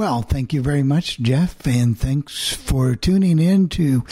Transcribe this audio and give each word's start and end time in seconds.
Well, 0.00 0.22
thank 0.22 0.54
you 0.54 0.62
very 0.62 0.82
much, 0.82 1.18
Jeff, 1.20 1.66
and 1.66 1.96
thanks 1.96 2.54
for 2.54 2.96
tuning 2.96 3.38
in 3.38 3.68
to 3.68 4.02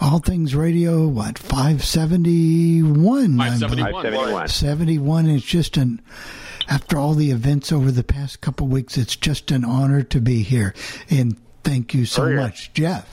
All 0.00 0.20
Things 0.20 0.54
Radio. 0.54 1.08
What 1.08 1.36
five 1.36 1.84
seventy 1.84 2.80
one? 2.80 3.38
571. 3.38 3.92
571. 4.04 4.46
Seventy 4.48 4.98
one 4.98 5.26
is 5.28 5.42
just 5.42 5.76
an. 5.76 6.00
After 6.68 6.96
all 6.96 7.14
the 7.14 7.32
events 7.32 7.72
over 7.72 7.90
the 7.90 8.04
past 8.04 8.40
couple 8.40 8.68
weeks, 8.68 8.96
it's 8.96 9.16
just 9.16 9.50
an 9.50 9.64
honor 9.64 10.04
to 10.04 10.20
be 10.20 10.44
here, 10.44 10.74
and 11.10 11.36
thank 11.64 11.92
you 11.92 12.06
so 12.06 12.22
Oh, 12.22 12.28
yeah. 12.28 12.36
much, 12.36 12.72
Jeff. 12.72 13.08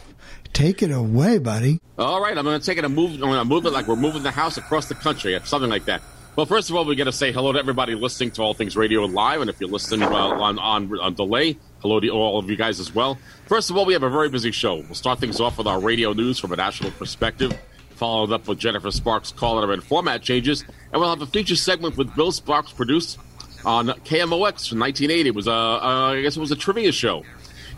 Take 0.53 0.83
it 0.83 0.91
away, 0.91 1.39
buddy. 1.39 1.79
All 1.97 2.21
right, 2.21 2.37
I'm 2.37 2.45
going 2.45 2.59
to 2.59 2.63
take 2.63 2.77
it 2.77 2.85
and 2.85 2.93
move. 2.93 3.13
I'm 3.13 3.21
going 3.21 3.39
to 3.39 3.43
move 3.43 3.65
it 3.65 3.71
like 3.73 3.87
we're 3.87 3.95
moving 3.95 4.21
the 4.21 4.29
house 4.29 4.55
across 4.59 4.85
the 4.85 4.93
country, 4.93 5.35
something 5.45 5.71
like 5.71 5.85
that. 5.85 6.03
Well, 6.35 6.45
first 6.45 6.69
of 6.69 6.75
all, 6.75 6.85
we 6.85 6.95
got 6.95 7.05
to 7.05 7.11
say 7.11 7.31
hello 7.31 7.53
to 7.53 7.57
everybody 7.59 7.95
listening 7.95 8.29
to 8.33 8.43
All 8.43 8.53
Things 8.53 8.77
Radio 8.77 9.03
Live, 9.05 9.41
and 9.41 9.49
if 9.49 9.59
you're 9.59 9.67
listening 9.67 10.03
uh, 10.03 10.11
on, 10.15 10.59
on 10.59 10.99
on 10.99 11.15
delay, 11.15 11.57
hello 11.81 11.99
to 11.99 12.09
all 12.09 12.39
of 12.39 12.49
you 12.49 12.55
guys 12.55 12.79
as 12.79 12.93
well. 12.93 13.17
First 13.47 13.69
of 13.69 13.77
all, 13.77 13.85
we 13.85 13.93
have 13.93 14.03
a 14.03 14.09
very 14.09 14.29
busy 14.29 14.51
show. 14.51 14.75
We'll 14.75 14.95
start 14.95 15.19
things 15.19 15.39
off 15.39 15.57
with 15.57 15.67
our 15.67 15.79
radio 15.79 16.13
news 16.13 16.37
from 16.39 16.51
a 16.51 16.55
national 16.55 16.91
perspective, 16.91 17.57
followed 17.91 18.31
up 18.31 18.47
with 18.47 18.59
Jennifer 18.59 18.91
Sparks' 18.91 19.31
caller 19.31 19.71
and 19.71 19.83
format 19.83 20.21
changes, 20.21 20.63
and 20.91 21.01
we'll 21.01 21.09
have 21.09 21.21
a 21.21 21.27
feature 21.27 21.55
segment 21.55 21.97
with 21.97 22.13
Bill 22.15 22.31
Sparks 22.31 22.71
produced 22.71 23.17
on 23.65 23.87
KMOX 23.87 24.69
from 24.69 24.79
1980. 24.79 25.29
It 25.29 25.35
was 25.35 25.47
a, 25.47 25.51
uh, 25.51 26.13
I 26.13 26.21
guess 26.21 26.37
it 26.37 26.39
was 26.39 26.51
a 26.51 26.55
trivia 26.55 26.91
show. 26.91 27.23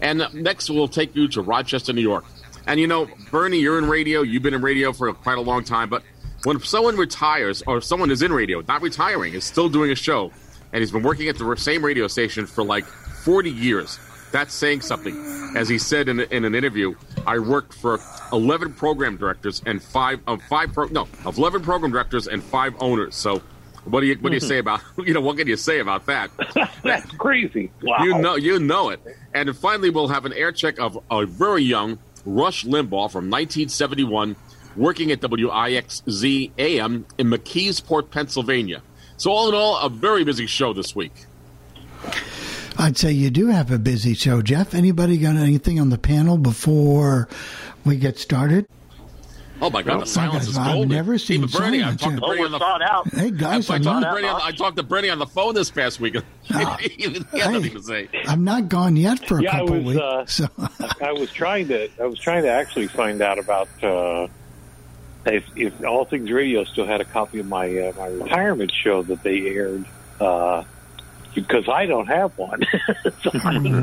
And 0.02 0.28
next, 0.34 0.70
we'll 0.70 0.88
take 0.88 1.16
you 1.16 1.28
to 1.30 1.42
Rochester, 1.42 1.94
New 1.94 2.02
York. 2.02 2.26
And 2.68 2.80
you 2.80 2.88
know, 2.88 3.08
Bernie, 3.30 3.60
you're 3.60 3.78
in 3.78 3.88
radio. 3.88 4.22
You've 4.22 4.44
been 4.44 4.54
in 4.54 4.62
radio 4.62 4.94
for 4.94 5.12
quite 5.14 5.38
a 5.38 5.42
long 5.42 5.64
time. 5.64 5.90
But 5.90 6.04
when 6.44 6.60
someone 6.60 6.98
retires, 6.98 7.62
or 7.68 7.82
someone 7.82 8.10
is 8.10 8.22
in 8.22 8.34
radio, 8.34 8.62
not 8.68 8.82
retiring, 8.82 9.34
is 9.34 9.44
still 9.44 9.70
doing 9.70 9.92
a 9.92 9.96
show, 9.96 10.32
and 10.74 10.82
he's 10.82 10.92
been 10.92 11.04
working 11.04 11.28
at 11.28 11.38
the 11.38 11.56
same 11.56 11.84
radio 11.84 12.08
station 12.08 12.46
for 12.46 12.64
like 12.64 12.86
40 13.24 13.52
years, 13.52 14.00
that's 14.32 14.54
saying 14.54 14.82
something. 14.82 15.16
As 15.56 15.68
he 15.68 15.78
said 15.78 16.08
in, 16.08 16.22
in 16.22 16.46
an 16.46 16.56
interview, 16.56 16.96
I 17.28 17.40
worked 17.40 17.74
for 17.74 18.00
11 18.32 18.74
program 18.74 19.18
directors 19.18 19.62
and 19.66 19.82
five 19.82 20.20
of 20.28 20.42
five 20.44 20.74
pro, 20.74 20.86
no 20.86 21.08
of 21.26 21.38
11 21.38 21.62
program 21.62 21.92
directors 21.92 22.28
and 22.28 22.44
five 22.44 22.74
owners. 22.80 23.16
So. 23.16 23.42
What 23.86 24.02
do 24.02 24.06
you 24.06 24.16
what 24.18 24.30
do 24.30 24.36
you 24.36 24.40
hmm. 24.42 24.48
say 24.48 24.60
about 24.60 24.82
you 25.00 25.12
know 25.12 25.22
what 25.22 25.38
can 25.38 25.48
you 25.48 25.58
say 25.58 25.80
about 25.80 26.06
that? 26.06 26.30
That's 26.84 27.12
crazy. 27.14 27.72
Wow. 27.82 28.04
You 28.04 28.20
know, 28.20 28.36
you 28.36 28.60
know 28.60 28.90
it. 28.90 29.02
And 29.34 29.58
finally, 29.58 29.90
we'll 29.90 30.08
have 30.10 30.26
an 30.26 30.34
air 30.34 30.52
check 30.52 30.78
of 30.78 31.04
a 31.10 31.26
very 31.26 31.64
young 31.64 31.98
Rush 32.24 32.64
Limbaugh 32.64 33.12
from 33.12 33.32
1971, 33.32 34.36
working 34.76 35.12
at 35.12 35.20
WIXZ 35.22 36.52
AM 36.60 37.08
in 37.18 37.28
McKeesport, 37.28 38.12
Pennsylvania. 38.12 38.84
So 39.18 39.32
all 39.32 39.50
in 39.50 39.56
all, 39.56 39.80
a 39.80 39.90
very 39.90 40.24
busy 40.24 40.46
show 40.46 40.74
this 40.74 40.96
week. 40.96 41.26
I'd 42.78 42.98
say 42.98 43.12
you 43.12 43.30
do 43.30 43.48
have 43.48 43.72
a 43.72 43.78
busy 43.80 44.14
show, 44.14 44.42
Jeff. 44.42 44.74
Anybody 44.74 45.18
got 45.18 45.36
anything 45.36 45.80
on 45.80 45.90
the 45.90 45.98
panel 45.98 46.38
before 46.38 47.28
we 47.86 47.98
get 47.98 48.18
started? 48.18 48.66
Oh 49.64 49.70
my 49.70 49.84
God, 49.84 50.02
the 50.02 50.06
silence 50.08 50.48
is 50.48 50.58
I've 50.58 50.88
never 50.88 51.20
seen 51.20 51.44
Even 51.44 51.50
Bernie, 51.50 51.84
I 51.84 51.96
silence. 51.96 52.02
talked 52.02 52.16
to 52.18 52.24
Oh, 52.24 52.28
Bernie 52.30 52.44
on 52.46 52.52
the 52.52 52.58
thawed 52.60 52.82
out. 52.82 53.08
Hey 53.14 53.30
guys, 53.30 53.68
talked, 53.68 53.86
I'm 53.86 54.02
to 54.02 54.10
Bernie 54.10 54.28
on, 54.28 54.42
I 54.42 54.52
talked 54.54 54.78
to 54.78 54.84
Bernie 54.84 55.10
on 55.12 55.20
the 55.20 55.28
phone 55.28 55.54
this 55.54 55.70
past 55.70 56.00
week. 56.00 56.16
he 56.44 56.54
had 56.56 57.26
nothing 57.32 57.74
to 57.74 57.84
say. 57.84 58.10
I'm 58.26 58.44
not 58.44 58.70
gone 58.70 58.96
yet 58.96 59.28
for 59.28 59.38
a 59.38 59.44
Yeah, 59.44 59.56
I 59.56 59.60
couple 59.60 59.76
was, 59.76 59.86
weeks. 59.86 60.00
uh, 60.02 60.26
so 60.26 60.48
I 61.00 61.12
was 61.12 61.32
trying 61.32 61.68
to 61.68 61.90
I 62.02 62.06
was 62.08 62.18
trying 62.20 62.42
to 62.44 62.50
actually 62.50 62.88
find 62.88 63.22
out 63.22 63.38
about 63.38 63.68
uh, 63.84 64.28
if, 65.28 65.44
if 65.56 65.86
All 65.86 66.06
Things 66.06 66.32
Radio 66.32 66.64
still 66.64 66.88
had 66.88 67.00
a 67.00 67.06
copy 67.06 67.38
of 67.40 67.46
my 67.46 67.68
uh, 67.78 67.94
my 67.96 68.08
retirement 68.08 68.72
show 68.72 69.04
that 69.04 69.22
they 69.22 69.42
aired 69.48 69.86
uh, 70.20 70.64
because 71.34 71.68
I 71.70 71.86
don't 71.86 72.08
have 72.08 72.38
one. 72.38 72.62
So 73.24 73.32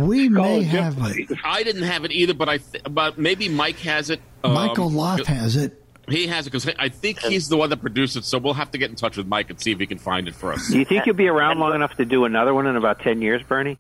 we 0.05 0.29
may 0.29 0.63
have 0.65 0.97
Jeff, 0.97 1.11
it. 1.17 1.29
please. 1.29 1.39
I 1.45 1.63
didn't 1.63 1.85
have 1.85 2.05
it 2.05 2.11
either, 2.11 2.35
but 2.35 2.49
I 2.49 2.59
th- 2.59 2.85
but 2.91 3.19
maybe 3.19 3.49
Mike 3.49 3.79
has 3.81 4.11
it. 4.11 4.21
Um, 4.43 4.53
Michael 4.55 4.91
Loft 4.91 5.27
has 5.27 5.55
it. 5.57 5.81
He 6.09 6.27
has 6.27 6.47
it 6.47 6.51
because 6.51 6.69
I 6.79 6.89
think 6.89 7.21
he's 7.21 7.49
the 7.49 7.57
one 7.57 7.71
that 7.71 7.81
produced 7.81 8.17
it. 8.17 8.25
So 8.25 8.39
we'll 8.39 8.55
have 8.55 8.71
to 8.73 8.79
get 8.79 8.91
in 8.91 8.97
touch 8.97 9.17
with 9.17 9.27
Mike 9.27 9.51
and 9.51 9.61
see 9.61 9.71
if 9.73 9.79
he 9.79 9.87
can 9.87 9.99
find 9.99 10.27
it 10.27 10.35
for 10.35 10.53
us. 10.53 10.69
Do 10.69 10.79
you 10.79 10.85
think 10.85 11.07
you'll 11.07 11.15
be 11.15 11.29
around 11.29 11.59
long 11.59 11.75
enough 11.75 11.97
to 11.97 12.05
do 12.05 12.25
another 12.25 12.53
one 12.55 12.67
in 12.67 12.77
about 12.77 13.01
10 13.01 13.23
years, 13.23 13.43
Bernie? 13.43 13.79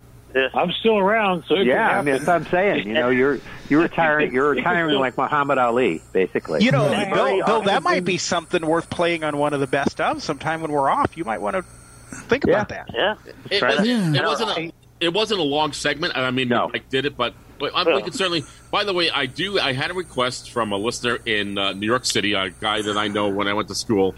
I'm 0.55 0.71
still 0.73 0.99
around, 0.99 1.45
so 1.49 1.55
it 1.55 1.59
can 1.59 1.67
Yeah, 1.69 1.99
I 1.99 2.03
mean, 2.03 2.15
that's 2.17 2.27
what 2.27 2.37
I'm 2.37 2.47
saying. 2.47 2.87
You 2.87 2.95
know, 2.95 3.09
you're 3.09 3.41
you're 3.71 3.81
retiring. 3.83 4.33
You're 4.33 4.51
retiring 4.51 4.99
like 4.99 5.17
Muhammad 5.17 5.57
Ali, 5.59 6.03
basically. 6.13 6.63
You 6.63 6.71
know, 6.71 6.91
Yeah. 6.91 7.13
Bill, 7.15 7.47
Bill, 7.47 7.63
that 7.63 7.83
might 7.83 8.05
be 8.05 8.19
something 8.19 8.65
worth 8.65 8.91
playing 8.91 9.25
on 9.25 9.39
one 9.39 9.55
of 9.55 9.61
the 9.61 9.67
best 9.67 10.01
of 10.01 10.23
sometime 10.23 10.61
when 10.61 10.71
we're 10.71 10.91
off. 10.91 11.17
You 11.17 11.25
might 11.25 11.41
want 11.41 11.57
to 11.57 11.65
think 12.11 12.45
Yeah. 12.47 12.53
about 12.55 12.69
that. 12.71 12.91
Yeah. 12.95 13.15
It, 13.51 13.63
was, 13.63 13.87
Yeah. 13.87 14.15
it 14.15 14.25
wasn't 14.25 14.51
a, 14.59 14.73
it 15.01 15.13
wasn't 15.13 15.41
a 15.41 15.45
long 15.45 15.73
segment. 15.73 16.17
I 16.17 16.31
mean, 16.31 16.49
No. 16.49 16.69
Mike 16.73 16.89
did 16.89 17.05
it, 17.05 17.17
but, 17.17 17.35
but 17.59 17.73
um, 17.75 17.87
we 17.95 18.03
could 18.03 18.15
certainly. 18.15 18.45
By 18.71 18.85
the 18.85 18.93
way, 18.93 19.11
I 19.11 19.27
do. 19.27 19.59
I 19.59 19.73
had 19.73 19.91
a 19.91 19.95
request 19.95 20.51
from 20.51 20.73
a 20.73 20.77
listener 20.77 21.19
in 21.25 21.57
uh, 21.59 21.73
New 21.73 21.87
York 21.87 22.05
City, 22.05 22.35
a 22.35 22.51
guy 22.51 22.83
that 22.83 22.97
I 22.97 23.09
know 23.09 23.29
when 23.29 23.49
I 23.49 23.55
went 23.55 23.69
to 23.69 23.75
school. 23.75 24.15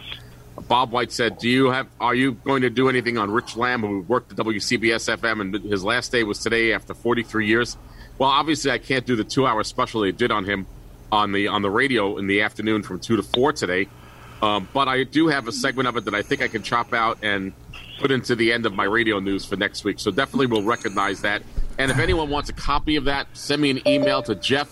Bob 0.68 0.90
White 0.90 1.12
said, 1.12 1.38
"Do 1.38 1.48
you 1.48 1.70
have? 1.70 1.86
Are 2.00 2.14
you 2.14 2.32
going 2.32 2.62
to 2.62 2.70
do 2.70 2.88
anything 2.88 3.16
on 3.16 3.30
Rich 3.30 3.56
Lamb, 3.56 3.80
who 3.80 4.00
worked 4.02 4.32
at 4.32 4.38
WCBS 4.38 5.16
FM, 5.18 5.40
and 5.40 5.54
his 5.54 5.84
last 5.84 6.12
day 6.12 6.22
was 6.24 6.38
today 6.40 6.72
after 6.72 6.92
43 6.94 7.46
years?" 7.46 7.76
Well, 8.18 8.28
obviously, 8.28 8.70
I 8.70 8.76
can't 8.78 9.06
do 9.06 9.16
the 9.16 9.24
two-hour 9.24 9.64
special 9.64 10.02
they 10.02 10.12
did 10.12 10.30
on 10.30 10.44
him 10.44 10.66
on 11.10 11.32
the 11.32 11.48
on 11.48 11.62
the 11.62 11.70
radio 11.70 12.18
in 12.18 12.26
the 12.26 12.42
afternoon 12.42 12.82
from 12.82 12.98
two 13.00 13.16
to 13.16 13.22
four 13.22 13.52
today. 13.54 13.88
Um, 14.42 14.68
but 14.74 14.88
I 14.88 15.04
do 15.04 15.28
have 15.28 15.48
a 15.48 15.52
segment 15.52 15.88
of 15.88 15.96
it 15.96 16.04
that 16.06 16.14
I 16.14 16.22
think 16.22 16.42
I 16.42 16.48
can 16.48 16.62
chop 16.62 16.92
out 16.92 17.18
and 17.22 17.52
put 18.00 18.10
into 18.10 18.34
the 18.34 18.52
end 18.52 18.66
of 18.66 18.72
my 18.74 18.84
radio 18.84 19.20
news 19.20 19.44
for 19.44 19.56
next 19.56 19.84
week. 19.84 20.00
So 20.00 20.10
definitely 20.10 20.46
we'll 20.46 20.62
recognize 20.64 21.20
that. 21.22 21.42
And 21.78 21.90
if 21.90 21.98
anyone 21.98 22.30
wants 22.30 22.48
a 22.48 22.52
copy 22.52 22.96
of 22.96 23.04
that, 23.04 23.26
send 23.34 23.60
me 23.62 23.70
an 23.70 23.86
email 23.86 24.22
to 24.24 24.34
Jeff, 24.34 24.68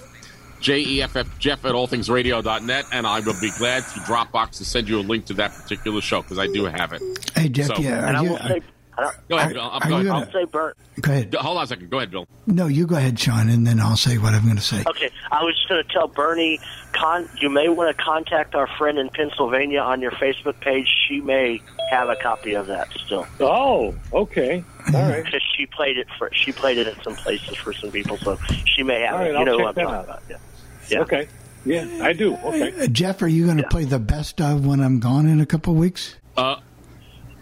J 0.61 0.81
E 0.81 1.03
F 1.03 1.15
F, 1.17 1.39
Jeff 1.39 1.65
at 1.65 1.73
allthingsradio.net, 1.75 2.87
and 2.93 3.07
I 3.07 3.21
will 3.21 3.39
be 3.41 3.51
glad 3.59 3.85
to 3.85 4.01
Dropbox 4.01 4.53
to 4.59 4.65
send 4.65 4.89
you 4.89 4.99
a 4.99 5.03
link 5.03 5.27
to 5.27 5.35
that 5.35 5.53
particular 5.53 6.01
show 6.01 6.23
because 6.23 6.39
I 6.39 6.47
do 6.49 6.65
have 6.65 6.93
it. 6.93 7.03
Hey 7.35 7.49
Jeff, 7.49 7.69
So- 7.69 7.77
yeah, 7.83 8.09
And 8.09 8.17
are 8.17 8.21
I 8.21 8.23
you, 8.25 8.31
will 8.31 8.39
say, 8.39 8.61
I 8.99 9.03
don't- 9.03 9.29
Go 9.29 9.37
ahead, 9.37 9.51
Are- 9.51 9.55
Bill. 9.55 9.63
I'm- 9.63 9.81
go 9.83 9.89
you 9.89 9.95
ahead. 9.95 10.07
gonna- 10.07 10.25
I'll 10.27 10.33
say, 10.33 10.45
Bert. 10.51 10.77
go 11.01 11.13
ahead. 11.13 11.35
Hold 11.35 11.59
on 11.59 11.65
a 11.65 11.67
second. 11.69 11.91
Go 11.91 11.99
ahead, 11.99 12.11
Bill. 12.11 12.27
No, 12.47 12.67
you 12.67 12.87
go 12.87 12.97
ahead, 12.97 13.19
Sean, 13.19 13.49
and 13.49 13.67
then 13.67 13.79
I'll 13.81 13.97
say 13.97 14.19
what 14.19 14.35
I'm 14.35 14.43
going 14.45 14.57
to 14.57 14.63
say. 14.63 14.83
Okay, 14.87 15.11
I 15.31 15.45
was 15.45 15.55
just 15.55 15.69
going 15.69 15.83
to 15.85 15.93
tell 15.93 16.09
Bernie, 16.09 16.59
con- 16.93 17.29
you 17.41 17.49
may 17.49 17.69
want 17.69 17.97
to 17.97 18.03
contact 18.03 18.55
our 18.55 18.67
friend 18.79 18.99
in 18.99 19.09
Pennsylvania 19.11 19.81
on 19.81 20.01
your 20.01 20.11
Facebook 20.13 20.59
page. 20.61 20.89
She 21.09 21.21
may 21.21 21.61
have 21.91 22.09
a 22.09 22.17
copy 22.17 22.55
of 22.55 22.67
that 22.67 22.89
still 23.05 23.27
Oh, 23.41 23.95
okay, 24.13 24.65
all 24.93 25.01
right. 25.03 25.25
because 25.25 25.43
she 25.57 25.65
played 25.67 25.97
it 25.97 26.07
for 26.19 26.29
she 26.35 26.53
played 26.53 26.77
it 26.79 26.87
at 26.87 27.03
some 27.05 27.15
places 27.15 27.57
for 27.57 27.73
some 27.73 27.91
people, 27.91 28.19
so 28.19 28.37
she 28.67 28.83
may 28.83 29.03
have 29.03 29.15
All 29.15 29.21
it. 29.21 29.23
right, 29.23 29.31
You 29.33 29.37
I'll 29.39 29.45
know 29.47 29.57
check 29.59 29.65
what 29.65 29.69
I'm 29.69 29.75
that 29.77 29.83
talking 29.85 29.99
out. 29.99 30.05
about? 30.05 30.23
Yeah. 30.29 30.37
Yeah. 30.89 31.01
Okay, 31.03 31.29
yeah, 31.65 31.87
I 32.03 32.13
do. 32.13 32.35
Okay. 32.37 32.85
Uh, 32.85 32.87
Jeff, 32.89 33.23
are 33.23 33.29
you 33.29 33.45
going 33.47 33.59
to 33.59 33.69
play 33.69 33.85
the 33.85 33.99
best 33.99 34.41
of 34.41 34.67
when 34.67 34.81
I'm 34.81 34.99
gone 35.01 35.27
in 35.29 35.41
a 35.41 35.47
couple 35.47 35.75
weeks? 35.75 36.17
Uh, 36.37 36.57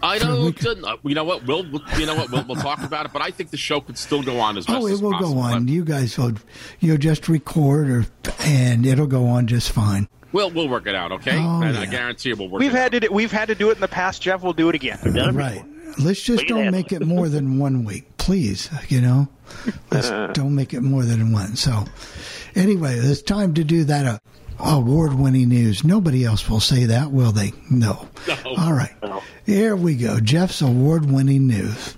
I 0.01 0.19
don't. 0.19 0.45
week. 0.45 0.63
Uh, 0.65 0.97
you 1.03 1.15
know 1.15 1.23
what? 1.23 1.45
We'll, 1.45 1.63
we'll- 1.71 1.81
you 1.99 2.05
know 2.05 2.15
what? 2.15 2.31
We'll, 2.31 2.43
we'll 2.45 2.55
talk 2.61 2.83
about 2.83 3.05
it. 3.07 3.13
But 3.13 3.21
I 3.21 3.31
think 3.31 3.49
the 3.51 3.57
show 3.57 3.81
could 3.81 3.97
still 3.97 4.21
go 4.23 4.39
on 4.39 4.57
as 4.57 4.65
best 4.65 4.77
Oh, 4.77 4.85
as 4.87 4.99
it 4.99 5.03
will 5.03 5.11
possible. 5.11 5.33
go 5.35 5.39
on. 5.39 5.67
You 5.67 5.83
guys 5.83 6.17
will, 6.17 6.33
you'll 6.79 6.97
just 6.97 7.27
record, 7.27 7.89
or 7.89 8.05
and 8.41 8.85
it'll 8.85 9.07
go 9.07 9.27
on 9.27 9.47
just 9.47 9.71
fine. 9.71 10.07
We'll 10.33 10.51
we'll 10.51 10.67
work 10.69 10.87
it 10.87 10.95
out, 10.95 11.11
okay? 11.13 11.37
Oh, 11.37 11.61
and 11.61 11.77
I 11.77 11.85
guarantee 11.85 12.29
you 12.29 12.35
we'll 12.35 12.49
work. 12.49 12.59
We've 12.59 12.73
it 12.73 12.77
had 12.77 12.85
out. 12.95 13.01
to 13.01 13.07
do, 13.07 13.13
we've 13.13 13.31
had 13.31 13.47
to 13.47 13.55
do 13.55 13.69
it 13.69 13.75
in 13.75 13.81
the 13.81 13.87
past, 13.87 14.21
Jeff. 14.21 14.43
We'll 14.43 14.53
do 14.53 14.69
it 14.69 14.75
again. 14.75 14.99
Done 15.03 15.17
it 15.29 15.33
Right. 15.33 15.63
Let's 15.99 16.21
just 16.21 16.43
We 16.43 16.47
can 16.47 16.57
don't 16.57 16.71
make 16.71 16.91
it 16.91 17.01
more 17.05 17.27
than 17.29 17.57
one 17.57 17.83
week, 17.85 18.17
please. 18.17 18.69
You 18.89 19.01
know, 19.01 19.27
let's 19.89 20.09
don't 20.37 20.53
make 20.53 20.73
it 20.75 20.81
more 20.81 21.03
than 21.03 21.31
one. 21.31 21.55
So, 21.55 21.85
anyway, 22.55 22.95
it's 22.97 23.21
time 23.23 23.53
to 23.55 23.63
do 23.63 23.85
that. 23.85 24.21
Award 24.59 25.13
winning 25.13 25.49
news. 25.49 25.83
Nobody 25.83 26.25
else 26.25 26.49
will 26.49 26.59
say 26.59 26.85
that, 26.85 27.11
will 27.11 27.31
they? 27.31 27.53
No. 27.69 28.07
No. 28.27 28.35
All 28.57 28.73
right. 28.73 28.93
Here 29.45 29.75
we 29.75 29.95
go. 29.95 30.19
Jeff's 30.19 30.61
award 30.61 31.09
winning 31.09 31.47
news. 31.47 31.95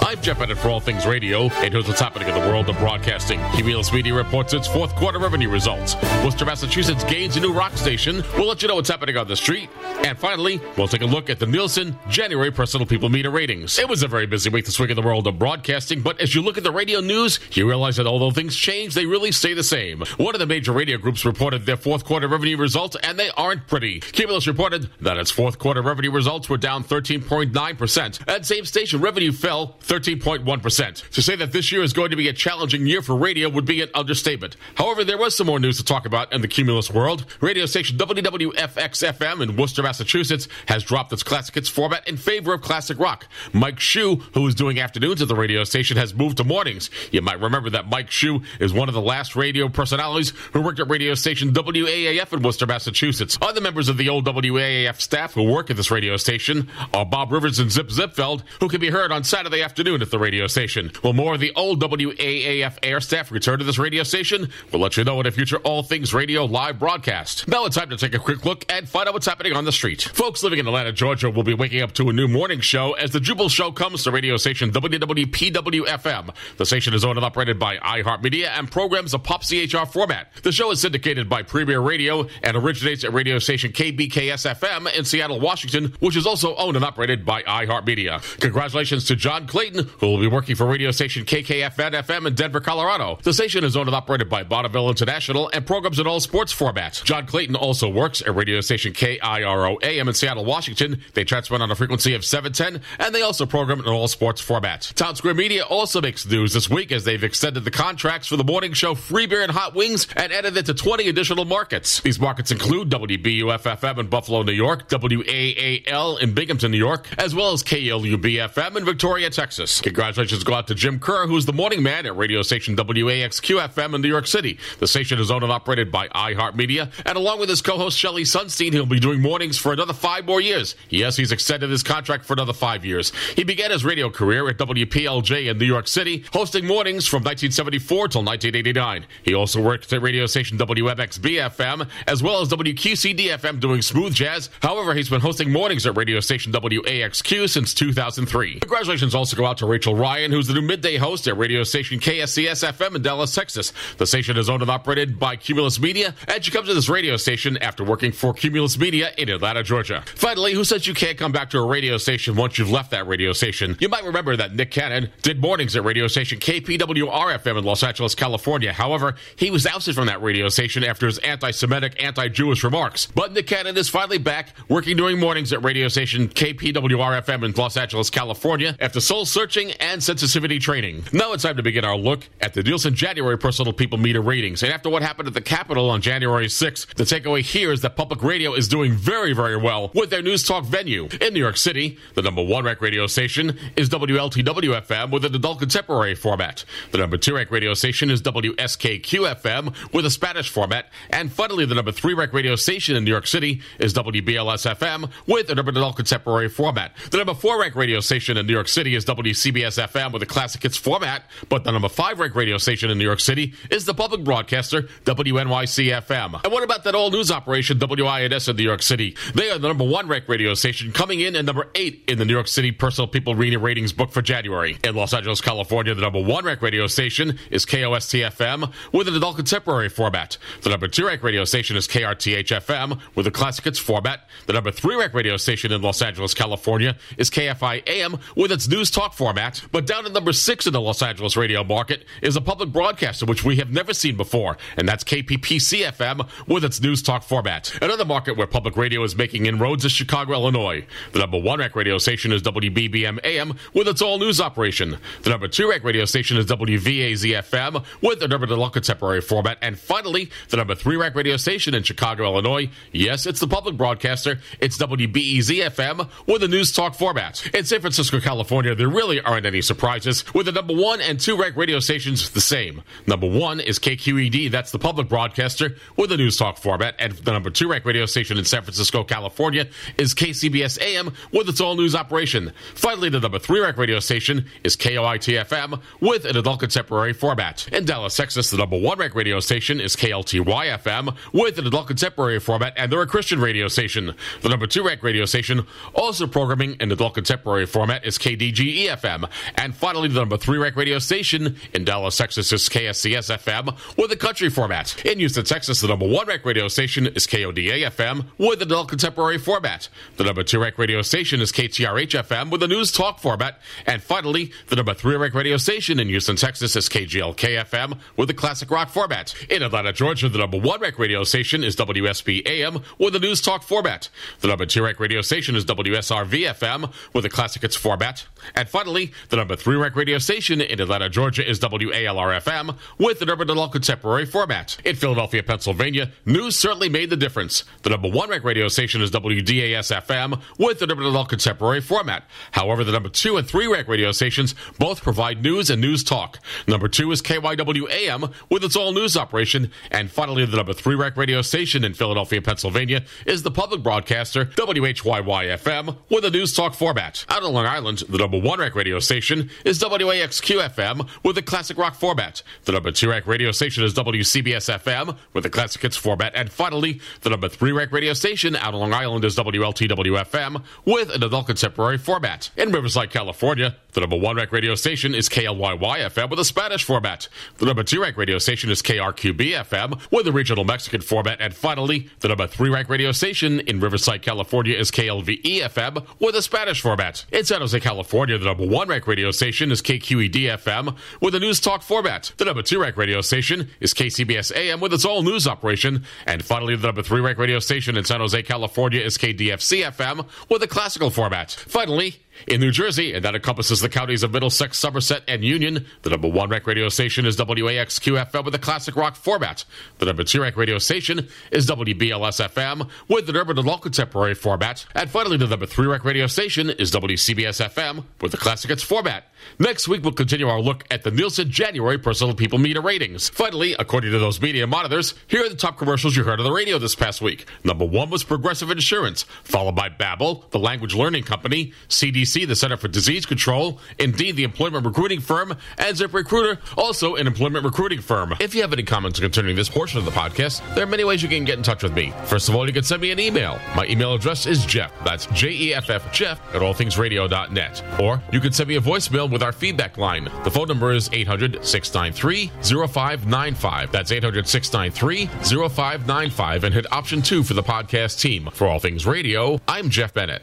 I'm 0.00 0.22
Jeff 0.22 0.38
Bennett 0.38 0.56
for 0.56 0.68
All 0.70 0.80
Things 0.80 1.06
Radio, 1.06 1.48
and 1.48 1.72
here's 1.74 1.86
what's 1.86 2.00
happening 2.00 2.28
in 2.28 2.34
the 2.34 2.40
world 2.40 2.68
of 2.70 2.78
broadcasting. 2.78 3.40
Cumulus 3.54 3.92
Media 3.92 4.14
reports 4.14 4.54
its 4.54 4.66
fourth 4.66 4.94
quarter 4.94 5.18
revenue 5.18 5.50
results. 5.50 5.96
Worcester, 6.24 6.46
Massachusetts 6.46 7.04
gains 7.04 7.36
a 7.36 7.40
new 7.40 7.52
rock 7.52 7.76
station. 7.76 8.22
We'll 8.36 8.46
let 8.46 8.62
you 8.62 8.68
know 8.68 8.76
what's 8.76 8.88
happening 8.88 9.18
on 9.18 9.28
the 9.28 9.36
street. 9.36 9.68
And 10.06 10.16
finally, 10.16 10.60
we'll 10.78 10.88
take 10.88 11.02
a 11.02 11.06
look 11.06 11.28
at 11.28 11.38
the 11.38 11.46
Nielsen 11.46 11.98
January 12.08 12.50
Personal 12.50 12.86
People 12.86 13.10
Meter 13.10 13.30
ratings. 13.30 13.78
It 13.78 13.88
was 13.88 14.02
a 14.02 14.08
very 14.08 14.24
busy 14.26 14.48
week 14.48 14.64
this 14.64 14.80
week 14.80 14.88
in 14.88 14.96
the 14.96 15.02
world 15.02 15.26
of 15.26 15.38
broadcasting, 15.38 16.00
but 16.00 16.18
as 16.20 16.34
you 16.34 16.40
look 16.40 16.56
at 16.56 16.64
the 16.64 16.72
radio 16.72 17.00
news, 17.00 17.38
you 17.52 17.68
realize 17.68 17.96
that 17.96 18.06
although 18.06 18.30
things 18.30 18.56
change, 18.56 18.94
they 18.94 19.04
really 19.04 19.32
stay 19.32 19.52
the 19.52 19.64
same. 19.64 20.02
One 20.16 20.34
of 20.34 20.38
the 20.38 20.46
major 20.46 20.72
radio 20.72 20.96
groups 20.96 21.24
reported 21.26 21.66
their 21.66 21.76
fourth 21.76 22.04
quarter 22.04 22.28
revenue 22.28 22.56
results, 22.56 22.96
and 23.02 23.18
they 23.18 23.30
aren't 23.36 23.66
pretty. 23.66 24.00
Cumulus 24.00 24.46
reported 24.46 24.88
that 25.02 25.18
its 25.18 25.30
fourth 25.30 25.58
quarter 25.58 25.82
revenue 25.82 26.12
results 26.12 26.48
were 26.48 26.56
down 26.56 26.82
13.9%. 26.84 28.28
At 28.28 28.46
same 28.46 28.64
station, 28.64 29.00
revenue 29.00 29.32
fell 29.32 29.76
13.1%. 29.88 31.10
To 31.10 31.22
say 31.22 31.34
that 31.36 31.52
this 31.52 31.72
year 31.72 31.82
is 31.82 31.94
going 31.94 32.10
to 32.10 32.16
be 32.16 32.28
a 32.28 32.32
challenging 32.34 32.86
year 32.86 33.00
for 33.00 33.16
radio 33.16 33.48
would 33.48 33.64
be 33.64 33.80
an 33.80 33.88
understatement. 33.94 34.56
However, 34.74 35.02
there 35.02 35.16
was 35.16 35.34
some 35.34 35.46
more 35.46 35.58
news 35.58 35.78
to 35.78 35.84
talk 35.84 36.04
about 36.04 36.30
in 36.30 36.42
the 36.42 36.48
Cumulus 36.48 36.90
world. 36.90 37.24
Radio 37.40 37.64
station 37.64 37.96
WWFX 37.96 39.16
FM 39.16 39.42
in 39.42 39.56
Worcester, 39.56 39.82
Massachusetts 39.82 40.46
has 40.66 40.84
dropped 40.84 41.10
its 41.14 41.22
classic 41.22 41.54
hits 41.54 41.70
format 41.70 42.06
in 42.06 42.18
favor 42.18 42.52
of 42.52 42.60
classic 42.60 42.98
rock. 42.98 43.26
Mike 43.54 43.80
Shue, 43.80 44.16
who 44.34 44.42
was 44.42 44.54
doing 44.54 44.78
afternoons 44.78 45.22
at 45.22 45.28
the 45.28 45.34
radio 45.34 45.64
station, 45.64 45.96
has 45.96 46.14
moved 46.14 46.36
to 46.36 46.44
mornings. 46.44 46.90
You 47.10 47.22
might 47.22 47.40
remember 47.40 47.70
that 47.70 47.88
Mike 47.88 48.10
Shue 48.10 48.42
is 48.60 48.74
one 48.74 48.88
of 48.88 48.94
the 48.94 49.00
last 49.00 49.36
radio 49.36 49.70
personalities 49.70 50.34
who 50.52 50.60
worked 50.60 50.80
at 50.80 50.90
radio 50.90 51.14
station 51.14 51.54
WAAF 51.54 52.30
in 52.34 52.42
Worcester, 52.42 52.66
Massachusetts. 52.66 53.38
Other 53.40 53.62
members 53.62 53.88
of 53.88 53.96
the 53.96 54.10
old 54.10 54.26
WAAF 54.26 55.00
staff 55.00 55.32
who 55.32 55.44
work 55.44 55.70
at 55.70 55.76
this 55.76 55.90
radio 55.90 56.18
station 56.18 56.68
are 56.92 57.06
Bob 57.06 57.32
Rivers 57.32 57.58
and 57.58 57.72
Zip 57.72 57.88
Zipfeld, 57.88 58.42
who 58.60 58.68
can 58.68 58.82
be 58.82 58.90
heard 58.90 59.12
on 59.12 59.24
Saturday 59.24 59.62
afternoon 59.62 59.77
at 59.78 60.10
the 60.10 60.18
radio 60.18 60.48
station. 60.48 60.90
Will 61.04 61.12
more 61.12 61.34
of 61.34 61.40
the 61.40 61.52
old 61.54 61.80
WAAF 61.80 62.78
air 62.82 63.00
staff 63.00 63.30
return 63.30 63.60
to 63.60 63.64
this 63.64 63.78
radio 63.78 64.02
station? 64.02 64.50
We'll 64.72 64.82
let 64.82 64.96
you 64.96 65.04
know 65.04 65.20
in 65.20 65.26
a 65.26 65.30
future 65.30 65.58
All 65.58 65.84
Things 65.84 66.12
Radio 66.12 66.46
live 66.46 66.80
broadcast. 66.80 67.46
Now 67.46 67.64
it's 67.64 67.76
time 67.76 67.88
to 67.90 67.96
take 67.96 68.12
a 68.12 68.18
quick 68.18 68.44
look 68.44 68.64
and 68.68 68.88
find 68.88 69.06
out 69.06 69.14
what's 69.14 69.26
happening 69.26 69.52
on 69.52 69.64
the 69.64 69.70
street. 69.72 70.02
Folks 70.02 70.42
living 70.42 70.58
in 70.58 70.66
Atlanta, 70.66 70.90
Georgia 70.90 71.30
will 71.30 71.44
be 71.44 71.54
waking 71.54 71.80
up 71.80 71.92
to 71.92 72.08
a 72.08 72.12
new 72.12 72.26
morning 72.26 72.58
show 72.58 72.94
as 72.94 73.12
the 73.12 73.20
Jubal 73.20 73.48
Show 73.48 73.70
comes 73.70 74.02
to 74.02 74.10
radio 74.10 74.36
station 74.36 74.72
WWPWFM. 74.72 76.34
The 76.56 76.66
station 76.66 76.92
is 76.92 77.04
owned 77.04 77.18
and 77.18 77.24
operated 77.24 77.60
by 77.60 77.76
iHeartMedia 77.76 78.48
and 78.58 78.68
programs 78.68 79.14
a 79.14 79.18
pop 79.20 79.44
CHR 79.44 79.86
format. 79.86 80.32
The 80.42 80.50
show 80.50 80.72
is 80.72 80.80
syndicated 80.80 81.28
by 81.28 81.42
Premier 81.42 81.80
Radio 81.80 82.26
and 82.42 82.56
originates 82.56 83.04
at 83.04 83.12
radio 83.12 83.38
station 83.38 83.70
KBKS 83.70 84.54
FM 84.58 84.92
in 84.96 85.04
Seattle, 85.04 85.38
Washington, 85.38 85.94
which 86.00 86.16
is 86.16 86.26
also 86.26 86.56
owned 86.56 86.74
and 86.74 86.84
operated 86.84 87.24
by 87.24 87.42
iHeartMedia. 87.42 88.40
Congratulations 88.40 89.04
to 89.04 89.14
John 89.16 89.46
Clayton, 89.46 89.67
who 89.74 90.06
will 90.06 90.20
be 90.20 90.26
working 90.26 90.56
for 90.56 90.66
radio 90.66 90.90
station 90.90 91.24
KKFN 91.24 91.92
FM 91.92 92.26
in 92.26 92.34
Denver, 92.34 92.60
Colorado. 92.60 93.18
The 93.22 93.32
station 93.32 93.64
is 93.64 93.76
owned 93.76 93.88
and 93.88 93.94
operated 93.96 94.28
by 94.28 94.42
Bonneville 94.42 94.88
International 94.88 95.48
and 95.52 95.66
programs 95.66 95.98
in 95.98 96.06
all 96.06 96.20
sports 96.20 96.54
formats. 96.54 97.02
John 97.04 97.26
Clayton 97.26 97.56
also 97.56 97.88
works 97.88 98.22
at 98.22 98.34
radio 98.34 98.60
station 98.60 98.92
KIRO 98.92 99.82
AM 99.82 100.08
in 100.08 100.14
Seattle, 100.14 100.44
Washington. 100.44 101.02
They 101.14 101.24
transmit 101.24 101.60
on 101.60 101.70
a 101.70 101.74
frequency 101.74 102.14
of 102.14 102.24
710, 102.24 102.82
and 102.98 103.14
they 103.14 103.22
also 103.22 103.46
program 103.46 103.80
in 103.80 103.86
all 103.86 104.08
sports 104.08 104.44
formats. 104.44 104.92
Town 104.92 105.16
Square 105.16 105.34
Media 105.34 105.64
also 105.64 106.00
makes 106.00 106.26
news 106.26 106.52
this 106.54 106.70
week 106.70 106.92
as 106.92 107.04
they've 107.04 107.24
extended 107.24 107.64
the 107.64 107.70
contracts 107.70 108.28
for 108.28 108.36
the 108.36 108.44
morning 108.44 108.72
show 108.72 108.94
Free 108.94 109.26
Beer 109.26 109.42
and 109.42 109.52
Hot 109.52 109.74
Wings 109.74 110.06
and 110.16 110.32
added 110.32 110.56
it 110.56 110.66
to 110.66 110.74
20 110.74 111.08
additional 111.08 111.44
markets. 111.44 112.00
These 112.00 112.20
markets 112.20 112.50
include 112.50 112.90
WBUF 112.90 113.62
FM 113.62 113.98
in 113.98 114.06
Buffalo, 114.08 114.42
New 114.42 114.52
York, 114.52 114.88
WAAL 114.88 116.20
in 116.20 116.34
Binghamton, 116.34 116.70
New 116.70 116.78
York, 116.78 117.06
as 117.18 117.34
well 117.34 117.52
as 117.52 117.62
KLUB 117.62 118.24
FM 118.48 118.76
in 118.76 118.84
Victoria, 118.84 119.30
Texas. 119.30 119.57
Congratulations 119.58 120.44
go 120.44 120.54
out 120.54 120.68
to 120.68 120.74
Jim 120.74 121.00
Kerr, 121.00 121.26
who's 121.26 121.44
the 121.44 121.52
morning 121.52 121.82
man 121.82 122.06
at 122.06 122.16
radio 122.16 122.42
station 122.42 122.76
WAXQ 122.76 123.68
FM 123.68 123.94
in 123.94 124.02
New 124.02 124.08
York 124.08 124.26
City. 124.26 124.58
The 124.78 124.86
station 124.86 125.18
is 125.18 125.30
owned 125.30 125.42
and 125.42 125.52
operated 125.52 125.90
by 125.90 126.08
iHeartMedia, 126.08 126.92
and 127.04 127.16
along 127.16 127.40
with 127.40 127.48
his 127.48 127.60
co-host 127.60 127.98
Shelli 127.98 128.22
Sonstein, 128.22 128.72
he'll 128.72 128.86
be 128.86 129.00
doing 129.00 129.20
mornings 129.20 129.58
for 129.58 129.72
another 129.72 129.92
five 129.92 130.26
more 130.26 130.40
years. 130.40 130.76
Yes, 130.90 131.16
he's 131.16 131.32
extended 131.32 131.70
his 131.70 131.82
contract 131.82 132.24
for 132.24 132.34
another 132.34 132.52
five 132.52 132.84
years. 132.84 133.12
He 133.34 133.42
began 133.42 133.72
his 133.72 133.84
radio 133.84 134.10
career 134.10 134.48
at 134.48 134.58
WPLJ 134.58 135.50
in 135.50 135.58
New 135.58 135.66
York 135.66 135.88
City, 135.88 136.24
hosting 136.32 136.64
mornings 136.64 137.06
from 137.06 137.24
1974 137.24 138.08
till 138.08 138.22
1989. 138.22 139.06
He 139.24 139.34
also 139.34 139.60
worked 139.60 139.92
at 139.92 140.02
radio 140.02 140.26
station 140.26 140.56
WMXB 140.58 141.50
FM, 141.50 141.88
as 142.06 142.22
well 142.22 142.40
as 142.40 142.48
WQCD 142.48 143.28
FM 143.38 143.58
doing 143.58 143.82
smooth 143.82 144.14
jazz. 144.14 144.50
However, 144.62 144.94
he's 144.94 145.08
been 145.08 145.20
hosting 145.20 145.50
mornings 145.50 145.86
at 145.86 145.96
radio 145.96 146.20
station 146.20 146.52
WAXQ 146.52 147.48
since 147.48 147.74
2003. 147.74 148.60
Congratulations 148.60 149.14
also 149.14 149.36
go 149.36 149.47
out 149.48 149.56
to 149.58 149.66
Rachel 149.66 149.94
Ryan, 149.94 150.30
who's 150.30 150.46
the 150.46 150.52
new 150.52 150.60
midday 150.60 150.98
host 150.98 151.26
at 151.26 151.38
radio 151.38 151.64
station 151.64 151.98
KSCS 151.98 152.70
FM 152.70 152.96
in 152.96 153.02
Dallas, 153.02 153.34
Texas. 153.34 153.72
The 153.96 154.06
station 154.06 154.36
is 154.36 154.50
owned 154.50 154.60
and 154.60 154.70
operated 154.70 155.18
by 155.18 155.36
Cumulus 155.36 155.80
Media, 155.80 156.14
and 156.28 156.44
she 156.44 156.50
comes 156.50 156.68
to 156.68 156.74
this 156.74 156.90
radio 156.90 157.16
station 157.16 157.56
after 157.56 157.82
working 157.82 158.12
for 158.12 158.34
Cumulus 158.34 158.78
Media 158.78 159.10
in 159.16 159.30
Atlanta, 159.30 159.62
Georgia. 159.62 160.04
Finally, 160.14 160.52
who 160.52 160.64
says 160.64 160.86
you 160.86 160.92
can't 160.92 161.16
come 161.16 161.32
back 161.32 161.48
to 161.48 161.58
a 161.58 161.66
radio 161.66 161.96
station 161.96 162.36
once 162.36 162.58
you've 162.58 162.70
left 162.70 162.90
that 162.90 163.06
radio 163.06 163.32
station? 163.32 163.74
You 163.80 163.88
might 163.88 164.04
remember 164.04 164.36
that 164.36 164.54
Nick 164.54 164.70
Cannon 164.70 165.10
did 165.22 165.40
mornings 165.40 165.74
at 165.76 165.82
radio 165.82 166.08
station 166.08 166.38
KPWR 166.38 167.38
FM 167.38 167.56
in 167.56 167.64
Los 167.64 167.82
Angeles, 167.82 168.14
California. 168.14 168.74
However, 168.74 169.14
he 169.36 169.50
was 169.50 169.66
ousted 169.66 169.94
from 169.94 170.08
that 170.08 170.20
radio 170.20 170.50
station 170.50 170.84
after 170.84 171.06
his 171.06 171.16
anti-Semitic, 171.20 172.02
anti-Jewish 172.02 172.62
remarks. 172.62 173.06
But 173.06 173.32
Nick 173.32 173.46
Cannon 173.46 173.78
is 173.78 173.88
finally 173.88 174.18
back, 174.18 174.50
working 174.68 174.98
during 174.98 175.18
mornings 175.18 175.54
at 175.54 175.64
radio 175.64 175.88
station 175.88 176.28
KPWR 176.28 177.22
FM 177.22 177.44
in 177.46 177.52
Los 177.52 177.78
Angeles, 177.78 178.10
California, 178.10 178.76
after 178.78 179.00
soul 179.00 179.24
searching 179.38 179.70
and 179.74 180.02
sensitivity 180.02 180.58
training. 180.58 181.04
Now 181.12 181.32
it's 181.32 181.44
time 181.44 181.58
to 181.58 181.62
begin 181.62 181.84
our 181.84 181.96
look 181.96 182.28
at 182.40 182.54
the 182.54 182.62
Nielsen 182.64 182.96
January 182.96 183.38
Personal 183.38 183.72
People 183.72 183.96
Meter 183.96 184.20
ratings. 184.20 184.64
And 184.64 184.72
after 184.72 184.90
what 184.90 185.02
happened 185.02 185.28
at 185.28 185.34
the 185.34 185.40
Capitol 185.40 185.90
on 185.90 186.00
January 186.00 186.46
6th, 186.46 186.96
the 186.96 187.04
takeaway 187.04 187.42
here 187.42 187.70
is 187.70 187.80
that 187.82 187.94
public 187.94 188.20
radio 188.24 188.52
is 188.54 188.66
doing 188.66 188.94
very, 188.94 189.32
very 189.32 189.56
well 189.56 189.92
with 189.94 190.10
their 190.10 190.22
news 190.22 190.42
talk 190.42 190.64
venue. 190.64 191.06
In 191.20 191.34
New 191.34 191.38
York 191.38 191.56
City, 191.56 191.98
the 192.16 192.22
number 192.22 192.42
one 192.42 192.64
rank 192.64 192.80
radio 192.80 193.06
station 193.06 193.56
is 193.76 193.88
WLTW 193.88 194.82
FM 194.82 195.12
with 195.12 195.24
an 195.24 195.32
adult 195.32 195.60
contemporary 195.60 196.16
format. 196.16 196.64
The 196.90 196.98
number 196.98 197.16
two 197.16 197.36
rank 197.36 197.52
radio 197.52 197.74
station 197.74 198.10
is 198.10 198.20
WSKQ 198.22 199.36
FM 199.36 199.92
with 199.92 200.04
a 200.04 200.10
Spanish 200.10 200.50
format. 200.50 200.86
And 201.10 201.32
finally, 201.32 201.64
the 201.64 201.76
number 201.76 201.92
three 201.92 202.14
rank 202.14 202.32
radio 202.32 202.56
station 202.56 202.96
in 202.96 203.04
New 203.04 203.12
York 203.12 203.28
City 203.28 203.62
is 203.78 203.94
WBLS 203.94 204.74
FM 204.74 205.08
with 205.28 205.48
an 205.48 205.60
urban 205.60 205.76
adult 205.76 205.94
contemporary 205.94 206.48
format. 206.48 206.90
The 207.12 207.18
number 207.18 207.34
four 207.34 207.60
rank 207.60 207.76
radio 207.76 208.00
station 208.00 208.36
in 208.36 208.44
New 208.44 208.52
York 208.52 208.66
City 208.66 208.96
is 208.96 209.04
WCBS 209.18 209.82
FM 209.88 210.12
with 210.12 210.22
a 210.22 210.26
classic 210.26 210.62
hits 210.62 210.76
format. 210.76 211.24
But 211.48 211.64
the 211.64 211.72
number 211.72 211.88
five 211.88 212.20
rank 212.20 212.34
radio 212.34 212.58
station 212.58 212.90
in 212.90 212.98
New 212.98 213.04
York 213.04 213.20
City 213.20 213.54
is 213.70 213.84
the 213.84 213.94
public 213.94 214.24
broadcaster 214.24 214.82
WNYC 215.04 215.90
FM. 216.02 216.40
And 216.44 216.52
what 216.52 216.62
about 216.62 216.84
that 216.84 216.94
all 216.94 217.10
news 217.10 217.30
operation 217.30 217.78
WINS 217.78 218.48
in 218.48 218.56
New 218.56 218.62
York 218.62 218.82
City? 218.82 219.16
They 219.34 219.50
are 219.50 219.58
the 219.58 219.68
number 219.68 219.84
one 219.84 220.06
ranked 220.08 220.28
radio 220.28 220.54
station, 220.54 220.92
coming 220.92 221.20
in 221.20 221.34
at 221.34 221.44
number 221.44 221.68
eight 221.74 222.04
in 222.06 222.18
the 222.18 222.24
New 222.24 222.32
York 222.32 222.48
City 222.48 222.70
Personal 222.70 223.08
People 223.08 223.34
Reading 223.34 223.60
Ratings 223.60 223.92
book 223.92 224.12
for 224.12 224.22
January. 224.22 224.78
In 224.84 224.94
Los 224.94 225.12
Angeles, 225.12 225.40
California, 225.40 225.94
the 225.94 226.02
number 226.02 226.22
one 226.22 226.44
ranked 226.44 226.62
radio 226.62 226.86
station 226.86 227.38
is 227.50 227.66
KOST 227.66 228.30
FM 228.30 228.72
with 228.92 229.08
an 229.08 229.16
adult 229.16 229.36
contemporary 229.36 229.88
format. 229.88 230.38
The 230.62 230.70
number 230.70 230.88
two 230.88 231.06
ranked 231.06 231.24
radio 231.24 231.44
station 231.44 231.76
is 231.76 231.88
KRTH 231.88 232.60
FM 232.64 233.00
with 233.14 233.26
a 233.26 233.30
classic 233.30 233.64
hits 233.64 233.78
format. 233.78 234.28
The 234.46 234.52
number 234.52 234.70
three 234.70 234.96
ranked 234.96 235.14
radio 235.14 235.36
station 235.36 235.72
in 235.72 235.82
Los 235.82 236.00
Angeles, 236.02 236.34
California 236.34 236.96
is 237.16 237.30
KFI 237.30 237.88
AM 237.88 238.18
with 238.36 238.52
its 238.52 238.68
news 238.68 238.90
talk 238.90 239.07
format. 239.14 239.62
But 239.72 239.86
down 239.86 240.06
at 240.06 240.12
number 240.12 240.32
six 240.32 240.66
in 240.66 240.72
the 240.72 240.80
Los 240.80 241.02
Angeles 241.02 241.36
radio 241.36 241.64
market 241.64 242.04
is 242.22 242.36
a 242.36 242.40
public 242.40 242.72
broadcaster 242.72 243.26
which 243.26 243.44
we 243.44 243.56
have 243.56 243.70
never 243.70 243.92
seen 243.94 244.16
before, 244.16 244.56
and 244.76 244.88
that's 244.88 245.04
KPCC 245.04 245.90
FM 245.90 246.28
with 246.46 246.64
its 246.64 246.80
news 246.80 247.02
talk 247.02 247.22
format. 247.22 247.76
Another 247.82 248.04
market 248.04 248.36
where 248.36 248.46
public 248.46 248.76
radio 248.76 249.02
is 249.02 249.16
making 249.16 249.46
inroads 249.46 249.84
is 249.84 249.92
Chicago, 249.92 250.32
Illinois. 250.32 250.86
The 251.12 251.18
number 251.18 251.38
one 251.38 251.58
ranked 251.58 251.76
radio 251.76 251.98
station 251.98 252.32
is 252.32 252.42
WBBM 252.42 253.24
AM 253.24 253.54
with 253.74 253.88
its 253.88 254.02
all 254.02 254.18
news 254.18 254.40
operation. 254.40 254.98
The 255.22 255.30
number 255.30 255.48
two 255.48 255.68
ranked 255.68 255.84
radio 255.84 256.04
station 256.04 256.36
is 256.36 256.46
WVAZ 256.46 257.42
FM 257.42 257.84
with 258.02 258.20
the 258.20 258.28
number 258.28 258.46
one 258.56 258.70
contemporary 258.70 259.20
format. 259.20 259.58
And 259.62 259.78
finally, 259.78 260.30
the 260.48 260.56
number 260.56 260.74
three 260.74 260.96
ranked 260.96 261.16
radio 261.16 261.36
station 261.36 261.74
in 261.74 261.82
Chicago, 261.82 262.24
Illinois. 262.24 262.70
Yes, 262.92 263.26
it's 263.26 263.40
the 263.40 263.48
public 263.48 263.76
broadcaster. 263.76 264.40
It's 264.60 264.78
WBEZ 264.78 265.70
FM 265.70 266.08
with 266.26 266.42
a 266.42 266.48
news 266.48 266.72
talk 266.72 266.94
format. 266.94 267.46
In 267.54 267.64
San 267.64 267.80
Francisco, 267.80 268.20
California, 268.20 268.74
there 268.74 268.88
really 268.98 269.20
aren't 269.20 269.46
any 269.46 269.62
surprises, 269.62 270.24
with 270.34 270.46
the 270.46 270.50
number 270.50 270.74
one 270.74 271.00
and 271.00 271.20
two 271.20 271.36
rank 271.36 271.54
radio 271.54 271.78
stations 271.78 272.30
the 272.30 272.40
same. 272.40 272.82
Number 273.06 273.28
one 273.28 273.60
is 273.60 273.78
KQED, 273.78 274.50
that's 274.50 274.72
the 274.72 274.78
public 274.80 275.08
broadcaster, 275.08 275.76
with 275.96 276.10
a 276.10 276.16
news 276.16 276.36
talk 276.36 276.58
format, 276.58 276.96
and 276.98 277.12
the 277.12 277.30
number 277.30 277.48
two 277.48 277.68
rank 277.70 277.84
radio 277.84 278.06
station 278.06 278.38
in 278.38 278.44
San 278.44 278.62
Francisco, 278.62 279.04
California 279.04 279.68
is 279.98 280.14
KCBS 280.14 280.80
AM, 280.82 281.12
with 281.32 281.48
its 281.48 281.60
all 281.60 281.76
news 281.76 281.94
operation. 281.94 282.52
Finally, 282.74 283.08
the 283.08 283.20
number 283.20 283.38
three 283.38 283.60
rank 283.60 283.76
radio 283.76 284.00
station 284.00 284.46
is 284.64 284.76
KOIT 284.76 285.46
FM, 285.46 285.80
with 286.00 286.24
an 286.24 286.36
adult 286.36 286.58
contemporary 286.58 287.12
format. 287.12 287.68
In 287.68 287.84
Dallas, 287.84 288.16
Texas, 288.16 288.50
the 288.50 288.56
number 288.56 288.80
one 288.80 288.98
rank 288.98 289.14
radio 289.14 289.38
station 289.38 289.80
is 289.80 289.94
KLTY 289.94 290.76
FM, 290.76 291.14
with 291.32 291.56
an 291.60 291.68
adult 291.68 291.86
contemporary 291.86 292.40
format, 292.40 292.72
and 292.76 292.90
they're 292.90 293.02
a 293.02 293.06
Christian 293.06 293.40
radio 293.40 293.68
station. 293.68 294.16
The 294.42 294.48
number 294.48 294.66
two 294.66 294.84
rank 294.84 295.04
radio 295.04 295.24
station, 295.24 295.68
also 295.94 296.26
programming 296.26 296.74
in 296.80 296.90
adult 296.90 297.14
contemporary 297.14 297.66
format, 297.66 298.04
is 298.04 298.18
KDGE 298.18 298.87
FM. 298.88 299.28
And 299.56 299.74
finally, 299.74 300.08
the 300.08 300.20
number 300.20 300.36
three 300.36 300.58
rank 300.58 300.76
radio 300.76 300.98
station 300.98 301.56
in 301.72 301.84
Dallas, 301.84 302.16
Texas 302.16 302.52
is 302.52 302.68
KSCS 302.68 303.36
FM 303.38 303.76
with 303.96 304.12
a 304.12 304.16
country 304.16 304.50
format. 304.50 305.04
In 305.04 305.18
Houston, 305.18 305.44
Texas, 305.44 305.80
the 305.80 305.88
number 305.88 306.06
one 306.08 306.26
rank 306.26 306.44
radio 306.44 306.68
station 306.68 307.06
is 307.06 307.26
KODA 307.26 307.90
FM 307.90 308.24
with 308.38 308.62
an 308.62 308.68
adult 308.68 308.88
contemporary 308.88 309.38
format. 309.38 309.88
The 310.16 310.24
number 310.24 310.42
two 310.42 310.60
rank 310.60 310.78
radio 310.78 311.02
station 311.02 311.40
is 311.40 311.52
KTRH 311.52 312.24
FM 312.24 312.50
with 312.50 312.62
a 312.62 312.68
news 312.68 312.92
talk 312.92 313.18
format. 313.18 313.60
And 313.86 314.02
finally, 314.02 314.52
the 314.68 314.76
number 314.76 314.94
three 314.94 315.16
rank 315.16 315.34
radio 315.34 315.56
station 315.56 315.98
in 315.98 316.08
Houston, 316.08 316.36
Texas 316.36 316.76
is 316.76 316.88
KGLK 316.88 317.64
FM 317.64 317.98
with 318.16 318.30
a 318.30 318.34
classic 318.34 318.70
rock 318.70 318.90
format. 318.90 319.34
In 319.50 319.62
Atlanta, 319.62 319.92
Georgia, 319.92 320.28
the 320.28 320.38
number 320.38 320.58
one 320.58 320.80
rank 320.80 320.98
radio 320.98 321.24
station 321.24 321.62
is 321.64 321.76
WSB 321.76 322.46
AM 322.46 322.82
with 322.98 323.14
a 323.14 323.18
news 323.18 323.40
talk 323.40 323.62
format. 323.62 324.08
The 324.40 324.48
number 324.48 324.66
two 324.66 324.82
rank 324.82 325.00
radio 325.00 325.20
station 325.22 325.56
is 325.56 325.64
WSRV 325.64 326.54
FM 326.54 326.92
with 327.12 327.24
a 327.24 327.28
classic 327.28 327.62
hits 327.62 327.76
format. 327.76 328.26
And 328.54 328.68
finally, 328.68 328.77
the 328.78 329.10
number 329.32 329.56
three 329.56 329.74
rank 329.74 329.96
radio 329.96 330.18
station 330.18 330.60
in 330.60 330.80
Atlanta, 330.80 331.08
Georgia 331.08 331.48
is 331.48 331.58
WALR 331.58 332.40
FM 332.40 332.76
with 332.96 333.20
an 333.22 333.28
urban 333.28 333.50
adult 333.50 333.72
contemporary 333.72 334.24
format. 334.24 334.78
In 334.84 334.94
Philadelphia, 334.94 335.42
Pennsylvania, 335.42 336.12
news 336.24 336.56
certainly 336.56 336.88
made 336.88 337.10
the 337.10 337.16
difference. 337.16 337.64
The 337.82 337.90
number 337.90 338.08
one 338.08 338.30
rank 338.30 338.44
radio 338.44 338.68
station 338.68 339.02
is 339.02 339.10
WDAS 339.10 340.00
FM 340.00 340.40
with 340.58 340.80
an 340.80 340.92
urban 340.92 341.06
adult 341.06 341.28
contemporary 341.28 341.80
format. 341.80 342.22
However, 342.52 342.84
the 342.84 342.92
number 342.92 343.08
two 343.08 343.36
and 343.36 343.48
three 343.48 343.66
rank 343.66 343.88
radio 343.88 344.12
stations 344.12 344.54
both 344.78 345.02
provide 345.02 345.42
news 345.42 345.70
and 345.70 345.80
news 345.80 346.04
talk. 346.04 346.38
Number 346.68 346.86
two 346.86 347.10
is 347.10 347.20
KYWAM 347.20 348.32
with 348.48 348.62
its 348.62 348.76
all 348.76 348.92
news 348.92 349.16
operation. 349.16 349.72
And 349.90 350.08
finally, 350.08 350.44
the 350.46 350.56
number 350.56 350.72
three 350.72 350.94
rank 350.94 351.16
radio 351.16 351.42
station 351.42 351.82
in 351.82 351.94
Philadelphia, 351.94 352.40
Pennsylvania 352.40 353.04
is 353.26 353.42
the 353.42 353.50
public 353.50 353.82
broadcaster 353.82 354.44
WHYY 354.44 355.58
FM 355.58 355.96
with 356.08 356.24
a 356.24 356.30
news 356.30 356.54
talk 356.54 356.74
format. 356.74 357.24
Out 357.28 357.42
on 357.42 357.52
Long 357.52 357.66
Island, 357.66 358.04
the 358.08 358.18
number 358.18 358.38
one 358.38 358.60
radio 358.74 358.98
station 358.98 359.50
is 359.64 359.78
WAXQ 359.78 360.68
FM 360.70 361.08
with 361.24 361.38
a 361.38 361.42
classic 361.42 361.76
rock 361.78 361.94
format. 361.94 362.42
The 362.64 362.72
number 362.72 362.90
two 362.90 363.10
rank 363.10 363.26
radio 363.26 363.52
station 363.52 363.84
is 363.84 363.94
WCBS 363.94 364.78
FM 364.78 365.16
with 365.32 365.46
a 365.46 365.50
classic 365.50 365.82
hits 365.82 365.96
format. 365.96 366.32
And 366.34 366.50
finally, 366.50 367.00
the 367.22 367.30
number 367.30 367.48
three 367.48 367.72
rank 367.72 367.92
radio 367.92 368.12
station 368.12 368.56
out 368.56 368.74
on 368.74 368.80
Long 368.80 368.94
Island 368.94 369.24
is 369.24 369.36
WLTW 369.36 370.24
FM 370.24 370.62
with 370.84 371.14
an 371.14 371.22
adult 371.22 371.46
contemporary 371.46 371.98
format. 371.98 372.50
In 372.56 372.72
Riverside, 372.72 373.10
California, 373.10 373.76
the 373.92 374.00
number 374.00 374.16
one 374.16 374.36
rank 374.36 374.52
radio 374.52 374.74
station 374.74 375.14
is 375.14 375.28
KLYY 375.28 375.78
FM 375.78 376.30
with 376.30 376.38
a 376.38 376.44
Spanish 376.44 376.84
format. 376.84 377.28
The 377.56 377.66
number 377.66 377.82
two 377.82 378.00
rank 378.02 378.16
radio 378.16 378.38
station 378.38 378.70
is 378.70 378.82
KRQB 378.82 379.64
FM 379.64 380.00
with 380.12 380.26
a 380.26 380.32
regional 380.32 380.64
Mexican 380.64 381.00
format. 381.00 381.40
And 381.40 381.54
finally, 381.54 382.08
the 382.20 382.28
number 382.28 382.46
three 382.46 382.70
rank 382.70 382.88
radio 382.88 383.12
station 383.12 383.60
in 383.60 383.80
Riverside, 383.80 384.22
California 384.22 384.76
is 384.76 384.90
KLVE 384.90 385.62
FM 385.62 386.06
with 386.20 386.34
a 386.34 386.42
Spanish 386.42 386.80
format. 386.80 387.24
In 387.32 387.44
San 387.44 387.60
Jose, 387.60 387.78
California, 387.80 388.38
the 388.38 388.44
number 388.44 388.57
one 388.58 388.88
rank 388.88 389.06
radio 389.06 389.30
station 389.30 389.70
is 389.70 389.80
KQED 389.82 390.58
FM 390.58 390.96
with 391.20 391.34
a 391.34 391.40
news 391.40 391.60
talk 391.60 391.82
format. 391.82 392.32
The 392.36 392.44
number 392.44 392.62
two 392.62 392.80
rank 392.80 392.96
radio 392.96 393.20
station 393.20 393.70
is 393.80 393.94
KCBS 393.94 394.54
AM 394.56 394.80
with 394.80 394.92
its 394.92 395.04
all 395.04 395.22
news 395.22 395.46
operation. 395.46 396.04
And 396.26 396.44
finally, 396.44 396.76
the 396.76 396.86
number 396.86 397.02
three 397.02 397.20
rank 397.20 397.38
radio 397.38 397.58
station 397.58 397.96
in 397.96 398.04
San 398.04 398.20
Jose, 398.20 398.42
California 398.42 399.00
is 399.00 399.16
KDFC 399.16 399.84
FM 399.84 400.26
with 400.48 400.62
a 400.62 400.68
classical 400.68 401.10
format. 401.10 401.52
Finally, 401.52 402.16
in 402.46 402.60
New 402.60 402.70
Jersey, 402.70 403.12
and 403.12 403.24
that 403.24 403.34
encompasses 403.34 403.80
the 403.80 403.88
counties 403.88 404.22
of 404.22 404.32
Middlesex, 404.32 404.78
Somerset, 404.78 405.22
and 405.28 405.44
Union, 405.44 405.86
the 406.02 406.10
number 406.10 406.28
one 406.28 406.48
rank 406.48 406.66
radio 406.66 406.88
station 406.88 407.26
is 407.26 407.36
WAXQ 407.36 408.26
FM 408.30 408.44
with 408.44 408.54
a 408.54 408.58
classic 408.58 408.96
rock 408.96 409.16
format. 409.16 409.64
The 409.98 410.06
number 410.06 410.24
two 410.24 410.42
rank 410.42 410.56
radio 410.56 410.78
station 410.78 411.28
is 411.50 411.66
WBLS 411.66 412.48
FM 412.48 412.88
with 413.08 413.28
an 413.28 413.36
urban 413.36 413.58
and 413.58 413.66
adult 413.66 413.82
contemporary 413.82 414.34
format. 414.34 414.86
And 414.94 415.10
finally, 415.10 415.36
the 415.36 415.46
number 415.46 415.66
three 415.66 415.86
rank 415.86 416.04
radio 416.04 416.26
station 416.26 416.70
is 416.70 416.92
WCBS 416.92 417.68
FM 417.68 418.04
with 418.20 418.32
the 418.32 418.38
classic 418.38 418.70
hits 418.70 418.82
format. 418.82 419.24
Next 419.58 419.88
week, 419.88 420.02
we'll 420.02 420.12
continue 420.12 420.48
our 420.48 420.60
look 420.60 420.84
at 420.90 421.02
the 421.04 421.10
Nielsen 421.10 421.50
January 421.50 421.98
Personal 421.98 422.34
People 422.34 422.58
Meter 422.58 422.80
ratings. 422.80 423.28
Finally, 423.28 423.74
according 423.78 424.12
to 424.12 424.18
those 424.18 424.40
media 424.40 424.66
monitors, 424.66 425.14
here 425.26 425.44
are 425.44 425.48
the 425.48 425.54
top 425.54 425.78
commercials 425.78 426.16
you 426.16 426.24
heard 426.24 426.40
on 426.40 426.44
the 426.44 426.52
radio 426.52 426.78
this 426.78 426.94
past 426.94 427.20
week. 427.22 427.46
Number 427.64 427.84
one 427.84 428.10
was 428.10 428.24
Progressive 428.24 428.70
Insurance, 428.70 429.24
followed 429.44 429.76
by 429.76 429.88
Babbel, 429.88 430.50
the 430.50 430.58
language 430.58 430.94
learning 430.94 431.24
company, 431.24 431.72
CDC, 431.88 432.27
the 432.36 432.56
Center 432.56 432.76
for 432.76 432.88
Disease 432.88 433.26
Control, 433.26 433.80
Indeed, 433.98 434.36
the 434.36 434.44
employment 434.44 434.84
recruiting 434.84 435.20
firm, 435.20 435.56
and 435.78 435.96
ZipRecruiter, 435.96 436.58
also 436.76 437.16
an 437.16 437.26
employment 437.26 437.64
recruiting 437.64 438.00
firm. 438.00 438.34
If 438.40 438.54
you 438.54 438.62
have 438.62 438.72
any 438.72 438.82
comments 438.82 439.20
concerning 439.20 439.56
this 439.56 439.68
portion 439.68 439.98
of 439.98 440.04
the 440.04 440.10
podcast, 440.10 440.62
there 440.74 440.84
are 440.84 440.88
many 440.88 441.04
ways 441.04 441.22
you 441.22 441.28
can 441.28 441.44
get 441.44 441.58
in 441.58 441.62
touch 441.64 441.82
with 441.82 441.94
me. 441.94 442.12
First 442.24 442.48
of 442.48 442.54
all, 442.54 442.66
you 442.66 442.72
can 442.72 442.82
send 442.82 443.02
me 443.02 443.10
an 443.10 443.18
email. 443.20 443.58
My 443.74 443.86
email 443.86 444.14
address 444.14 444.46
is 444.46 444.64
Jeff. 444.66 444.92
That's 445.04 445.26
J 445.26 445.50
E 445.50 445.74
F 445.74 445.90
F 445.90 446.12
Jeff 446.12 446.40
at 446.54 446.60
allthingsradio.net. 446.62 448.00
Or 448.00 448.22
you 448.32 448.40
can 448.40 448.52
send 448.52 448.68
me 448.68 448.76
a 448.76 448.80
voicemail 448.80 449.30
with 449.30 449.42
our 449.42 449.52
feedback 449.52 449.98
line. 449.98 450.24
The 450.44 450.50
phone 450.50 450.68
number 450.68 450.92
is 450.92 451.08
800 451.12 451.64
693 451.64 452.50
0595. 452.62 453.92
That's 453.92 454.12
800 454.12 454.46
693 454.46 455.26
0595 455.68 456.64
and 456.64 456.74
hit 456.74 456.90
option 456.92 457.22
two 457.22 457.42
for 457.42 457.54
the 457.54 457.62
podcast 457.62 458.20
team. 458.20 458.48
For 458.52 458.66
All 458.66 458.78
Things 458.78 459.06
Radio, 459.06 459.60
I'm 459.68 459.90
Jeff 459.90 460.14
Bennett. 460.14 460.42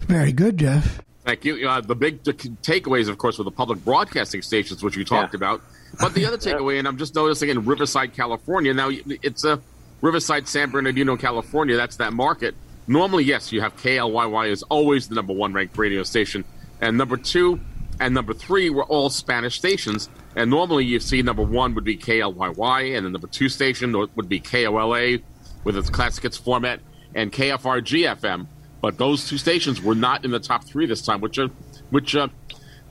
Very 0.00 0.32
good, 0.32 0.58
Jeff. 0.58 1.00
Thank 1.24 1.44
you. 1.44 1.66
Uh, 1.68 1.80
the 1.80 1.94
big 1.94 2.22
t- 2.22 2.32
takeaways, 2.32 3.08
of 3.08 3.16
course, 3.18 3.38
were 3.38 3.44
the 3.44 3.50
public 3.50 3.82
broadcasting 3.84 4.42
stations, 4.42 4.82
which 4.82 4.96
we 4.96 5.04
talked 5.04 5.32
Yeah. 5.32 5.38
about. 5.38 5.62
But 5.98 6.12
the 6.14 6.26
other 6.26 6.36
takeaway, 6.38 6.78
and 6.78 6.86
I'm 6.86 6.98
just 6.98 7.14
noticing 7.14 7.48
in 7.48 7.64
Riverside, 7.64 8.12
California, 8.14 8.74
now 8.74 8.90
it's 8.90 9.44
a 9.44 9.60
Riverside, 10.02 10.46
San 10.48 10.70
Bernardino, 10.70 11.16
California. 11.16 11.76
That's 11.76 11.96
that 11.96 12.12
market. 12.12 12.54
Normally, 12.86 13.24
yes, 13.24 13.52
you 13.52 13.62
have 13.62 13.74
KLYY 13.78 14.50
is 14.50 14.62
always 14.64 15.08
the 15.08 15.14
number 15.14 15.32
one 15.32 15.54
ranked 15.54 15.78
radio 15.78 16.02
station, 16.02 16.44
and 16.80 16.98
number 16.98 17.16
two 17.16 17.58
and 18.00 18.12
number 18.12 18.34
three 18.34 18.68
were 18.70 18.84
all 18.84 19.08
Spanish 19.08 19.56
stations. 19.56 20.10
And 20.36 20.50
normally, 20.50 20.84
you 20.84 20.98
see 20.98 21.22
number 21.22 21.44
one 21.44 21.74
would 21.76 21.84
be 21.84 21.96
KLYY, 21.96 22.96
and 22.96 23.06
the 23.06 23.10
number 23.10 23.28
two 23.28 23.48
station 23.48 23.96
would 23.96 24.28
be 24.28 24.40
KOLA 24.40 25.18
with 25.62 25.76
its 25.78 25.88
classic 25.88 26.24
hits 26.24 26.36
format, 26.36 26.80
and 27.14 27.32
KFRG 27.32 28.14
FM. 28.20 28.46
But 28.84 28.98
those 28.98 29.26
two 29.26 29.38
stations 29.38 29.80
were 29.80 29.94
not 29.94 30.26
in 30.26 30.30
the 30.30 30.38
top 30.38 30.62
three 30.62 30.84
this 30.84 31.00
time, 31.00 31.22
which 31.22 31.38
are, 31.38 31.48
which 31.88 32.14
uh, 32.14 32.28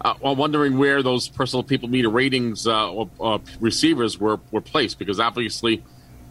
uh, 0.01 0.15
I'm 0.25 0.39
wondering 0.39 0.79
where 0.79 1.03
those 1.03 1.29
personal 1.29 1.62
people 1.62 1.88
meter 1.88 2.09
ratings 2.09 2.65
uh, 2.65 2.91
or, 2.91 3.12
uh, 3.21 3.38
receivers 3.59 4.19
were 4.19 4.39
were 4.50 4.59
placed 4.59 4.97
because 4.97 5.19
obviously, 5.19 5.83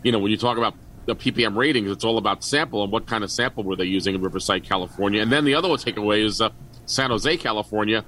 you 0.03 0.11
know, 0.11 0.19
when 0.19 0.33
you 0.33 0.37
talk 0.37 0.59
about 0.59 0.75
the 1.07 1.15
PPM 1.15 1.57
ratings, 1.57 1.93
it's 1.93 2.03
all 2.03 2.19
about 2.19 2.43
sample 2.43 2.83
and 2.83 2.91
what 2.91 3.07
kind 3.07 3.23
of 3.23 3.31
sample 3.31 3.63
were 3.63 3.77
they 3.77 3.85
using 3.85 4.17
in 4.17 4.21
Riverside, 4.21 4.65
California. 4.65 5.23
And 5.23 5.31
then 5.31 5.45
the 5.45 5.55
other 5.55 5.69
one 5.69 5.79
takeaway 5.79 6.25
is 6.25 6.41
uh, 6.41 6.51
San 6.87 7.11
Jose, 7.11 7.37
California, 7.37 8.05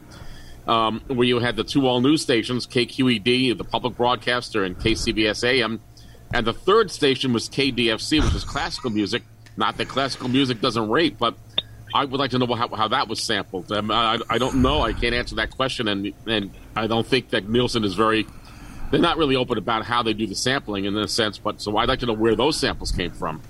um, 0.66 1.02
where 1.06 1.25
you 1.25 1.38
had 1.38 1.54
the 1.54 1.62
two 1.62 1.87
all 1.87 2.00
news 2.00 2.20
stations, 2.20 2.66
KQED, 2.66 3.56
the 3.56 3.62
public 3.62 3.96
broadcaster, 3.96 4.64
and 4.64 4.76
KCBS 4.76 5.44
AM. 5.44 5.80
And 6.32 6.44
the 6.44 6.52
third 6.52 6.90
station 6.90 7.32
was 7.32 7.49
KDFC, 7.49 8.25
which 8.25 8.34
is 8.34 8.42
classical 8.42 8.90
music. 8.90 9.23
Not 9.56 9.76
that 9.76 9.88
classical 9.88 10.28
music 10.28 10.61
doesn't 10.61 10.88
rate, 10.90 11.18
but 11.18 11.37
I 11.94 12.04
would 12.04 12.18
like 12.18 12.32
to 12.32 12.38
know 12.38 12.52
how, 12.54 12.68
how 12.68 12.88
that 12.88 13.08
was 13.08 13.23
sampled. 13.23 13.70
Um, 13.70 13.90
I, 13.90 14.18
I 14.28 14.38
don't 14.38 14.56
know. 14.56 14.82
I 14.82 14.92
can't 14.92 15.14
answer 15.14 15.37
that 15.37 15.50
question, 15.50 15.87
and 15.87 16.12
and 16.26 16.50
I 16.75 16.87
don't 16.88 17.06
think 17.06 17.30
that 17.30 17.49
Nielsen 17.49 17.84
is 17.84 17.94
very. 17.94 18.26
They're 18.90 19.00
not 19.00 19.16
really 19.16 19.37
open 19.37 19.58
about 19.58 19.84
how 19.84 20.02
they 20.02 20.12
do 20.12 20.26
the 20.26 20.34
sampling 20.34 20.84
in 20.84 20.96
a 20.96 21.08
sense, 21.08 21.38
but 21.38 21.61
so 21.61 21.76
I'd 21.76 21.88
like 21.88 22.00
to 22.00 22.06
know 22.06 22.12
where 22.12 22.37
those 22.37 22.58
samples 22.58 22.92
came 22.92 23.11
from. 23.11 23.42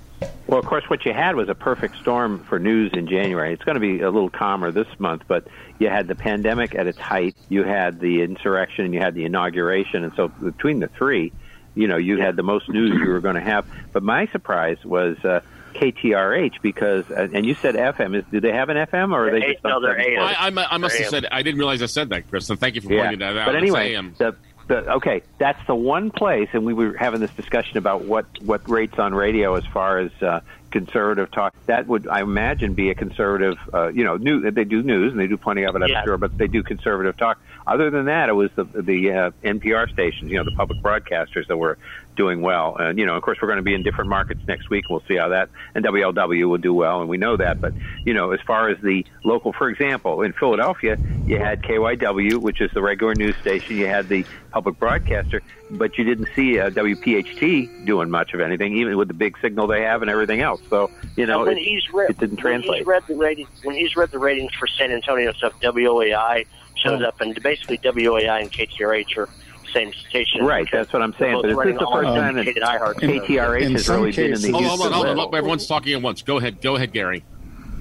Well, 0.47 0.59
of 0.59 0.65
course, 0.65 0.83
what 0.89 1.05
you 1.05 1.13
had 1.13 1.35
was 1.35 1.49
a 1.49 1.55
perfect 1.55 1.97
storm 1.97 2.43
for 2.43 2.59
news 2.59 2.91
in 2.93 3.07
January. 3.07 3.51
It's 3.53 3.63
going 3.63 3.75
to 3.75 3.81
be 3.81 4.01
a 4.01 4.09
little 4.09 4.29
calmer 4.29 4.71
this 4.71 4.87
month, 4.99 5.23
but 5.27 5.47
you 5.79 5.89
had 5.89 6.07
the 6.07 6.15
pandemic 6.15 6.75
at 6.75 6.87
its 6.87 6.99
height, 6.99 7.35
you 7.49 7.63
had 7.63 7.99
the 7.99 8.21
insurrection, 8.21 8.93
you 8.93 8.99
had 8.99 9.15
the 9.15 9.25
inauguration, 9.25 10.03
and 10.03 10.13
so 10.15 10.27
between 10.27 10.79
the 10.79 10.87
three, 10.87 11.33
you 11.73 11.87
know, 11.87 11.97
you 11.97 12.17
had 12.17 12.35
the 12.35 12.43
most 12.43 12.69
news 12.69 12.93
you 12.93 13.09
were 13.09 13.19
going 13.19 13.35
to 13.35 13.41
have. 13.41 13.65
But 13.91 14.03
my 14.03 14.27
surprise 14.27 14.77
was 14.85 15.17
uh, 15.25 15.41
KTRH 15.75 16.61
because, 16.61 17.09
uh, 17.11 17.27
and 17.33 17.45
you 17.45 17.55
said 17.61 17.75
FM. 17.75 18.15
Is 18.17 18.23
do 18.31 18.39
they 18.39 18.51
have 18.51 18.69
an 18.69 18.77
FM 18.77 19.13
or 19.13 19.27
are 19.27 19.31
they 19.31 19.51
just 19.53 19.63
no, 19.63 19.75
on 19.77 19.81
they're 19.81 19.99
AM. 19.99 20.19
I, 20.21 20.61
I, 20.61 20.67
I 20.75 20.77
must 20.77 20.95
have 20.97 21.05
AM. 21.05 21.09
said 21.11 21.25
I 21.31 21.41
didn't 21.43 21.57
realize 21.59 21.81
I 21.81 21.87
said 21.87 22.09
that, 22.09 22.29
Chris. 22.29 22.49
And 22.49 22.59
thank 22.59 22.75
you 22.75 22.81
for 22.81 22.91
Yeah, 22.93 23.03
pointing 23.03 23.19
that 23.19 23.37
out. 23.37 23.45
but 23.47 23.55
anyway, 23.55 23.93
AM. 23.93 24.15
the 24.17 24.35
the, 24.67 24.93
okay, 24.93 25.21
that's 25.37 25.59
the 25.67 25.75
one 25.75 26.09
place, 26.09 26.49
and 26.53 26.65
we 26.65 26.73
were 26.73 26.97
having 26.97 27.19
this 27.19 27.29
discussion 27.33 27.77
about 27.77 28.03
what 28.05 28.25
what 28.41 28.67
rates 28.67 28.97
on 28.97 29.13
radio 29.13 29.55
as 29.55 29.65
far 29.65 29.99
as 29.99 30.11
uh, 30.23 30.39
conservative 30.71 31.29
talk. 31.29 31.53
That 31.67 31.85
would, 31.87 32.07
I 32.07 32.21
imagine, 32.21 32.73
be 32.73 32.89
a 32.89 32.95
conservative. 32.95 33.57
Uh, 33.71 33.89
you 33.89 34.03
know, 34.03 34.17
new 34.17 34.49
they 34.49 34.63
do 34.63 34.81
news 34.81 35.11
and 35.11 35.19
they 35.21 35.27
do 35.27 35.37
plenty 35.37 35.63
of 35.65 35.75
it, 35.75 35.83
I'm 35.83 35.89
Yeah. 35.89 36.03
sure, 36.03 36.17
but 36.17 36.35
they 36.39 36.47
do 36.47 36.63
conservative 36.63 37.15
talk. 37.15 37.39
Other 37.67 37.91
than 37.91 38.05
that, 38.05 38.29
it 38.29 38.33
was 38.33 38.49
the 38.55 38.63
the 38.63 39.11
uh, 39.11 39.31
NPR 39.43 39.87
stations, 39.91 40.31
you 40.31 40.37
know, 40.37 40.43
the 40.43 40.51
public 40.55 40.81
broadcasters 40.81 41.45
that 41.47 41.57
were 41.57 41.77
doing 42.15 42.41
well. 42.41 42.75
And 42.77 42.97
you 42.97 43.05
know, 43.05 43.15
of 43.15 43.23
course, 43.23 43.37
we're 43.41 43.47
going 43.47 43.57
to 43.57 43.63
be 43.63 43.73
in 43.73 43.83
different 43.83 44.09
markets 44.09 44.41
next 44.47 44.69
week. 44.69 44.89
We'll 44.89 45.03
see 45.07 45.15
how 45.15 45.29
that 45.29 45.49
and 45.73 45.85
WLW 45.85 46.49
will 46.49 46.57
do 46.57 46.73
well, 46.73 47.01
and 47.01 47.09
we 47.09 47.17
know 47.17 47.37
that. 47.37 47.61
But 47.61 47.73
you 48.03 48.13
know, 48.13 48.31
as 48.31 48.39
far 48.45 48.69
as 48.69 48.77
the 48.81 49.05
local, 49.23 49.53
for 49.53 49.69
example, 49.69 50.21
in 50.21 50.33
Philadelphia, 50.33 50.97
you 51.25 51.39
had 51.39 51.61
KYW, 51.61 52.37
which 52.37 52.61
is 52.61 52.71
the 52.73 52.81
regular 52.81 53.15
news 53.15 53.35
station. 53.41 53.77
You 53.77 53.87
had 53.87 54.07
the 54.09 54.25
public 54.51 54.79
broadcaster, 54.79 55.41
but 55.71 55.97
you 55.97 56.03
didn't 56.03 56.29
see 56.35 56.59
uh, 56.59 56.69
WPHT 56.69 57.85
doing 57.85 58.09
much 58.09 58.33
of 58.33 58.41
anything, 58.41 58.77
even 58.77 58.97
with 58.97 59.07
the 59.07 59.13
big 59.13 59.37
signal 59.39 59.67
they 59.67 59.81
have 59.81 60.01
and 60.01 60.11
everything 60.11 60.41
else. 60.41 60.61
So 60.69 60.91
you 61.15 61.25
know, 61.25 61.43
when 61.43 61.57
it, 61.57 61.63
he's 61.63 61.83
read, 61.91 62.11
it 62.11 62.17
didn't 62.19 62.43
when 62.43 62.61
he's 62.61 62.85
read 62.85 63.03
the 63.07 63.15
ratings, 63.15 63.49
when 63.63 63.75
he's 63.75 63.95
read 63.95 64.11
the 64.11 64.19
ratings 64.19 64.53
for 64.53 64.67
San 64.67 64.91
Antonio 64.91 65.31
stuff, 65.33 65.53
WOAI 65.61 66.45
shows 66.75 67.01
up, 67.01 67.19
and 67.21 67.41
basically 67.41 67.77
WOAI 67.79 68.41
and 68.41 68.51
KTRH 68.51 69.17
are 69.17 69.29
same 69.75 69.93
station. 70.09 70.43
Right, 70.45 70.67
that's 70.71 70.91
what 70.93 71.01
I'm 71.01 71.13
saying. 71.19 71.33
Both 71.33 71.41
But 71.43 71.51
is 71.51 71.57
running 71.57 71.73
this 71.75 71.79
the 71.81 71.91
first 71.93 72.07
time 72.07 72.35
that 72.35 72.45
iHeart. 72.47 72.95
KTRH 72.95 73.71
has 73.73 73.85
some 73.85 73.95
really 74.01 74.11
been 74.11 74.25
in 74.25 74.31
the 74.31 74.35
cases- 74.37 74.51
Hold 74.51 74.63
on, 74.63 74.69
hold 74.79 74.93
on, 75.07 75.17
hold 75.17 75.33
on. 75.33 75.37
Everyone's 75.37 75.67
talking 75.67 75.93
at 75.93 76.01
once. 76.01 76.21
Go 76.21 76.37
ahead. 76.37 76.61
Go 76.61 76.75
ahead, 76.75 76.91
Gary. 76.93 77.23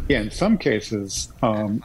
Yeah, 0.09 0.21
in 0.21 0.31
some 0.31 0.59
cases, 0.59 1.33
um, 1.43 1.83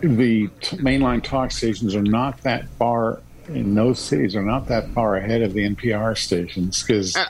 the 0.00 0.48
t- 0.62 0.76
mainline 0.78 1.22
talk 1.22 1.50
stations 1.50 1.94
are 1.94 2.02
not 2.02 2.42
that 2.44 2.68
far 2.78 3.20
in 3.48 3.74
those 3.74 3.98
cities 3.98 4.34
are 4.36 4.42
not 4.42 4.68
that 4.68 4.88
far 4.94 5.16
ahead 5.16 5.42
of 5.42 5.52
the 5.52 5.64
NPR 5.68 6.16
stations 6.16 6.82
because 6.82 7.14
Uh, 7.16 7.24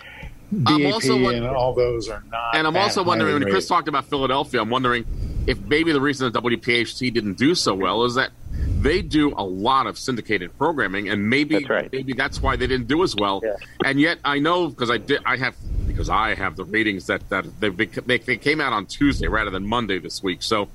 I'm 0.67 0.83
BAP 0.83 0.93
also 0.93 1.17
and 1.29 1.47
all 1.47 1.73
those 1.75 2.09
are 2.11 2.23
not. 2.31 2.55
And 2.55 2.67
I'm 2.67 2.77
also 2.77 3.03
wondering 3.03 3.33
when 3.33 3.43
Chris 3.45 3.55
rated. 3.55 3.69
talked 3.69 3.89
about 3.89 4.05
Philadelphia, 4.05 4.61
I'm 4.61 4.69
wondering 4.71 5.07
if 5.47 5.59
maybe 5.67 5.91
the 5.93 6.01
reason 6.01 6.31
that 6.31 6.39
WPHT 6.41 7.13
didn't 7.13 7.39
do 7.39 7.55
so 7.55 7.75
well 7.75 8.05
is 8.05 8.15
that 8.17 8.31
they 8.81 9.03
do 9.03 9.33
a 9.37 9.45
lot 9.45 9.87
of 9.87 9.99
syndicated 9.99 10.57
programming, 10.59 11.09
and 11.09 11.29
maybe 11.31 11.57
That's 11.57 11.71
right. 11.71 11.93
maybe 11.93 12.13
that's 12.13 12.43
why 12.43 12.57
they 12.57 12.67
didn't 12.67 12.89
do 12.89 13.03
as 13.03 13.15
well. 13.17 13.41
Yeah. 13.45 13.57
And 13.85 14.01
yet 14.01 14.19
I 14.25 14.39
know 14.39 14.69
because 14.69 14.91
I 14.91 14.99
did 14.99 15.21
I 15.25 15.37
have 15.37 15.55
because 15.87 16.09
I 16.09 16.35
have 16.35 16.57
the 16.57 16.65
ratings 16.65 17.07
that 17.07 17.29
that 17.31 17.45
they 17.61 17.69
they, 17.71 18.19
they 18.19 18.37
came 18.37 18.61
out 18.61 18.73
on 18.73 18.87
Tuesday 18.87 19.29
rather 19.29 19.51
than 19.51 19.67
Monday 19.67 19.99
this 19.99 20.23
week. 20.23 20.43
So 20.43 20.69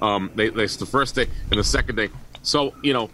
um, 0.00 0.30
they 0.34 0.48
they 0.48 0.64
it's 0.64 0.76
the 0.76 0.86
first 0.86 1.14
day 1.14 1.26
and 1.50 1.58
the 1.58 1.64
second 1.64 1.96
day. 1.96 2.08
So 2.42 2.74
you 2.82 2.92
know. 2.92 3.10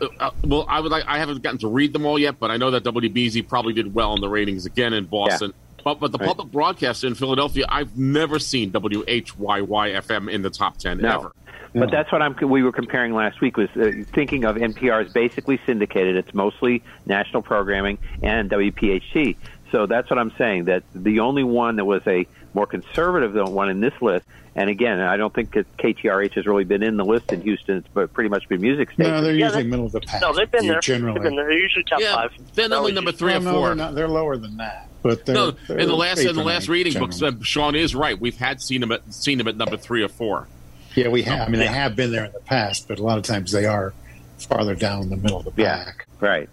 Uh, 0.00 0.08
uh, 0.18 0.30
well, 0.42 0.66
I 0.68 0.80
would 0.80 0.90
like. 0.90 1.04
I 1.06 1.18
haven't 1.18 1.40
gotten 1.44 1.58
to 1.60 1.68
read 1.68 1.92
them 1.92 2.04
all 2.04 2.18
yet, 2.18 2.40
but 2.40 2.50
I 2.50 2.56
know 2.56 2.72
that 2.72 2.82
WBZ 2.82 3.46
probably 3.48 3.72
did 3.72 3.94
well 3.94 4.12
in 4.14 4.20
the 4.20 4.28
ratings 4.28 4.66
again 4.66 4.92
in 4.92 5.04
Boston. 5.04 5.54
But 5.84 6.00
but 6.00 6.10
the 6.10 6.18
Right. 6.18 6.26
public 6.26 6.50
broadcaster 6.50 7.06
in 7.06 7.14
Philadelphia, 7.14 7.64
I've 7.68 7.96
never 7.96 8.40
seen 8.40 8.72
WHYY 8.72 9.94
FM 10.02 10.28
in 10.28 10.42
the 10.42 10.50
top 10.50 10.78
ten 10.78 10.98
No. 10.98 11.10
ever. 11.14 11.32
But 11.74 11.90
that's 11.90 12.10
what 12.12 12.22
I'm. 12.22 12.36
We 12.48 12.62
were 12.62 12.72
comparing 12.72 13.14
last 13.14 13.40
week. 13.40 13.56
Was 13.56 13.68
uh, 13.76 13.90
thinking 14.12 14.44
of 14.44 14.56
NPR 14.56 15.04
is 15.06 15.12
basically 15.12 15.60
syndicated. 15.66 16.16
It's 16.16 16.32
mostly 16.32 16.82
national 17.06 17.42
programming 17.42 17.98
and 18.22 18.48
WPHT. 18.50 19.36
So 19.72 19.86
that's 19.86 20.08
what 20.08 20.18
I'm 20.20 20.32
saying. 20.38 20.66
That 20.66 20.84
the 20.94 21.20
only 21.20 21.42
one 21.42 21.76
that 21.76 21.84
was 21.84 22.02
a 22.06 22.26
more 22.54 22.66
conservative 22.66 23.32
than 23.32 23.52
one 23.52 23.68
in 23.70 23.80
this 23.80 23.94
list. 24.00 24.24
And 24.56 24.70
again, 24.70 25.00
I 25.00 25.16
don't 25.16 25.34
think 25.34 25.52
that 25.54 25.76
KTRH 25.78 26.34
has 26.34 26.46
really 26.46 26.62
been 26.62 26.84
in 26.84 26.96
the 26.96 27.04
list 27.04 27.32
in 27.32 27.40
Houston. 27.40 27.78
It's 27.78 27.88
but 27.92 28.12
pretty 28.12 28.30
much 28.30 28.48
been 28.48 28.60
music 28.60 28.96
No, 28.96 29.20
they're 29.20 29.34
Yeah, 29.34 29.46
usually 29.46 29.64
middle 29.64 29.86
of 29.86 29.90
the 29.92 30.00
pack. 30.00 30.20
No, 30.20 30.32
they've 30.32 30.48
been 30.48 30.68
there. 30.68 30.78
Generally, 30.80 31.14
They've 31.14 31.22
been 31.24 31.34
there. 31.34 31.46
They're 31.46 31.58
usually 31.58 31.82
top 31.82 31.98
Yeah, 32.00 32.14
five. 32.14 32.30
they're 32.54 32.68
No, 32.68 32.78
only 32.78 32.92
number 32.92 33.10
three 33.10 33.32
Well, 33.32 33.40
or 33.40 33.44
no, 33.44 33.52
four. 33.52 33.66
they're, 33.66 33.74
not, 33.74 33.94
they're 33.96 34.06
lower 34.06 34.36
than 34.36 34.58
that. 34.58 34.88
But 35.02 35.26
they're, 35.26 35.34
No, 35.34 35.50
they're 35.50 35.78
in 35.78 35.88
the 35.88 35.96
last 35.96 36.20
in 36.20 36.36
the 36.36 36.44
last 36.44 36.62
ninth, 36.62 36.68
reading 36.68 36.92
books, 37.00 37.20
uh, 37.20 37.32
Sean 37.42 37.74
is 37.74 37.96
right. 37.96 38.16
We've 38.18 38.36
had 38.38 38.62
seen 38.62 38.80
them 38.80 38.92
at 38.92 39.12
seen 39.12 39.38
them 39.38 39.48
at 39.48 39.56
number 39.56 39.76
three 39.76 40.04
or 40.04 40.08
four. 40.08 40.46
Yeah, 40.94 41.08
we 41.08 41.22
have. 41.22 41.40
Oh, 41.40 41.44
I 41.44 41.48
mean, 41.48 41.60
they 41.60 41.66
have 41.66 41.96
been 41.96 42.12
there 42.12 42.24
in 42.24 42.32
the 42.32 42.40
past, 42.40 42.88
but 42.88 42.98
a 42.98 43.02
lot 43.02 43.18
of 43.18 43.24
times 43.24 43.52
they 43.52 43.66
are 43.66 43.92
farther 44.38 44.74
down 44.74 45.02
in 45.02 45.10
the 45.10 45.16
middle 45.16 45.38
of 45.38 45.44
the 45.44 45.62
Yeah, 45.62 45.92
right. 46.20 46.48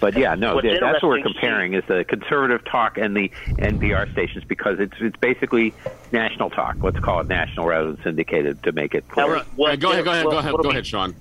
But 0.00 0.18
yeah, 0.18 0.34
no, 0.34 0.56
What's 0.56 0.66
that's 0.80 1.02
what 1.02 1.08
we're 1.08 1.22
comparing 1.22 1.72
is 1.72 1.82
the 1.86 2.04
conservative 2.04 2.62
talk 2.64 2.98
and 2.98 3.16
the 3.16 3.30
NPR 3.58 4.10
stations 4.12 4.44
because 4.44 4.78
it's 4.78 4.92
it's 5.00 5.16
basically 5.16 5.72
national 6.12 6.50
talk. 6.50 6.76
Let's 6.82 6.98
call 6.98 7.20
it 7.20 7.28
national 7.28 7.66
rather 7.66 7.92
than 7.92 8.02
syndicated 8.02 8.62
to 8.64 8.72
make 8.72 8.94
it 8.94 9.08
clear. 9.08 9.36
Now, 9.36 9.42
what- 9.56 9.80
go 9.80 9.92
ahead, 9.92 10.04
go 10.04 10.10
ahead, 10.10 10.24
what- 10.26 10.32
go 10.32 10.38
ahead, 10.38 10.52
go 10.52 10.62
be- 10.62 10.68
ahead, 10.70 10.86
Sean. 10.86 11.14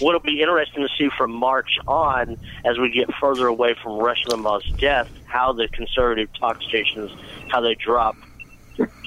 What'll 0.00 0.20
be 0.20 0.40
interesting 0.40 0.82
to 0.82 0.88
see 0.98 1.08
from 1.16 1.30
March 1.30 1.78
on, 1.86 2.36
as 2.64 2.78
we 2.78 2.90
get 2.90 3.14
further 3.14 3.46
away 3.46 3.76
from 3.80 3.98
Rush 3.98 4.24
Limbaugh's 4.24 4.68
death, 4.76 5.08
how 5.26 5.52
the 5.52 5.68
conservative 5.68 6.30
talk 6.36 6.60
stations, 6.62 7.12
how 7.48 7.60
they 7.60 7.76
drop 7.76 8.16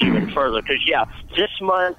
even 0.01 0.29
further. 0.31 0.62
Because 0.62 0.86
yeah, 0.86 1.05
this 1.36 1.51
month 1.62 1.98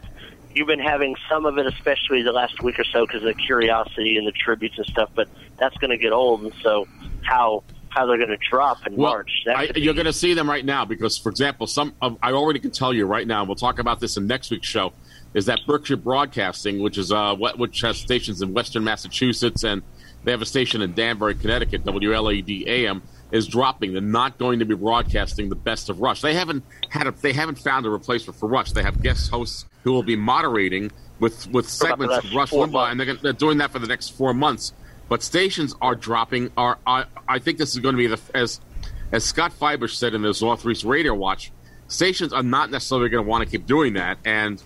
you've 0.54 0.66
been 0.66 0.78
having 0.78 1.14
some 1.28 1.46
of 1.46 1.58
it, 1.58 1.66
especially 1.66 2.22
the 2.22 2.32
last 2.32 2.62
week 2.62 2.78
or 2.78 2.84
so, 2.84 3.06
because 3.06 3.22
of 3.22 3.28
the 3.28 3.34
curiosity 3.34 4.16
and 4.16 4.26
the 4.26 4.32
tributes 4.32 4.76
and 4.78 4.86
stuff. 4.86 5.10
But 5.14 5.28
that's 5.58 5.76
going 5.78 5.90
to 5.90 5.98
get 5.98 6.12
old, 6.12 6.42
and 6.42 6.52
so 6.62 6.86
how 7.22 7.62
how 7.90 8.06
they're 8.06 8.18
going 8.18 8.28
to 8.28 8.38
drop 8.50 8.86
in 8.86 8.96
Well, 8.96 9.12
March? 9.12 9.30
That 9.46 9.56
I, 9.56 9.70
you're 9.76 9.94
going 9.94 10.06
to 10.06 10.12
see 10.12 10.34
them 10.34 10.48
right 10.48 10.64
now 10.64 10.84
because, 10.84 11.16
for 11.16 11.30
example, 11.30 11.66
some 11.66 11.94
of, 12.02 12.18
I 12.22 12.32
already 12.32 12.58
can 12.58 12.70
tell 12.70 12.92
you 12.92 13.06
right 13.06 13.26
now. 13.26 13.44
We'll 13.44 13.56
talk 13.56 13.78
about 13.78 14.00
this 14.00 14.16
in 14.16 14.26
next 14.26 14.50
week's 14.50 14.68
show. 14.68 14.92
Is 15.34 15.46
that 15.46 15.60
Berkshire 15.66 15.96
Broadcasting, 15.96 16.80
which 16.80 16.96
is 16.96 17.12
uh, 17.12 17.34
what 17.34 17.58
which 17.58 17.80
has 17.82 17.98
stations 17.98 18.42
in 18.42 18.54
Western 18.54 18.84
Massachusetts 18.84 19.62
and 19.64 19.82
they 20.24 20.32
have 20.32 20.42
a 20.42 20.46
station 20.46 20.82
in 20.82 20.94
Danbury, 20.94 21.34
Connecticut, 21.34 21.84
WLAD 21.84 22.66
AM, 22.66 23.02
is 23.32 23.46
dropping. 23.46 23.92
They're 23.92 24.00
not 24.02 24.38
going 24.38 24.58
to 24.60 24.64
be 24.64 24.74
broadcasting 24.74 25.48
the 25.48 25.54
best 25.56 25.90
of 25.90 26.00
Rush. 26.00 26.20
They 26.22 26.34
haven't 26.34 26.64
had 26.88 27.06
a, 27.06 27.10
they 27.12 27.32
haven't 27.32 27.58
found 27.58 27.84
a 27.86 27.90
replacement 27.90 28.38
for 28.38 28.48
Rush. 28.48 28.72
They 28.72 28.82
have 28.82 29.02
guest 29.02 29.30
hosts 29.30 29.66
who 29.84 29.92
will 29.92 30.02
be 30.02 30.16
moderating 30.16 30.90
with 31.20 31.46
with 31.50 31.68
segments 31.68 32.16
of 32.18 32.32
Rush 32.34 32.50
Limbaugh, 32.50 32.72
months. 32.72 32.90
and 32.90 33.00
they're, 33.00 33.06
gonna- 33.06 33.18
they're 33.22 33.32
doing 33.32 33.58
that 33.58 33.70
for 33.72 33.78
the 33.78 33.86
next 33.86 34.10
four 34.10 34.32
months. 34.34 34.72
But 35.08 35.22
stations 35.22 35.74
are 35.80 35.94
dropping. 35.94 36.50
Are 36.56 36.78
I, 36.86 37.04
I 37.26 37.38
think 37.38 37.58
this 37.58 37.72
is 37.74 37.78
going 37.80 37.94
to 37.94 37.98
be 37.98 38.06
the 38.06 38.20
as 38.34 38.60
as 39.12 39.24
Scott 39.24 39.52
Fybush 39.58 39.94
said 39.94 40.14
in 40.14 40.22
his 40.22 40.42
Northeast 40.42 40.84
Radio 40.84 41.14
Watch. 41.14 41.50
Stations 41.88 42.34
are 42.34 42.42
not 42.42 42.70
necessarily 42.70 43.08
going 43.08 43.24
to 43.24 43.28
want 43.28 43.42
to 43.44 43.50
keep 43.50 43.66
doing 43.66 43.94
that, 43.94 44.18
and 44.26 44.62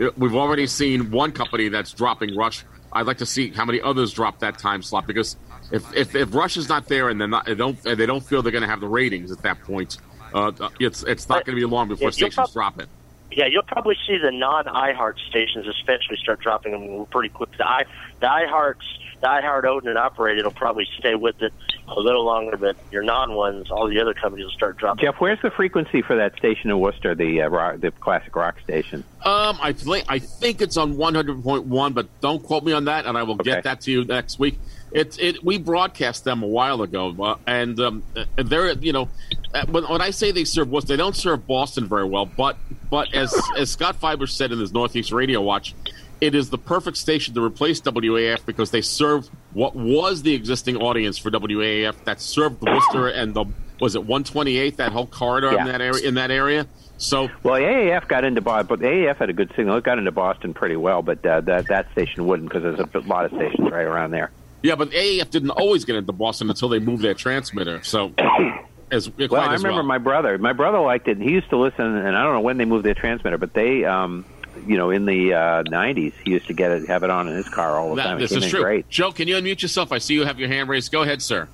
uh, 0.00 0.08
we've 0.16 0.34
already 0.34 0.66
seen 0.66 1.10
one 1.10 1.30
company 1.32 1.68
that's 1.68 1.92
dropping 1.92 2.34
Rush. 2.34 2.64
I'd 2.90 3.06
like 3.06 3.18
to 3.18 3.26
see 3.26 3.50
how 3.50 3.64
many 3.66 3.80
others 3.80 4.12
drop 4.12 4.38
that 4.40 4.58
time 4.58 4.82
slot 4.82 5.06
because 5.06 5.36
if 5.72 5.94
if, 5.96 6.14
if 6.14 6.34
Rush 6.34 6.56
is 6.56 6.68
not 6.68 6.86
there 6.88 7.08
and 7.08 7.20
they're 7.20 7.28
not, 7.28 7.46
they 7.46 7.54
don't 7.54 7.84
and 7.86 7.98
they 7.98 8.06
don't 8.06 8.24
feel 8.24 8.42
they're 8.42 8.52
going 8.52 8.62
to 8.62 8.68
have 8.68 8.80
the 8.80 8.86
ratings 8.88 9.32
at 9.32 9.42
that 9.42 9.60
point, 9.64 9.96
uh, 10.34 10.52
it's 10.78 11.02
it's 11.02 11.28
not 11.28 11.44
going 11.44 11.56
to 11.56 11.60
be 11.60 11.64
long 11.66 11.88
before 11.88 12.08
Yeah, 12.08 12.12
stations 12.12 12.34
prob- 12.34 12.52
drop 12.52 12.80
it. 12.80 12.88
Yeah, 13.34 13.46
you'll 13.46 13.62
probably 13.62 13.96
see 14.06 14.18
the 14.22 14.30
non 14.30 14.66
iHeart 14.66 15.14
stations, 15.30 15.66
especially, 15.66 16.16
start 16.22 16.40
dropping 16.40 16.72
them 16.72 17.06
pretty 17.06 17.30
quick. 17.30 17.50
The 17.56 17.66
i 17.66 17.84
the 18.20 18.26
iHearts, 18.26 18.76
the 19.22 19.26
iHeart 19.26 19.64
owned 19.64 19.86
and 19.86 19.96
operated 19.96 20.44
will 20.44 20.52
probably 20.52 20.86
stay 20.98 21.14
with 21.14 21.40
it 21.40 21.52
a 21.88 21.98
little 21.98 22.24
longer, 22.26 22.58
but 22.58 22.76
your 22.90 23.02
non 23.02 23.32
ones, 23.32 23.70
all 23.70 23.88
the 23.88 24.00
other 24.00 24.12
companies 24.12 24.44
will 24.44 24.52
start 24.52 24.76
dropping. 24.76 25.06
Jeff, 25.06 25.14
where's 25.18 25.40
the 25.40 25.50
frequency 25.50 26.02
for 26.02 26.16
that 26.16 26.36
station 26.36 26.68
in 26.70 26.78
Worcester, 26.78 27.14
the 27.14 27.40
uh, 27.40 27.48
rock, 27.48 27.80
the 27.80 27.90
classic 27.90 28.36
rock 28.36 28.60
station? 28.62 29.02
Um, 29.24 29.58
I 29.62 29.72
think 29.72 30.04
I 30.10 30.18
think 30.18 30.60
it's 30.60 30.76
on 30.76 30.98
one 30.98 31.14
hundred 31.14 31.42
point 31.42 31.64
one, 31.64 31.94
but 31.94 32.08
don't 32.20 32.42
quote 32.42 32.64
me 32.64 32.72
on 32.72 32.84
that, 32.84 33.06
and 33.06 33.16
I 33.16 33.22
will 33.22 33.34
Okay. 33.36 33.44
get 33.44 33.64
that 33.64 33.80
to 33.82 33.90
you 33.90 34.04
next 34.04 34.38
week. 34.38 34.58
It's 34.94 35.16
it. 35.18 35.42
We 35.42 35.58
broadcast 35.58 36.24
them 36.24 36.42
a 36.42 36.46
while 36.46 36.82
ago, 36.82 37.14
uh, 37.18 37.36
and 37.46 37.78
um, 37.80 38.02
uh, 38.16 38.24
they're 38.36 38.72
you 38.72 38.92
know 38.92 39.08
uh, 39.54 39.64
when, 39.66 39.84
when 39.84 40.00
I 40.02 40.10
say 40.10 40.32
they 40.32 40.44
serve 40.44 40.70
Worcester, 40.70 40.88
they 40.88 40.96
don't 40.96 41.16
serve 41.16 41.46
Boston 41.46 41.88
very 41.88 42.04
well, 42.04 42.26
but 42.26 42.56
but 42.90 43.14
as 43.14 43.34
as 43.56 43.70
Scott 43.70 43.98
Fybush 44.00 44.30
said 44.30 44.52
in 44.52 44.60
his 44.60 44.72
Northeast 44.72 45.12
Radio 45.12 45.40
Watch, 45.40 45.74
it 46.20 46.34
is 46.34 46.50
the 46.50 46.58
perfect 46.58 46.98
station 46.98 47.34
to 47.34 47.42
replace 47.42 47.80
WAF 47.80 48.44
because 48.44 48.70
they 48.70 48.82
serve 48.82 49.28
what 49.54 49.74
was 49.74 50.22
the 50.22 50.34
existing 50.34 50.76
audience 50.76 51.16
for 51.16 51.30
WAF 51.30 52.04
that 52.04 52.20
served 52.20 52.62
Worcester 52.62 53.08
and 53.08 53.34
the 53.34 53.46
was 53.80 53.94
it 53.94 54.04
one 54.04 54.24
twenty 54.24 54.58
eight 54.58 54.76
that 54.76 54.92
whole 54.92 55.06
corridor 55.06 55.58
in 55.58 55.66
that 55.66 55.80
area 55.80 56.06
in 56.06 56.14
that 56.14 56.30
area. 56.30 56.66
So 56.98 57.28
Well, 57.42 57.54
AAF 57.60 58.06
got 58.06 58.24
into 58.24 58.40
Boston, 58.42 58.66
but 58.68 58.80
AAF 58.80 59.16
had 59.16 59.30
a 59.30 59.32
good 59.32 59.50
signal. 59.56 59.76
It 59.78 59.84
got 59.84 59.98
into 59.98 60.12
Boston 60.12 60.54
pretty 60.54 60.76
well, 60.76 61.02
but 61.02 61.24
uh, 61.26 61.40
that 61.40 61.68
that 61.68 61.90
station 61.92 62.26
wouldn't 62.26 62.48
because 62.48 62.62
there's 62.62 62.78
a 62.78 63.08
lot 63.08 63.24
of 63.24 63.32
stations 63.32 63.70
right 63.70 63.86
around 63.86 64.12
there. 64.12 64.30
Yeah, 64.62 64.76
but 64.76 64.90
AAF 64.90 65.30
didn't 65.30 65.50
always 65.50 65.84
get 65.84 65.96
into 65.96 66.12
Boston 66.12 66.48
until 66.50 66.68
they 66.68 66.78
moved 66.78 67.02
their 67.02 67.14
transmitter. 67.14 67.82
So, 67.82 68.12
as 68.90 69.08
quite 69.08 69.30
Well, 69.30 69.40
I 69.40 69.54
as 69.54 69.62
remember 69.62 69.80
well. 69.82 69.88
my 69.88 69.98
brother. 69.98 70.38
My 70.38 70.52
brother 70.52 70.78
liked 70.80 71.08
it. 71.08 71.18
He 71.18 71.30
used 71.30 71.50
to 71.50 71.56
listen, 71.56 71.84
and 71.84 72.16
I 72.16 72.22
don't 72.22 72.34
know 72.34 72.40
when 72.40 72.58
they 72.58 72.64
moved 72.64 72.84
their 72.84 72.94
transmitter, 72.94 73.38
but 73.38 73.54
they, 73.54 73.84
um, 73.84 74.24
you 74.66 74.76
know, 74.76 74.90
in 74.90 75.04
the 75.06 75.34
uh, 75.34 75.62
'90s, 75.64 76.12
he 76.24 76.30
used 76.32 76.46
to 76.46 76.52
get 76.54 76.70
it, 76.70 76.86
have 76.88 77.02
it 77.02 77.10
on 77.10 77.26
in 77.28 77.34
his 77.34 77.48
car 77.48 77.78
all 77.78 77.90
the 77.90 77.96
That- 77.96 78.04
time. 78.04 78.16
It 78.18 78.20
this 78.20 78.30
came 78.30 78.38
is 78.38 78.44
in 78.44 78.50
true. 78.50 78.62
Great. 78.62 78.88
Joe, 78.88 79.10
can 79.10 79.26
you 79.28 79.34
unmute 79.36 79.62
yourself? 79.62 79.90
I 79.92 79.98
see 79.98 80.14
you 80.14 80.24
have 80.24 80.38
your 80.38 80.48
hand 80.48 80.68
raised. 80.68 80.92
Go 80.92 81.02
ahead, 81.02 81.22
sir. 81.22 81.48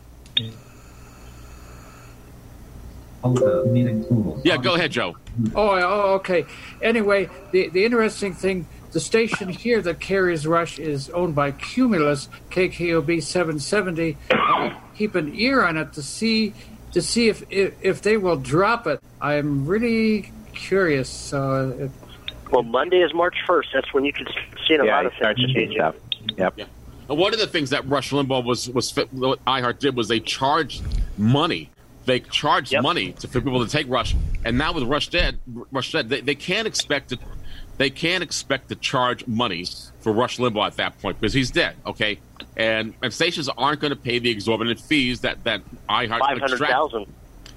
Yeah, 4.45 4.57
go 4.59 4.75
ahead, 4.75 4.93
Joe. 4.93 5.17
Oh, 5.55 5.69
oh, 5.71 6.15
okay. 6.15 6.47
Anyway, 6.83 7.29
the 7.53 7.69
the 7.69 7.85
interesting 7.85 8.33
thing, 8.35 8.67
the 8.93 9.01
station 9.01 9.49
here 9.49 9.81
that 9.83 10.01
carries 10.01 10.47
Rush 10.47 10.79
is 10.79 11.11
owned 11.11 11.35
by 11.35 11.53
Cumulus 11.53 12.29
KKOB 12.51 13.23
770. 13.23 14.17
Uh, 14.31 14.71
keep 14.97 15.15
an 15.15 15.35
ear 15.35 15.63
on 15.65 15.77
it 15.77 15.93
to 15.95 16.03
see 16.03 16.55
to 16.93 17.03
see 17.03 17.29
if 17.29 17.45
if, 17.51 17.75
if 17.83 18.03
they 18.03 18.17
will 18.17 18.37
drop 18.37 18.87
it. 18.87 19.01
I'm 19.21 19.67
really 19.67 20.33
curious. 20.55 21.33
Uh, 21.33 21.75
if, 21.79 21.91
Well, 22.51 22.63
Monday 22.63 23.03
is 23.03 23.13
March 23.13 23.37
1st. 23.47 23.67
That's 23.75 23.93
when 23.93 24.05
you 24.05 24.13
can 24.13 24.27
see 24.67 24.75
a 24.75 24.85
Yeah, 24.85 24.97
lot 24.97 25.07
of 25.07 25.13
things 25.15 25.37
to 25.37 25.47
see 25.49 25.53
changing. 25.55 25.73
stuff. 25.79 25.95
Yep. 26.37 26.55
Yeah. 26.57 26.65
And 27.11 27.19
one 27.19 27.33
of 27.33 27.41
the 27.41 27.47
things 27.47 27.71
that 27.71 27.87
Rush 27.89 28.11
Limbaugh 28.11 28.45
was 28.45 28.69
was 28.71 28.95
what 29.13 29.45
iHeart 29.47 29.79
did 29.79 29.97
was 29.97 30.09
they 30.09 30.21
charged 30.21 30.83
money. 31.17 31.71
They 32.07 32.21
charged 32.21 32.73
Yep. 32.73 32.83
money 32.83 33.13
to, 33.13 33.29
for 33.29 33.41
people 33.43 33.65
to 33.65 33.71
take 33.71 33.87
Rush, 33.89 34.15
and 34.45 34.57
now 34.57 34.73
with 34.73 34.85
Rush 34.85 35.09
dead, 35.09 35.39
Rush 35.71 35.93
dead, 35.93 36.09
they, 36.09 36.23
they 36.23 36.35
can't 36.35 36.67
expect 36.67 37.13
it. 37.13 37.19
They 37.79 37.91
can't 37.91 38.23
expect 38.23 38.69
to 38.69 38.75
charge 38.75 39.27
money 39.27 39.65
for 40.01 40.13
Rush 40.13 40.39
Limbaugh 40.39 40.67
at 40.67 40.77
that 40.77 41.01
point 41.01 41.21
because 41.21 41.33
he's 41.33 41.51
dead. 41.51 41.77
Okay, 41.87 42.19
and 42.57 42.93
and 43.03 43.15
stations 43.15 43.49
aren't 43.49 43.81
going 43.81 43.93
to 43.93 43.97
pay 43.97 44.19
the 44.19 44.31
exorbitant 44.31 44.81
fees 44.81 45.21
that 45.21 45.43
that 45.45 45.63
iHeart 45.89 46.19
Five 46.19 46.39
hundred 46.39 46.59
thousand. 46.59 47.07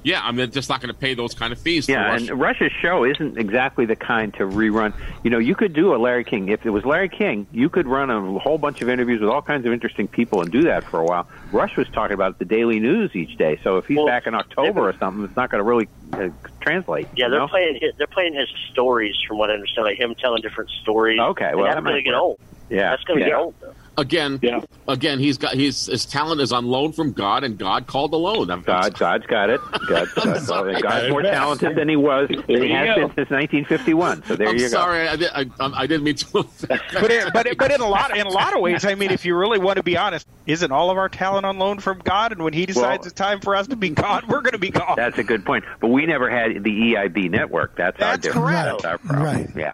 Yeah, 0.04 0.22
I 0.24 0.32
mean, 0.32 0.38
they're 0.38 0.48
just 0.48 0.70
not 0.70 0.82
going 0.82 0.94
to 0.94 1.00
pay 1.00 1.14
those 1.14 1.34
kind 1.34 1.54
of 1.54 1.60
fees. 1.60 1.88
Yeah, 1.88 2.04
for 2.06 2.12
Rush. 2.12 2.30
and 2.30 2.40
Rush's 2.40 2.72
show 2.82 3.04
isn't 3.04 3.38
exactly 3.38 3.86
the 3.86 3.96
kind 3.96 4.34
to 4.36 4.44
rerun. 4.44 4.94
You 5.24 5.30
know, 5.30 5.38
you 5.38 5.56
could 5.56 5.74
do 5.74 5.94
a 5.94 5.98
Larry 5.98 6.24
King. 6.24 6.50
If 6.50 6.66
it 6.66 6.72
was 6.72 6.86
Larry 6.86 7.10
King, 7.10 7.46
you 7.52 7.70
could 7.70 7.88
run 7.88 8.10
a 8.10 8.40
whole 8.40 8.58
bunch 8.58 8.82
of 8.82 8.90
interviews 8.90 9.22
with 9.22 9.30
all 9.30 9.42
kinds 9.42 9.66
of 9.66 9.74
interesting 9.74 10.08
people 10.08 10.42
and 10.42 10.52
do 10.52 10.64
that 10.64 10.84
for 10.84 11.00
a 11.00 11.06
while. 11.06 11.28
Rush 11.52 11.78
was 11.78 11.88
talking 11.90 12.14
about 12.16 12.40
the 12.40 12.46
daily 12.46 12.80
news 12.80 13.16
each 13.16 13.38
day, 13.38 13.60
so 13.64 13.78
if 13.78 13.86
he's 13.86 13.98
Well, 13.98 14.08
back 14.08 14.26
in 14.26 14.34
October 14.34 14.90
or 14.90 14.96
something, 14.98 15.24
it's 15.24 15.36
not 15.36 15.52
going 15.52 15.60
to 15.60 15.70
really 15.70 15.88
uh, 16.14 16.30
translate. 16.62 17.08
Yeah, 17.16 17.30
they're 17.30 17.40
know? 17.40 17.48
playing. 17.48 17.78
His, 17.80 17.94
they're 17.98 18.08
playing 18.08 18.34
his 18.34 18.50
stories, 18.72 19.16
from 19.28 19.38
what 19.38 19.52
I 19.52 19.54
understand, 19.54 19.86
like 19.86 20.00
him 20.00 20.16
telling 20.16 20.42
different 20.42 20.72
stories. 20.82 21.20
Okay, 21.20 21.54
well, 21.54 21.66
that's 21.66 21.80
going 21.84 21.96
to 21.96 22.02
get 22.02 22.16
old. 22.16 22.40
Yeah, 22.72 22.92
That's 22.92 23.04
going 23.04 23.20
to 23.20 23.26
yeah. 23.26 23.32
get 23.32 23.38
old. 23.38 23.56
Though. 23.60 23.74
Again, 23.98 24.40
Yeah. 24.42 24.62
again, 24.88 25.20
he's 25.20 25.38
got 25.38 25.54
his 25.54 25.86
his 25.88 26.06
talent 26.06 26.42
is 26.42 26.52
on 26.52 26.66
loan 26.66 26.92
from 26.94 27.12
God, 27.14 27.44
and 27.44 27.58
God 27.58 27.88
called 27.88 28.12
the 28.12 28.18
loan. 28.18 28.48
God, 28.64 28.94
God's 28.98 29.26
got 29.28 29.50
it. 29.50 29.60
God, 29.88 30.08
God, 30.16 30.42
sorry. 30.42 30.82
God's 30.82 31.10
more 31.10 31.22
talented 31.22 31.76
than 31.76 31.90
he 31.90 31.96
was 31.96 32.30
than 32.30 32.44
he 32.48 32.68
you 32.70 32.76
has 32.76 32.88
go. 32.96 33.08
been 33.08 33.16
since 33.16 33.30
1951. 33.30 34.24
So 34.26 34.36
there 34.36 34.48
I'm 34.50 34.56
you 34.56 34.62
go. 34.62 34.68
sorry, 34.70 35.08
I, 35.08 35.16
did, 35.16 35.30
I, 35.34 35.46
um, 35.60 35.74
I 35.76 35.88
didn't 35.88 36.04
mean 36.04 36.16
to. 36.16 36.46
But 37.02 37.12
it, 37.12 37.34
but 37.34 37.46
it, 37.48 37.58
but 37.58 37.72
in 37.72 37.82
a 37.82 37.88
lot 37.88 38.16
in 38.16 38.26
a 38.28 38.30
lot 38.30 38.54
of 38.56 38.62
ways, 38.62 38.86
I 38.86 38.96
mean, 38.96 39.12
if 39.12 39.26
you 39.26 39.36
really 39.36 39.60
want 39.60 39.78
to 39.78 39.84
be 39.84 39.98
honest, 39.98 40.28
isn't 40.46 40.72
all 40.72 40.90
of 40.90 40.98
our 40.98 41.10
talent 41.10 41.46
on 41.46 41.58
loan 41.58 41.80
from 41.80 42.00
God? 42.00 42.32
And 42.32 42.44
when 42.44 42.54
He 42.54 42.66
decides 42.66 43.00
Well- 43.00 43.08
it's 43.08 43.14
time 43.14 43.40
for 43.42 43.56
us 43.56 43.68
to 43.68 43.76
be 43.76 43.90
God, 43.90 44.26
we're 44.28 44.42
going 44.42 44.54
to 44.54 44.58
be 44.60 44.70
God. 44.72 44.96
That's 44.98 45.18
a 45.18 45.24
good 45.24 45.46
point. 45.46 45.66
But 45.80 45.88
we 45.90 46.06
never 46.06 46.30
had 46.30 46.64
the 46.64 46.70
EIB 46.94 47.30
network. 47.30 47.76
That's, 47.76 48.00
our 48.02 48.12
That's 48.18 48.24
difference. 48.24 48.46
correct. 48.46 48.82
That's 48.82 48.86
our 48.86 48.98
problem. 49.00 49.24
Right. 49.26 49.50
Yeah. 49.56 49.72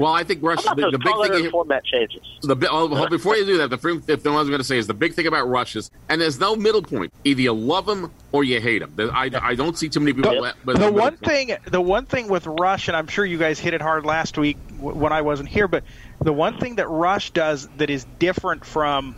Well, 0.00 0.12
I 0.12 0.24
think 0.24 0.42
Rush. 0.42 0.64
How 0.64 0.74
The, 0.74 0.82
about 0.88 0.92
the 0.92 0.98
those 0.98 1.04
big 1.04 1.12
color 1.12 1.28
thing. 1.42 1.50
format 1.50 1.84
changes? 1.84 2.22
The 2.42 2.56
bi- 2.56 2.66
oh, 2.70 3.08
before 3.08 3.36
you 3.36 3.44
do 3.46 3.58
that, 3.58 3.70
the 3.70 3.78
thing, 3.78 4.00
the 4.00 4.16
thing 4.16 4.32
I 4.32 4.38
was 4.40 4.48
going 4.48 4.58
to 4.58 4.64
say 4.64 4.78
is 4.78 4.86
the 4.88 4.94
big 4.94 5.14
thing 5.14 5.26
about 5.28 5.48
Rush 5.48 5.76
is, 5.76 5.90
and 6.08 6.20
there's 6.20 6.40
no 6.40 6.56
middle 6.56 6.82
point. 6.82 7.12
Either 7.24 7.40
you 7.42 7.52
love 7.52 7.88
him 7.88 8.10
or 8.32 8.42
you 8.42 8.60
hate 8.60 8.82
him. 8.82 8.94
I, 9.12 9.30
I 9.40 9.54
don't 9.54 9.78
see 9.78 9.88
too 9.88 10.00
many 10.00 10.12
people. 10.14 10.32
The, 10.32 10.40
with 10.64 10.76
the 10.76 10.80
middle 10.80 10.92
one 10.94 11.16
point. 11.18 11.24
thing, 11.24 11.56
the 11.70 11.80
one 11.80 12.06
thing 12.06 12.28
with 12.28 12.46
Rush, 12.46 12.88
and 12.88 12.96
I'm 12.96 13.06
sure 13.06 13.24
you 13.24 13.38
guys 13.38 13.58
hit 13.60 13.74
it 13.74 13.82
hard 13.82 14.04
last 14.04 14.36
week 14.38 14.56
when 14.78 15.12
I 15.12 15.22
wasn't 15.22 15.48
here, 15.50 15.68
but 15.68 15.84
the 16.20 16.32
one 16.32 16.58
thing 16.58 16.76
that 16.76 16.88
Rush 16.88 17.30
does 17.32 17.68
that 17.76 17.90
is 17.90 18.04
different 18.18 18.64
from 18.64 19.16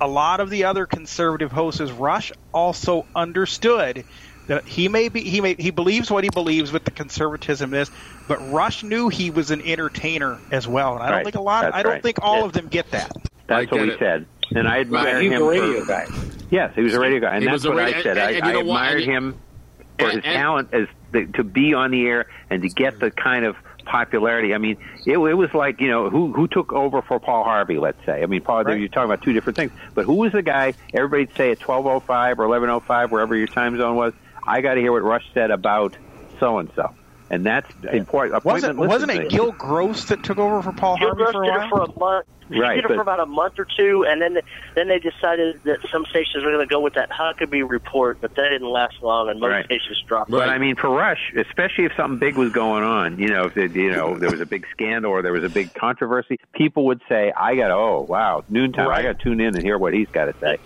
a 0.00 0.08
lot 0.08 0.40
of 0.40 0.48
the 0.48 0.64
other 0.64 0.86
conservative 0.86 1.52
hosts 1.52 1.80
is 1.80 1.92
Rush 1.92 2.32
also 2.54 3.06
understood 3.14 4.04
that 4.50 4.64
he 4.66 4.88
may 4.88 5.08
be 5.08 5.20
he 5.22 5.40
may 5.40 5.54
he 5.54 5.70
believes 5.70 6.10
what 6.10 6.24
he 6.24 6.30
believes 6.30 6.72
with 6.72 6.84
the 6.84 6.90
conservatism 6.90 7.72
is, 7.72 7.88
but 8.26 8.36
Rush 8.50 8.82
knew 8.82 9.08
he 9.08 9.30
was 9.30 9.52
an 9.52 9.62
entertainer 9.62 10.38
as 10.50 10.66
well, 10.66 10.94
and 10.94 11.02
I 11.02 11.06
don't 11.06 11.14
Right. 11.18 11.24
think 11.24 11.36
a 11.36 11.40
lot. 11.40 11.62
That's 11.62 11.76
I 11.76 11.82
don't 11.84 11.92
right. 11.92 12.02
think 12.02 12.18
all 12.20 12.38
Yeah. 12.40 12.44
of 12.46 12.52
them 12.52 12.66
get 12.66 12.90
that. 12.90 13.12
That's 13.46 13.50
I 13.50 13.60
what 13.60 13.70
get 13.70 13.80
we 13.82 13.90
it. 13.92 13.98
said. 14.00 14.26
And 14.56 14.66
I 14.66 14.80
admire 14.80 15.20
He's 15.20 15.30
him 15.30 15.42
a 15.42 15.44
radio 15.44 15.80
for, 15.82 15.86
guy. 15.86 16.06
Yes, 16.50 16.72
he 16.74 16.82
was 16.82 16.94
a 16.94 16.98
radio 17.00 17.20
guy, 17.20 17.34
and 17.36 17.44
He 17.44 17.48
that's 17.48 17.64
what 17.64 17.76
radio- 17.76 17.98
I 17.98 18.02
said. 18.02 18.16
and- 18.18 18.26
I, 18.26 18.30
and 18.32 18.44
you 18.46 18.58
I 18.58 18.60
admired 18.62 19.04
him 19.04 19.34
for 20.00 20.06
and- 20.06 20.16
his 20.16 20.24
and- 20.24 20.34
talent 20.34 20.68
as 20.72 20.88
the, 21.12 21.26
to 21.34 21.44
be 21.44 21.72
on 21.72 21.92
the 21.92 22.04
air 22.08 22.26
and 22.50 22.60
to 22.62 22.68
get 22.68 22.98
the 22.98 23.12
kind 23.12 23.44
of 23.44 23.54
popularity. 23.86 24.52
I 24.54 24.58
mean, 24.58 24.76
it, 25.06 25.12
it 25.18 25.34
was 25.34 25.54
like 25.54 25.80
you 25.80 25.88
know 25.88 26.10
who 26.10 26.32
who 26.32 26.48
took 26.48 26.72
over 26.72 27.02
for 27.02 27.20
Paul 27.20 27.44
Harvey. 27.44 27.78
Let's 27.78 28.04
say. 28.04 28.20
I 28.22 28.26
mean, 28.26 28.40
Paul. 28.42 28.64
Right. 28.64 28.78
You're 28.80 28.88
talking 28.88 29.10
about 29.10 29.22
two 29.22 29.32
different 29.32 29.56
things, 29.56 29.70
but 29.94 30.04
who 30.06 30.14
was 30.14 30.32
the 30.32 30.42
guy? 30.42 30.74
Everybody'd 30.92 31.36
say 31.36 31.52
at 31.52 31.60
12:05 31.60 32.38
or 32.40 32.44
11:05, 32.46 33.10
wherever 33.12 33.36
your 33.36 33.46
time 33.46 33.76
zone 33.76 33.94
was. 33.94 34.12
I 34.50 34.60
got 34.60 34.74
to 34.74 34.80
hear 34.80 34.92
what 34.92 35.02
Rush 35.02 35.24
said 35.32 35.50
about 35.50 35.96
so 36.40 36.58
and 36.58 36.70
so, 36.74 36.92
and 37.30 37.44
that's 37.46 37.70
important. 37.92 38.44
Wasn't 38.44 38.76
wasn't 38.78 39.12
it. 39.12 39.30
Gil 39.30 39.52
Gross 39.52 40.04
that 40.06 40.22
took 40.24 40.38
over 40.38 40.62
for 40.62 40.72
Paul 40.72 40.96
Gil 40.98 41.08
Harvey 41.14 41.22
Gross 41.22 41.32
for 41.32 41.42
a 41.42 41.46
did 41.46 41.52
while? 41.52 41.64
it 41.66 41.68
for 41.70 41.82
a 41.82 41.98
month. 41.98 42.26
Right, 42.52 42.74
he 42.74 42.82
did 42.82 42.86
it 42.86 42.88
but- 42.88 42.94
for 42.96 43.02
about 43.02 43.20
a 43.20 43.26
month 43.26 43.60
or 43.60 43.64
two, 43.76 44.04
and 44.08 44.20
then 44.20 44.40
then 44.74 44.88
they 44.88 44.98
decided 44.98 45.60
that 45.62 45.78
some 45.92 46.04
stations 46.06 46.42
were 46.44 46.50
going 46.50 46.66
to 46.66 46.72
go 46.74 46.80
with 46.80 46.94
that 46.94 47.08
Huckabee 47.10 47.62
report, 47.68 48.18
but 48.20 48.34
that 48.34 48.48
didn't 48.48 48.68
last 48.68 48.96
long, 49.02 49.28
and 49.28 49.38
most 49.38 49.50
Right. 49.50 49.64
stations 49.66 50.02
dropped. 50.08 50.32
But 50.32 50.40
Right. 50.40 50.48
I 50.48 50.58
mean, 50.58 50.74
for 50.74 50.90
Rush, 50.90 51.32
especially 51.36 51.84
if 51.84 51.92
something 51.96 52.18
big 52.18 52.36
was 52.36 52.50
going 52.50 52.82
on, 52.82 53.20
you 53.20 53.28
know, 53.28 53.44
if 53.44 53.56
it, 53.56 53.70
you 53.76 53.92
know 53.92 54.16
there 54.18 54.32
was 54.32 54.40
a 54.40 54.46
big 54.46 54.66
scandal 54.72 55.12
or 55.12 55.22
there 55.22 55.32
was 55.32 55.44
a 55.44 55.48
big 55.48 55.72
controversy, 55.74 56.40
people 56.52 56.86
would 56.86 57.00
say, 57.08 57.32
"I 57.36 57.54
got 57.54 57.70
oh 57.70 58.04
wow, 58.08 58.42
noontime, 58.48 58.88
I 58.88 59.02
got 59.02 59.18
to 59.18 59.22
tune 59.24 59.40
in 59.40 59.54
and 59.54 59.62
hear 59.62 59.78
what 59.78 59.94
he's 59.94 60.08
got 60.08 60.24
to 60.24 60.34
say." 60.40 60.56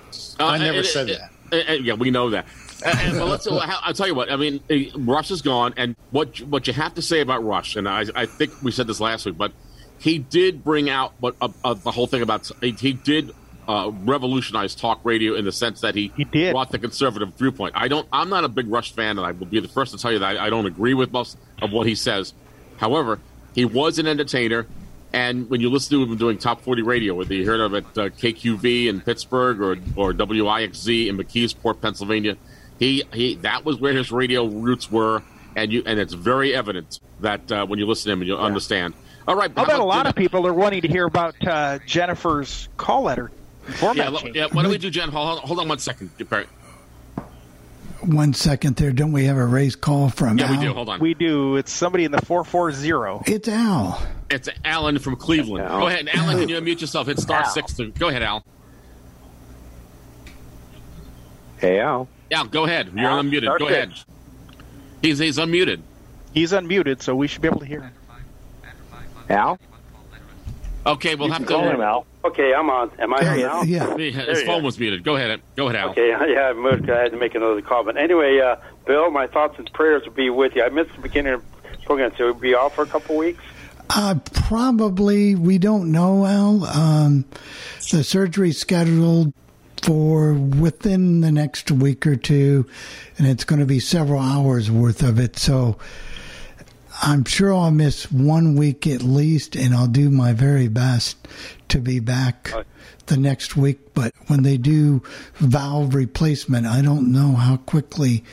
Uh, 0.41 0.47
I 0.47 0.57
never 0.59 0.79
and- 0.79 0.87
said 0.87 1.11
and- 1.11 1.19
that. 1.19 1.31
and- 1.53 1.69
and- 1.69 1.85
yeah, 1.85 1.93
we 1.93 2.11
know 2.11 2.31
that. 2.31 2.47
And, 2.85 3.19
but 3.19 3.27
let's. 3.29 3.47
I'll 3.49 3.95
tell 3.95 4.07
you 4.07 4.15
what. 4.15 4.31
I 4.31 4.37
mean, 4.37 4.61
eh, 4.69 4.91
Rush 4.97 5.31
is 5.31 5.43
gone, 5.43 5.75
and 5.77 5.97
what 6.11 6.39
what 6.43 6.67
you 6.67 6.73
have 6.75 6.95
to 6.95 7.03
say 7.03 7.21
about 7.21 7.45
Rush, 7.45 7.77
and 7.77 7.89
I, 7.89 8.05
I 8.15 8.27
think 8.27 8.53
we 8.63 8.71
said 8.71 8.87
this 8.87 9.01
last 9.01 9.25
week, 9.27 9.37
but 9.39 9.53
he 9.99 10.19
did 10.19 10.63
bring 10.63 10.91
out 10.91 11.15
what 11.21 11.35
uh, 11.41 11.49
uh, 11.65 11.75
the 11.75 11.91
whole 11.91 12.07
thing 12.07 12.21
about 12.23 12.51
he, 12.61 12.73
he 12.73 12.93
did 12.93 13.31
uh, 13.67 13.91
revolutionize 14.05 14.75
talk 14.75 15.01
radio 15.05 15.35
in 15.35 15.45
the 15.47 15.53
sense 15.53 15.81
that 15.81 15.95
he, 15.95 16.13
He 16.17 16.25
did. 16.25 16.53
brought 16.53 16.71
the 16.71 16.79
conservative 16.79 17.33
viewpoint. 17.39 17.75
I 17.77 17.89
don't. 17.89 18.07
I'm 18.13 18.29
not 18.29 18.45
a 18.45 18.49
big 18.49 18.69
Rush 18.69 18.93
fan, 18.93 19.17
and 19.19 19.27
I 19.27 19.33
will 19.33 19.47
be 19.47 19.61
the 19.61 19.69
first 19.69 19.93
to 19.93 19.99
tell 19.99 20.13
you 20.13 20.19
that 20.19 20.37
I, 20.37 20.47
I 20.47 20.51
don't 20.51 20.67
agree 20.67 20.95
with 20.95 21.11
most 21.13 21.39
of 21.63 21.73
what 21.73 21.87
he 21.87 21.95
says. 21.95 22.35
However, 22.77 23.19
he 23.55 23.65
was 23.65 23.99
an 23.99 24.07
entertainer. 24.07 24.67
And 25.15 25.49
when 25.49 25.61
you 25.61 25.71
listen 25.71 25.97
to 25.97 26.03
him 26.03 26.17
doing 26.17 26.39
top 26.39 26.63
40 26.63 26.83
radio, 26.83 27.15
whether 27.15 27.35
you 27.35 27.47
heard 27.47 27.61
of 27.61 27.73
it 27.73 27.85
uh, 27.97 28.09
KQV 28.09 28.89
in 28.89 29.01
Pittsburgh 29.01 29.61
or, 29.61 29.77
or 29.95 30.13
WIXZ 30.13 31.07
in 31.07 31.17
McKeesport, 31.17 31.81
Pennsylvania, 31.81 32.37
he, 32.79 33.05
he 33.13 33.35
that 33.37 33.65
was 33.65 33.79
where 33.81 33.93
his 33.93 34.11
radio 34.13 34.47
roots 34.47 34.91
were. 34.91 35.23
And 35.57 35.73
you 35.73 35.83
and 35.87 36.01
it's 36.01 36.15
very 36.15 36.53
evident 36.55 36.99
that 37.21 37.51
uh, 37.53 37.65
when 37.67 37.79
you 37.79 37.87
listen 37.87 38.09
to 38.09 38.13
him, 38.15 38.23
you'll 38.25 38.39
understand. 38.41 38.95
All 39.29 39.37
right, 39.37 39.51
I'll 39.57 39.65
bet 39.67 39.79
a 39.79 39.85
lot 39.85 40.07
of 40.07 40.15
people 40.17 40.47
are 40.47 40.53
wanting 40.53 40.83
to 40.83 40.89
hear 40.89 41.07
about 41.07 41.35
uh, 41.47 41.79
Jennifer's 41.87 42.69
call 42.77 43.03
letter 43.05 43.31
format 43.77 43.97
Yeah, 43.97 44.09
lo- 44.11 44.19
change. 44.19 44.37
yeah. 44.37 44.47
Why 44.51 44.63
don't 44.63 44.71
we 44.73 44.79
do, 44.79 44.91
Jen? 44.91 45.09
Hold, 45.11 45.39
hold 45.41 45.61
on 45.61 45.69
one 45.69 45.79
second. 45.79 46.11
Perry. 46.29 46.47
One 48.01 48.35
second 48.35 48.77
there. 48.77 48.91
Don't 48.93 49.13
we 49.13 49.25
have 49.27 49.37
a 49.39 49.47
raised 49.47 49.81
call 49.81 50.11
from 50.11 50.37
Yeah, 50.39 50.47
Al? 50.47 50.59
we 50.59 50.67
do. 50.67 50.75
Hold 50.75 50.89
on. 50.91 51.01
We 51.01 51.15
do. 51.15 51.57
It's 51.57 51.73
somebody 51.73 52.05
in 52.05 52.11
the 52.11 52.21
440. 52.21 53.33
It's 53.33 53.49
Al. 53.49 54.03
It's 54.29 54.49
Alan 54.65 54.99
from 54.99 55.17
Cleveland. 55.17 55.65
Al. 55.67 55.81
Go 55.81 55.87
ahead, 55.87 56.09
Alan. 56.13 56.39
Can 56.41 56.49
you 56.51 56.61
unmute 56.61 56.81
yourself? 56.83 57.07
Hit 57.07 57.19
star 57.21 57.45
Al. 57.45 57.49
six. 57.51 57.73
To, 57.75 57.91
go 57.93 58.09
ahead, 58.09 58.23
Al. 58.23 58.45
Hey 61.59 61.81
Al, 61.81 62.09
Al, 62.33 62.47
go 62.47 62.65
ahead. 62.65 62.91
You're 62.95 63.07
Al, 63.11 63.23
unmuted. 63.23 63.59
Go 63.59 63.67
six. 63.69 63.71
ahead. 63.71 63.93
He's 65.03 65.19
he's 65.19 65.39
unmuted. 65.39 65.81
He's 66.33 66.53
unmuted, 66.53 67.03
so 67.03 67.15
we 67.15 67.29
should 67.29 67.43
be 67.43 67.49
able 67.49 67.61
to 67.61 67.67
hear 67.67 67.83
him. 67.83 67.93
Al, 69.31 69.59
Okay, 70.87 71.15
we'll 71.15 71.31
have 71.31 71.41
to 71.43 71.47
Call 71.49 71.63
him 71.67 71.77
to. 71.79 71.83
out. 71.83 72.07
Okay, 72.25 72.53
I'm 72.53 72.69
on. 72.69 72.91
Am 72.99 73.15
I 73.15 73.19
on 73.27 73.39
now? 73.41 73.63
Yeah. 73.63 73.97
His 73.97 74.43
phone 74.43 74.61
go. 74.61 74.67
was 74.67 74.79
muted. 74.79 75.03
Go 75.03 75.17
ahead. 75.17 75.41
Go 75.57 75.69
ahead, 75.69 75.81
Al. 75.81 75.91
Okay, 75.91 76.09
yeah, 76.33 76.49
I 76.49 76.53
moved. 76.53 76.91
I 76.91 77.01
had 77.03 77.13
to 77.13 77.17
make 77.17 77.35
another 77.35 77.63
call. 77.63 77.85
But 77.85 77.97
anyway, 77.97 78.39
uh, 78.41 78.57
Bill, 78.87 79.11
my 79.11 79.27
thoughts 79.27 79.59
and 79.59 79.73
prayers 79.73 80.03
will 80.05 80.13
be 80.13 80.29
with 80.29 80.55
you. 80.57 80.63
I 80.63 80.69
missed 80.69 80.95
the 80.95 81.01
beginning 81.01 81.35
of 81.35 81.43
the 81.63 81.79
program, 81.87 82.13
so 82.19 82.25
we'll 82.27 82.35
be 82.35 82.55
off 82.55 82.75
for 82.75 82.83
a 82.83 82.87
couple 82.87 83.17
weeks. 83.17 83.43
Uh, 83.89 84.17
probably, 84.35 85.35
we 85.35 85.57
don't 85.59 85.91
know, 85.91 86.27
Al. 86.27 86.65
Um, 86.65 87.25
the 87.91 88.05
surgery's 88.05 88.59
scheduled 88.59 89.33
for 89.85 90.33
within 90.33 91.21
the 91.21 91.31
next 91.31 91.71
week 91.71 92.07
or 92.07 92.17
two, 92.17 92.67
and 93.19 93.27
it's 93.27 93.45
going 93.45 93.61
to 93.61 93.67
be 93.67 93.81
several 93.81 94.19
hours 94.19 94.71
worth 94.71 95.03
of 95.03 95.19
it. 95.19 95.37
So 95.37 95.77
I'm 97.03 97.25
sure 97.25 97.53
I'll 97.53 97.71
miss 97.71 98.11
one 98.11 98.55
week 98.57 98.87
at 98.87 99.03
least, 99.03 99.57
and 99.57 99.75
I'll 99.75 99.87
do 99.87 100.09
my 100.09 100.33
very 100.33 100.69
best 100.69 101.29
to 101.69 101.81
be 101.81 102.01
back 102.01 102.51
uh, 102.55 102.65
the 103.07 103.19
next 103.19 103.57
week. 103.59 103.93
But 103.93 104.15
when 104.29 104.43
they 104.43 104.57
do 104.57 105.03
valve 105.35 105.95
replacement, 105.95 106.67
I 106.67 106.81
don't 106.81 107.13
know 107.13 107.33
how 107.33 107.59
quickly 107.59 108.25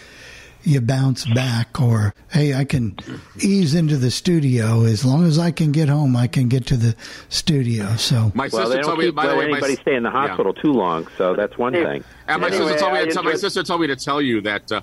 you 0.63 0.79
bounce 0.81 1.25
back 1.25 1.79
or 1.81 2.13
hey 2.31 2.53
i 2.53 2.63
can 2.63 2.95
ease 3.39 3.73
into 3.73 3.97
the 3.97 4.11
studio 4.11 4.83
as 4.83 5.03
long 5.05 5.25
as 5.25 5.39
i 5.39 5.51
can 5.51 5.71
get 5.71 5.89
home 5.89 6.15
i 6.15 6.27
can 6.27 6.47
get 6.47 6.65
to 6.67 6.77
the 6.77 6.95
studio 7.29 7.95
so 7.95 8.31
My 8.35 8.43
well, 8.43 8.49
sister 8.49 8.69
they 8.69 8.75
told 8.75 8.85
don't 8.87 8.99
me. 8.99 9.05
keep 9.05 9.15
By 9.15 9.27
the 9.27 9.35
way, 9.35 9.45
my 9.47 9.57
anybody 9.57 9.73
s- 9.73 9.79
stay 9.81 9.95
in 9.95 10.03
the 10.03 10.09
Yeah. 10.09 10.27
hospital 10.27 10.53
too 10.53 10.71
long, 10.73 11.07
so 11.17 11.35
that's 11.35 11.57
one 11.57 11.73
Hey, 11.73 11.83
thing. 11.83 12.03
And 12.27 12.41
my 12.41 12.47
Anyway, 12.47 12.63
sister 12.65 12.79
told 12.79 12.93
me. 12.93 13.05
To 13.05 13.13
tell, 13.13 13.23
my 13.23 13.33
sister 13.35 13.63
told 13.63 13.81
me 13.81 13.87
to 13.87 13.95
tell 13.95 14.21
you 14.21 14.41
that 14.41 14.71
uh, 14.71 14.81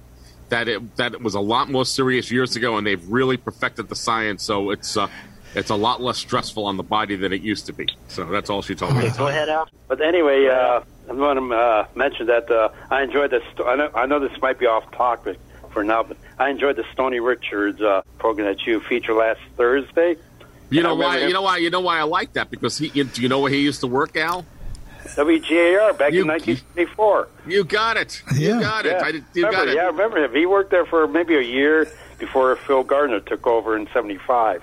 that 0.50 0.68
it 0.68 0.96
that 0.96 1.12
it 1.14 1.22
was 1.22 1.34
a 1.34 1.40
lot 1.40 1.70
more 1.70 1.84
serious 1.84 2.30
years 2.30 2.56
ago, 2.56 2.76
and 2.76 2.86
they've 2.86 3.04
really 3.08 3.36
perfected 3.36 3.88
the 3.88 3.96
science. 3.96 4.44
So 4.44 4.70
it's 4.70 4.96
uh, 4.96 5.08
it's 5.54 5.70
a 5.70 5.74
lot 5.76 6.00
less 6.00 6.18
stressful 6.18 6.64
on 6.66 6.76
the 6.76 6.82
body 6.82 7.16
than 7.16 7.32
it 7.32 7.40
used 7.42 7.66
to 7.66 7.72
be. 7.72 7.88
So 8.08 8.24
that's 8.24 8.50
all 8.50 8.62
she 8.62 8.74
told 8.74 8.96
me. 8.96 9.10
Go 9.16 9.28
ahead, 9.28 9.48
Al. 9.48 9.68
But 9.88 10.00
anyway, 10.00 10.46
uh, 10.48 10.80
I 11.08 11.12
want 11.12 11.38
to 11.38 11.54
uh, 11.54 11.86
mention 11.94 12.26
that 12.26 12.50
uh, 12.50 12.68
I 12.90 13.02
enjoyed 13.02 13.30
this. 13.30 13.42
I 13.66 13.76
know, 13.76 13.90
I 13.94 14.06
know 14.06 14.20
this 14.20 14.36
might 14.42 14.58
be 14.58 14.66
off 14.66 14.90
topic 14.92 15.38
for 15.78 15.84
now, 15.84 16.02
but 16.02 16.16
I 16.40 16.48
enjoyed 16.50 16.74
the 16.74 16.84
Stony 16.92 17.20
Richards 17.20 17.80
uh, 17.80 18.02
program 18.18 18.48
that 18.48 18.66
you 18.66 18.80
featured 18.80 19.14
last 19.14 19.38
Thursday. 19.56 20.16
You 20.70 20.82
know 20.82 20.96
why? 20.96 21.18
him- 21.20 21.28
You 21.28 21.34
know 21.34 21.42
why? 21.42 21.58
You 21.58 21.70
know 21.70 21.78
why 21.80 22.00
I 22.00 22.02
like 22.02 22.32
that 22.32 22.50
because 22.50 22.76
he. 22.78 22.88
Do 22.88 23.22
you 23.22 23.28
know 23.28 23.38
where 23.38 23.52
he 23.52 23.60
used 23.60 23.78
to 23.82 23.86
work, 23.86 24.16
Al? 24.16 24.44
WGAR 25.04 25.96
back 25.96 26.12
You- 26.12 26.22
in 26.22 26.26
1974. 26.28 27.28
You 27.46 27.62
got 27.62 27.96
it. 27.96 28.20
Yeah. 28.34 28.56
You 28.56 28.60
got 28.60 28.86
it. 28.86 28.90
Yeah, 28.92 29.04
I 29.04 29.08
you 29.10 29.22
remember, 29.36 29.52
got 29.56 29.68
it. 29.68 29.74
yeah, 29.76 29.82
I 29.82 29.86
remember 29.86 30.24
him. 30.24 30.34
He 30.34 30.46
worked 30.46 30.70
there 30.72 30.84
for 30.84 31.06
maybe 31.06 31.36
a 31.36 31.40
year 31.42 31.86
before 32.18 32.56
Phil 32.56 32.82
Gardner 32.82 33.20
took 33.20 33.46
over 33.46 33.76
in 33.76 33.86
'75. 33.92 34.62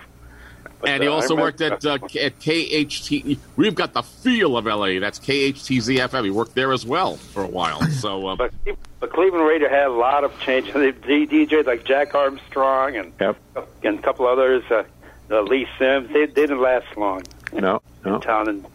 But, 0.86 0.92
and 0.94 1.04
he 1.04 1.10
uh, 1.10 1.14
also 1.14 1.36
worked 1.36 1.62
at 1.62 1.84
uh, 1.86 1.96
at 2.22 2.40
KHT. 2.40 3.38
We've 3.56 3.74
got 3.76 3.94
the 3.94 4.04
feel 4.04 4.56
of 4.58 4.66
LA. 4.66 5.00
That's 5.00 5.20
KHTZ 5.20 5.98
FM. 5.98 6.26
He 6.26 6.30
worked 6.32 6.54
there 6.56 6.72
as 6.74 6.86
well 6.86 7.16
for 7.18 7.44
a 7.44 7.48
while. 7.48 7.82
So, 7.96 8.28
uh, 8.28 8.36
But, 8.36 8.54
but 9.00 9.12
Cleveland 9.14 9.46
radio 9.48 9.70
had 9.70 9.88
a 9.88 9.92
lot 9.92 10.24
of 10.24 10.38
change. 10.40 10.72
They 10.74 10.92
D- 10.92 11.26
DJs 11.48 11.66
like 11.66 11.86
Jack 11.86 12.14
Armstrong 12.14 12.96
and 12.98 13.14
Yep. 13.20 13.38
and 13.84 14.00
a 14.00 14.02
couple 14.02 14.28
others, 14.28 14.64
uh, 14.70 14.84
uh, 15.32 15.42
Lee 15.42 15.68
Sims. 15.80 16.10
They, 16.14 16.26
they 16.26 16.34
didn't 16.42 16.62
last 16.62 16.96
long 16.98 17.24
No, 17.54 17.82
no. 18.04 18.16
in 18.16 18.22
town. 18.22 18.48
And, 18.50 18.66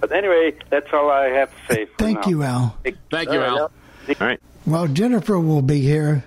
but 0.00 0.12
anyway, 0.12 0.54
that's 0.70 0.92
all 0.92 1.10
I 1.10 1.28
have 1.28 1.50
to 1.50 1.74
say. 1.74 1.84
For 1.86 1.96
Thank 1.98 2.22
now. 2.22 2.28
you, 2.28 2.42
Al. 2.42 2.76
thank 3.10 3.30
you, 3.32 3.40
Al. 3.40 3.58
All 3.60 3.70
right. 4.20 4.40
Well, 4.66 4.86
Jennifer 4.88 5.38
will 5.40 5.62
be 5.62 5.80
here, 5.80 6.24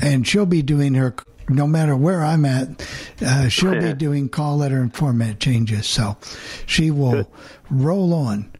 and 0.00 0.26
she'll 0.26 0.46
be 0.46 0.62
doing 0.62 0.94
her. 0.94 1.14
No 1.48 1.66
matter 1.66 1.96
where 1.96 2.22
I'm 2.24 2.44
at, 2.44 2.86
uh, 3.20 3.48
she'll 3.48 3.80
be 3.80 3.92
doing 3.92 4.28
call 4.28 4.56
letter 4.58 4.80
and 4.80 4.94
format 4.94 5.40
changes. 5.40 5.86
So 5.86 6.16
she 6.66 6.90
will 6.90 7.30
roll 7.70 8.14
on. 8.14 8.50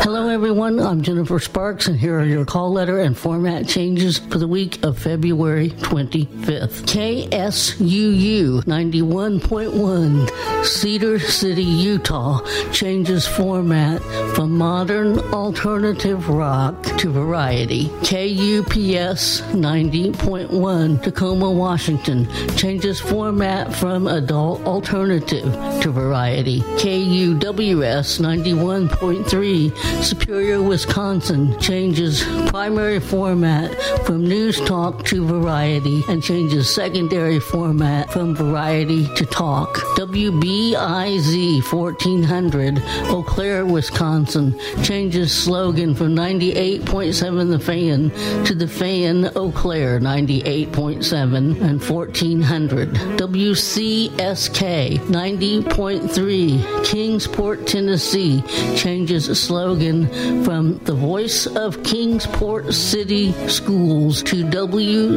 Hello, 0.00 0.28
everyone. 0.28 0.78
I'm 0.78 1.02
Jennifer 1.02 1.40
Sparks, 1.40 1.88
and 1.88 1.98
here 1.98 2.20
are 2.20 2.24
your 2.24 2.44
call 2.44 2.72
letter 2.72 3.00
and 3.00 3.18
format 3.18 3.66
changes 3.66 4.18
for 4.18 4.38
the 4.38 4.46
week 4.46 4.84
of 4.84 4.96
February 4.96 5.70
25th. 5.70 6.86
KSUU 6.86 8.62
91.1, 8.62 10.64
Cedar 10.64 11.18
City, 11.18 11.64
Utah, 11.64 12.44
changes 12.70 13.26
format 13.26 14.00
from 14.36 14.56
modern 14.56 15.18
alternative 15.34 16.28
rock 16.28 16.80
to 16.98 17.10
variety. 17.10 17.88
KUPS 18.04 19.40
90.1, 19.52 21.02
Tacoma, 21.02 21.50
Washington, 21.50 22.28
changes 22.56 23.00
format 23.00 23.74
from 23.74 24.06
adult 24.06 24.64
alternative 24.64 25.52
to 25.82 25.90
variety. 25.90 26.60
KUWS 26.78 28.20
91.3, 28.20 29.87
Superior, 30.02 30.62
Wisconsin, 30.62 31.58
changes 31.58 32.22
primary 32.46 33.00
format 33.00 33.74
from 34.06 34.22
news 34.26 34.60
talk 34.60 35.04
to 35.06 35.26
variety 35.26 36.04
and 36.08 36.22
changes 36.22 36.72
secondary 36.72 37.40
format 37.40 38.10
from 38.12 38.34
variety 38.34 39.12
to 39.16 39.26
talk. 39.26 39.76
WBIZ 39.96 41.72
1400, 41.72 42.78
Eau 43.10 43.22
Claire, 43.22 43.66
Wisconsin, 43.66 44.58
changes 44.82 45.32
slogan 45.32 45.94
from 45.94 46.14
98.7 46.14 47.50
The 47.50 47.58
Fan 47.58 48.10
to 48.44 48.54
The 48.54 48.68
Fan 48.68 49.30
Eau 49.36 49.50
Claire 49.50 49.98
98.7 50.00 51.60
and 51.60 51.82
1400. 51.82 52.94
WCSK 53.18 54.98
90.3, 54.98 56.84
Kingsport, 56.84 57.66
Tennessee, 57.66 58.42
changes 58.76 59.26
slogan 59.38 59.77
from 59.78 60.78
the 60.82 60.92
voice 60.92 61.46
of 61.46 61.84
Kingsport 61.84 62.74
City 62.74 63.30
Schools 63.46 64.24
to 64.24 64.42
WCSK 64.44 65.14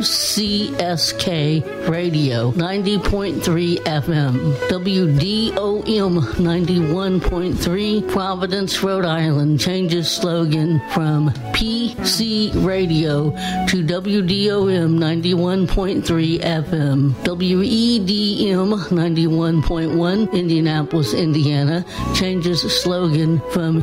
Radio 1.90 2.52
90.3 2.52 3.78
FM, 3.78 4.34
WDOM 4.70 6.22
91.3 6.38 8.12
Providence, 8.12 8.84
Rhode 8.84 9.06
Island. 9.06 9.60
Changes 9.60 10.12
slogan 10.12 10.80
from 10.92 11.32
PC 11.54 12.52
Radio 12.64 13.32
to 13.66 13.84
WDOM 13.84 15.00
91.3 15.00 16.40
FM, 16.40 17.14
WEDM 17.24 18.78
91.1 18.90 20.34
Indianapolis, 20.34 21.14
Indiana. 21.16 21.84
Changes 22.14 22.62
slogan 22.62 23.42
from 23.52 23.82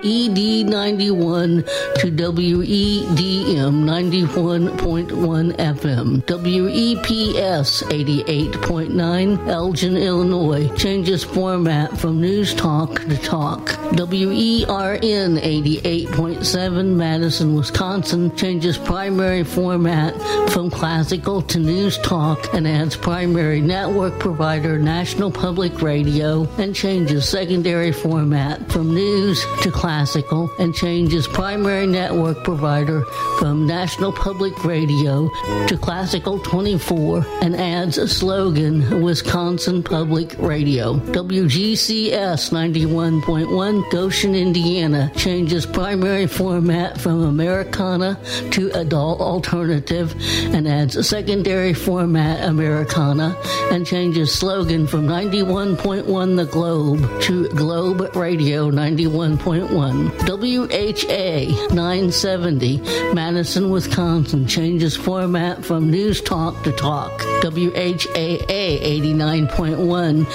ED91 0.69 1.65
to 1.97 2.11
WEDM 2.11 3.85
91.1 3.85 5.57
FM. 5.57 6.23
WEPS 6.27 7.83
88.9 7.85 9.49
Elgin, 9.49 9.97
Illinois 9.97 10.69
changes 10.77 11.25
format 11.25 11.97
from 11.97 12.21
news 12.21 12.55
talk 12.55 13.01
to 13.01 13.17
talk. 13.17 13.71
WERN 13.93 15.39
88.7 15.39 16.87
Madison, 16.95 17.55
Wisconsin 17.55 18.37
changes 18.37 18.77
primary 18.77 19.45
format 19.45 20.15
from 20.51 20.71
classical 20.71 21.41
to 21.43 21.59
news 21.59 21.97
talk 21.99 22.53
and 22.53 22.69
adds 22.69 22.95
primary 22.95 23.63
network 23.63 24.19
provider 24.19 24.79
National 24.79 25.31
Public 25.31 25.81
Radio 25.81 26.47
and 26.59 26.75
changes 26.75 27.27
secondary 27.27 27.93
format 27.93 28.71
from 28.71 28.95
news 28.95 29.43
to 29.63 29.71
classical 29.71 30.51
and 30.59 30.75
changes 30.75 31.27
primary 31.27 31.87
network 31.87 32.43
provider 32.45 33.05
from 33.39 33.67
National 33.67 34.13
Public 34.13 34.65
Radio 34.65 35.29
to 35.67 35.79
Classical 35.81 36.39
24 36.41 37.25
and 37.43 37.55
adds 37.57 37.99
a 37.99 38.09
slogan 38.09 39.03
Wisconsin 39.03 39.83
Public 39.83 40.37
Radio. 40.39 40.99
WGCS 40.99 42.51
91.1 42.51 43.91
Goshen, 43.91 44.35
Indiana 44.35 45.11
changes 45.17 45.67
primary 45.67 46.27
format 46.27 47.01
from 47.01 47.23
Americana 47.23 48.19
to 48.51 48.71
adult 48.73 49.21
alternative 49.21 50.15
and 50.55 50.67
adds 50.67 50.97
a 50.97 51.05
secondary 51.05 51.75
format 51.75 52.45
Americana 52.45 53.37
and 53.71 53.87
changes 53.87 54.33
slogan 54.33 54.87
from 54.87 55.07
91.1 55.07 56.37
The 56.37 56.45
Globe 56.47 57.23
to 57.23 57.49
Globe 57.51 58.15
Radio 58.17 58.71
91.1. 58.71 60.27
WHA 60.39 61.75
970 61.75 62.79
Madison, 63.13 63.71
Wisconsin 63.71 64.47
changes 64.47 64.97
format 64.97 65.65
from 65.65 65.91
news 65.91 66.21
talk 66.21 66.63
to 66.63 66.71
talk. 66.71 67.11
WHAA 67.43 68.47
89.1 68.47 70.27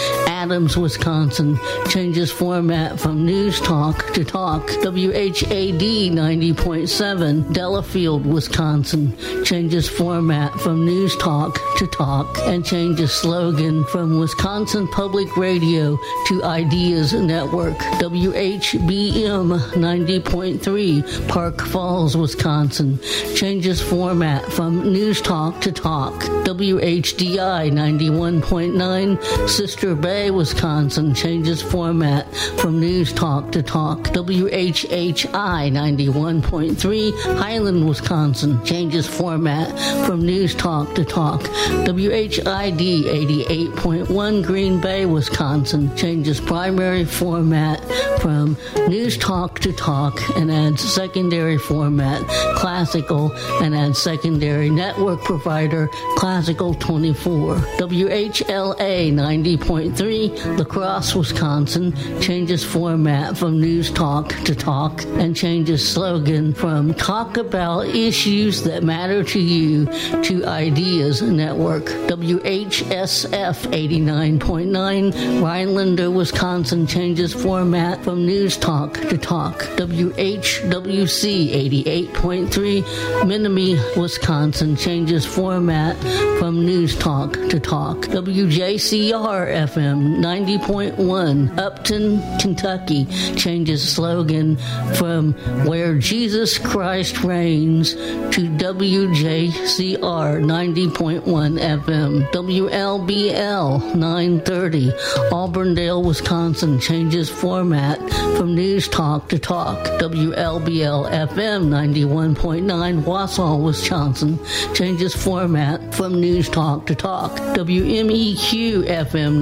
Adams, 0.43 0.75
Wisconsin 0.75 1.57
changes 1.87 2.29
format 2.29 2.99
from 2.99 3.25
news 3.25 3.61
talk 3.61 4.11
to 4.11 4.25
talk. 4.25 4.67
WHAD 4.83 6.11
90.7 6.11 7.53
Delafield, 7.53 8.25
Wisconsin 8.25 9.15
changes 9.45 9.87
format 9.87 10.51
from 10.59 10.85
news 10.85 11.15
talk 11.15 11.57
to 11.77 11.87
talk 11.87 12.37
and 12.39 12.65
changes 12.65 13.13
slogan 13.13 13.85
from 13.85 14.19
Wisconsin 14.19 14.85
Public 14.89 15.37
Radio 15.37 15.97
to 16.27 16.43
Ideas 16.43 17.13
Network. 17.13 17.77
WHBM 18.03 19.59
90.3 19.71 21.27
Park 21.29 21.61
Falls, 21.61 22.17
Wisconsin 22.17 22.99
changes 23.33 23.81
format 23.81 24.43
from 24.51 24.91
news 24.91 25.21
talk 25.21 25.61
to 25.61 25.71
talk. 25.71 26.13
WHDI 26.43 27.71
91.9 27.71 29.49
Sister 29.49 29.95
Bay, 29.95 30.32
Wisconsin 30.33 31.13
changes 31.13 31.61
format 31.61 32.33
from 32.57 32.79
news 32.79 33.13
talk 33.13 33.51
to 33.51 33.61
talk. 33.61 33.99
WHHI 34.09 35.29
91.3 35.31 37.37
Highland, 37.37 37.87
Wisconsin 37.87 38.63
changes 38.65 39.07
format 39.07 39.69
from 40.05 40.25
news 40.25 40.55
talk 40.55 40.95
to 40.95 41.05
talk. 41.05 41.41
WHID 41.85 43.05
88.1 43.05 44.45
Green 44.45 44.81
Bay, 44.81 45.05
Wisconsin 45.05 45.95
changes 45.95 46.39
primary 46.39 47.05
format 47.05 47.83
from 48.19 48.57
news 48.87 49.17
talk 49.17 49.59
to 49.59 49.71
talk 49.73 50.19
and 50.37 50.51
adds 50.51 50.81
secondary 50.81 51.57
format 51.57 52.21
classical 52.55 53.31
and 53.61 53.75
adds 53.75 53.99
secondary 53.99 54.69
network 54.69 55.21
provider 55.23 55.89
classical 56.15 56.73
24. 56.73 57.55
WHLA 57.55 59.13
90.3 59.13 60.22
La 60.29 60.63
Crosse, 60.63 61.15
Wisconsin, 61.15 61.93
changes 62.21 62.63
format 62.63 63.37
from 63.37 63.59
news 63.59 63.91
talk 63.91 64.29
to 64.45 64.55
talk 64.55 65.03
and 65.03 65.35
changes 65.35 65.87
slogan 65.87 66.53
from 66.53 66.93
talk 66.93 67.37
about 67.37 67.85
issues 67.87 68.63
that 68.63 68.83
matter 68.83 69.23
to 69.23 69.39
you 69.39 69.85
to 70.23 70.45
ideas 70.45 71.21
network. 71.21 71.85
WHSF 72.07 73.67
89.9, 73.67 75.41
Rhinelander, 75.41 76.09
Wisconsin, 76.11 76.87
changes 76.87 77.33
format 77.33 78.03
from 78.03 78.25
news 78.25 78.55
talk 78.57 78.93
to 78.93 79.17
talk. 79.17 79.63
WHWC 79.75 81.49
88.3, 81.83 82.83
Menomonie, 83.23 83.97
Wisconsin, 83.97 84.75
changes 84.75 85.25
format 85.25 85.97
from 86.39 86.65
news 86.65 86.95
talk 86.97 87.33
to 87.49 87.59
talk. 87.59 87.97
WJCR 88.07 89.67
FM 89.67 90.12
90.1, 90.15 91.57
Upton, 91.57 92.21
Kentucky, 92.39 93.05
changes 93.35 93.87
slogan 93.87 94.57
from 94.95 95.33
Where 95.67 95.97
Jesus 95.97 96.57
Christ 96.57 97.23
Reigns 97.23 97.93
to 97.93 98.49
WJCR 98.57 100.43
90.1 100.43 101.23
FM. 101.23 102.31
WLBL 102.31 103.95
930, 103.95 104.93
Auburndale, 105.31 106.03
Wisconsin, 106.03 106.79
changes 106.79 107.29
format 107.29 107.99
from 108.37 108.55
news 108.55 108.87
talk 108.87 109.29
to 109.29 109.39
talk. 109.39 109.77
WLBL 109.99 111.09
FM 111.29 111.69
91.9, 111.69 113.03
Wausau, 113.03 113.63
Wisconsin, 113.63 114.39
changes 114.73 115.15
format 115.15 115.93
from 115.93 116.19
news 116.19 116.49
talk 116.49 116.85
to 116.85 116.95
talk. 116.95 117.31
WMEQ 117.55 118.83
FM 118.85 119.37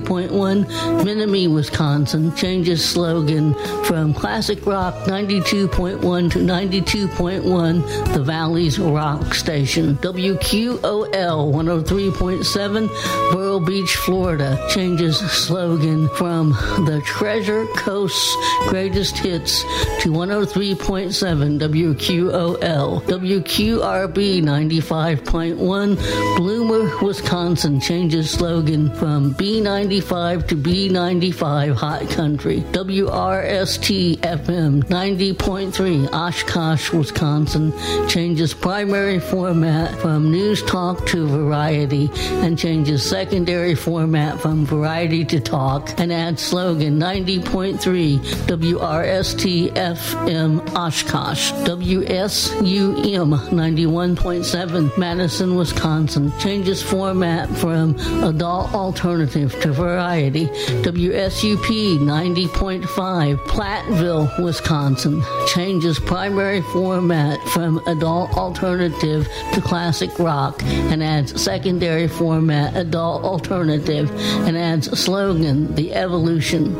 92.1, 0.00 0.64
Menomonie, 1.04 1.52
Wisconsin, 1.52 2.34
changes 2.34 2.82
slogan 2.84 3.54
from 3.84 4.14
classic 4.14 4.64
rock 4.66 4.94
92.1 5.04 6.32
to 6.32 6.38
92.1, 6.38 8.14
the 8.14 8.22
Valley's 8.22 8.78
Rock 8.78 9.34
Station. 9.34 9.96
WQOL 9.96 10.80
103.7, 10.82 13.32
Vero 13.32 13.60
Beach, 13.60 13.96
Florida, 13.96 14.66
changes 14.70 15.18
slogan 15.18 16.08
from 16.10 16.50
the 16.86 17.02
Treasure 17.04 17.66
Coast's 17.76 18.34
greatest 18.68 19.18
hits 19.18 19.62
to 20.02 20.10
103.7 20.10 21.58
WQOL. 21.58 23.02
WQRB 23.02 24.42
95.1, 24.42 26.36
Bloomer, 26.36 27.04
Wisconsin, 27.04 27.80
changes 27.80 28.30
slogan 28.30 28.90
from 28.94 29.32
B95 29.80 30.48
to 30.48 30.56
B95 30.56 31.74
Hot 31.74 32.10
Country. 32.10 32.60
WRST 32.72 34.18
FM 34.18 34.82
90.3, 34.84 36.12
Oshkosh, 36.12 36.92
Wisconsin, 36.92 37.72
changes 38.06 38.52
primary 38.52 39.18
format 39.18 39.98
from 39.98 40.30
news 40.30 40.62
talk 40.64 41.06
to 41.06 41.26
variety 41.26 42.10
and 42.42 42.58
changes 42.58 43.08
secondary 43.08 43.74
format 43.74 44.38
from 44.38 44.66
variety 44.66 45.24
to 45.24 45.40
talk 45.40 45.98
and 45.98 46.12
adds 46.12 46.42
slogan 46.42 46.98
90.3 46.98 48.18
WRST 48.18 49.70
FM 49.70 50.74
Oshkosh. 50.74 51.52
WSUM 51.52 53.30
91.7 53.48 54.98
Madison, 54.98 55.56
Wisconsin, 55.56 56.32
changes 56.38 56.82
format 56.82 57.48
from 57.56 57.98
adult 58.24 58.74
alternative 58.74 59.58
to 59.60 59.69
variety. 59.70 60.46
WSUP 60.82 61.98
90.5 61.98 63.36
Platteville, 63.46 64.42
Wisconsin, 64.42 65.22
changes 65.46 65.98
primary 65.98 66.62
format 66.62 67.40
from 67.48 67.78
adult 67.86 68.36
alternative 68.36 69.28
to 69.52 69.60
classic 69.60 70.18
rock 70.18 70.62
and 70.64 71.02
adds 71.02 71.40
secondary 71.40 72.08
format 72.08 72.76
adult 72.76 73.24
alternative 73.24 74.10
and 74.46 74.56
adds 74.56 74.90
slogan 74.98 75.74
the 75.74 75.92
evolution. 75.94 76.74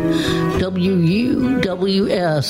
WUWS 0.61 1.61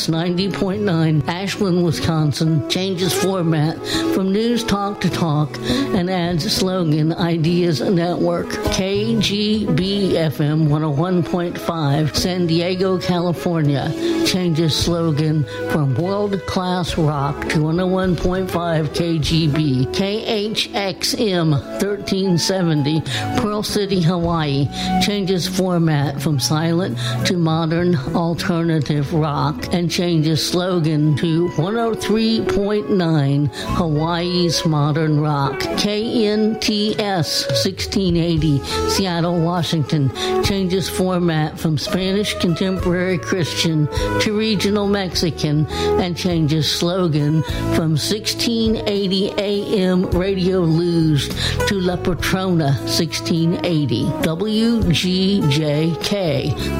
90.9 0.09 1.29
Ashland, 1.29 1.85
Wisconsin, 1.85 2.69
changes 2.69 3.13
format 3.13 3.77
from 4.15 4.33
news 4.33 4.65
talk 4.65 5.01
to 5.01 5.11
talk 5.11 5.57
and 5.95 6.11
adds 6.11 6.51
slogan 6.53 7.13
Ideas 7.13 7.81
Network. 7.81 8.49
KGB 8.49 10.15
FM 10.31 10.69
101.5 10.69 12.15
San 12.15 12.47
Diego, 12.47 12.99
California, 13.01 13.93
changes 14.25 14.77
slogan 14.77 15.45
from 15.71 15.95
world 15.97 16.41
class 16.47 16.97
rock 16.97 17.41
to 17.49 17.59
101.5 17.59 18.49
KGB. 18.49 19.87
KHXM 19.87 21.51
1370 21.51 23.01
Pearl 23.41 23.63
City, 23.65 24.01
Hawaii, 24.01 24.69
changes 25.03 25.49
format 25.49 26.23
from 26.23 26.39
silent 26.39 26.97
to 27.27 27.37
modern 27.37 27.97
alternative 28.15 29.13
rock 29.13 29.75
and 29.75 29.91
changes 29.91 30.49
slogan 30.49 31.17
to 31.17 31.49
103.9 31.57 33.49
Hawaii's 33.77 34.65
modern 34.65 35.19
rock. 35.21 35.59
KNTS 35.59 37.49
1680 37.49 38.61
Seattle, 38.91 39.41
Washington, 39.41 40.11
changes 40.45 40.89
format 40.89 41.59
from 41.59 41.79
Spanish 41.79 42.35
contemporary 42.35 43.19
Christian 43.19 43.87
to 44.21 44.37
regional 44.37 44.87
Mexican 44.87 45.67
and 45.69 46.17
changes 46.17 46.71
slogan 46.71 47.43
from 47.75 47.97
1680 47.97 49.33
AM 49.39 50.11
Radio 50.11 50.61
Luz 50.61 51.29
to 51.67 51.81
La 51.81 51.97
Patrona 51.97 52.73
1680. 52.87 54.05
WGJK 54.23 56.11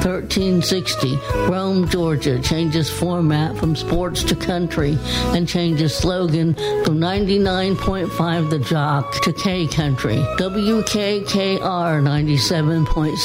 1360 0.03 1.15
Rome, 1.49 1.87
Georgia, 1.87 2.39
changes 2.41 2.89
format 2.89 3.57
from 3.57 3.75
sports 3.75 4.23
to 4.23 4.35
country 4.35 4.97
and 5.33 5.47
changes 5.47 5.95
slogan 5.95 6.53
from 6.83 6.97
99.5 6.99 8.49
The 8.49 8.59
Jock 8.59 9.21
to 9.21 9.33
K 9.33 9.67
Country. 9.67 10.17
WKKR 10.37 12.01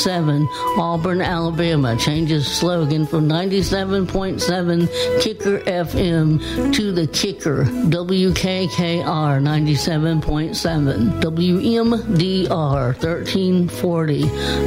97.7 0.06 0.78
Auburn, 0.78 1.20
Alabama, 1.20 1.96
changes 1.96 2.46
slogan 2.46 3.06
from 3.06 3.28
97.7 3.28 5.20
Kicker 5.20 5.58
FM 5.60 6.72
to 6.74 6.92
The 6.92 7.08
Kicker. 7.08 7.64
WKKR 7.64 9.02
97.7 9.42 11.20
WMDR 11.20 12.86
1340 12.86 14.22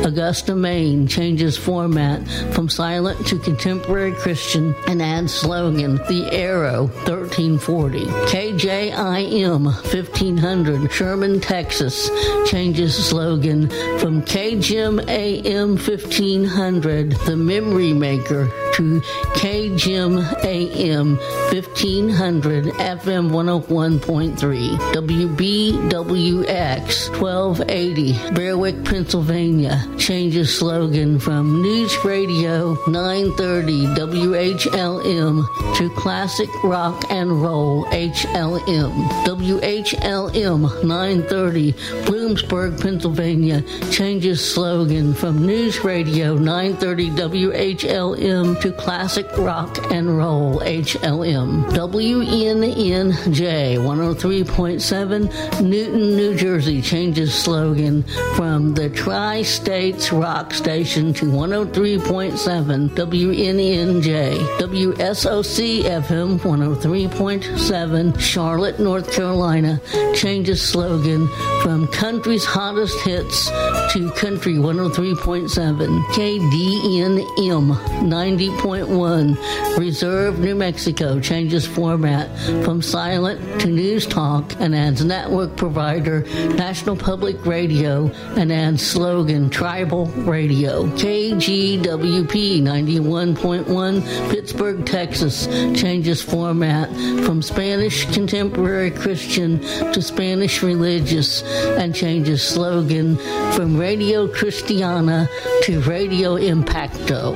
Augusta, 0.06 0.56
Maine, 0.56 1.08
changes 1.08 1.56
format 1.58 2.28
from 2.54 2.68
silent 2.68 3.26
to 3.28 3.40
contemporary 3.40 4.12
Christian 4.12 4.76
and 4.88 5.02
adds 5.02 5.34
slogan 5.34 5.96
The 6.10 6.28
Arrow 6.34 6.88
1340. 7.08 8.06
KJIM 8.28 9.64
1500 9.64 10.92
Sherman, 10.92 11.40
Texas, 11.40 12.10
changes 12.50 12.94
slogan 12.94 13.70
from 14.00 14.22
KJM 14.24 15.08
AM 15.30 15.78
1500 15.78 17.12
The 17.12 17.36
Memory 17.36 17.94
Maker 17.94 18.50
to 18.80 19.02
KJM 19.36 20.24
AM 20.46 21.18
1500 21.52 22.64
FM 22.66 23.30
101.3 23.30 24.78
WBWX 24.94 27.20
1280 27.20 28.32
Berwick, 28.34 28.86
Pennsylvania. 28.86 29.84
Changes 29.98 30.58
slogan 30.58 31.20
from 31.20 31.62
News 31.62 31.94
Radio 32.06 32.78
930 32.88 33.88
WHLM 34.00 35.44
to 35.76 35.90
Classic 35.98 36.50
Rock 36.64 37.04
and 37.12 37.42
Roll 37.42 37.84
HLM 37.88 38.94
WHLM 39.26 40.62
930 40.86 41.74
Bloomsburg, 42.08 42.82
Pennsylvania. 42.82 43.62
Changes 43.92 44.40
slogan 44.40 45.14
from 45.14 45.46
News 45.46 45.84
Radio 45.84 46.36
930 46.36 47.10
WHLM 47.10 48.62
to 48.62 48.69
to 48.70 48.82
classic 48.82 49.26
rock 49.38 49.78
and 49.92 50.18
roll 50.18 50.60
HLM. 50.60 51.64
WNNJ 51.72 53.78
103.7 53.78 55.62
Newton, 55.62 56.16
New 56.16 56.36
Jersey 56.36 56.82
changes 56.82 57.34
slogan 57.34 58.04
from 58.36 58.74
the 58.74 58.90
Tri 58.90 59.44
States 59.44 60.12
Rock 60.12 60.54
Station 60.54 61.14
to 61.14 61.26
103.7 61.26 62.90
WNNJ. 62.90 64.58
WSOC 64.58 65.84
FM 65.84 66.40
103.7 66.40 68.20
Charlotte, 68.20 68.80
North 68.80 69.12
Carolina 69.12 69.82
changes 70.14 70.62
slogan 70.62 71.28
from 71.62 71.88
country's 71.88 72.46
hottest 72.46 73.00
hits 73.02 73.50
to 73.94 74.12
country 74.16 74.56
103.7 74.56 76.04
KDNM 76.10 78.10
90.1 78.60 79.78
Reserve, 79.78 80.40
New 80.40 80.56
Mexico 80.56 81.20
changes 81.20 81.66
format 81.66 82.30
from 82.64 82.82
silent 82.82 83.62
to 83.62 83.68
news 83.68 84.06
talk 84.06 84.54
and 84.60 84.76
adds 84.76 85.04
network 85.04 85.56
provider 85.56 86.22
National 86.56 86.98
Public 86.98 87.46
Radio 87.46 88.08
and 88.36 88.52
adds 88.52 88.86
slogan 88.86 89.50
Tribal 89.50 90.08
Radio. 90.08 90.88
KGWP 90.98 92.62
91.1 92.62 94.32
Pittsburgh, 94.32 94.86
Texas 94.86 95.48
changes 95.80 96.22
format 96.22 96.90
from 97.24 97.42
Spanish 97.42 98.06
contemporary 98.14 98.92
Christian 98.92 99.60
to 99.94 100.02
Spanish 100.02 100.62
religious 100.62 101.44
and 101.78 101.96
changes 101.96 102.44
slogan 102.44 103.16
from 103.54 103.78
Radio 103.78 104.28
Cristiana 104.28 105.30
to 105.64 105.80
Radio 105.82 106.36
Impacto. 106.36 107.36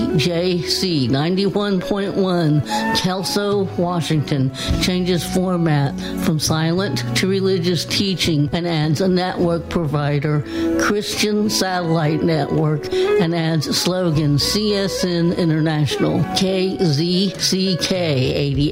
KTJC 0.00 1.08
91.1 1.08 2.96
Kelso, 2.96 3.64
Washington 3.76 4.52
changes 4.80 5.22
format 5.34 5.98
from 6.24 6.38
silent 6.38 7.04
to 7.16 7.28
religious 7.28 7.84
teaching 7.84 8.48
and 8.52 8.66
adds 8.66 9.00
a 9.02 9.08
network 9.08 9.68
provider, 9.68 10.42
Christian 10.80 11.50
Satellite 11.50 12.22
Network, 12.22 12.92
and 12.92 13.34
adds 13.34 13.76
slogan 13.76 14.36
CSN 14.36 15.36
International. 15.36 16.20
KZCK 16.34 17.88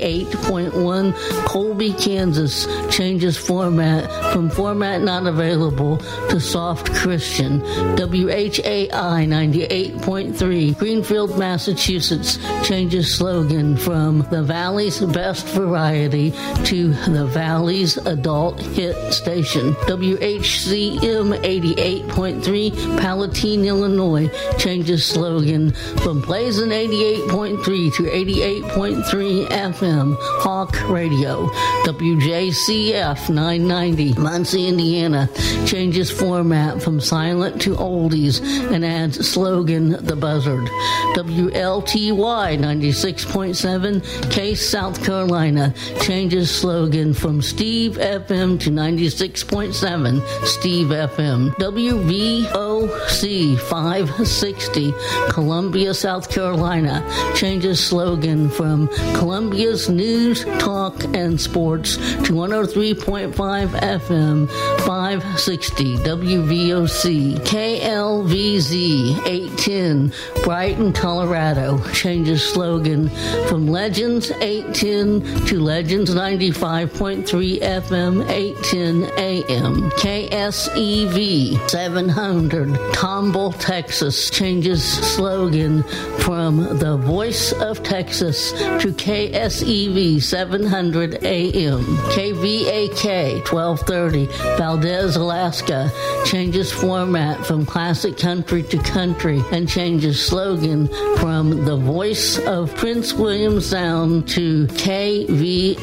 88.1 0.00 1.14
Colby, 1.44 1.92
Kansas 1.92 2.66
changes 2.90 3.36
format 3.36 4.32
from 4.32 4.48
format 4.48 5.02
not 5.02 5.26
available 5.26 5.98
to 6.30 6.40
soft 6.40 6.92
Christian. 6.94 7.60
WHAI 7.96 9.26
98.3 9.26 10.78
Greenfield, 10.78 11.17
Massachusetts 11.26 12.38
changes 12.66 13.12
slogan 13.12 13.76
from 13.76 14.20
the 14.30 14.42
Valley's 14.42 15.00
best 15.00 15.46
variety 15.48 16.30
to 16.64 16.92
the 17.10 17.26
Valley's 17.26 17.96
adult 17.96 18.60
hit 18.60 19.12
station. 19.12 19.72
WHCM 19.86 21.38
88.3 21.42 23.00
Palatine, 23.00 23.64
Illinois 23.64 24.30
changes 24.58 25.04
slogan 25.04 25.72
from 25.72 26.20
Blazing 26.20 26.68
88.3 26.68 27.94
to 27.96 28.02
88.3 28.04 29.48
FM 29.48 30.16
Hawk 30.20 30.88
Radio. 30.88 31.48
WJCF 31.84 33.28
990 33.28 34.14
Muncie, 34.14 34.68
Indiana 34.68 35.28
changes 35.66 36.10
format 36.10 36.82
from 36.82 37.00
silent 37.00 37.60
to 37.62 37.74
oldies 37.76 38.40
and 38.72 38.84
adds 38.84 39.26
slogan 39.28 40.04
The 40.04 40.16
Buzzard. 40.16 40.68
WLTY 41.14 42.58
96.7 42.58 44.30
Cayce, 44.30 44.68
South 44.68 45.02
Carolina. 45.04 45.74
Changes 46.00 46.50
slogan 46.50 47.14
from 47.14 47.42
Steve 47.42 47.92
FM 47.92 48.58
to 48.60 48.70
96.7 48.70 50.44
Steve 50.44 50.88
FM. 50.88 51.50
WVOC 51.56 53.58
560 53.58 54.92
Columbia, 55.30 55.94
South 55.94 56.30
Carolina. 56.30 57.04
Changes 57.34 57.84
slogan 57.84 58.48
from 58.48 58.88
Columbia's 59.14 59.88
news, 59.88 60.44
talk, 60.58 61.02
and 61.14 61.40
sports 61.40 61.96
to 61.96 62.32
103.5 62.34 63.32
FM 63.32 64.48
560 64.86 65.96
WVOC 65.98 67.36
KLVZ 67.40 69.26
810 69.26 70.12
Brighton, 70.42 70.92
Colorado 70.98 71.78
changes 71.92 72.42
slogan 72.42 73.08
from 73.46 73.68
Legends 73.68 74.32
810 74.32 75.46
to 75.46 75.60
Legends 75.60 76.12
95.3 76.12 77.60
FM 77.60 78.28
810 78.28 79.04
AM. 79.16 79.90
KSEV 79.92 81.70
700 81.70 82.68
Tomball, 82.92 83.56
Texas 83.60 84.28
changes 84.28 84.84
slogan 85.14 85.84
from 86.18 86.78
the 86.78 86.96
Voice 86.96 87.52
of 87.52 87.84
Texas 87.84 88.50
to 88.50 88.92
KSEV 88.92 90.20
700 90.20 91.22
AM. 91.22 91.84
KVAK 92.10 93.52
1230 93.52 94.26
Valdez, 94.58 95.14
Alaska 95.14 95.92
changes 96.26 96.72
format 96.72 97.46
from 97.46 97.64
classic 97.64 98.18
country 98.18 98.64
to 98.64 98.78
country 98.78 99.40
and 99.52 99.68
changes 99.68 100.20
slogan 100.24 100.87
from 101.18 101.64
the 101.64 101.76
Voice 101.76 102.38
of 102.38 102.74
Prince 102.76 103.12
William 103.12 103.60
Sound 103.60 104.28
to 104.28 104.66
KVAK 104.68 105.78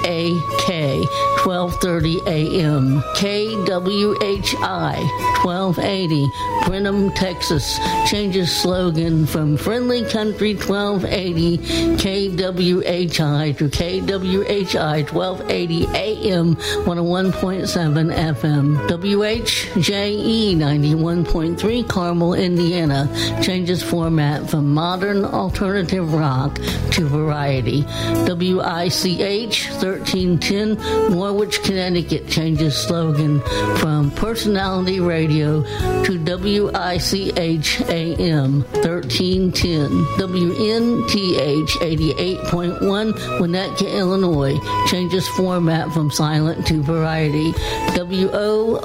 1230 1.45 2.19
AM. 2.27 3.01
KWHI 3.15 4.95
1280 5.43 6.25
Brenham, 6.65 7.11
Texas 7.11 7.77
changes 8.09 8.51
slogan 8.51 9.27
from 9.27 9.55
Friendly 9.55 10.03
Country 10.03 10.55
1280 10.55 11.57
KWHI 11.97 13.57
to 13.57 13.69
KWHI 13.69 15.11
1280 15.11 15.85
AM 15.95 16.55
101.7 16.55 18.15
FM. 18.15 18.87
WHJE 18.87 20.55
91.3 20.55 21.87
Carmel, 21.87 22.33
Indiana 22.33 23.07
changes 23.43 23.83
format 23.83 24.49
from 24.49 24.73
modern 24.95 25.25
alternative 25.25 26.13
rock 26.13 26.55
to 26.89 27.05
variety. 27.05 27.83
WICH 28.29 29.67
1310 29.71 30.75
Norwich, 31.11 31.61
Connecticut 31.63 32.29
changes 32.29 32.77
slogan 32.77 33.41
from 33.75 34.09
personality 34.11 35.01
radio 35.01 35.63
to 36.05 36.17
WICH 36.17 37.81
AM 37.89 38.61
1310. 38.61 39.89
WNTH 40.15 41.67
88.1 41.67 43.13
Winnetka, 43.41 43.91
Illinois 43.91 44.57
changes 44.87 45.27
format 45.27 45.91
from 45.91 46.09
silent 46.09 46.65
to 46.67 46.81
variety. 46.81 47.51
WORW 47.97 48.79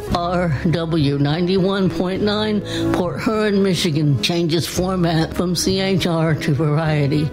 91.9 0.65 2.95
Port 2.95 3.23
Huron, 3.23 3.63
Michigan 3.63 4.21
changes 4.23 4.67
format 4.67 5.33
from 5.33 5.55
CHR 6.01 6.33
to 6.33 6.55
variety. 6.55 7.27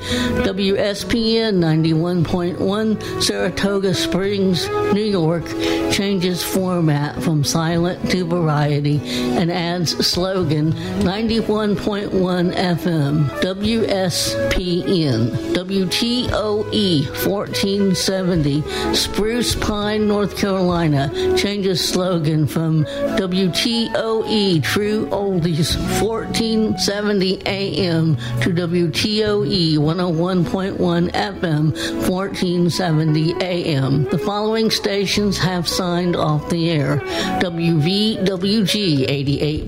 WSPN 0.44 1.60
91.1 1.60 3.24
Saratoga 3.24 3.94
Springs, 3.94 4.68
New 4.94 5.06
York 5.06 5.46
changes 5.92 6.44
format 6.44 7.22
from 7.24 7.46
silent 7.46 8.10
to 8.12 8.26
variety 8.26 9.00
and 9.38 9.50
adds 9.50 10.06
slogan 10.06 10.74
91.1 10.74 12.10
FM. 12.54 13.30
WSPN 13.40 15.30
WTOE 15.54 17.06
1470 17.26 18.64
Spruce 18.94 19.56
Pine, 19.56 20.08
North 20.08 20.38
Carolina 20.38 21.10
changes 21.38 21.88
slogan 21.88 22.46
from 22.46 22.84
WTOE 23.16 24.62
True 24.62 25.06
Oldies 25.08 25.78
1470 26.02 27.42
AM 27.46 28.16
to 28.42 28.57
WTOE 28.58 29.78
101.1 29.78 31.12
FM 31.12 31.72
1470 32.10 33.34
AM. 33.40 34.06
The 34.06 34.18
following 34.18 34.72
stations 34.72 35.38
have 35.38 35.68
signed 35.68 36.16
off 36.16 36.50
the 36.50 36.72
air. 36.72 36.98
WVWG 37.40 39.06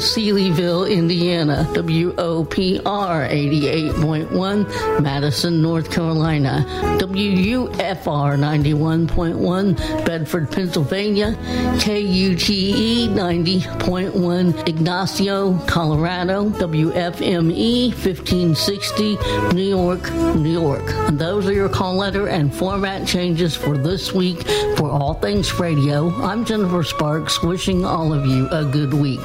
Seelyville, 0.00 0.88
Indiana. 0.88 1.66
WOPR 1.72 3.28
88.1 3.28 5.02
Madison, 5.02 5.60
North 5.60 5.90
Carolina. 5.90 6.64
WUFR 7.00 8.36
91.1 8.38 10.04
Bedford, 10.06 10.52
Pennsylvania. 10.52 11.36
KUTE 11.80 13.08
90.1 13.08 14.68
Ignacio, 14.68 15.58
Colorado. 15.66 16.50
WFME 16.50 17.92
1560 18.04 19.16
New 19.54 19.62
York, 19.62 20.12
New 20.34 20.50
York. 20.50 20.82
And 21.06 21.18
those 21.18 21.46
are 21.46 21.52
your 21.52 21.68
call 21.68 21.94
letter 21.94 22.26
and 22.26 22.52
format 22.52 23.06
changes 23.06 23.54
for 23.54 23.78
this 23.78 24.12
week 24.12 24.42
for 24.76 24.90
All 24.90 25.14
Things 25.14 25.54
Radio. 25.60 26.10
I'm 26.20 26.44
Jennifer 26.44 26.82
Sparks, 26.82 27.40
wishing 27.44 27.84
all 27.84 28.12
of 28.12 28.26
you 28.26 28.48
a 28.50 28.64
good 28.64 28.92
week. 28.92 29.20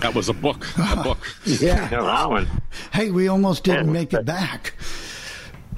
That 0.00 0.14
was 0.14 0.28
a 0.28 0.34
book. 0.34 0.66
A 0.78 0.96
book. 1.04 1.18
Yeah. 1.44 1.86
that 1.88 2.28
one. 2.28 2.48
Hey, 2.92 3.10
we 3.12 3.28
almost 3.28 3.62
didn't 3.62 3.92
make 3.92 4.12
it 4.12 4.24
back. 4.24 4.74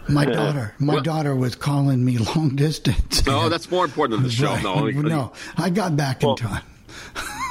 My 0.09 0.25
daughter, 0.25 0.75
my 0.79 0.95
Well- 0.95 1.03
daughter 1.03 1.37
was 1.37 1.55
calling 1.57 2.03
me 2.03 2.17
long 2.17 2.57
distance. 2.57 3.27
No, 3.27 3.51
that's 3.51 3.71
more 3.71 3.85
important 3.85 4.19
than 4.21 4.29
the 4.29 4.35
show. 4.35 4.47
Right. 4.65 4.95
No, 4.95 5.03
no, 5.03 5.33
I 5.59 5.69
got 5.69 5.95
back 5.95 6.23
in 6.25 6.35
time. 6.37 6.63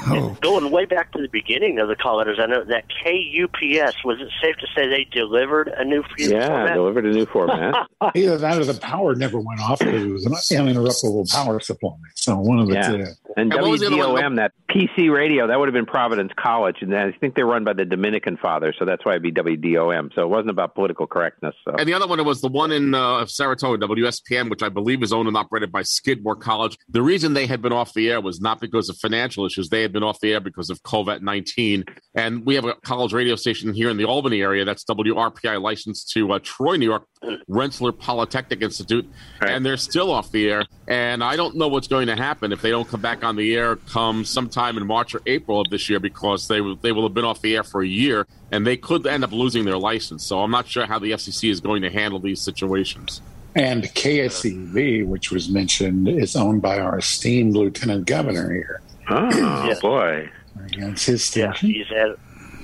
Oh, 0.06 0.36
Going 0.40 0.70
way 0.70 0.84
back 0.84 1.12
to 1.12 1.20
the 1.20 1.28
beginning 1.28 1.78
of 1.80 1.88
the 1.88 1.96
call 1.96 2.16
letters, 2.18 2.38
I 2.40 2.46
know 2.46 2.64
that 2.64 2.84
KUPS 2.88 4.04
was 4.04 4.20
it 4.20 4.28
safe 4.40 4.56
to 4.56 4.66
say 4.74 4.88
they 4.88 5.04
delivered 5.10 5.68
a 5.68 5.84
new 5.84 6.02
Yeah, 6.16 6.46
format? 6.46 6.68
Yeah, 6.68 6.74
delivered 6.74 7.06
a 7.06 7.12
new 7.12 7.26
format. 7.26 7.74
Either 8.14 8.38
that 8.38 8.58
or 8.58 8.64
the 8.64 8.78
power 8.80 9.14
never 9.14 9.38
went 9.38 9.60
off 9.60 9.78
because 9.80 10.02
it 10.04 10.10
was 10.10 10.24
an 10.26 10.32
uninterruptible 10.66 11.30
power 11.32 11.60
supply. 11.60 11.90
So 12.14 12.36
one 12.38 12.58
of 12.60 12.68
the 12.68 12.74
Yeah. 12.74 12.88
two. 12.88 13.04
And 13.36 13.52
And 13.52 13.62
what 13.62 13.70
was 13.70 13.80
the 13.80 13.86
other 13.86 13.96
one? 14.12 14.22
WDOM, 14.22 14.36
that 14.36 14.52
PC 14.68 15.10
radio, 15.14 15.46
that 15.46 15.58
would 15.58 15.68
have 15.68 15.74
been 15.74 15.86
Providence 15.86 16.32
College, 16.36 16.76
and 16.80 16.94
I 16.96 17.12
think 17.12 17.34
they're 17.36 17.46
run 17.46 17.62
by 17.62 17.72
the 17.72 17.84
Dominican 17.84 18.36
Father, 18.36 18.74
so 18.76 18.84
that's 18.84 19.04
why 19.04 19.12
it'd 19.12 19.22
be 19.22 19.30
WDOM. 19.30 20.12
So 20.14 20.22
it 20.22 20.28
wasn't 20.28 20.50
about 20.50 20.74
political 20.74 21.06
correctness. 21.06 21.54
So. 21.64 21.76
And 21.78 21.88
the 21.88 21.94
other 21.94 22.08
one 22.08 22.24
was 22.24 22.40
the 22.40 22.48
one 22.48 22.72
in 22.72 22.94
uh, 22.94 23.26
Saratoga, 23.26 23.86
WSPN, 23.86 24.50
which 24.50 24.62
I 24.62 24.68
believe 24.68 25.02
is 25.02 25.12
owned 25.12 25.28
and 25.28 25.36
operated 25.36 25.70
by 25.70 25.82
Skidmore 25.82 26.34
College. 26.36 26.76
The 26.88 27.02
reason 27.02 27.34
they 27.34 27.46
had 27.46 27.62
been 27.62 27.72
off 27.72 27.94
the 27.94 28.10
air 28.10 28.20
was 28.20 28.40
not 28.40 28.60
because 28.60 28.88
of 28.88 28.96
financial 28.96 29.46
issues. 29.46 29.68
They 29.68 29.82
had 29.88 29.92
been 29.94 30.02
off 30.02 30.20
the 30.20 30.32
air 30.32 30.40
because 30.40 30.70
of 30.70 30.82
COVID 30.82 31.22
19. 31.22 31.84
And 32.14 32.44
we 32.44 32.54
have 32.54 32.64
a 32.64 32.74
college 32.74 33.12
radio 33.12 33.36
station 33.36 33.72
here 33.72 33.88
in 33.90 33.96
the 33.96 34.04
Albany 34.04 34.42
area 34.42 34.64
that's 34.64 34.84
WRPI 34.84 35.60
licensed 35.60 36.10
to 36.10 36.32
uh, 36.32 36.38
Troy, 36.42 36.76
New 36.76 36.86
York, 36.86 37.04
Rensselaer 37.48 37.92
Polytechnic 37.92 38.62
Institute. 38.62 39.08
And 39.40 39.64
they're 39.64 39.76
still 39.76 40.10
off 40.12 40.30
the 40.30 40.48
air. 40.50 40.64
And 40.86 41.24
I 41.24 41.36
don't 41.36 41.56
know 41.56 41.68
what's 41.68 41.88
going 41.88 42.06
to 42.08 42.16
happen 42.16 42.52
if 42.52 42.60
they 42.62 42.70
don't 42.70 42.88
come 42.88 43.00
back 43.00 43.24
on 43.24 43.36
the 43.36 43.54
air 43.56 43.76
come 43.76 44.24
sometime 44.24 44.76
in 44.76 44.86
March 44.86 45.14
or 45.14 45.22
April 45.26 45.60
of 45.60 45.70
this 45.70 45.88
year 45.88 46.00
because 46.00 46.48
they, 46.48 46.60
will- 46.60 46.76
they 46.76 46.92
will 46.92 47.02
have 47.04 47.14
been 47.14 47.24
off 47.24 47.40
the 47.40 47.56
air 47.56 47.62
for 47.64 47.82
a 47.82 47.86
year 47.88 48.26
and 48.52 48.66
they 48.66 48.76
could 48.76 49.06
end 49.06 49.24
up 49.24 49.32
losing 49.32 49.64
their 49.64 49.78
license. 49.78 50.24
So 50.24 50.40
I'm 50.40 50.50
not 50.50 50.66
sure 50.68 50.86
how 50.86 50.98
the 50.98 51.12
FCC 51.12 51.50
is 51.50 51.60
going 51.60 51.82
to 51.82 51.90
handle 51.90 52.18
these 52.18 52.40
situations. 52.40 53.20
And 53.54 53.84
KSEV, 53.84 55.06
which 55.06 55.30
was 55.32 55.48
mentioned, 55.48 56.06
is 56.08 56.36
owned 56.36 56.62
by 56.62 56.78
our 56.78 56.98
esteemed 56.98 57.56
Lieutenant 57.56 58.06
Governor 58.06 58.52
here. 58.52 58.80
Oh, 59.10 59.66
Yeah. 59.68 59.74
boy. 59.80 60.30
Against 60.66 61.06
his 61.06 61.36
Yeah, 61.36 61.52
station. 61.52 61.70
he's 61.74 61.86
had. 61.88 62.14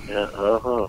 Yeah, 0.07 0.19
uh-huh. 0.35 0.87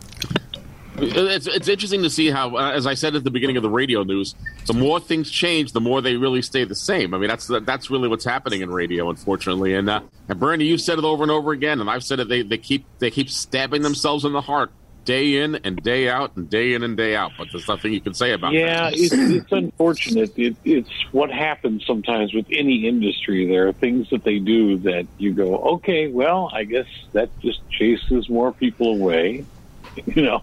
It's, 0.98 1.46
it's 1.46 1.68
interesting 1.68 2.02
to 2.04 2.10
see 2.10 2.30
how, 2.30 2.56
uh, 2.56 2.70
as 2.72 2.86
I 2.86 2.94
said 2.94 3.14
at 3.16 3.24
the 3.24 3.30
beginning 3.30 3.58
of 3.58 3.62
the 3.62 3.68
radio 3.70 4.02
news, 4.02 4.34
the 4.66 4.72
more 4.72 4.98
things 4.98 5.30
change, 5.30 5.72
the 5.72 5.80
more 5.80 6.00
they 6.00 6.16
really 6.16 6.40
stay 6.40 6.64
the 6.64 6.74
same. 6.74 7.12
I 7.12 7.18
mean, 7.18 7.28
that's 7.28 7.48
that's 7.64 7.90
really 7.90 8.08
what's 8.08 8.24
happening 8.24 8.62
in 8.62 8.70
radio, 8.70 9.10
unfortunately. 9.10 9.74
And 9.74 9.90
uh, 9.90 10.00
and 10.28 10.40
Bernie, 10.40 10.64
you've 10.64 10.80
said 10.80 10.98
it 10.98 11.04
over 11.04 11.22
and 11.22 11.30
over 11.30 11.52
again, 11.52 11.80
and 11.82 11.90
I've 11.90 12.02
said 12.02 12.18
it. 12.20 12.28
They 12.28 12.40
they 12.42 12.56
keep 12.56 12.86
they 12.98 13.10
keep 13.10 13.28
stabbing 13.28 13.82
themselves 13.82 14.24
in 14.24 14.32
the 14.32 14.40
heart 14.40 14.70
day 15.06 15.38
in 15.38 15.54
and 15.64 15.82
day 15.82 16.08
out 16.10 16.36
and 16.36 16.50
day 16.50 16.74
in 16.74 16.82
and 16.82 16.96
day 16.96 17.16
out. 17.16 17.32
But 17.38 17.48
there's 17.50 17.66
nothing 17.66 17.94
you 17.94 18.00
can 18.02 18.12
say 18.12 18.32
about 18.32 18.52
Yeah, 18.52 18.90
that. 18.90 18.96
Yeah, 18.96 19.04
it's, 19.04 19.12
it's 19.14 19.52
unfortunate. 19.52 20.38
It, 20.38 20.56
it's 20.64 20.90
what 21.12 21.30
happens 21.30 21.86
sometimes 21.86 22.34
with 22.34 22.46
any 22.50 22.86
industry. 22.86 23.46
There 23.46 23.68
are 23.68 23.72
things 23.72 24.10
that 24.10 24.24
they 24.24 24.38
do 24.38 24.76
that 24.78 25.06
you 25.16 25.32
go, 25.32 25.56
okay, 25.76 26.08
well, 26.08 26.50
I 26.52 26.64
guess 26.64 26.86
that 27.12 27.30
just 27.40 27.60
chases 27.70 28.28
more 28.28 28.52
people 28.52 28.92
away, 28.94 29.46
you 30.06 30.22
know, 30.22 30.40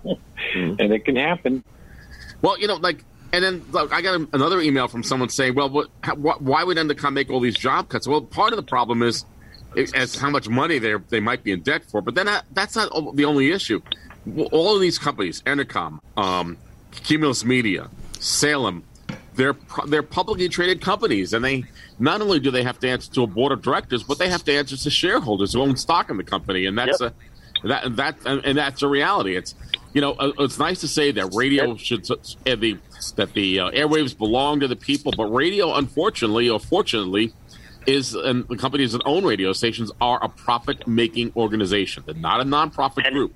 mm-hmm. 0.56 0.80
and 0.80 0.92
it 0.92 1.06
can 1.06 1.18
happen. 1.18 1.64
Well, 2.42 2.58
you 2.60 2.68
know, 2.68 2.76
like, 2.76 3.04
and 3.32 3.44
then 3.44 3.66
look, 3.72 3.94
I 3.94 4.02
got 4.02 4.28
another 4.34 4.62
email 4.62 4.88
from 4.88 5.04
someone 5.04 5.30
saying, 5.30 5.56
"Well, 5.56 5.70
what, 5.70 5.90
how, 6.04 6.16
wh- 6.16 6.42
why 6.42 6.64
would 6.64 6.78
Entercom 6.78 7.14
make 7.14 7.30
all 7.30 7.40
these 7.40 7.56
job 7.58 7.90
cuts?" 7.90 8.08
Well, 8.08 8.22
part 8.22 8.54
of 8.54 8.58
the 8.58 8.64
problem 8.64 9.02
is 9.02 9.26
as 9.96 10.16
how 10.16 10.30
much 10.30 10.48
money 10.48 10.78
they 10.78 10.94
they 11.10 11.20
might 11.20 11.44
be 11.44 11.52
in 11.52 11.62
debt 11.62 11.84
for, 11.86 12.02
but 12.02 12.16
then 12.16 12.28
that, 12.28 12.46
that's 12.52 12.76
not 12.76 13.16
the 13.16 13.26
only 13.26 13.52
issue. 13.52 13.82
All 14.52 14.76
of 14.76 14.82
these 14.82 14.98
companies, 14.98 15.42
Entercom, 15.44 16.00
um, 16.18 16.58
Cumulus 17.04 17.44
Media, 17.44 17.90
Salem, 18.20 18.84
they're 19.36 19.56
they're 19.88 20.04
publicly 20.04 20.48
traded 20.48 20.82
companies, 20.82 21.34
and 21.34 21.44
they 21.44 21.66
not 22.00 22.22
only 22.22 22.40
do 22.40 22.52
they 22.52 22.64
have 22.64 22.80
to 22.80 22.90
answer 22.90 23.12
to 23.14 23.24
a 23.24 23.28
board 23.28 23.52
of 23.52 23.62
directors, 23.62 24.04
but 24.04 24.20
they 24.20 24.30
have 24.30 24.44
to 24.46 24.54
answer 24.54 24.78
to 24.78 24.90
shareholders 24.90 25.54
who 25.54 25.62
own 25.62 25.76
stock 25.76 26.10
in 26.10 26.18
the 26.18 26.24
company, 26.24 26.66
and 26.66 26.78
that's 26.78 27.02
Yep. 27.02 27.14
a 27.64 27.68
that 27.68 27.96
that 27.96 28.16
and 28.46 28.58
that's 28.58 28.82
a 28.82 28.88
reality. 28.88 29.36
It's 29.36 29.56
you 29.94 30.02
know 30.02 30.14
uh, 30.14 30.32
it's 30.40 30.60
nice 30.60 30.80
to 30.82 30.88
say 30.88 31.12
that 31.12 31.34
radio 31.34 31.76
should 31.76 32.10
uh, 32.12 32.16
the 32.56 32.78
that 33.16 33.34
the 33.34 33.60
uh, 33.60 33.72
airwaves 33.72 34.18
belong 34.18 34.60
to 34.62 34.68
the 34.68 34.76
people, 34.76 35.12
but 35.18 35.26
radio, 35.26 35.74
unfortunately 35.76 36.50
or 36.50 36.60
fortunately, 36.60 37.34
is 37.88 38.14
and 38.14 38.48
the 38.48 38.56
companies 38.58 38.92
that 38.94 39.02
own 39.06 39.26
radio 39.26 39.52
stations 39.52 39.92
are 40.00 40.24
a 40.24 40.30
profit 40.30 40.88
making 40.88 41.34
organization. 41.36 42.04
They're 42.06 42.16
not 42.16 42.40
a 42.40 42.46
nonprofit 42.46 43.06
And- 43.06 43.16
group. 43.16 43.34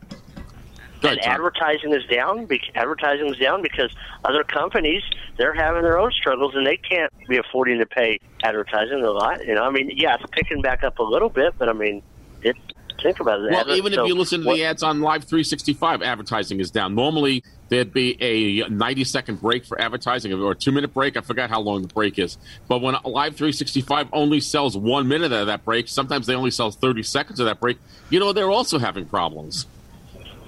Go 1.02 1.10
and 1.10 1.20
advertising 1.26 1.94
is 1.94 2.06
down. 2.06 2.48
Advertising 2.76 3.28
is 3.28 3.38
down 3.38 3.62
because 3.62 3.92
other 4.26 4.44
companies 4.44 5.04
they're 5.38 5.54
having 5.54 5.84
their 5.84 6.00
own 6.00 6.12
struggles 6.12 6.56
and 6.56 6.66
they 6.66 6.78
can't 6.78 7.12
be 7.28 7.38
affording 7.38 7.80
to 7.80 7.86
pay 7.86 8.20
advertising 8.44 9.04
a 9.04 9.12
lot. 9.12 9.46
You 9.46 9.56
know, 9.56 9.64
I 9.64 9.70
mean, 9.70 9.92
yeah, 9.96 10.16
it's 10.16 10.24
picking 10.32 10.62
back 10.62 10.84
up 10.84 11.00
a 11.00 11.04
little 11.04 11.30
bit, 11.30 11.54
but 11.58 11.70
I 11.70 11.74
mean, 11.74 12.02
it. 12.42 12.56
Think 13.00 13.20
about 13.20 13.42
it. 13.42 13.52
Well, 13.52 13.60
Adver- 13.60 13.74
even 13.76 13.94
so 13.94 14.02
if 14.02 14.08
you 14.08 14.16
listen 14.16 14.42
to 14.42 14.48
what- 14.48 14.56
the 14.56 14.66
ads 14.66 14.82
on 14.82 15.02
Live 15.02 15.26
365, 15.26 16.02
advertising 16.02 16.60
is 16.60 16.72
down. 16.72 16.96
Normally, 16.96 17.44
there'd 17.70 17.94
be 17.94 18.18
a 18.20 18.68
90 18.70 19.04
second 19.04 19.40
break 19.40 19.66
for 19.66 19.80
advertising 19.80 20.34
or 20.34 20.54
a 20.54 20.56
two 20.56 20.72
minute 20.72 20.96
break. 20.96 21.16
I 21.16 21.22
forgot 21.22 21.52
how 21.52 21.62
long 21.62 21.84
the 21.84 21.94
break 21.94 22.18
is. 22.18 22.40
But 22.68 22.82
when 22.82 22.96
Live 23.06 23.36
365 23.36 24.08
only 24.14 24.40
sells 24.40 24.76
one 24.76 25.08
minute 25.08 25.32
of 25.32 25.46
that 25.46 25.64
break, 25.64 25.90
sometimes 25.90 26.26
they 26.26 26.34
only 26.34 26.50
sell 26.50 26.72
30 26.72 27.04
seconds 27.04 27.40
of 27.40 27.46
that 27.46 27.60
break, 27.60 27.78
you 28.10 28.20
know, 28.20 28.34
they're 28.34 28.50
also 28.50 28.80
having 28.80 29.06
problems. 29.06 29.68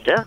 yeah, 0.07 0.23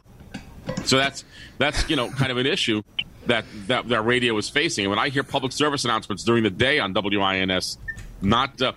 So 0.85 0.97
that's 0.97 1.25
that's 1.59 1.89
you 1.89 1.97
know 1.97 2.09
kind 2.11 2.31
of 2.31 2.39
an 2.39 2.47
issue 2.47 2.83
that 3.27 3.45
that, 3.67 3.89
that 3.89 4.03
radio 4.03 4.37
is 4.39 4.49
facing. 4.49 4.85
And 4.85 4.91
when 4.91 4.99
I 4.99 5.09
hear 5.09 5.23
public 5.23 5.53
service 5.53 5.85
announcements 5.85 6.25
during 6.25 6.43
the 6.43 6.51
day 6.51 6.79
on 6.79 6.93
WINS, 6.93 7.79
not 8.21 8.61
uh, 8.63 8.73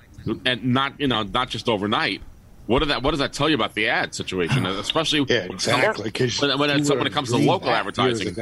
and 0.46 0.66
not 0.66 1.00
you 1.00 1.08
know 1.08 1.24
not 1.24 1.50
just 1.50 1.70
overnight. 1.70 2.22
What 2.68 2.80
does 2.80 2.88
that 2.88 3.04
What 3.04 3.12
does 3.12 3.20
that 3.20 3.34
tell 3.34 3.48
you 3.48 3.56
about 3.56 3.76
the 3.76 3.90
ad 3.90 4.16
situation, 4.16 4.66
especially 4.66 5.26
Yeah, 5.30 5.44
exactly. 5.44 6.12
'cause 6.12 6.42
when, 6.42 6.58
when, 6.58 6.70
you 6.80 6.84
when 6.98 7.08
it 7.08 7.14
comes 7.14 7.30
to 7.30 7.38
local 7.38 7.70
advertising? 7.70 8.34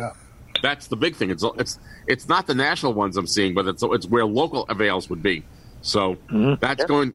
That's 0.61 0.87
the 0.87 0.95
big 0.95 1.15
thing. 1.15 1.29
It's 1.29 1.43
it's 1.57 1.79
it's 2.07 2.29
not 2.29 2.47
the 2.47 2.55
national 2.55 2.93
ones 2.93 3.17
I'm 3.17 3.27
seeing, 3.27 3.53
but 3.53 3.67
it's 3.67 3.83
it's 3.83 4.05
where 4.07 4.25
local 4.25 4.63
avails 4.69 5.09
would 5.09 5.21
be. 5.21 5.43
So 5.81 6.17
that's 6.61 6.85
going 6.85 7.13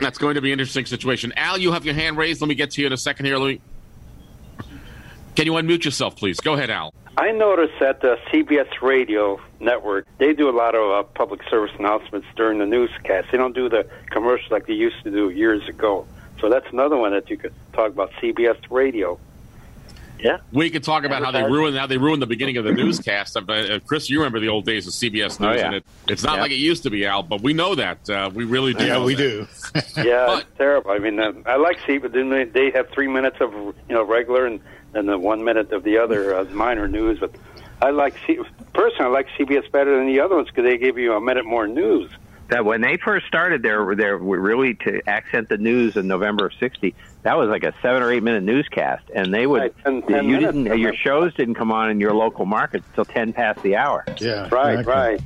that's 0.00 0.18
going 0.18 0.36
to 0.36 0.40
be 0.40 0.52
an 0.52 0.60
interesting 0.60 0.86
situation. 0.86 1.32
Al, 1.36 1.58
you 1.58 1.72
have 1.72 1.84
your 1.84 1.94
hand 1.94 2.16
raised. 2.16 2.40
Let 2.40 2.48
me 2.48 2.54
get 2.54 2.70
to 2.72 2.80
you 2.80 2.86
in 2.86 2.92
a 2.92 2.96
second 2.96 3.26
here. 3.26 3.38
Let 3.38 3.46
me. 3.48 3.60
Can 5.34 5.46
you 5.46 5.52
unmute 5.52 5.84
yourself, 5.84 6.16
please? 6.16 6.40
Go 6.40 6.54
ahead, 6.54 6.70
Al. 6.70 6.92
I 7.16 7.30
noticed 7.32 7.74
that 7.80 8.00
the 8.00 8.16
CBS 8.30 8.80
Radio 8.80 9.40
network 9.60 10.06
they 10.18 10.32
do 10.32 10.48
a 10.48 10.56
lot 10.56 10.74
of 10.74 10.90
uh, 10.90 11.02
public 11.14 11.42
service 11.48 11.70
announcements 11.78 12.26
during 12.36 12.58
the 12.58 12.66
newscast. 12.66 13.28
They 13.30 13.36
don't 13.38 13.54
do 13.54 13.68
the 13.68 13.86
commercials 14.10 14.50
like 14.50 14.66
they 14.66 14.72
used 14.74 15.02
to 15.04 15.10
do 15.10 15.30
years 15.30 15.66
ago. 15.68 16.06
So 16.40 16.48
that's 16.48 16.66
another 16.72 16.96
one 16.96 17.12
that 17.12 17.28
you 17.30 17.36
could 17.36 17.52
talk 17.74 17.88
about 17.92 18.10
CBS 18.12 18.56
Radio. 18.70 19.18
yeah. 20.18 20.38
We 20.52 20.70
could 20.70 20.82
talk 20.84 21.04
about 21.04 21.22
how 21.22 21.30
they 21.30 21.42
ruined 21.44 21.76
how 21.76 21.86
they 21.86 21.98
ruined 21.98 22.22
the 22.22 22.26
beginning 22.26 22.56
of 22.56 22.64
the 22.64 22.72
newscast. 22.72 23.36
Uh, 23.36 23.40
uh, 23.52 23.78
Chris, 23.80 24.08
you 24.08 24.18
remember 24.18 24.40
the 24.40 24.48
old 24.48 24.64
days 24.64 24.86
of 24.86 24.92
CBS 24.94 25.38
News, 25.38 25.40
Oh, 25.40 25.52
yeah. 25.52 25.66
and 25.66 25.74
it, 25.76 25.84
it's 26.08 26.24
not 26.24 26.36
Yeah. 26.36 26.42
like 26.42 26.50
it 26.50 26.56
used 26.56 26.82
to 26.84 26.90
be, 26.90 27.04
Al. 27.06 27.22
But 27.22 27.42
we 27.42 27.52
know 27.52 27.74
that 27.74 28.08
uh, 28.08 28.30
we 28.32 28.44
really 28.44 28.72
do. 28.72 28.86
Yeah, 28.86 29.04
we 29.04 29.14
that. 29.14 29.22
do. 29.22 29.46
Yeah, 30.02 30.26
But- 30.26 30.38
it's 30.40 30.56
terrible. 30.58 30.90
I 30.92 30.98
mean, 30.98 31.20
uh, 31.20 31.32
I 31.46 31.56
like 31.56 31.78
CBS. 31.80 32.02
but 32.02 32.12
they, 32.12 32.44
they 32.44 32.70
have 32.70 32.88
three 32.90 33.08
minutes 33.08 33.36
of 33.40 33.52
you 33.52 33.74
know 33.90 34.02
regular 34.02 34.46
and 34.46 34.60
then 34.92 35.06
the 35.06 35.18
one 35.18 35.44
minute 35.44 35.72
of 35.72 35.82
the 35.84 35.98
other 35.98 36.34
uh, 36.36 36.44
minor 36.44 36.88
news. 36.88 37.18
But 37.20 37.34
I 37.80 37.90
like 37.90 38.14
C, 38.26 38.38
personally, 38.74 39.04
I 39.04 39.08
like 39.08 39.26
CBS 39.38 39.70
better 39.72 39.96
than 39.96 40.06
the 40.06 40.20
other 40.20 40.36
ones 40.36 40.48
because 40.48 40.64
they 40.64 40.78
give 40.78 40.98
you 40.98 41.12
a 41.14 41.20
minute 41.20 41.44
more 41.44 41.66
news. 41.66 42.10
That 42.48 42.64
when 42.66 42.82
they 42.82 42.98
first 43.02 43.26
started, 43.26 43.62
their 43.62 43.94
their 43.94 44.18
really 44.18 44.74
to 44.84 45.00
accent 45.06 45.48
the 45.48 45.56
news 45.56 45.96
in 45.96 46.06
November 46.06 46.46
of 46.46 46.52
'60. 46.60 46.94
That 47.22 47.38
was 47.38 47.48
like 47.48 47.62
a 47.62 47.72
seven 47.80 48.02
or 48.02 48.12
eight 48.12 48.22
minute 48.22 48.42
newscast, 48.42 49.04
and 49.14 49.32
they 49.32 49.46
would 49.46 49.62
Right, 49.62 49.74
10 49.84 50.02
10 50.02 50.24
you 50.28 50.36
minutes. 50.40 50.56
didn't 50.58 50.78
your 50.78 50.92
shows 50.94 51.32
didn't 51.34 51.54
come 51.54 51.72
on 51.72 51.90
in 51.90 51.98
your 52.00 52.12
local 52.12 52.44
market 52.44 52.84
until 52.90 53.06
ten 53.06 53.32
past 53.32 53.62
the 53.62 53.76
hour. 53.76 54.06
Yeah, 54.20 54.48
Right, 54.50 54.80
exactly. 54.80 54.92
right. 54.92 55.22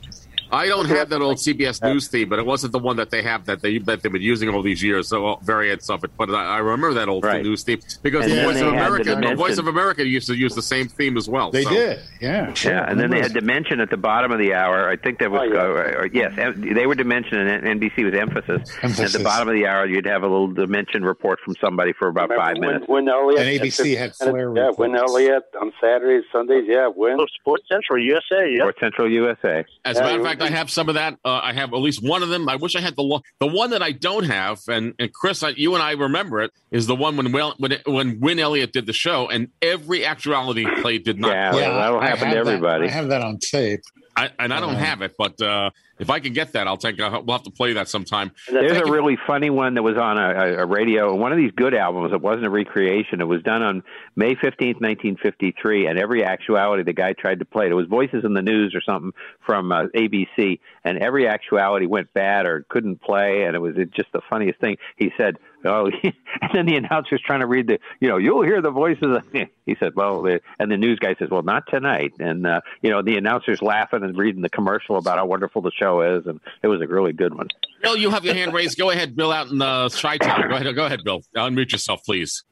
I 0.52 0.66
don't 0.66 0.86
have 0.86 1.08
that 1.10 1.20
old 1.22 1.36
CBS 1.38 1.82
News 1.82 2.08
theme, 2.08 2.28
but 2.28 2.38
it 2.38 2.46
wasn't 2.46 2.72
the 2.72 2.78
one 2.78 2.96
that 2.96 3.10
they 3.10 3.22
have 3.22 3.44
that 3.46 3.62
they 3.62 3.78
that 3.78 4.02
they've 4.02 4.12
been 4.12 4.22
using 4.22 4.48
all 4.48 4.62
these 4.62 4.82
years. 4.82 5.08
So 5.08 5.36
variants 5.42 5.90
of 5.90 6.04
it, 6.04 6.10
but 6.16 6.30
I, 6.30 6.56
I 6.56 6.58
remember 6.58 6.94
that 6.94 7.08
old 7.08 7.24
Right. 7.24 7.42
news 7.42 7.64
theme 7.64 7.80
because 8.02 8.24
And 8.24 8.32
the 8.32 8.42
Voice 8.42 8.56
of 8.60 8.62
had 8.62 8.66
the 8.66 8.68
America, 9.12 9.28
the. 9.30 9.34
Voice 9.36 9.58
of 9.58 9.66
America 9.66 10.06
used 10.06 10.26
to 10.28 10.34
use 10.34 10.54
the 10.54 10.62
same 10.62 10.88
theme 10.88 11.16
as 11.16 11.28
well. 11.28 11.50
They 11.50 11.64
so. 11.64 11.70
did, 11.70 12.00
yeah. 12.20 12.54
Yeah, 12.64 12.88
and 12.90 12.98
then 13.00 13.10
they 13.10 13.20
had 13.20 13.32
Dimension 13.34 13.80
at 13.80 13.90
the 13.90 13.96
bottom 13.96 14.30
of 14.32 14.38
the 14.38 14.54
hour. 14.54 14.88
I 14.88 14.96
think 14.96 15.18
that 15.18 15.30
was, 15.30 15.40
Oh, 15.44 15.52
yeah. 15.54 15.60
uh, 15.60 16.00
or, 16.02 16.06
yes, 16.12 16.32
they 16.56 16.86
were 16.86 16.94
Dimension 16.94 17.38
and 17.38 17.80
NBC 17.80 18.04
with 18.04 18.14
Emphasis. 18.14 18.70
Emphasis. 18.82 19.14
At 19.14 19.18
the 19.18 19.24
bottom 19.24 19.48
of 19.48 19.54
the 19.54 19.66
hour, 19.66 19.86
you'd 19.86 20.06
have 20.06 20.22
a 20.22 20.28
little 20.28 20.48
Dimension 20.48 21.04
report 21.04 21.38
from 21.44 21.54
somebody 21.60 21.92
for 21.92 22.08
about 22.08 22.30
Remember 22.30 22.44
five 22.44 22.58
when, 22.58 22.68
minutes. 22.68 22.84
When 22.88 23.08
Elliott 23.08 23.40
And 23.40 23.60
ABC 23.60 23.96
had 23.96 24.14
Flair 24.14 24.54
Yeah, 24.56 24.70
when 24.76 24.92
reports. 24.92 25.12
Elliott 25.12 25.42
on 25.60 25.72
Saturdays, 25.80 26.24
Sundays. 26.32 26.64
Yeah, 26.66 26.88
when. 26.88 27.20
Oh, 27.20 27.26
Sports 27.40 27.64
Central 27.70 27.98
USA. 28.02 28.50
Yep. 28.56 28.64
Or 28.66 28.74
Central 28.80 29.10
USA. 29.10 29.64
As 29.84 29.96
a 29.96 30.00
Yeah, 30.00 30.04
matter 30.06 30.20
of 30.20 30.20
you- 30.20 30.35
fact, 30.38 30.52
I 30.52 30.56
have 30.56 30.70
some 30.70 30.88
of 30.88 30.94
that. 30.96 31.14
Uh, 31.24 31.40
I 31.42 31.52
have 31.52 31.72
at 31.72 31.78
least 31.80 32.02
one 32.02 32.22
of 32.22 32.28
them. 32.28 32.48
I 32.48 32.56
wish 32.56 32.76
I 32.76 32.80
had 32.80 32.96
the 32.96 33.02
lo- 33.02 33.22
the 33.40 33.46
one 33.46 33.70
that 33.70 33.82
I 33.82 33.92
don't 33.92 34.24
have. 34.24 34.60
And 34.68 34.94
and 34.98 35.12
Chris, 35.12 35.42
I, 35.42 35.50
you 35.50 35.74
and 35.74 35.82
I 35.82 35.92
remember 35.92 36.40
it 36.42 36.50
is 36.70 36.86
the 36.86 36.96
one 36.96 37.16
when 37.16 37.32
Will, 37.32 37.54
when 37.58 37.78
when 37.86 38.20
Win 38.20 38.38
Elliott 38.38 38.72
did 38.72 38.86
the 38.86 38.92
show, 38.92 39.28
and 39.28 39.48
every 39.62 40.04
actuality 40.04 40.66
play 40.82 40.98
did 40.98 41.18
not. 41.18 41.30
Yeah, 41.32 41.50
play. 41.52 41.62
well, 41.62 41.74
that'll 41.78 42.00
happen 42.00 42.18
have 42.18 42.28
to 42.28 42.34
that- 42.34 42.36
everybody. 42.36 42.86
I 42.86 42.90
have 42.90 43.08
that 43.08 43.22
on 43.22 43.38
tape. 43.38 43.80
I, 44.16 44.30
and 44.38 44.52
I 44.52 44.60
don't 44.60 44.74
Uh, 44.76 44.78
have 44.78 45.02
it, 45.02 45.14
but 45.18 45.40
uh, 45.42 45.70
if 45.98 46.08
I 46.08 46.20
can 46.20 46.32
get 46.32 46.52
that, 46.52 46.66
I'll 46.66 46.78
take. 46.78 46.98
Uh, 46.98 47.20
we'll 47.24 47.36
have 47.36 47.44
to 47.44 47.50
play 47.50 47.74
that 47.74 47.88
sometime. 47.88 48.32
There's 48.50 48.72
Thank 48.72 48.84
a 48.84 48.88
you. 48.88 48.94
really 48.94 49.18
funny 49.26 49.50
one 49.50 49.74
that 49.74 49.82
was 49.82 49.96
on 49.98 50.16
a, 50.18 50.30
a, 50.30 50.62
a 50.62 50.66
radio, 50.66 51.14
one 51.14 51.32
of 51.32 51.38
these 51.38 51.52
good 51.54 51.74
albums. 51.74 52.12
It 52.14 52.20
wasn't 52.22 52.46
a 52.46 52.50
recreation. 52.50 53.20
It 53.20 53.26
was 53.28 53.42
done 53.42 53.62
on 53.62 53.82
May 54.16 54.34
15th, 54.34 54.80
1953. 54.80 55.86
And 55.86 55.98
every 55.98 56.24
actuality, 56.24 56.82
the 56.82 56.92
guy 56.92 57.12
tried 57.12 57.40
to 57.40 57.44
play 57.44 57.66
it. 57.66 57.72
It 57.72 57.74
was 57.74 57.86
Voices 57.88 58.24
in 58.24 58.32
the 58.34 58.42
News 58.42 58.74
or 58.74 58.80
something 58.80 59.12
from 59.44 59.70
uh, 59.70 59.84
ABC. 59.94 60.60
And 60.84 60.98
every 60.98 61.28
actuality 61.28 61.86
went 61.86 62.12
bad 62.14 62.46
or 62.46 62.64
couldn't 62.68 63.02
play. 63.02 63.44
And 63.44 63.54
it 63.54 63.60
was 63.60 63.74
just 63.94 64.10
the 64.12 64.22
funniest 64.30 64.60
thing. 64.60 64.76
He 64.96 65.10
said, 65.18 65.36
Oh, 65.66 65.90
and 66.02 66.50
then 66.54 66.66
the 66.66 66.76
announcer's 66.76 67.20
trying 67.20 67.40
to 67.40 67.46
read 67.46 67.66
the, 67.66 67.78
you 68.00 68.08
know, 68.08 68.16
you'll 68.16 68.42
hear 68.42 68.60
the 68.60 68.70
voices. 68.70 69.18
He 69.66 69.74
said, 69.80 69.96
well, 69.96 70.24
and 70.60 70.70
the 70.70 70.76
news 70.76 71.00
guy 71.00 71.16
says, 71.18 71.28
well, 71.28 71.42
not 71.42 71.64
tonight. 71.68 72.12
And, 72.20 72.46
uh, 72.46 72.60
you 72.82 72.90
know, 72.90 73.02
the 73.02 73.16
announcer's 73.16 73.60
laughing 73.60 74.04
and 74.04 74.16
reading 74.16 74.40
the 74.40 74.48
commercial 74.48 74.96
about 74.96 75.18
how 75.18 75.26
wonderful 75.26 75.60
the 75.60 75.72
show 75.72 76.02
is. 76.02 76.24
And 76.24 76.38
it 76.62 76.68
was 76.68 76.80
a 76.80 76.86
really 76.86 77.12
good 77.12 77.34
one. 77.34 77.48
Bill, 77.82 77.96
you 77.96 78.10
have 78.10 78.24
your 78.24 78.34
hand 78.34 78.54
raised. 78.54 78.78
Go 78.78 78.90
ahead, 78.90 79.16
Bill, 79.16 79.32
out 79.32 79.48
in 79.48 79.58
the 79.58 79.90
Chi 80.00 80.18
Town. 80.18 80.48
Go 80.48 80.54
ahead, 80.54 80.72
go 80.76 80.86
ahead, 80.86 81.02
Bill. 81.02 81.22
Unmute 81.34 81.72
yourself, 81.72 82.04
please. 82.04 82.44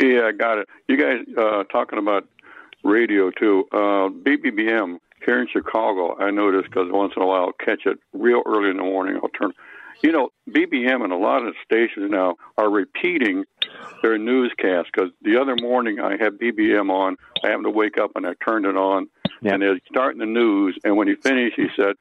Yeah, 0.00 0.26
I 0.26 0.32
got 0.32 0.58
it. 0.58 0.68
You 0.88 0.96
guys 0.96 1.24
uh, 1.38 1.62
talking 1.64 2.00
about 2.00 2.28
radio 2.82 3.30
too? 3.30 3.64
Uh, 3.72 4.10
BBBM 4.10 4.98
here 5.24 5.40
in 5.40 5.48
Chicago, 5.52 6.16
I 6.18 6.30
notice 6.30 6.64
because 6.64 6.88
once 6.90 7.12
in 7.16 7.22
a 7.22 7.26
while 7.26 7.46
I'll 7.46 7.66
catch 7.66 7.86
it 7.86 7.98
real 8.12 8.42
early 8.46 8.70
in 8.70 8.76
the 8.76 8.82
morning. 8.82 9.18
I'll 9.22 9.28
turn. 9.30 9.52
You 10.02 10.12
know, 10.12 10.30
BBM 10.50 11.02
and 11.02 11.12
a 11.12 11.16
lot 11.16 11.46
of 11.46 11.54
stations 11.64 12.10
now 12.10 12.36
are 12.58 12.70
repeating 12.70 13.44
their 14.02 14.18
newscast 14.18 14.88
because 14.92 15.10
the 15.22 15.40
other 15.40 15.56
morning 15.56 16.00
I 16.00 16.12
had 16.12 16.38
BBM 16.38 16.90
on. 16.90 17.16
I 17.42 17.48
happened 17.48 17.64
to 17.64 17.70
wake 17.70 17.98
up 17.98 18.12
and 18.14 18.26
I 18.26 18.34
turned 18.44 18.66
it 18.66 18.76
on, 18.76 19.08
and 19.42 19.62
they're 19.62 19.80
starting 19.90 20.20
the 20.20 20.26
news. 20.26 20.78
And 20.84 20.96
when 20.96 21.08
he 21.08 21.14
finished, 21.14 21.56
he 21.56 21.68
said, 21.76 21.96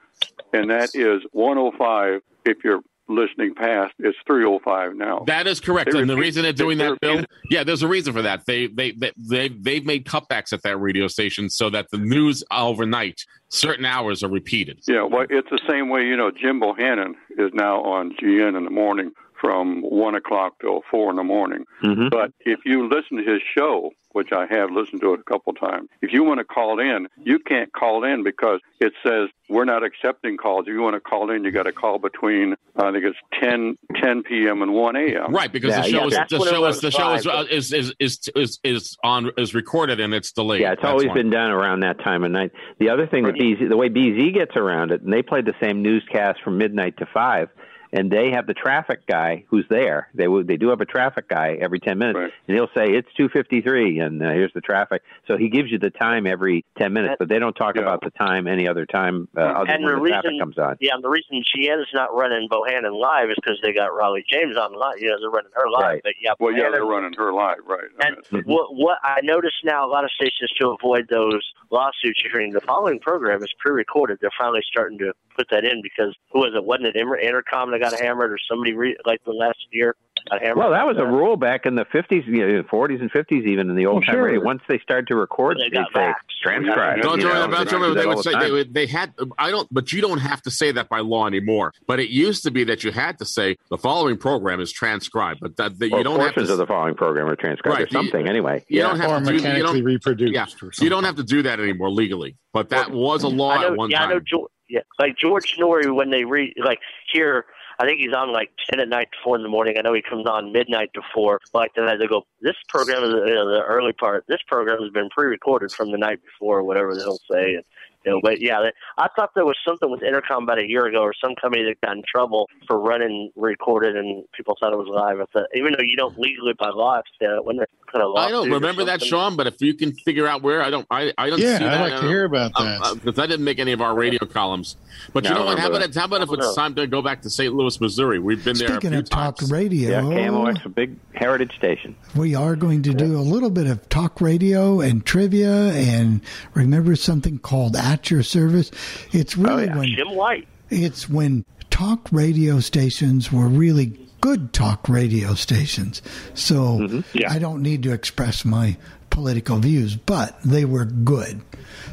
"And 0.53 0.69
that 0.69 0.91
is 0.93 1.21
105. 1.31 2.21
If 2.45 2.63
you're 2.63 2.81
listening 3.07 3.53
past, 3.55 3.93
it's 3.99 4.17
305 4.27 4.95
now." 4.95 5.23
That 5.27 5.47
is 5.47 5.59
correct. 5.59 5.91
They 5.91 5.99
and 5.99 6.09
the 6.09 6.15
reason 6.15 6.43
they're 6.43 6.53
doing 6.53 6.77
they 6.77 6.89
that, 6.89 6.99
Bill, 6.99 7.25
yeah, 7.49 7.63
there's 7.63 7.83
a 7.83 7.87
reason 7.87 8.13
for 8.13 8.21
that. 8.21 8.45
They 8.45 8.67
they 8.67 8.91
they 8.91 9.11
they 9.17 9.49
they've 9.49 9.85
made 9.85 10.05
cutbacks 10.05 10.53
at 10.53 10.63
that 10.63 10.77
radio 10.77 11.07
station 11.07 11.49
so 11.49 11.69
that 11.69 11.87
the 11.91 11.97
news 11.97 12.43
overnight, 12.51 13.21
certain 13.49 13.85
hours 13.85 14.23
are 14.23 14.29
repeated. 14.29 14.79
Yeah, 14.87 15.03
well, 15.03 15.25
it's 15.29 15.49
the 15.49 15.61
same 15.69 15.89
way. 15.89 16.05
You 16.05 16.17
know, 16.17 16.31
Jim 16.31 16.59
Bohannon 16.59 17.13
is 17.37 17.51
now 17.53 17.81
on 17.83 18.15
GN 18.21 18.57
in 18.57 18.63
the 18.63 18.71
morning 18.71 19.11
from 19.45 19.81
one 19.81 20.15
o'clock 20.15 20.53
till 20.59 20.81
four 20.89 21.11
in 21.11 21.17
the 21.17 21.23
morning. 21.23 21.65
Mm-hmm. 21.83 22.07
But 22.09 22.33
if 22.39 22.61
you 22.65 22.89
listen 22.89 23.17
to 23.17 23.31
his 23.31 23.41
show, 23.55 23.91
which 24.13 24.31
I 24.31 24.47
have 24.47 24.71
listened 24.71 25.01
to 25.01 25.13
it 25.13 25.19
a 25.19 25.23
couple 25.23 25.53
times, 25.53 25.89
if 26.01 26.11
you 26.13 26.23
want 26.23 26.39
to 26.39 26.45
call 26.45 26.79
in, 26.79 27.07
you 27.23 27.37
can't 27.37 27.71
call 27.71 28.03
in 28.03 28.23
because 28.23 28.59
it 28.79 28.93
says 29.05 29.29
we're 29.47 29.65
not 29.65 29.83
accepting 29.83 30.37
calls. 30.37 30.65
If 30.67 30.73
you 30.73 30.81
want 30.81 30.95
to 30.95 30.99
call 30.99 31.29
in, 31.29 31.43
you 31.43 31.51
got 31.51 31.63
to 31.63 31.73
call 31.73 31.99
between 31.99 32.55
I 32.75 32.91
think 32.91 33.05
it's 33.05 33.17
10, 33.39 33.77
10 34.01 34.23
p.m. 34.23 34.63
and 34.63 34.73
one 34.73 34.95
a.m. 34.95 35.31
Right, 35.31 35.51
because 35.51 35.75
the 35.75 35.83
show 35.83 36.07
is 36.07 36.17
the 36.29 36.39
show 36.39 36.65
is 36.65 36.81
the 36.81 36.91
show 36.91 37.13
is, 37.13 37.27
uh, 37.27 37.45
is, 37.51 37.71
is 37.71 37.93
is 37.99 38.29
is 38.35 38.59
is 38.63 38.97
on 39.03 39.29
is 39.37 39.53
recorded 39.53 39.99
and 39.99 40.11
it's 40.13 40.31
delayed. 40.31 40.61
Yeah, 40.61 40.71
it's 40.71 40.81
That's 40.81 40.91
always 40.91 41.09
why. 41.09 41.13
been 41.13 41.29
done 41.29 41.51
around 41.51 41.81
that 41.81 41.99
time 41.99 42.23
of 42.23 42.31
night. 42.31 42.51
The 42.79 42.89
other 42.89 43.05
thing 43.05 43.25
that 43.25 43.35
BZ, 43.35 43.69
the 43.69 43.77
way 43.77 43.89
BZ 43.89 44.33
gets 44.33 44.55
around 44.55 44.91
it, 44.91 45.03
and 45.03 45.13
they 45.13 45.21
play 45.21 45.41
the 45.41 45.53
same 45.61 45.83
newscast 45.83 46.41
from 46.43 46.57
midnight 46.57 46.97
to 46.97 47.05
five, 47.13 47.49
and 47.95 48.11
they 48.11 48.31
have 48.31 48.45
the 48.45 48.53
traffic 48.53 49.07
guy 49.07 49.45
who's 49.47 49.65
there. 49.69 50.09
They 50.13 50.27
would 50.27 50.47
they 50.47 50.57
do 50.57 50.69
have 50.69 50.81
a 50.81 50.85
traffic 50.85 51.29
guy 51.29 51.57
every 51.59 51.79
ten 51.79 51.97
minutes, 51.97 52.33
and 52.47 52.55
he'll 52.55 52.69
say 52.75 52.91
it's 52.91 53.07
two 53.15 53.29
fifty 53.29 53.61
three, 53.61 53.99
and 53.99 54.21
uh, 54.21 54.31
here's 54.31 54.51
the 54.53 54.61
traffic. 54.61 55.01
So 55.27 55.37
he 55.37 55.49
gives 55.49 55.71
you 55.71 55.79
the 55.79 55.89
time 55.89 56.27
every 56.27 56.65
ten 56.77 56.93
minutes, 56.93 57.15
but 57.17 57.29
they 57.29 57.39
don't 57.39 57.53
talk 57.53 57.77
about 57.77 58.01
the 58.01 58.11
time 58.11 58.47
any 58.47 58.67
other 58.67 58.85
time 58.85 59.27
uh, 59.37 59.41
other 59.41 59.71
and 59.71 59.83
when 59.83 59.95
the 59.95 60.01
the 60.01 60.07
traffic 60.09 60.29
reason, 60.31 60.39
comes 60.39 60.57
on. 60.57 60.75
yeah, 60.81 60.93
and 60.93 61.03
the 61.03 61.09
reason 61.09 61.41
GN's 61.55 61.87
not 61.93 62.13
running 62.13 62.49
Bohannon 62.49 62.99
live 62.99 63.29
is 63.29 63.37
because 63.37 63.59
they 63.63 63.71
got 63.71 63.91
Rollye 63.91 64.23
James 64.29 64.57
on 64.57 64.73
live. 64.73 64.99
You 64.99 65.09
know, 65.09 65.19
they're 65.19 65.29
running 65.29 65.51
her 65.53 65.69
live. 65.69 65.83
Right. 65.83 66.01
But 66.03 66.13
yeah, 66.21 66.33
Well, 66.39 66.53
yeah, 66.53 66.69
they're 66.71 66.85
running 66.85 67.13
her 67.13 67.31
live, 67.33 67.59
right? 67.65 67.87
And 67.99 68.45
what, 68.45 68.75
what 68.75 68.97
I 69.03 69.21
notice 69.23 69.53
now, 69.63 69.87
a 69.87 69.89
lot 69.89 70.03
of 70.03 70.11
stations 70.11 70.51
to 70.59 70.69
avoid 70.69 71.07
those 71.09 71.41
lawsuits 71.71 72.21
you're 72.23 72.31
hearing, 72.31 72.51
the 72.51 72.61
following 72.61 72.99
program 72.99 73.41
is 73.41 73.53
pre-recorded. 73.59 74.17
They're 74.21 74.31
finally 74.37 74.61
starting 74.69 74.97
to 74.99 75.13
put 75.35 75.47
that 75.51 75.63
in 75.65 75.81
because 75.81 76.15
who 76.31 76.39
was 76.39 76.53
it? 76.55 76.63
Wasn't 76.63 76.87
it 76.87 76.95
Entercom 76.95 77.71
that 77.71 77.84
got 77.91 77.99
hammered, 77.99 78.31
or 78.31 78.37
somebody 78.49 78.73
re- 78.73 78.97
like 79.05 79.23
the 79.25 79.31
last 79.31 79.57
year 79.71 79.95
got 80.29 80.41
hammered? 80.41 80.57
Well, 80.57 80.71
that 80.71 80.85
was 80.85 80.97
a 80.97 81.05
rule 81.05 81.37
back 81.37 81.65
in 81.65 81.75
the 81.75 81.85
fifties, 81.91 82.23
you 82.27 82.45
know, 82.47 82.63
forties 82.69 83.01
and 83.01 83.11
fifties, 83.11 83.45
even 83.45 83.69
in 83.69 83.75
the 83.75 83.85
old 83.85 84.05
time 84.05 84.15
sure. 84.15 84.23
radio. 84.25 84.41
Once 84.43 84.61
they 84.67 84.79
started 84.79 85.07
to 85.07 85.15
record, 85.15 85.57
They 85.57 85.69
they'd 85.69 85.85
got 85.93 85.93
say 85.93 86.13
transcribe. 86.43 87.01
Don't 87.01 87.19
you 87.19 87.25
worry 87.27 87.35
know, 87.35 87.45
about 87.45 87.69
they 87.69 87.75
it. 87.75 87.79
do 87.79 87.93
that 87.93 87.99
They 88.01 88.05
would 88.07 88.19
say 88.19 88.31
they, 88.39 88.51
would- 88.51 88.73
they 88.73 88.85
had. 88.85 89.13
I 89.37 89.51
don't, 89.51 89.67
but 89.73 89.91
you 89.93 90.01
don't 90.01 90.19
have 90.19 90.41
to 90.43 90.51
say 90.51 90.71
that 90.73 90.89
by 90.89 90.99
law 90.99 91.27
anymore. 91.27 91.73
But 91.87 91.99
it 91.99 92.09
used 92.09 92.43
to 92.43 92.51
be 92.51 92.63
that 92.65 92.83
you 92.83 92.91
had 92.91 93.17
to 93.19 93.25
say 93.25 93.57
the 93.69 93.77
following 93.77 94.17
program 94.17 94.59
is 94.61 94.71
transcribed, 94.71 95.39
but 95.41 95.57
that, 95.57 95.79
that 95.79 95.91
Or 95.93 95.97
you 95.99 96.03
don't 96.03 96.19
have 96.19 96.29
portions 96.33 96.47
to. 96.47 96.53
of 96.53 96.57
the 96.59 96.67
following 96.67 96.95
program 96.95 97.27
are 97.27 97.35
transcribed 97.35 97.79
Right, 97.79 97.87
or 97.87 97.91
something. 97.91 98.21
you- 98.25 98.29
anyway, 98.29 98.63
You 98.67 98.79
yeah. 98.81 98.87
don't 98.87 98.99
have 98.99 99.23
to 99.25 99.37
do, 99.37 99.47
you 99.57 99.63
don't, 99.63 99.83
reproduced. 99.83 100.33
Yeah, 100.33 100.45
you 100.83 100.89
don't 100.89 101.03
have 101.03 101.15
to 101.15 101.23
do 101.23 101.41
that 101.43 101.59
anymore 101.59 101.89
legally. 101.89 102.35
But 102.53 102.69
that 102.69 102.91
was 102.91 103.23
a 103.23 103.27
law 103.27 103.55
know, 103.59 103.67
at 103.67 103.75
one 103.75 103.89
yeah, 103.91 104.03
I 104.03 104.07
know. 104.07 104.13
time. 104.15 104.23
George, 104.25 104.51
yeah, 104.69 104.79
like 104.99 105.17
George 105.17 105.57
Noory 105.59 105.93
when 105.93 106.09
they 106.09 106.23
read 106.23 106.53
like 106.63 106.79
here. 107.11 107.45
I 107.79 107.85
think 107.85 107.99
he's 107.99 108.13
on 108.13 108.31
like 108.31 108.51
ten 108.69 108.79
at 108.79 108.89
night 108.89 109.09
to 109.11 109.17
four 109.23 109.35
in 109.35 109.43
the 109.43 109.49
morning. 109.49 109.77
I 109.77 109.81
know 109.81 109.93
he 109.93 110.01
comes 110.01 110.25
on 110.25 110.51
midnight 110.51 110.91
to 110.93 111.01
four. 111.13 111.39
but 111.51 111.71
then 111.75 111.85
they 111.99 112.07
go, 112.07 112.25
this 112.41 112.55
program 112.69 113.03
is 113.03 113.09
you 113.09 113.35
know, 113.35 113.49
the 113.49 113.63
early 113.63 113.93
part. 113.93 114.25
This 114.27 114.41
program 114.47 114.81
has 114.81 114.91
been 114.91 115.09
pre-recorded 115.09 115.71
from 115.71 115.91
the 115.91 115.97
night 115.97 116.19
before, 116.23 116.59
or 116.59 116.63
whatever 116.63 116.95
they'll 116.95 117.19
say. 117.29 117.55
And, 117.55 117.63
you 118.05 118.11
know, 118.11 118.19
but 118.21 118.39
yeah, 118.41 118.69
I 118.97 119.07
thought 119.15 119.31
there 119.35 119.45
was 119.45 119.57
something 119.67 119.89
with 119.89 120.01
Entercom 120.01 120.43
about 120.43 120.59
a 120.59 120.67
year 120.67 120.85
ago, 120.85 120.99
or 121.01 121.13
some 121.23 121.35
company 121.35 121.63
that 121.63 121.81
got 121.85 121.95
in 121.97 122.03
trouble 122.09 122.47
for 122.67 122.79
running 122.79 123.31
recorded, 123.35 123.95
and 123.97 124.23
people 124.33 124.55
thought 124.59 124.73
it 124.73 124.77
was 124.77 124.87
live. 124.89 125.19
I 125.19 125.25
thought, 125.33 125.47
even 125.55 125.73
though 125.73 125.83
you 125.83 125.97
don't 125.97 126.17
legally 126.19 126.53
by 126.57 126.69
law 126.69 126.95
have 126.95 127.03
to 127.05 127.11
that, 127.35 127.45
when 127.45 127.57
they're 127.57 127.67
kind 127.91 128.03
of 128.03 128.15
I 128.15 128.29
don't 128.29 128.49
remember 128.51 128.85
that, 128.85 129.01
Sean. 129.01 129.35
But 129.35 129.47
if 129.47 129.55
you 129.61 129.73
can 129.73 129.93
figure 129.93 130.27
out 130.27 130.41
where, 130.41 130.61
I 130.61 130.69
don't. 130.69 130.85
I, 130.91 131.13
I 131.17 131.29
don't 131.29 131.39
Yeah, 131.39 131.57
see 131.59 131.65
I'd 131.65 131.81
like 131.81 131.91
to 131.91 131.97
I 131.97 132.01
don't- 132.01 132.09
hear 132.09 132.25
about 132.25 132.51
that. 132.57 132.81
uh, 132.83 132.95
because 132.95 133.19
I 133.19 133.25
didn't 133.27 133.45
make 133.45 133.59
any 133.59 133.71
of 133.71 133.81
our 133.81 133.95
radio 133.95 134.25
columns. 134.25 134.75
But 135.13 135.23
No, 135.23 135.29
you 135.31 135.35
know 135.35 135.45
what? 135.45 135.59
How 135.59 135.67
about 135.69 135.81
it? 135.81 135.95
How 135.95 136.05
about 136.05 136.21
if 136.21 136.29
it's 136.31 136.39
know. 136.39 136.53
time 136.55 136.75
to 136.75 136.87
go 136.87 137.01
back 137.01 137.21
to 137.23 137.29
St. 137.29 137.53
Louis, 137.53 137.79
Missouri? 137.81 138.19
We've 138.19 138.43
been 138.43 138.57
there. 138.57 138.67
Speaking 138.69 138.89
a 138.89 138.97
few 138.97 138.99
of 138.99 139.09
talk 139.09 139.37
times. 139.37 139.51
radio, 139.51 139.89
Yeah, 139.89 140.01
KMOX, 140.01 140.65
a 140.65 140.69
big 140.69 140.95
heritage 141.13 141.55
station. 141.55 141.95
we 142.15 142.35
are 142.35 142.55
going 142.55 142.81
to 142.83 142.93
do 142.93 143.17
a 143.17 143.21
little 143.23 143.49
bit 143.49 143.67
of 143.67 143.87
talk 143.89 144.21
radio 144.21 144.79
and 144.81 145.05
trivia 145.05 145.71
and 145.73 146.21
remember 146.53 146.95
something 146.95 147.37
called 147.39 147.75
at 147.95 148.11
your 148.11 148.23
service. 148.23 148.71
It's 149.13 149.37
really 149.37 149.67
when 149.69 149.87
Jim 149.89 150.13
White. 150.15 150.47
it's 150.69 151.09
when 151.09 151.45
talk 151.69 152.07
radio 152.11 152.59
stations 152.59 153.31
were 153.31 153.47
really 153.47 153.97
good 154.21 154.51
talk 154.53 154.87
radio 154.89 155.33
stations. 155.33 156.01
So 156.33 157.01
i 157.29 157.39
don't 157.39 157.61
need 157.61 157.83
to 157.83 157.91
express 157.93 158.43
my 158.45 158.77
political 159.09 159.57
views 159.59 159.95
but 159.95 160.39
they 160.43 160.65
were 160.65 160.85
good. 160.85 161.41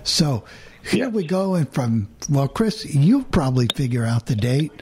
So 0.03 0.45
here 0.83 1.09
we 1.09 1.25
go 1.25 1.55
and 1.55 1.73
from 1.73 2.09
well 2.29 2.49
chris 2.49 2.85
you'll 2.93 3.23
probably 3.25 3.69
figure 3.75 4.05
out 4.05 4.27
the 4.27 4.35
date 4.35 4.73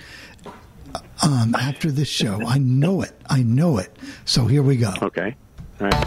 um, 1.23 1.55
after 1.55 1.91
this 1.91 2.09
show. 2.09 2.41
I 2.47 2.57
know 2.59 3.03
it. 3.03 3.13
I 3.29 3.43
know 3.43 3.77
it. 3.79 3.95
So 4.25 4.47
here 4.47 4.63
we 4.63 4.77
go. 4.77 4.93
Okay. 5.03 5.37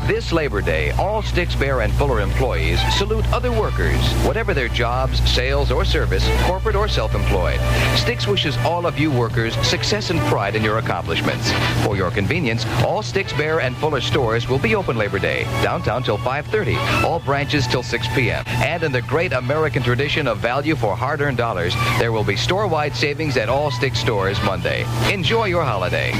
This 0.06 0.32
Labor 0.32 0.62
Day, 0.62 0.92
all 0.92 1.24
Stix 1.24 1.60
Baer 1.60 1.82
and 1.82 1.92
Fuller 1.94 2.22
employees 2.22 2.80
salute 2.96 3.26
other 3.34 3.52
workers, 3.52 4.00
whatever 4.24 4.54
their 4.54 4.68
jobs, 4.68 5.20
sales, 5.28 5.72
or 5.72 5.84
service, 5.84 6.24
corporate 6.44 6.76
or 6.76 6.88
self-employed. 6.88 7.60
Stix 7.96 8.28
wishes 8.28 8.56
all 8.58 8.86
of 8.86 9.00
you 9.00 9.12
workers 9.12 9.56
success 9.68 10.12
and 10.12 10.20
pride 10.22 10.54
in 10.54 10.62
your 10.62 10.78
accomplishments. 10.78 11.52
For 11.84 11.98
your 11.98 12.12
convenience, 12.12 12.68
all 12.84 13.02
Stix 13.02 13.36
Baer 13.36 13.62
and 13.62 13.76
Fuller 13.78 14.02
stores 14.02 14.48
will 14.48 14.60
be 14.60 14.76
open 14.76 14.96
Labor 14.96 15.18
Day, 15.18 15.46
downtown 15.64 16.04
till 16.04 16.20
5:30, 16.20 16.78
all 17.04 17.20
branches 17.20 17.66
till 17.66 17.82
6 17.82 18.08
p.m. 18.14 18.44
And 18.46 18.84
in 18.84 18.92
the 18.92 19.02
great 19.02 19.34
American 19.34 19.82
tradition 19.82 20.28
of 20.28 20.38
value 20.38 20.76
for 20.76 20.96
hard-earned 20.96 21.38
dollars, 21.38 21.74
there 21.98 22.12
will 22.12 22.24
be 22.24 22.36
store-wide 22.36 22.96
savings 22.96 23.38
at 23.38 23.50
all 23.50 23.72
Stix 23.72 23.96
stores 23.96 24.40
Monday. 24.44 24.86
Enjoy 25.12 25.46
your 25.46 25.64
holiday. 25.64 26.12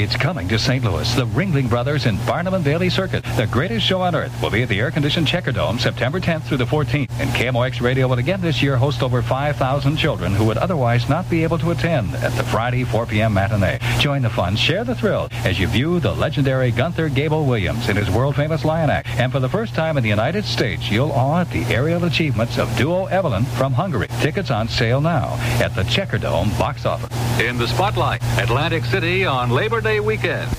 It's 0.00 0.16
coming 0.16 0.46
to 0.48 0.58
St. 0.60 0.84
Louis. 0.84 1.12
The 1.14 1.26
Ringling 1.26 1.68
Brothers 1.68 2.06
in 2.06 2.18
Barnum 2.24 2.47
and 2.54 2.64
Bailey 2.64 2.90
Circus. 2.90 3.22
The 3.36 3.46
greatest 3.46 3.86
show 3.86 4.00
on 4.00 4.14
earth 4.14 4.32
will 4.42 4.50
be 4.50 4.62
at 4.62 4.68
the 4.68 4.80
air-conditioned 4.80 5.26
Checkerdome 5.26 5.78
September 5.78 6.20
10th 6.20 6.44
through 6.44 6.56
the 6.58 6.64
14th. 6.64 7.10
And 7.18 7.30
KMOX 7.30 7.80
Radio 7.80 8.08
will 8.08 8.18
again 8.18 8.40
this 8.40 8.62
year 8.62 8.76
host 8.76 9.02
over 9.02 9.22
5,000 9.22 9.96
children 9.96 10.32
who 10.32 10.44
would 10.44 10.58
otherwise 10.58 11.08
not 11.08 11.28
be 11.28 11.42
able 11.42 11.58
to 11.58 11.70
attend 11.70 12.14
at 12.16 12.32
the 12.32 12.44
Friday 12.44 12.84
4 12.84 13.06
p.m. 13.06 13.34
matinee. 13.34 13.78
Join 14.00 14.22
the 14.22 14.30
fun, 14.30 14.56
share 14.56 14.84
the 14.84 14.94
thrill 14.94 15.28
as 15.44 15.58
you 15.58 15.66
view 15.66 16.00
the 16.00 16.14
legendary 16.14 16.70
Gunther 16.70 17.08
Gebel-Williams 17.10 17.88
in 17.88 17.96
his 17.96 18.10
world-famous 18.10 18.64
Lion 18.64 18.90
Act. 18.90 19.08
And 19.08 19.32
for 19.32 19.40
the 19.40 19.48
first 19.48 19.74
time 19.74 19.96
in 19.96 20.02
the 20.02 20.08
United 20.08 20.44
States, 20.44 20.90
you'll 20.90 21.12
awe 21.12 21.40
at 21.40 21.50
the 21.50 21.64
aerial 21.64 22.04
achievements 22.04 22.58
of 22.58 22.74
duo 22.76 23.06
Evelyn 23.06 23.44
from 23.44 23.72
Hungary. 23.72 24.08
Tickets 24.20 24.50
on 24.50 24.68
sale 24.68 25.00
now 25.00 25.36
at 25.62 25.74
the 25.74 25.82
Checkerdome 25.82 26.56
box 26.58 26.86
office. 26.86 27.16
In 27.40 27.58
the 27.58 27.68
spotlight, 27.68 28.22
Atlantic 28.38 28.84
City 28.84 29.24
on 29.24 29.50
Labor 29.50 29.80
Day 29.80 30.00
weekend. 30.00 30.50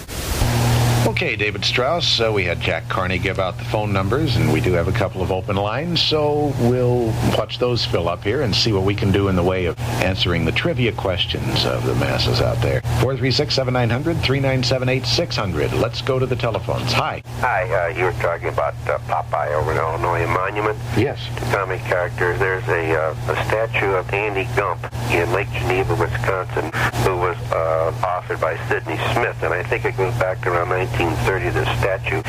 Okay, 1.08 1.36
David 1.36 1.66
Strauss. 1.66 2.20
Uh, 2.20 2.32
we 2.32 2.44
had 2.44 2.60
Jack 2.60 2.88
Carney 2.88 3.18
give 3.18 3.40
out 3.40 3.58
the 3.58 3.64
phone 3.64 3.92
numbers, 3.92 4.36
and 4.36 4.52
we 4.52 4.62
do 4.62 4.74
have 4.74 4.88
a 4.88 4.92
couple 4.92 5.22
of 5.22 5.32
open 5.32 5.56
lines, 5.56 6.02
so 6.02 6.54
we'll 6.62 7.08
watch 7.38 7.58
those 7.58 7.86
fill 7.86 8.08
up 8.08 8.24
here 8.24 8.42
and 8.42 8.56
see 8.56 8.74
what 8.74 8.84
we 8.84 8.94
can 8.94 9.12
do 9.12 9.28
in 9.28 9.36
the 9.36 9.44
way 9.44 9.66
of 9.66 9.80
answering 10.02 10.46
the 10.46 10.52
trivia 10.52 10.92
questions 10.92 11.66
of 11.66 11.86
the 11.86 11.96
masses 11.96 12.42
out 12.42 12.62
there. 12.62 12.82
436 13.02 13.54
7900 13.54 14.18
397 14.18 14.90
8600. 14.90 15.74
Let's 15.74 16.02
go 16.02 16.20
to 16.20 16.26
the 16.26 16.36
telephones. 16.36 16.92
Hi. 16.94 17.24
Hi, 17.40 17.86
uh, 17.86 17.88
you 17.98 18.04
were 18.04 18.14
talking 18.14 18.50
about 18.50 18.76
uh, 18.88 19.00
Popeye 19.00 19.54
over 19.54 19.72
in 19.72 19.78
Illinois 19.78 20.28
Monument. 20.28 20.78
Yes. 20.98 21.20
To 21.38 21.42
comic 21.56 21.82
character. 21.82 22.38
there's 22.38 22.68
a, 22.68 22.94
uh, 22.94 23.16
a 23.30 23.46
statue 23.46 23.94
of 23.94 24.14
Andy 24.14 24.48
Gump 24.56 24.86
in 25.12 25.32
Lake 25.32 25.52
Geneva, 25.52 25.96
Wisconsin, 25.96 26.66
who 27.04 27.18
was 27.18 27.38
uh, 27.52 27.92
authored 28.02 28.40
by 28.42 28.58
Sidney 28.68 28.98
Smith, 29.14 29.42
and 29.44 29.54
I 29.54 29.64
think 29.64 29.86
it 29.86 29.98
goes 29.98 30.14
back 30.16 30.42
to 30.42 30.52
around 30.52 30.70
1930, 30.98 31.50
this 31.50 31.70
statue. 31.80 32.22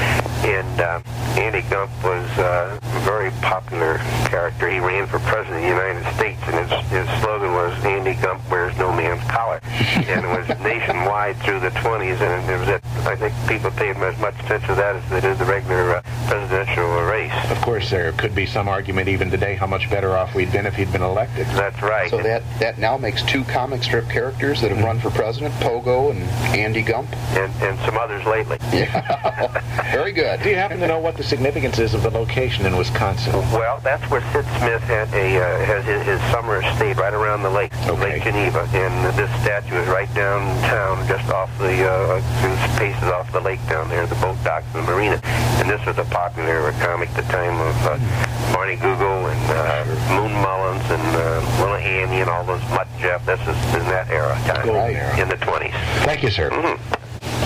And 0.44 0.80
uh, 0.80 1.00
Andy 1.38 1.62
Gump 1.68 1.90
was 2.02 2.26
uh, 2.38 2.78
a 2.82 3.00
very 3.00 3.30
popular 3.42 3.98
character. 4.28 4.68
He 4.68 4.78
ran 4.78 5.06
for 5.06 5.18
president 5.20 5.56
of 5.56 5.62
the 5.62 5.68
United 5.68 6.04
States, 6.16 6.40
and 6.46 6.68
his, 6.68 6.90
his 6.90 7.22
slogan 7.22 7.52
was, 7.52 7.72
Andy 7.84 8.14
Gump 8.20 8.42
wears 8.50 8.76
no 8.76 8.92
man's 8.92 9.22
collar. 9.30 9.60
and 9.64 10.24
it 10.24 10.28
was 10.28 10.48
nationwide 10.60 11.36
through 11.38 11.60
the 11.60 11.70
20s, 11.70 12.20
and 12.20 12.50
it 12.50 12.58
was 12.58 12.68
at, 12.68 12.84
I 13.06 13.16
think 13.16 13.34
people 13.48 13.70
paid 13.70 13.96
as 13.96 14.18
much 14.18 14.34
attention 14.40 14.68
to 14.70 14.74
that 14.76 14.96
as 14.96 15.10
they 15.10 15.20
did 15.20 15.38
the 15.38 15.44
regular 15.44 15.96
uh, 15.96 16.02
presidential 16.26 16.84
race. 17.02 17.32
Of 17.50 17.60
course, 17.60 17.90
there 17.90 18.12
could 18.12 18.34
be 18.34 18.46
some 18.46 18.68
argument 18.68 19.08
even 19.08 19.30
today 19.30 19.56
how 19.56 19.66
much 19.66 19.88
better 19.90 20.16
off 20.16 20.34
we'd 20.34 20.52
been 20.52 20.66
if 20.66 20.74
he'd 20.74 20.92
been 20.92 21.02
elected. 21.02 21.46
That's 21.48 21.80
right. 21.82 22.10
So 22.10 22.22
that, 22.22 22.42
that 22.60 22.78
now 22.78 22.96
makes 22.96 23.22
two 23.22 23.44
comic 23.44 23.82
strip 23.82 24.08
characters 24.08 24.60
that 24.62 24.70
have 24.70 24.82
run 24.82 24.98
for 25.00 25.10
president, 25.10 25.54
Pogo 25.56 26.10
and 26.10 26.22
Andy 26.56 26.82
Gump. 26.82 27.10
And, 27.36 27.52
and 27.62 27.78
some 27.80 27.96
others 27.96 28.24
lately. 28.26 28.49
Yeah. 28.72 29.92
Very 29.92 30.12
good. 30.12 30.40
Do 30.42 30.48
you 30.48 30.54
happen 30.54 30.78
to 30.80 30.86
know 30.86 30.98
what 31.00 31.16
the 31.16 31.22
significance 31.24 31.78
is 31.78 31.94
of 31.94 32.02
the 32.02 32.10
location 32.10 32.64
in 32.66 32.76
Wisconsin? 32.76 33.32
Well, 33.50 33.80
that's 33.82 34.08
where 34.10 34.20
Sid 34.32 34.44
Smith 34.58 34.82
had 34.82 35.12
a 35.12 35.38
uh, 35.38 35.64
has 35.64 35.84
his, 35.84 36.02
his 36.06 36.20
summer 36.30 36.62
estate 36.62 36.96
right 36.96 37.12
around 37.12 37.42
the 37.42 37.50
lake, 37.50 37.72
Lake 37.98 38.22
Geneva, 38.22 38.68
and 38.72 39.18
this 39.18 39.30
statue 39.42 39.74
is 39.76 39.88
right 39.88 40.12
downtown, 40.14 41.06
just 41.08 41.28
off 41.30 41.50
the 41.58 41.84
uh, 41.84 42.20
two 42.42 42.78
paces 42.78 43.02
off 43.10 43.30
the 43.32 43.40
lake 43.40 43.60
down 43.68 43.88
there, 43.88 44.06
the 44.06 44.14
boat 44.16 44.36
docks 44.44 44.66
and 44.74 44.86
the 44.86 44.92
marina. 44.92 45.20
And 45.58 45.68
this 45.68 45.84
was 45.84 45.98
a 45.98 46.04
popular 46.04 46.70
comic 46.80 47.10
at 47.10 47.16
the 47.16 47.32
time 47.32 47.58
of 47.60 47.76
uh, 47.86 48.54
Barney 48.54 48.76
Google 48.76 49.26
and 49.26 49.50
uh, 49.50 50.14
Moon 50.14 50.32
Mullins 50.32 50.84
and 50.90 51.02
uh, 51.16 51.60
Little 51.60 51.76
Annie 51.76 52.20
and 52.20 52.30
all 52.30 52.44
those 52.44 52.62
Mutt 52.70 52.86
Jeff. 53.00 53.26
This 53.26 53.40
is 53.40 53.56
in 53.74 53.84
that 53.90 54.08
era, 54.08 54.34
time 54.46 54.66
Golden 54.66 54.94
era. 54.96 55.20
in 55.20 55.28
the 55.28 55.36
20s. 55.36 55.72
Thank 56.04 56.22
you, 56.22 56.30
sir. 56.30 56.50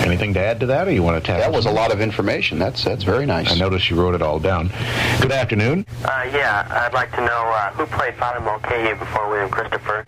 Anything 0.02 0.34
to 0.34 0.40
add 0.40 0.60
to 0.60 0.66
that, 0.66 0.86
or 0.86 0.90
you 0.92 1.02
want 1.02 1.22
to 1.22 1.26
tap? 1.26 1.40
That 1.40 1.52
was 1.52 1.66
a 1.66 1.70
lot 1.70 1.92
of 1.92 2.00
information. 2.00 2.58
That's 2.58 2.84
that's 2.84 3.04
very 3.04 3.24
nice. 3.26 3.52
I 3.52 3.56
noticed 3.56 3.88
you 3.90 3.96
wrote 4.00 4.14
it 4.14 4.22
all 4.22 4.38
down. 4.38 4.68
Good 5.20 5.32
afternoon. 5.32 5.86
Uh, 6.04 6.28
yeah, 6.32 6.66
I'd 6.86 6.92
like 6.92 7.10
to 7.12 7.20
know 7.20 7.26
uh, 7.54 7.70
who 7.72 7.86
played 7.86 8.14
Father 8.16 8.40
Mulcahy 8.40 8.92
before 8.98 9.28
William 9.30 9.48
Christopher. 9.50 10.04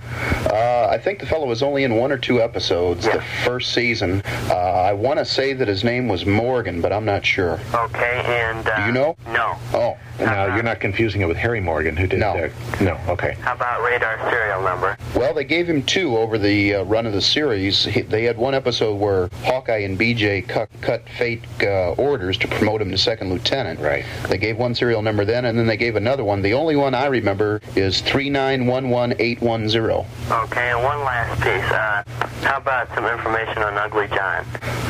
Uh, 0.53 0.89
I 0.91 0.99
think 0.99 1.18
the 1.20 1.26
fellow 1.26 1.47
was 1.47 1.62
only 1.62 1.84
in 1.84 1.95
one 1.97 2.12
or 2.12 2.18
two 2.18 2.41
episodes 2.43 3.05
the 3.05 3.22
first 3.45 3.72
season. 3.72 4.22
Uh, 4.49 4.55
I 4.57 4.93
want 4.93 5.18
to 5.18 5.24
say 5.24 5.53
that 5.55 5.66
his 5.68 5.82
name 5.82 6.09
was 6.09 6.26
Morgan, 6.26 6.80
but 6.80 6.93
I'm 6.93 7.05
not 7.05 7.24
sure. 7.24 7.59
Okay, 7.74 8.22
and 8.26 8.66
uh, 8.68 8.76
Do 8.76 8.87
you 8.87 8.93
know? 8.93 9.16
No. 9.28 9.57
Oh, 9.72 9.97
Now 10.20 10.55
you're 10.55 10.62
not 10.62 10.80
confusing 10.80 11.20
it 11.22 11.26
with 11.28 11.37
Harry 11.37 11.61
Morgan, 11.61 11.97
who 11.97 12.07
did 12.07 12.20
No. 12.20 12.34
that. 12.34 12.80
No. 12.80 12.99
Okay. 13.09 13.34
How 13.41 13.55
about 13.55 13.82
radar 13.82 14.18
serial 14.30 14.62
number? 14.62 14.97
Well, 15.14 15.32
they 15.34 15.45
gave 15.45 15.68
him 15.68 15.82
two 15.82 16.16
over 16.16 16.39
the 16.39 16.76
uh, 16.76 16.82
run 16.84 17.07
of 17.07 17.12
the 17.12 17.22
series. 17.22 17.84
He, 17.84 18.03
they 18.03 18.24
had 18.24 18.37
one 18.37 18.55
episode 18.55 18.95
where 18.97 19.28
Hawkeye 19.45 19.76
and 19.79 19.99
BJ 19.99 20.47
cut, 20.47 20.68
cut 20.81 21.09
fake 21.18 21.43
uh, 21.62 21.93
orders 21.93 22.37
to 22.39 22.49
promote 22.49 22.83
him 22.83 22.91
to 22.91 22.99
second 22.99 23.31
lieutenant. 23.31 23.81
Right. 23.81 24.05
They 24.29 24.39
gave 24.39 24.57
one 24.59 24.74
serial 24.74 25.03
number 25.03 25.24
then, 25.24 25.45
and 25.45 25.59
then 25.59 25.66
they 25.66 25.77
gave 25.77 25.97
another 25.97 26.24
one. 26.24 26.43
The 26.43 26.55
only 26.55 26.77
one 26.77 26.95
I 26.95 27.07
remember 27.07 27.61
is 27.74 28.01
three 28.01 28.31
nine 28.31 28.66
one 28.66 28.91
one 28.91 29.14
eight 29.18 29.41
one 29.41 29.68
zero. 29.68 30.07
Okay, 30.31 30.70
and 30.70 30.83
one 30.83 31.01
last 31.01 31.41
piece. 31.43 31.70
Uh, 31.70 32.03
how 32.47 32.59
about 32.59 32.89
some 32.95 33.07
information 33.07 33.62
on 33.62 33.77
Ugly 33.77 34.09
John? 34.09 34.45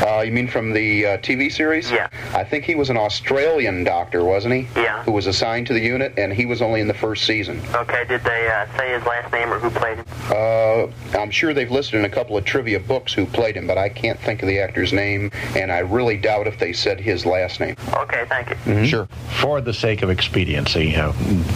Uh, 0.06 0.20
you 0.20 0.32
mean 0.32 0.46
from 0.46 0.72
the 0.72 1.06
uh, 1.06 1.18
TV 1.18 1.50
series? 1.50 1.90
Yeah. 1.90 2.08
I 2.34 2.44
think 2.44 2.64
he 2.64 2.74
was 2.74 2.90
an 2.90 2.96
Australian 2.96 3.82
doctor, 3.82 4.24
wasn't 4.24 4.54
he? 4.54 4.68
Yeah. 4.80 5.02
Who 5.04 5.12
was 5.12 5.26
assigned 5.26 5.66
to 5.68 5.72
the 5.72 5.80
unit, 5.80 6.12
and 6.18 6.32
he 6.32 6.44
was 6.44 6.60
only 6.60 6.80
in 6.80 6.88
the 6.88 6.94
first 6.94 7.24
season. 7.24 7.60
Okay, 7.74 8.04
did 8.06 8.22
they 8.22 8.48
uh, 8.48 8.66
say 8.76 8.92
his 8.92 9.04
last 9.04 9.32
name 9.32 9.52
or 9.52 9.58
who 9.58 9.70
played 9.70 9.98
him? 9.98 10.04
Uh, 10.30 10.86
I'm 11.18 11.30
sure 11.30 11.54
they've 11.54 11.70
listed 11.70 11.98
in 11.98 12.04
a 12.04 12.10
couple 12.10 12.36
of 12.36 12.44
trivia 12.44 12.78
books 12.78 13.12
who 13.12 13.26
played 13.26 13.56
him, 13.56 13.66
but 13.66 13.78
I 13.78 13.88
can't 13.88 14.18
think 14.20 14.42
of 14.42 14.48
the 14.48 14.58
actor's 14.76 14.92
name, 14.92 15.30
and 15.54 15.72
I 15.72 15.78
really 15.78 16.18
doubt 16.18 16.46
if 16.46 16.58
they 16.58 16.74
said 16.74 17.00
his 17.00 17.24
last 17.24 17.60
name. 17.60 17.76
Okay, 17.94 18.26
thank 18.28 18.50
you. 18.66 18.84
Sure. 18.84 19.08
For 19.40 19.62
the 19.62 19.72
sake 19.72 20.02
of 20.02 20.10
expediency, 20.10 20.94
uh, 20.94 21.12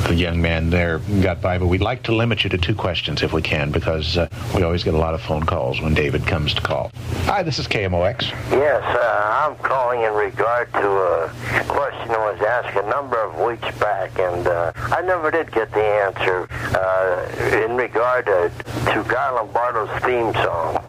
the 0.08 0.14
young 0.14 0.40
man 0.40 0.70
there 0.70 1.00
got 1.20 1.42
by, 1.42 1.58
but 1.58 1.66
we'd 1.66 1.82
like 1.82 2.02
to 2.04 2.14
limit 2.14 2.44
you 2.44 2.50
to 2.50 2.56
two 2.56 2.74
questions 2.74 3.22
if 3.22 3.34
we 3.34 3.42
can, 3.42 3.70
because 3.70 4.16
uh, 4.16 4.26
we 4.54 4.62
always 4.62 4.84
get 4.84 4.94
a 4.94 4.98
lot 4.98 5.12
of 5.12 5.20
phone 5.20 5.44
calls 5.44 5.82
when 5.82 5.92
David 5.92 6.26
comes 6.26 6.54
to 6.54 6.62
call. 6.62 6.90
Hi, 7.24 7.42
this 7.42 7.58
is 7.58 7.68
KMOX. 7.68 8.30
Yes, 8.52 8.82
uh, 8.82 9.46
I'm 9.46 9.56
calling 9.56 10.00
in 10.00 10.14
regard 10.14 10.72
to 10.72 10.88
a 10.88 11.28
question 11.68 12.08
that 12.08 12.18
was 12.18 12.40
asked 12.40 12.74
a 12.74 12.88
number 12.88 13.22
of 13.22 13.38
weeks 13.38 13.78
back, 13.78 14.18
and 14.18 14.46
uh, 14.46 14.72
I 14.76 15.02
never 15.02 15.30
did 15.30 15.52
get 15.52 15.70
the 15.72 15.84
answer 15.84 16.48
uh, 16.74 17.66
in 17.66 17.76
regard 17.76 18.24
to, 18.26 18.50
to 18.94 19.04
Guy 19.06 19.30
Lombardo's 19.30 19.90
theme 20.02 20.32
song. 20.42 20.79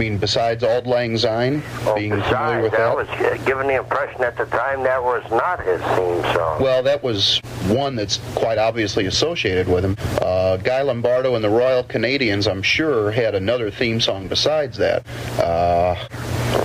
I 0.00 0.02
mean, 0.02 0.16
besides 0.16 0.64
Auld 0.64 0.86
Lang 0.86 1.18
Syne, 1.18 1.62
being 1.94 2.12
familiar 2.22 2.62
with 2.62 2.72
I 2.72 2.78
that? 2.78 2.96
was 2.96 3.44
given 3.44 3.66
the 3.66 3.74
impression 3.74 4.22
at 4.22 4.34
the 4.34 4.46
time 4.46 4.82
that 4.84 5.04
was 5.04 5.22
not 5.30 5.62
his 5.62 5.78
theme 5.82 6.22
song. 6.34 6.62
Well, 6.62 6.82
that 6.84 7.02
was 7.02 7.36
one 7.66 7.96
that's 7.96 8.16
quite 8.34 8.56
obviously 8.56 9.04
associated 9.04 9.68
with 9.68 9.84
him. 9.84 9.98
Uh, 10.22 10.56
Guy 10.56 10.80
Lombardo 10.80 11.34
and 11.34 11.44
the 11.44 11.50
Royal 11.50 11.82
Canadians, 11.82 12.48
I'm 12.48 12.62
sure, 12.62 13.10
had 13.10 13.34
another 13.34 13.70
theme 13.70 14.00
song 14.00 14.26
besides 14.26 14.78
that. 14.78 15.04
Uh, 15.38 15.94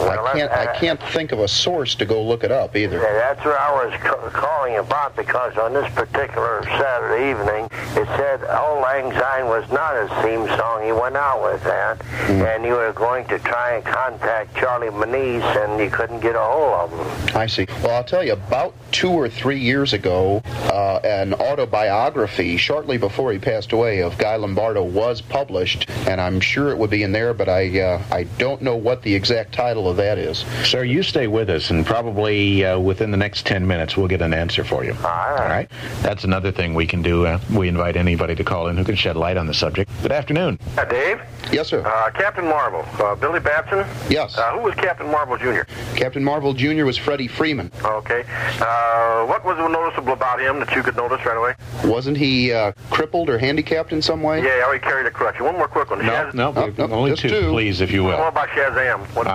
I 0.05 0.31
can't. 0.33 0.51
I 0.51 0.75
can't 0.77 1.01
think 1.11 1.31
of 1.31 1.39
a 1.39 1.47
source 1.47 1.95
to 1.95 2.05
go 2.05 2.23
look 2.23 2.43
it 2.43 2.51
up 2.51 2.75
either. 2.75 2.97
Yeah, 2.97 3.13
that's 3.13 3.45
what 3.45 3.59
I 3.59 3.86
was 3.86 3.99
ca- 4.01 4.29
calling 4.31 4.77
about 4.77 5.15
because 5.15 5.57
on 5.57 5.73
this 5.73 5.91
particular 5.93 6.63
Saturday 6.63 7.31
evening, 7.31 7.65
it 7.71 8.07
said 8.17 8.43
Auld 8.43 8.81
Lang 8.81 9.11
Syne 9.13 9.45
was 9.45 9.69
not 9.71 9.95
his 9.95 10.09
theme 10.23 10.47
song. 10.57 10.83
He 10.86 10.91
went 10.91 11.15
out 11.15 11.43
with 11.43 11.63
that, 11.63 12.03
and 12.29 12.63
you 12.65 12.73
were 12.73 12.93
going 12.93 13.24
to 13.30 13.39
try 13.39 13.76
and 13.76 13.86
contact 13.86 14.55
Charlie 14.55 14.89
Menees, 14.89 15.41
and 15.63 15.80
you 15.82 15.89
couldn't 15.89 16.19
get 16.19 16.36
a 16.36 16.39
hold 16.39 16.91
of 16.91 17.28
him. 17.28 17.38
I 17.38 17.47
see. 17.47 17.65
Well, 17.82 17.95
I'll 17.95 18.03
tell 18.03 18.23
you, 18.23 18.34
about 18.34 18.76
two 18.91 19.09
or 19.09 19.28
three 19.28 19.59
years 19.59 19.93
ago, 19.93 20.41
uh, 20.45 20.99
an 21.03 21.34
autobiography, 21.34 22.57
shortly 22.57 22.97
before 22.97 23.32
he 23.32 23.39
passed 23.39 23.71
away, 23.71 24.01
of 24.03 24.17
Guy 24.19 24.36
Lombardo 24.36 24.84
was 24.84 25.21
published, 25.21 25.89
and 26.07 26.21
I'm 26.21 26.39
sure 26.39 26.69
it 26.69 26.78
would 26.78 26.91
be 26.91 27.01
in 27.01 27.11
there, 27.11 27.34
but 27.34 27.49
I 27.49 27.80
uh, 27.80 28.03
I 28.11 28.23
don't 28.38 28.61
know 28.61 28.76
what 28.76 29.01
the 29.01 29.15
exact 29.15 29.53
title 29.53 29.89
of 29.89 29.95
of 29.95 30.05
that 30.05 30.17
is. 30.17 30.39
Sir, 30.63 30.84
you 30.84 31.03
stay 31.03 31.28
with 31.28 31.49
us, 31.49 31.69
and 31.69 31.86
probably 31.86 32.65
uh, 32.65 32.78
within 32.78 33.11
the 33.11 33.17
next 33.17 33.45
10 33.45 33.65
minutes, 33.65 33.95
we'll 33.95 34.07
get 34.07 34.21
an 34.21 34.34
answer 34.34 34.63
for 34.63 34.84
you. 34.84 34.93
All 34.93 35.01
right. 35.03 35.41
All 35.41 35.47
right? 35.47 35.71
That's 36.01 36.23
another 36.23 36.51
thing 36.51 36.73
we 36.73 36.86
can 36.86 37.01
do. 37.01 37.26
Uh, 37.26 37.39
we 37.53 37.67
invite 37.67 37.95
anybody 37.95 38.36
to 38.36 38.43
call 38.43 38.67
in 38.67 38.78
who 38.78 38.84
can 38.84 38.95
shed 38.95 39.15
light 39.15 39.38
on 39.38 39.47
the 39.47 39.53
subject. 39.53 39.89
Good 40.01 40.11
afternoon. 40.11 40.59
Uh, 40.78 40.86
Dave? 40.86 41.21
Yes, 41.51 41.69
sir. 41.69 41.86
Uh, 41.86 42.11
Captain 42.11 42.45
Marvel. 42.45 42.84
Uh, 43.16 43.20
Billy 43.20 43.39
Batson? 43.39 43.86
Yes. 44.09 44.38
Uh, 44.38 44.51
who 44.51 44.59
was 44.59 44.76
Captain 44.76 45.09
Marvel 45.09 45.38
Jr.? 45.38 45.61
Captain 45.95 46.24
Marvel 46.24 46.53
Jr. 46.53 46.84
was 46.86 46.97
Freddie 46.97 47.28
Freeman. 47.30 47.72
Okay. 47.84 48.24
Uh, 48.59 49.26
what 49.26 49.43
was 49.45 49.57
noticeable 49.57 50.13
about 50.13 50.41
him 50.41 50.59
that 50.59 50.76
you 50.76 50.84
could 50.84 50.95
notice 50.97 51.26
right 51.26 51.38
away? 51.38 51.55
Wasn't 51.89 52.18
he 52.18 52.51
uh, 52.51 52.74
crippled 52.89 53.30
or 53.30 53.38
handicapped 53.38 53.93
in 53.93 54.01
some 54.01 54.22
way? 54.22 54.43
Yeah, 54.43 54.72
he 54.74 54.80
carried 54.80 55.05
a 55.05 55.11
crutch. 55.11 55.39
One 55.39 55.55
more 55.55 55.68
quick 55.68 55.89
one. 55.89 55.99
No, 56.05 56.11
Shaz- 56.11 56.34
no, 56.34 56.53
Oh, 56.55 56.74
no, 56.78 56.93
only 56.93 57.11
just 57.11 57.22
two, 57.22 57.30
two. 57.30 57.49
please, 57.51 57.80
if 57.82 57.91
you 57.91 58.03
will. 58.03 58.11
What 58.11 58.20
will. 58.20 58.28
about 58.28 58.49
Shazam? 58.49 58.99
What? 59.16 59.28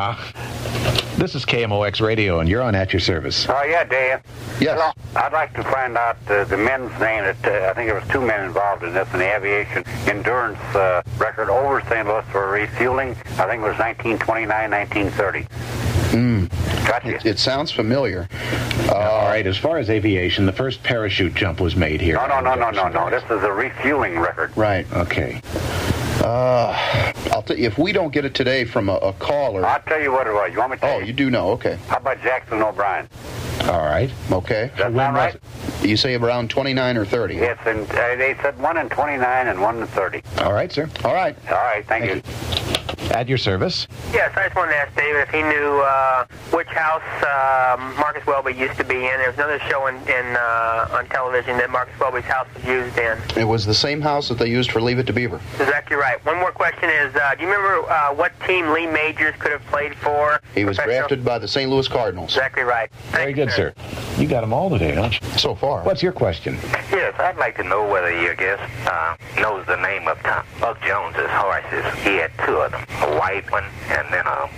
This 1.20 1.34
is 1.34 1.44
KMOX 1.44 2.00
Radio, 2.00 2.40
and 2.40 2.48
you're 2.48 2.62
on 2.62 2.74
At 2.74 2.94
Your 2.94 3.00
Service. 3.00 3.46
Oh, 3.46 3.62
yeah, 3.64 3.84
Dave. 3.84 4.22
Yes. 4.58 4.80
Hello. 4.80 4.90
I'd 5.22 5.34
like 5.34 5.52
to 5.52 5.62
find 5.62 5.94
out 5.98 6.16
uh, 6.30 6.44
the 6.44 6.56
men's 6.56 6.90
name. 6.98 7.24
That, 7.24 7.36
uh, 7.44 7.68
I 7.68 7.74
think 7.74 7.88
there 7.88 7.94
was 7.94 8.08
two 8.08 8.22
men 8.22 8.42
involved 8.42 8.84
in 8.84 8.94
this 8.94 9.06
in 9.12 9.18
the 9.18 9.36
aviation 9.36 9.84
endurance 10.08 10.58
uh, 10.74 11.02
record 11.18 11.50
over 11.50 11.82
St. 11.82 12.08
Louis 12.08 12.24
for 12.32 12.48
refueling. 12.48 13.10
I 13.10 13.44
think 13.44 13.60
it 13.60 13.68
was 13.68 13.76
1929, 13.76 14.70
1930. 14.70 15.46
Mm. 16.16 16.50
It, 17.04 17.26
it 17.26 17.38
sounds 17.38 17.70
familiar. 17.70 18.26
Uh, 18.88 18.94
All 18.94 19.28
right, 19.28 19.46
as 19.46 19.58
far 19.58 19.76
as 19.76 19.90
aviation, 19.90 20.46
the 20.46 20.52
first 20.52 20.82
parachute 20.82 21.34
jump 21.34 21.60
was 21.60 21.76
made 21.76 22.00
here. 22.00 22.14
No, 22.16 22.26
no, 22.28 22.40
no, 22.40 22.54
no, 22.54 22.70
no, 22.70 22.88
no. 22.88 23.10
This 23.10 23.24
is 23.24 23.44
a 23.44 23.52
refueling 23.52 24.18
record. 24.18 24.56
Right. 24.56 24.90
Okay. 24.94 25.42
Uh, 26.20 27.12
I'll 27.32 27.42
tell 27.42 27.56
you, 27.56 27.66
if 27.66 27.78
we 27.78 27.92
don't 27.92 28.12
get 28.12 28.24
it 28.24 28.34
today 28.34 28.64
from 28.64 28.88
a, 28.88 28.94
a 28.96 29.12
caller. 29.14 29.64
I'll 29.64 29.80
tell 29.82 30.00
you 30.00 30.12
what 30.12 30.26
it 30.26 30.32
was. 30.32 30.52
You 30.52 30.58
want 30.58 30.72
me 30.72 30.76
to 30.76 30.80
tell 30.80 30.96
Oh, 30.96 31.00
you 31.00 31.12
do 31.12 31.30
know. 31.30 31.50
Okay. 31.52 31.78
How 31.88 31.96
about 31.96 32.20
Jackson 32.22 32.62
O'Brine? 32.62 33.08
All 33.64 33.80
right. 33.82 34.10
Okay. 34.30 34.70
Does 34.76 34.92
that 34.92 34.94
sound 34.94 35.16
right? 35.16 35.36
You 35.82 35.96
say 35.96 36.14
around 36.14 36.50
29 36.50 36.96
or 36.96 37.04
30? 37.06 37.34
Yes, 37.36 37.58
and 37.66 37.88
uh, 37.90 38.16
they 38.16 38.36
said 38.42 38.58
one 38.58 38.76
in 38.76 38.88
29 38.88 39.46
and 39.48 39.60
one 39.60 39.78
in 39.80 39.86
30. 39.86 40.22
All 40.40 40.52
right, 40.52 40.70
sir. 40.70 40.88
All 41.04 41.14
right. 41.14 41.36
All 41.48 41.54
right, 41.54 41.86
thank, 41.86 42.04
you. 42.04 42.22
At 43.10 43.28
your 43.28 43.38
service. 43.38 43.88
Yes, 44.12 44.32
I 44.36 44.44
just 44.44 44.54
wanted 44.56 44.72
to 44.72 44.76
ask 44.78 44.94
David 44.96 45.20
if 45.22 45.30
he 45.30 45.42
knew 45.42 45.80
uh, 45.80 46.26
which 46.52 46.68
house 46.68 47.02
uh, 47.24 47.76
Marcus 47.98 48.24
Welby 48.26 48.52
used 48.54 48.76
to 48.76 48.84
be 48.84 48.94
in. 48.94 49.18
There 49.18 49.26
was 49.28 49.34
another 49.36 49.58
show 49.68 49.86
in, 49.88 49.96
in 50.08 50.36
uh, 50.36 50.88
on 50.92 51.06
television 51.08 51.56
that 51.58 51.70
Marcus 51.70 51.98
Welby's 51.98 52.24
house 52.24 52.46
was 52.54 52.64
used 52.64 52.96
in. 52.98 53.18
It 53.36 53.44
was 53.44 53.66
the 53.66 53.74
same 53.74 54.00
house 54.00 54.28
that 54.28 54.38
they 54.38 54.46
used 54.48 54.70
for 54.70 54.80
Leave 54.80 54.98
It 55.00 55.06
to 55.08 55.12
Beaver. 55.12 55.40
Exactly 55.54 55.96
right. 55.96 56.24
One 56.24 56.36
more 56.38 56.52
question 56.52 56.88
is, 56.88 57.14
uh, 57.16 57.34
do 57.34 57.42
you 57.44 57.48
remember 57.50 57.90
uh, 57.90 58.14
what 58.14 58.32
team 58.46 58.68
Lee 58.70 58.86
Majors 58.86 59.34
could 59.40 59.50
have 59.52 59.64
played 59.66 59.96
for? 59.96 60.40
He 60.54 60.64
was 60.64 60.76
Professional? 60.76 60.98
drafted 61.08 61.24
by 61.24 61.38
the 61.38 61.48
St. 61.48 61.68
Louis 61.68 61.88
Cardinals. 61.88 62.30
Exactly 62.30 62.62
right. 62.62 62.90
Very 63.10 63.32
good, 63.32 63.50
sir. 63.50 63.74
You 64.18 64.28
got 64.28 64.42
them 64.42 64.52
all 64.52 64.70
today, 64.70 64.94
don't 64.94 65.20
you? 65.20 65.28
So 65.38 65.54
far. 65.56 65.82
What's 65.82 66.02
your 66.02 66.12
question? 66.12 66.58
Yes, 66.92 67.14
I'd 67.18 67.38
like 67.38 67.56
to 67.56 67.64
know 67.64 67.88
whether 67.88 68.12
your 68.22 68.34
guest 68.36 68.62
uh, 68.86 69.16
knows 69.40 69.66
the 69.66 69.76
name 69.76 70.06
of 70.06 70.18
Tom, 70.22 70.44
Buck 70.60 70.80
Jones's 70.82 71.28
horses. 71.30 71.84
He 72.04 72.16
had 72.16 72.30
two 72.44 72.56
of 72.56 72.70
them, 72.72 72.84
a 73.02 73.18
white 73.18 73.50
one 73.50 73.64
and 73.88 74.06
then 74.12 74.26
a, 74.26 74.50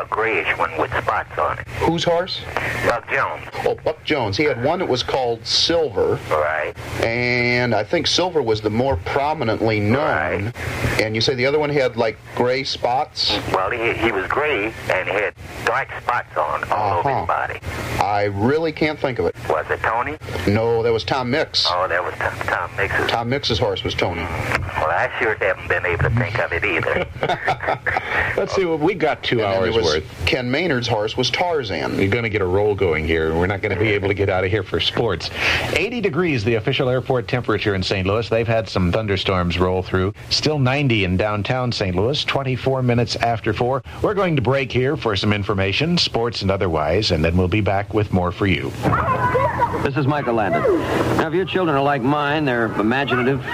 a 0.00 0.06
grayish 0.10 0.56
one 0.58 0.76
with 0.78 0.90
spots 1.02 1.38
on 1.38 1.58
it. 1.58 1.68
Whose 1.86 2.04
horse? 2.04 2.40
Buck 2.86 3.08
Jones. 3.10 3.44
Oh, 3.64 3.74
Buck 3.84 4.02
Jones. 4.04 4.36
He 4.36 4.44
had 4.44 4.62
one 4.62 4.78
that 4.80 4.88
was 4.88 5.02
called 5.02 5.44
Silver. 5.46 6.18
Right. 6.30 6.74
And 7.04 7.74
I 7.74 7.84
think 7.84 8.06
Silver 8.06 8.42
was 8.42 8.60
the 8.60 8.70
more 8.70 8.96
prominently 8.98 9.80
known. 9.80 10.52
And 11.00 11.14
you 11.14 11.20
say 11.20 11.34
the 11.34 11.46
other 11.46 11.58
one 11.58 11.70
had 11.70 11.96
like 11.96 12.16
gray 12.36 12.64
spots? 12.64 13.36
Well, 13.52 13.70
he, 13.70 13.92
he 13.94 14.12
was 14.12 14.26
gray 14.28 14.72
and 14.90 15.08
he 15.08 15.14
had 15.14 15.34
dark 15.64 15.88
spots 16.02 16.36
on 16.36 16.64
all 16.70 16.98
over 17.00 17.08
Uh-huh. 17.10 17.18
his 17.20 17.26
body. 17.26 17.60
I 18.02 18.24
really 18.24 18.72
can't 18.72 18.98
think 18.98 19.18
of 19.18 19.26
it. 19.26 19.36
Was 19.48 19.66
it 19.70 19.80
Tony? 19.80 20.16
No, 20.46 20.82
that 20.82 20.92
was 20.92 21.04
Tom 21.04 21.30
Mix. 21.30 21.66
Oh, 21.70 21.86
that 21.88 22.02
was 22.02 22.14
Tom, 22.14 22.34
Tom 22.46 22.76
Mix's. 22.76 23.10
Tom 23.10 23.28
Mix's 23.28 23.58
horse 23.58 23.84
was 23.84 23.94
Tony. 23.94 24.22
Well, 24.22 24.90
I 24.90 25.10
sure 25.20 25.34
haven't 25.36 25.68
been 25.68 25.86
able 25.86 26.04
to 26.04 26.10
think 26.10 26.38
of 26.38 26.52
it 26.52 26.64
either. 26.64 27.06
Let's 28.36 28.54
see. 28.54 28.64
what 28.64 28.80
we 28.80 28.94
got 28.94 29.22
two 29.22 29.40
And 29.40 29.52
then 29.52 29.62
hours 29.62 29.76
was 29.76 29.84
worth. 29.84 30.26
Ken 30.26 30.50
Maynard's 30.50 30.88
horse 30.88 31.16
was 31.16 31.30
Tarzan. 31.30 31.98
You're 31.98 32.08
going 32.08 32.24
to 32.24 32.30
get 32.30 32.40
a 32.40 32.46
roll 32.46 32.74
going 32.74 33.06
here, 33.06 33.30
and 33.30 33.38
we're 33.38 33.46
not 33.46 33.62
going 33.62 33.74
to 33.74 33.80
be 33.80 33.88
able 33.88 34.08
to 34.08 34.14
get 34.14 34.28
out 34.28 34.44
of 34.44 34.50
here 34.50 34.62
for 34.62 34.80
sports. 34.80 35.30
80 35.76 36.00
degrees, 36.00 36.44
the 36.44 36.54
official 36.54 36.88
airport 36.88 37.28
temperature 37.28 37.74
in 37.74 37.82
St. 37.82 38.06
Louis. 38.06 38.28
They've 38.28 38.46
had 38.46 38.68
some 38.68 38.92
thunderstorms 38.92 39.58
roll 39.58 39.82
through. 39.82 40.14
Still 40.30 40.58
90 40.58 41.04
in 41.04 41.16
downtown 41.16 41.72
St. 41.72 41.94
Louis, 41.94 42.24
24 42.24 42.82
minutes 42.82 43.16
after 43.16 43.52
4. 43.52 43.82
We're 44.02 44.14
going 44.14 44.36
to 44.36 44.42
break 44.42 44.72
here 44.72 44.96
for 44.96 45.16
some 45.16 45.32
information, 45.32 45.98
sports 45.98 46.42
and 46.42 46.50
otherwise, 46.50 47.10
and 47.10 47.24
then 47.24 47.36
we'll 47.36 47.48
be 47.48 47.60
back 47.60 47.94
with 47.94 48.12
more 48.12 48.32
for 48.32 48.46
you. 48.46 48.70
This 49.82 49.96
is 49.96 50.06
Michael 50.06 50.34
Landon. 50.34 50.62
Now, 51.16 51.28
if 51.28 51.34
your 51.34 51.44
children 51.44 51.76
are 51.76 51.82
like 51.82 52.02
mine, 52.02 52.44
they're 52.44 52.66
imaginative. 52.66 53.44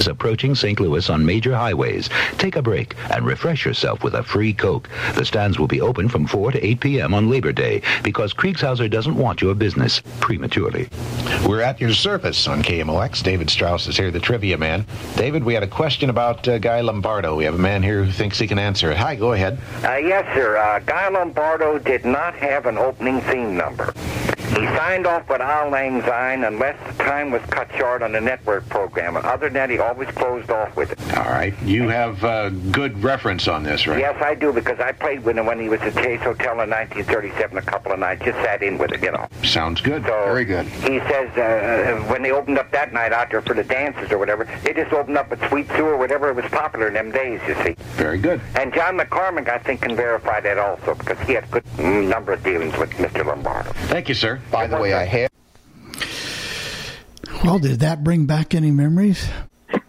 Is 0.00 0.06
approaching 0.06 0.54
St. 0.54 0.78
Louis 0.80 1.08
on 1.10 1.24
major 1.24 1.54
highways. 1.54 2.08
Take 2.38 2.56
a 2.56 2.62
break 2.62 2.94
and 3.10 3.24
refresh 3.24 3.64
yourself 3.64 4.02
with 4.02 4.14
a 4.14 4.22
free 4.22 4.52
Coke. 4.52 4.88
The 5.14 5.24
stands 5.24 5.58
will 5.58 5.66
be 5.66 5.80
open 5.80 6.08
from 6.08 6.26
4 6.26 6.52
to 6.52 6.66
8 6.66 6.80
p.m. 6.80 7.14
on 7.14 7.30
Labor 7.30 7.52
Day 7.52 7.82
because 8.02 8.34
Kriegshauser 8.34 8.90
doesn't 8.90 9.16
want 9.16 9.42
your 9.42 9.54
business 9.54 10.02
prematurely. 10.20 10.88
We're 11.46 11.62
at 11.62 11.80
your 11.80 11.92
service 11.92 12.46
on 12.46 12.62
KMOX. 12.62 13.22
David 13.22 13.50
Strauss 13.50 13.86
is 13.86 13.96
here, 13.96 14.10
the 14.10 14.20
trivia 14.20 14.58
man. 14.58 14.86
David, 15.16 15.44
we 15.44 15.54
had 15.54 15.62
a 15.62 15.68
question 15.68 16.10
about 16.10 16.46
uh, 16.48 16.58
Guy 16.58 16.80
Lombardo. 16.80 17.36
We 17.36 17.44
have 17.44 17.54
a 17.54 17.58
man 17.58 17.82
here 17.82 18.04
who 18.04 18.12
thinks 18.12 18.38
he 18.38 18.46
can 18.46 18.58
answer 18.58 18.90
it. 18.90 18.96
Hi, 18.96 19.14
go 19.14 19.32
ahead. 19.32 19.58
Uh, 19.82 19.96
yes, 19.96 20.24
sir. 20.34 20.56
Uh, 20.56 20.78
Guy 20.80 21.08
Lombardo 21.08 21.78
did 21.78 22.04
not 22.04 22.34
have 22.34 22.66
an 22.66 22.78
opening 22.78 23.20
theme 23.22 23.56
number. 23.56 23.92
He 24.52 24.66
signed 24.76 25.06
off 25.06 25.28
with 25.30 25.40
Auld 25.40 25.70
Lang 25.72 26.02
Syne 26.02 26.44
unless 26.44 26.76
the 26.86 27.02
time 27.02 27.30
was 27.30 27.40
cut 27.44 27.70
short 27.76 28.02
on 28.02 28.12
the 28.12 28.20
network 28.20 28.68
program. 28.68 29.16
Other 29.16 29.46
than 29.46 29.54
that, 29.54 29.70
he 29.70 29.78
always 29.78 30.08
closed 30.10 30.50
off 30.50 30.76
with 30.76 30.92
it. 30.92 31.16
All 31.16 31.24
right. 31.24 31.54
You 31.62 31.88
have 31.88 32.22
uh, 32.22 32.50
good 32.50 33.02
reference 33.02 33.48
on 33.48 33.62
this, 33.62 33.86
right? 33.86 33.98
Yes, 33.98 34.20
I 34.22 34.34
do, 34.34 34.52
because 34.52 34.78
I 34.78 34.92
played 34.92 35.24
with 35.24 35.38
him 35.38 35.46
when 35.46 35.58
he 35.58 35.70
was 35.70 35.80
at 35.80 35.94
Chase 35.94 36.20
Hotel 36.20 36.60
in 36.60 36.68
1937 36.68 37.56
a 37.56 37.62
couple 37.62 37.92
of 37.92 37.98
nights. 37.98 38.24
Just 38.24 38.38
sat 38.40 38.62
in 38.62 38.76
with 38.76 38.92
him, 38.92 39.02
you 39.02 39.12
know. 39.12 39.26
Sounds 39.42 39.80
good. 39.80 40.02
So 40.04 40.24
Very 40.26 40.44
good. 40.44 40.66
He 40.66 40.98
says 41.00 41.30
uh, 41.38 42.04
when 42.10 42.20
they 42.22 42.32
opened 42.32 42.58
up 42.58 42.70
that 42.72 42.92
night 42.92 43.12
out 43.12 43.30
there 43.30 43.40
for 43.40 43.54
the 43.54 43.64
dances 43.64 44.12
or 44.12 44.18
whatever, 44.18 44.44
they 44.64 44.74
just 44.74 44.92
opened 44.92 45.16
up 45.16 45.32
at 45.32 45.48
Sweet 45.48 45.66
Sue 45.68 45.86
or 45.86 45.96
whatever 45.96 46.28
it 46.28 46.36
was 46.36 46.44
popular 46.46 46.88
in 46.88 46.94
them 46.94 47.10
days, 47.10 47.40
you 47.48 47.54
see. 47.64 47.74
Very 47.94 48.18
good. 48.18 48.40
And 48.56 48.74
John 48.74 48.98
McCormick, 48.98 49.48
I 49.48 49.58
think, 49.58 49.80
can 49.80 49.96
verify 49.96 50.40
that 50.40 50.58
also, 50.58 50.94
because 50.94 51.18
he 51.26 51.32
had 51.32 51.44
a 51.44 51.48
good 51.48 51.64
mm, 51.76 52.06
number 52.06 52.32
of 52.32 52.42
dealings 52.44 52.76
with 52.76 52.90
Mr. 52.90 53.24
Lombardo. 53.24 53.72
Thank 53.86 54.10
you, 54.10 54.14
sir. 54.14 54.41
By 54.50 54.66
the 54.66 54.78
way, 54.78 54.92
I 54.92 55.04
have. 55.04 55.30
Well, 57.44 57.58
did 57.58 57.80
that 57.80 58.04
bring 58.04 58.26
back 58.26 58.54
any 58.54 58.70
memories? 58.70 59.28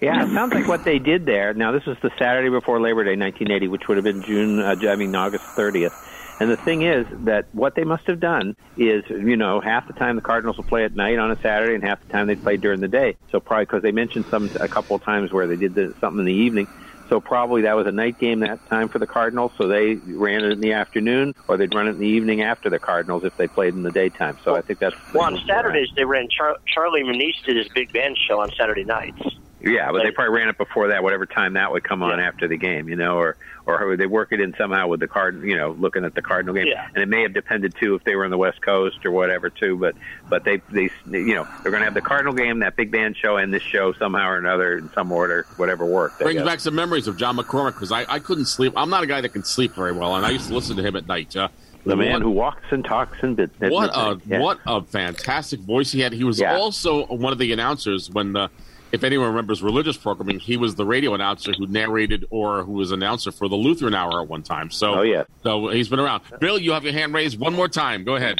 Yeah, 0.01 0.23
it 0.25 0.33
sounds 0.33 0.53
like 0.53 0.67
what 0.67 0.83
they 0.83 0.99
did 0.99 1.25
there. 1.25 1.53
Now, 1.53 1.71
this 1.71 1.85
was 1.85 1.97
the 2.01 2.11
Saturday 2.17 2.49
before 2.49 2.81
Labor 2.81 3.03
Day, 3.03 3.15
1980, 3.15 3.67
which 3.67 3.87
would 3.87 3.97
have 3.97 4.03
been 4.03 4.21
June, 4.21 4.59
uh, 4.59 4.75
I 4.89 4.95
mean 4.95 5.15
August 5.15 5.45
30th. 5.55 5.93
And 6.39 6.49
the 6.49 6.57
thing 6.57 6.81
is 6.81 7.05
that 7.25 7.45
what 7.53 7.75
they 7.75 7.83
must 7.83 8.07
have 8.07 8.19
done 8.19 8.55
is, 8.75 9.03
you 9.09 9.37
know, 9.37 9.61
half 9.61 9.87
the 9.87 9.93
time 9.93 10.15
the 10.15 10.21
Cardinals 10.21 10.57
will 10.57 10.63
play 10.63 10.83
at 10.83 10.95
night 10.95 11.19
on 11.19 11.31
a 11.31 11.39
Saturday, 11.39 11.75
and 11.75 11.83
half 11.83 12.01
the 12.05 12.11
time 12.11 12.27
they 12.27 12.35
play 12.35 12.57
during 12.57 12.81
the 12.81 12.87
day. 12.87 13.15
So 13.31 13.39
probably 13.39 13.65
because 13.65 13.83
they 13.83 13.91
mentioned 13.91 14.25
some 14.25 14.49
a 14.59 14.67
couple 14.67 14.95
of 14.95 15.03
times 15.03 15.31
where 15.31 15.47
they 15.47 15.55
did 15.55 15.75
the, 15.75 15.93
something 16.01 16.19
in 16.19 16.25
the 16.25 16.33
evening. 16.33 16.67
So 17.13 17.21
probably 17.21 17.61
that 17.61 17.75
was 17.75 17.85
a 17.85 17.91
night 17.91 18.17
game 18.17 18.39
that 18.39 18.59
time 18.71 18.89
for 18.89 18.97
the 18.97 19.05
Cardinals. 19.05 19.51
So 19.61 19.67
they 19.67 20.01
ran 20.03 20.43
it 20.43 20.51
in 20.51 20.61
the 20.61 20.73
afternoon, 20.73 21.35
or 21.47 21.57
they'd 21.57 21.73
run 21.75 21.85
it 21.85 21.91
in 21.91 21.99
the 21.99 22.07
evening 22.07 22.41
after 22.41 22.71
the 22.71 22.79
Cardinals 22.79 23.21
if 23.23 23.35
they 23.37 23.47
played 23.47 23.75
in 23.75 23.83
the 23.83 23.91
daytime. 23.91 24.37
So 24.43 24.55
I 24.55 24.63
think 24.63 24.79
that's 24.79 24.95
Well, 25.13 25.25
on 25.25 25.37
Saturdays 25.47 25.89
they 25.95 26.05
ran 26.05 26.27
Char- 26.35 26.57
Charlie 26.73 27.03
Menees 27.03 27.35
did 27.45 27.55
his 27.55 27.67
big 27.75 27.93
band 27.93 28.17
show 28.27 28.41
on 28.41 28.49
Saturday 28.59 28.83
nights. 28.83 29.21
Yeah, 29.63 29.91
but 29.93 30.03
they 30.03 30.11
probably 30.11 30.35
ran 30.37 30.49
it 30.49 30.57
before 30.57 30.89
that, 30.89 31.03
whatever 31.03 31.25
time 31.25 31.53
that 31.53 31.71
would 31.71 31.83
come 31.85 32.03
on 32.03 32.19
after 32.19 32.47
the 32.49 32.57
game, 32.57 32.89
you 32.89 32.95
know, 32.97 33.17
or 33.17 33.37
or 33.65 33.95
they 33.95 34.05
work 34.05 34.33
it 34.33 34.41
in 34.41 34.53
somehow 34.57 34.87
with 34.87 34.99
the 34.99 35.07
card, 35.07 35.41
you 35.41 35.55
know, 35.55 35.71
looking 35.71 36.03
at 36.03 36.13
the 36.15 36.21
Cardinal 36.21 36.53
game, 36.53 36.67
Yeah. 36.67 36.85
and 36.93 37.01
it 37.01 37.07
may 37.07 37.21
have 37.21 37.33
depended 37.33 37.73
too 37.79 37.95
if 37.95 38.03
they 38.03 38.13
were 38.15 38.25
on 38.25 38.31
the 38.31 38.37
West 38.37 38.61
Coast 38.61 39.05
or 39.05 39.11
whatever 39.11 39.49
too, 39.49 39.77
but 39.77 39.95
but 40.29 40.43
they 40.43 40.57
they 40.69 40.89
you 41.09 41.33
know 41.35 41.47
they're 41.61 41.71
going 41.71 41.79
to 41.81 41.85
have 41.85 41.93
the 41.93 42.01
Cardinal 42.01 42.33
game, 42.33 42.59
that 42.59 42.75
big 42.75 42.91
band 42.91 43.15
show, 43.15 43.37
and 43.37 43.53
this 43.53 43.63
show 43.63 43.93
somehow 43.93 44.27
or 44.29 44.37
another 44.37 44.77
in 44.77 44.89
some 44.91 45.11
order, 45.13 45.45
whatever 45.55 45.85
worked. 45.85 46.19
Brings 46.19 46.43
back 46.43 46.59
some 46.59 46.75
memories 46.75 47.07
of 47.07 47.15
John 47.17 47.37
McCormick 47.37 47.73
because 47.75 47.91
I, 47.93 48.05
I 48.09 48.19
couldn't 48.19 48.45
sleep. 48.47 48.73
I'm 48.75 48.89
not 48.89 49.03
a 49.03 49.07
guy 49.07 49.21
that 49.21 49.29
can 49.29 49.45
sleep 49.45 49.73
very 49.75 49.93
well, 49.93 50.15
and 50.15 50.25
I 50.25 50.31
used 50.31 50.49
to 50.49 50.53
listen 50.53 50.75
to 50.75 50.83
him 50.83 50.97
at 50.97 51.07
night. 51.07 51.35
Uh, 51.37 51.47
the 51.85 51.95
man 51.95 52.11
what- 52.13 52.21
who 52.21 52.31
walks 52.31 52.63
and 52.71 52.83
talks 52.83 53.17
and 53.21 53.35
bit. 53.37 53.49
at 53.61 53.71
what 53.71 53.89
a. 53.93 54.19
Yeah. 54.25 54.39
what 54.39 54.59
a 54.65 54.81
fantastic 54.81 55.61
voice 55.61 55.91
he 55.93 56.01
had. 56.01 56.11
He 56.13 56.23
was 56.25 56.39
Yeah. 56.39 56.55
also 56.57 57.05
one 57.05 57.31
of 57.31 57.39
the 57.39 57.51
announcers 57.53 58.09
when 58.09 58.33
the 58.33 58.49
if 58.93 59.03
anyone 59.03 59.27
remembers 59.27 59.61
religious 59.63 59.97
programming, 59.97 60.39
he 60.39 60.55
was 60.55 60.75
the 60.75 60.85
radio 60.85 61.13
announcer 61.15 61.51
who 61.57 61.65
narrated 61.67 62.25
or 62.29 62.63
who 62.63 62.73
was 62.73 62.91
announcer 62.91 63.31
for 63.31 63.49
the 63.49 63.55
Lutheran 63.55 63.95
Hour 63.95 64.21
at 64.21 64.27
one 64.29 64.43
time. 64.43 64.69
So 64.69 64.99
Oh, 64.99 65.01
yeah. 65.01 65.23
so 65.41 65.67
he's 65.69 65.89
been 65.89 65.99
around. 65.99 66.21
Bill, 66.39 66.59
you 66.59 66.71
have 66.73 66.83
your 66.83 66.93
hand 66.93 67.13
raised 67.13 67.39
one 67.39 67.53
more 67.53 67.67
time. 67.67 68.03
Go 68.03 68.15
ahead. 68.15 68.39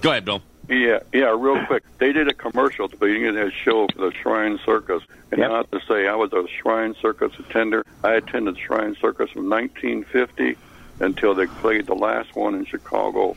Go 0.00 0.10
ahead, 0.10 0.24
Bill. 0.24 0.42
Yeah, 0.68 1.00
yeah, 1.12 1.34
real 1.36 1.64
quick. 1.66 1.82
They 1.98 2.12
did 2.12 2.28
a 2.28 2.34
commercial 2.34 2.84
at 2.84 2.90
the 2.92 2.98
beginning 2.98 3.26
of 3.28 3.34
that 3.34 3.52
show 3.52 3.88
for 3.88 3.98
the 4.10 4.12
Shrine 4.22 4.60
Circus. 4.64 5.02
And 5.32 5.40
Yep. 5.40 5.50
not 5.50 5.72
to 5.72 5.80
say 5.88 6.06
I 6.06 6.14
was 6.14 6.32
a 6.32 6.46
Shrine 6.46 6.94
Circus 7.00 7.32
attender. 7.38 7.84
I 8.04 8.14
attended 8.14 8.58
Shrine 8.58 8.94
Circus 9.00 9.30
from 9.30 9.48
1950 9.48 10.56
until 11.00 11.34
they 11.34 11.46
played 11.46 11.86
the 11.86 11.94
last 11.94 12.36
one 12.36 12.54
in 12.54 12.64
Chicago 12.64 13.36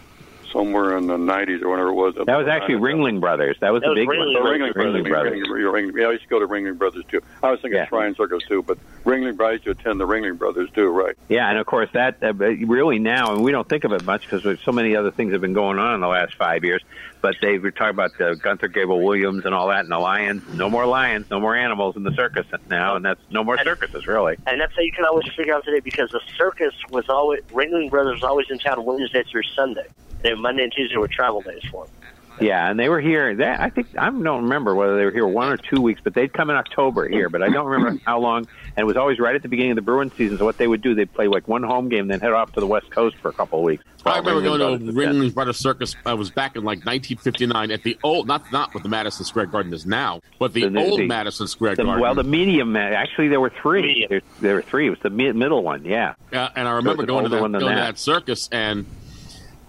somewhere 0.52 0.98
in 0.98 1.08
the 1.08 1.18
90s 1.18 1.62
or 1.62 1.70
whenever 1.70 1.90
it 1.90 1.94
was. 1.94 2.16
That 2.16 2.38
was 2.38 2.48
actually 2.48 2.76
Ringling 2.76 3.20
Brothers. 3.20 3.58
That 3.62 3.72
was 3.74 3.82
That 3.82 3.90
the 3.94 3.94
was 3.94 4.00
big 4.00 4.10
Ringling, 4.10 4.42
one. 4.44 4.60
Ringling, 4.60 4.74
Brothers. 4.74 5.08
Brothers. 5.08 5.48
Ringling, 5.48 5.92
Ringling, 5.92 6.00
yeah, 6.02 6.08
I 6.08 6.12
used 6.12 6.24
to 6.24 6.30
go 6.30 6.40
to 6.40 6.48
Ringling 6.48 6.78
Brothers 6.78 7.04
too. 7.10 7.22
I 7.44 7.52
was 7.52 7.60
thinking 7.62 7.78
Yeah. 7.78 7.88
Shrine 7.88 8.16
Circus 8.16 8.44
too, 8.48 8.64
but 8.64 8.78
Ringling 9.06 9.38
Brothers 9.38 9.62
to 9.62 9.72
attend 9.72 10.00
the 10.00 10.08
Ringling 10.08 10.38
Brothers 10.38 10.70
too, 10.72 10.90
right? 10.90 11.16
Yeah, 11.30 11.50
and 11.50 11.58
of 11.58 11.66
course 11.66 11.90
that 11.94 12.18
uh, 12.24 12.34
really 12.34 13.00
now, 13.00 13.34
and 13.34 13.44
we 13.44 13.52
don't 13.52 13.68
think 13.68 13.84
of 13.84 13.92
it 13.94 14.04
much 14.06 14.22
because 14.24 14.44
there's 14.44 14.62
so 14.62 14.72
many 14.72 14.96
other 14.96 15.12
things 15.12 15.32
have 15.34 15.42
been 15.42 15.54
going 15.54 15.80
on 15.80 15.96
in 15.96 16.02
the 16.02 16.08
last 16.08 16.36
five 16.36 16.64
years. 16.64 16.82
But 17.22 17.36
they 17.42 17.60
were 17.60 17.72
talking 17.72 17.92
about 17.92 18.18
the 18.18 18.36
Gunther 18.42 18.70
Gebel-Williams 18.70 19.46
and 19.46 19.54
all 19.54 19.68
that, 19.70 19.82
and 19.82 19.92
the 19.92 20.00
lions. 20.00 20.44
No 20.54 20.70
more 20.70 20.88
lions, 20.88 21.28
no 21.30 21.40
more 21.40 21.56
animals 21.56 21.96
in 21.96 22.04
the 22.04 22.14
circus 22.14 22.48
now, 22.70 22.96
and 22.96 23.06
that's 23.06 23.22
no 23.30 23.44
more 23.44 23.58
circuses 23.64 24.08
really. 24.08 24.38
And 24.48 24.60
that's 24.60 24.74
how 24.76 24.82
you 24.82 24.92
can 24.92 25.06
always 25.06 25.26
figure 25.36 25.54
out 25.54 25.64
today 25.64 25.82
because 25.82 26.10
the 26.12 26.22
circus 26.38 26.74
was 26.90 27.06
always 27.10 27.42
Ringling 27.52 27.90
Brothers 27.90 28.16
was 28.16 28.24
always 28.24 28.48
in 28.50 28.58
town 28.58 28.84
Wednesday 28.84 29.24
through 29.32 29.44
Sunday. 29.56 29.86
They 30.24 30.34
Monday 30.34 30.64
and 30.64 30.74
Tuesday 30.76 30.98
were 30.98 31.08
travel 31.08 31.42
days 31.42 31.64
for 31.72 31.86
them. 31.86 31.96
Yeah, 32.40 32.70
and 32.70 32.80
they 32.80 32.90
were 32.90 33.02
here. 33.02 33.36
That 33.36 33.60
I 33.60 33.70
think 33.70 33.88
I 33.98 34.06
don't 34.10 34.44
remember 34.44 34.74
whether 34.74 34.96
they 34.98 35.06
were 35.06 35.12
here 35.12 35.28
one 35.28 35.50
or 35.52 35.58
two 35.58 35.82
weeks, 35.82 36.02
but 36.04 36.14
they'd 36.14 36.32
come 36.32 36.50
in 36.50 36.56
October 36.56 37.08
here. 37.08 37.30
But 37.30 37.44
I 37.44 37.50
don't 37.50 37.68
remember 37.68 38.02
how 38.06 38.20
long. 38.20 38.48
And 38.76 38.78
it 38.84 38.86
was 38.86 38.96
always 38.98 39.20
right 39.20 39.36
at 39.36 39.42
the 39.42 39.50
beginning 39.50 39.72
of 39.74 39.76
the 39.76 39.82
Bruins 39.82 40.14
season. 40.18 40.38
So 40.38 40.46
what 40.46 40.58
they 40.58 40.68
would 40.68 40.82
do, 40.82 40.96
they'd 40.96 41.12
play 41.14 41.28
like 41.28 41.48
one 41.48 41.62
home 41.64 41.90
game, 41.90 42.08
then 42.08 42.20
head 42.22 42.32
off 42.32 42.54
to 42.54 42.60
the 42.62 42.68
West 42.68 42.90
Coast 42.90 43.18
for 43.18 43.28
a 43.30 43.34
couple 43.34 43.60
of 43.60 43.66
weeks. 43.66 43.84
I 44.06 44.18
remember 44.20 44.42
Ringling 44.42 44.58
going 44.60 44.80
to 44.80 44.86
was 44.86 44.96
Ringling 44.96 45.34
Brothers 45.34 45.58
Circus. 45.58 45.96
I 46.06 46.14
was 46.16 46.32
back 46.32 46.56
in 46.56 46.64
like 46.64 46.78
1959 46.86 47.70
at 47.72 47.84
the 47.84 47.98
old, 48.04 48.28
not 48.28 48.52
not 48.52 48.74
what 48.74 48.82
the 48.82 48.90
Madison 48.90 49.26
Square 49.26 49.48
Garden 49.48 49.74
is 49.74 49.86
now, 49.86 50.22
but 50.40 50.54
the, 50.54 50.64
The- 50.64 50.70
the- 50.72 50.80
old 50.80 51.00
the- 51.02 51.08
Madison 51.08 51.48
Square 51.48 51.76
The- 51.76 51.84
Garden. 51.84 52.02
well, 52.02 52.16
the 52.16 52.24
medium. 52.24 52.76
uh, 52.76 52.80
Actually, 52.80 53.28
there 53.28 53.42
were 53.42 53.52
three. 53.62 54.08
There, 54.10 54.22
there 54.40 54.56
were 54.56 54.62
three. 54.62 54.88
It 54.88 54.92
was 54.92 55.00
the 55.04 55.10
mi- 55.12 55.32
middle 55.34 55.64
one. 55.64 55.86
Yeah. 55.86 56.16
Uh, 56.34 56.48
and 56.56 56.68
I 56.68 56.72
remember 56.78 57.04
an 57.04 57.08
going 57.08 57.26
to 57.26 57.26
older 57.26 57.36
that, 57.36 57.42
one 57.42 57.52
going 57.52 57.62
to 57.64 57.70
that. 57.70 57.76
that 57.96 58.00
circus, 58.00 58.50
and 58.52 58.86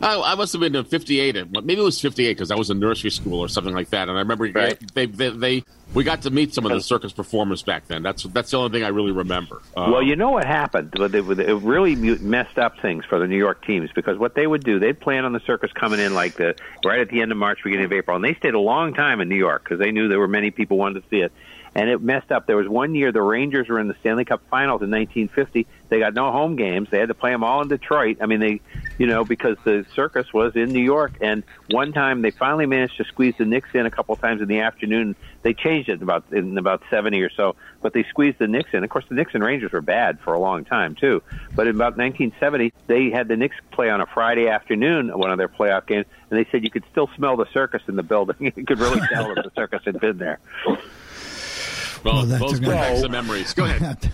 I, 0.02 0.32
I 0.32 0.34
must 0.34 0.52
have 0.52 0.60
been 0.60 0.74
in 0.74 0.84
'58. 0.84 1.50
Maybe 1.64 1.80
it 1.80 1.84
was 1.84 2.00
'58 2.00 2.32
because 2.32 2.50
I 2.50 2.56
was 2.56 2.70
in 2.70 2.80
nursery 2.80 3.10
school 3.10 3.40
or 3.40 3.48
something 3.48 3.74
like 3.74 3.90
that. 3.90 4.08
And 4.08 4.18
I 4.18 4.20
remember 4.20 4.50
they, 4.50 5.06
they, 5.06 5.30
they, 5.30 5.64
we 5.94 6.04
got 6.04 6.22
to 6.22 6.30
meet 6.30 6.54
some 6.54 6.66
of 6.66 6.72
the 6.72 6.80
circus 6.80 7.12
performers 7.12 7.62
back 7.62 7.86
then. 7.86 8.02
That's 8.02 8.24
that's 8.24 8.50
the 8.50 8.58
only 8.58 8.70
thing 8.70 8.84
I 8.84 8.88
really 8.88 9.12
remember. 9.12 9.62
Uh, 9.76 9.90
well, 9.92 10.02
you 10.02 10.16
know 10.16 10.30
what 10.30 10.44
happened? 10.44 10.90
But 10.92 11.14
It 11.14 11.38
it 11.38 11.54
really 11.54 11.94
messed 11.94 12.58
up 12.58 12.80
things 12.80 13.04
for 13.04 13.18
the 13.18 13.26
New 13.26 13.36
York 13.38 13.64
teams 13.64 13.90
because 13.94 14.18
what 14.18 14.34
they 14.34 14.46
would 14.46 14.64
do, 14.64 14.78
they'd 14.78 14.98
plan 14.98 15.24
on 15.24 15.32
the 15.32 15.40
circus 15.40 15.70
coming 15.72 16.00
in 16.00 16.14
like 16.14 16.34
the 16.34 16.56
right 16.84 17.00
at 17.00 17.08
the 17.08 17.20
end 17.20 17.30
of 17.30 17.38
March, 17.38 17.60
beginning 17.62 17.84
of 17.84 17.92
April, 17.92 18.16
and 18.16 18.24
they 18.24 18.34
stayed 18.34 18.54
a 18.54 18.60
long 18.60 18.94
time 18.94 19.20
in 19.20 19.28
New 19.28 19.36
York 19.36 19.62
because 19.64 19.78
they 19.78 19.92
knew 19.92 20.08
there 20.08 20.18
were 20.18 20.28
many 20.28 20.50
people 20.50 20.78
wanted 20.78 21.02
to 21.02 21.08
see 21.10 21.20
it. 21.20 21.32
And 21.74 21.88
it 21.88 22.02
messed 22.02 22.30
up. 22.30 22.46
There 22.46 22.56
was 22.56 22.68
one 22.68 22.94
year 22.94 23.12
the 23.12 23.22
Rangers 23.22 23.68
were 23.68 23.80
in 23.80 23.88
the 23.88 23.94
Stanley 24.00 24.24
Cup 24.24 24.42
Finals 24.50 24.82
in 24.82 24.90
1950. 24.90 25.66
They 25.88 25.98
got 25.98 26.12
no 26.14 26.30
home 26.30 26.56
games. 26.56 26.88
They 26.90 26.98
had 26.98 27.08
to 27.08 27.14
play 27.14 27.30
them 27.30 27.42
all 27.42 27.62
in 27.62 27.68
Detroit. 27.68 28.18
I 28.20 28.26
mean, 28.26 28.40
they, 28.40 28.60
you 28.98 29.06
know, 29.06 29.24
because 29.24 29.56
the 29.64 29.86
circus 29.94 30.32
was 30.32 30.54
in 30.54 30.70
New 30.70 30.82
York. 30.82 31.12
And 31.20 31.42
one 31.70 31.92
time 31.92 32.20
they 32.20 32.30
finally 32.30 32.66
managed 32.66 32.98
to 32.98 33.04
squeeze 33.04 33.34
the 33.38 33.46
Knicks 33.46 33.70
in 33.74 33.86
a 33.86 33.90
couple 33.90 34.14
times 34.16 34.42
in 34.42 34.48
the 34.48 34.60
afternoon. 34.60 35.16
They 35.42 35.54
changed 35.54 35.88
it 35.88 36.02
about 36.02 36.24
in 36.30 36.56
about 36.58 36.82
70 36.90 37.20
or 37.22 37.30
so, 37.30 37.56
but 37.80 37.94
they 37.94 38.04
squeezed 38.04 38.38
the 38.38 38.46
Knicks 38.48 38.70
in. 38.74 38.84
Of 38.84 38.90
course, 38.90 39.06
the 39.08 39.14
Knicks 39.14 39.34
and 39.34 39.42
Rangers 39.42 39.72
were 39.72 39.80
bad 39.80 40.20
for 40.20 40.34
a 40.34 40.38
long 40.38 40.64
time 40.64 40.94
too. 40.94 41.22
But 41.54 41.66
in 41.66 41.74
about 41.74 41.96
1970, 41.96 42.72
they 42.86 43.10
had 43.10 43.28
the 43.28 43.36
Knicks 43.36 43.56
play 43.70 43.90
on 43.90 44.00
a 44.00 44.06
Friday 44.06 44.48
afternoon, 44.48 45.16
one 45.16 45.30
of 45.30 45.38
their 45.38 45.48
playoff 45.48 45.86
games, 45.86 46.06
and 46.30 46.38
they 46.38 46.48
said 46.50 46.64
you 46.64 46.70
could 46.70 46.84
still 46.90 47.10
smell 47.16 47.36
the 47.36 47.46
circus 47.52 47.82
in 47.88 47.96
the 47.96 48.02
building. 48.02 48.36
you 48.56 48.64
could 48.64 48.78
really 48.78 49.00
tell 49.08 49.34
that 49.34 49.44
the 49.44 49.52
circus 49.56 49.82
had 49.84 49.98
been 50.00 50.18
there. 50.18 50.38
Well, 52.04 52.14
Well, 52.14 52.26
that's 52.26 52.40
those 52.42 52.52
a 52.52 52.54
good- 52.60 52.66
bring 52.66 52.78
back 52.78 52.96
some 52.98 53.10
memories. 53.12 53.52
Go 53.54 53.64
ahead. 53.64 54.12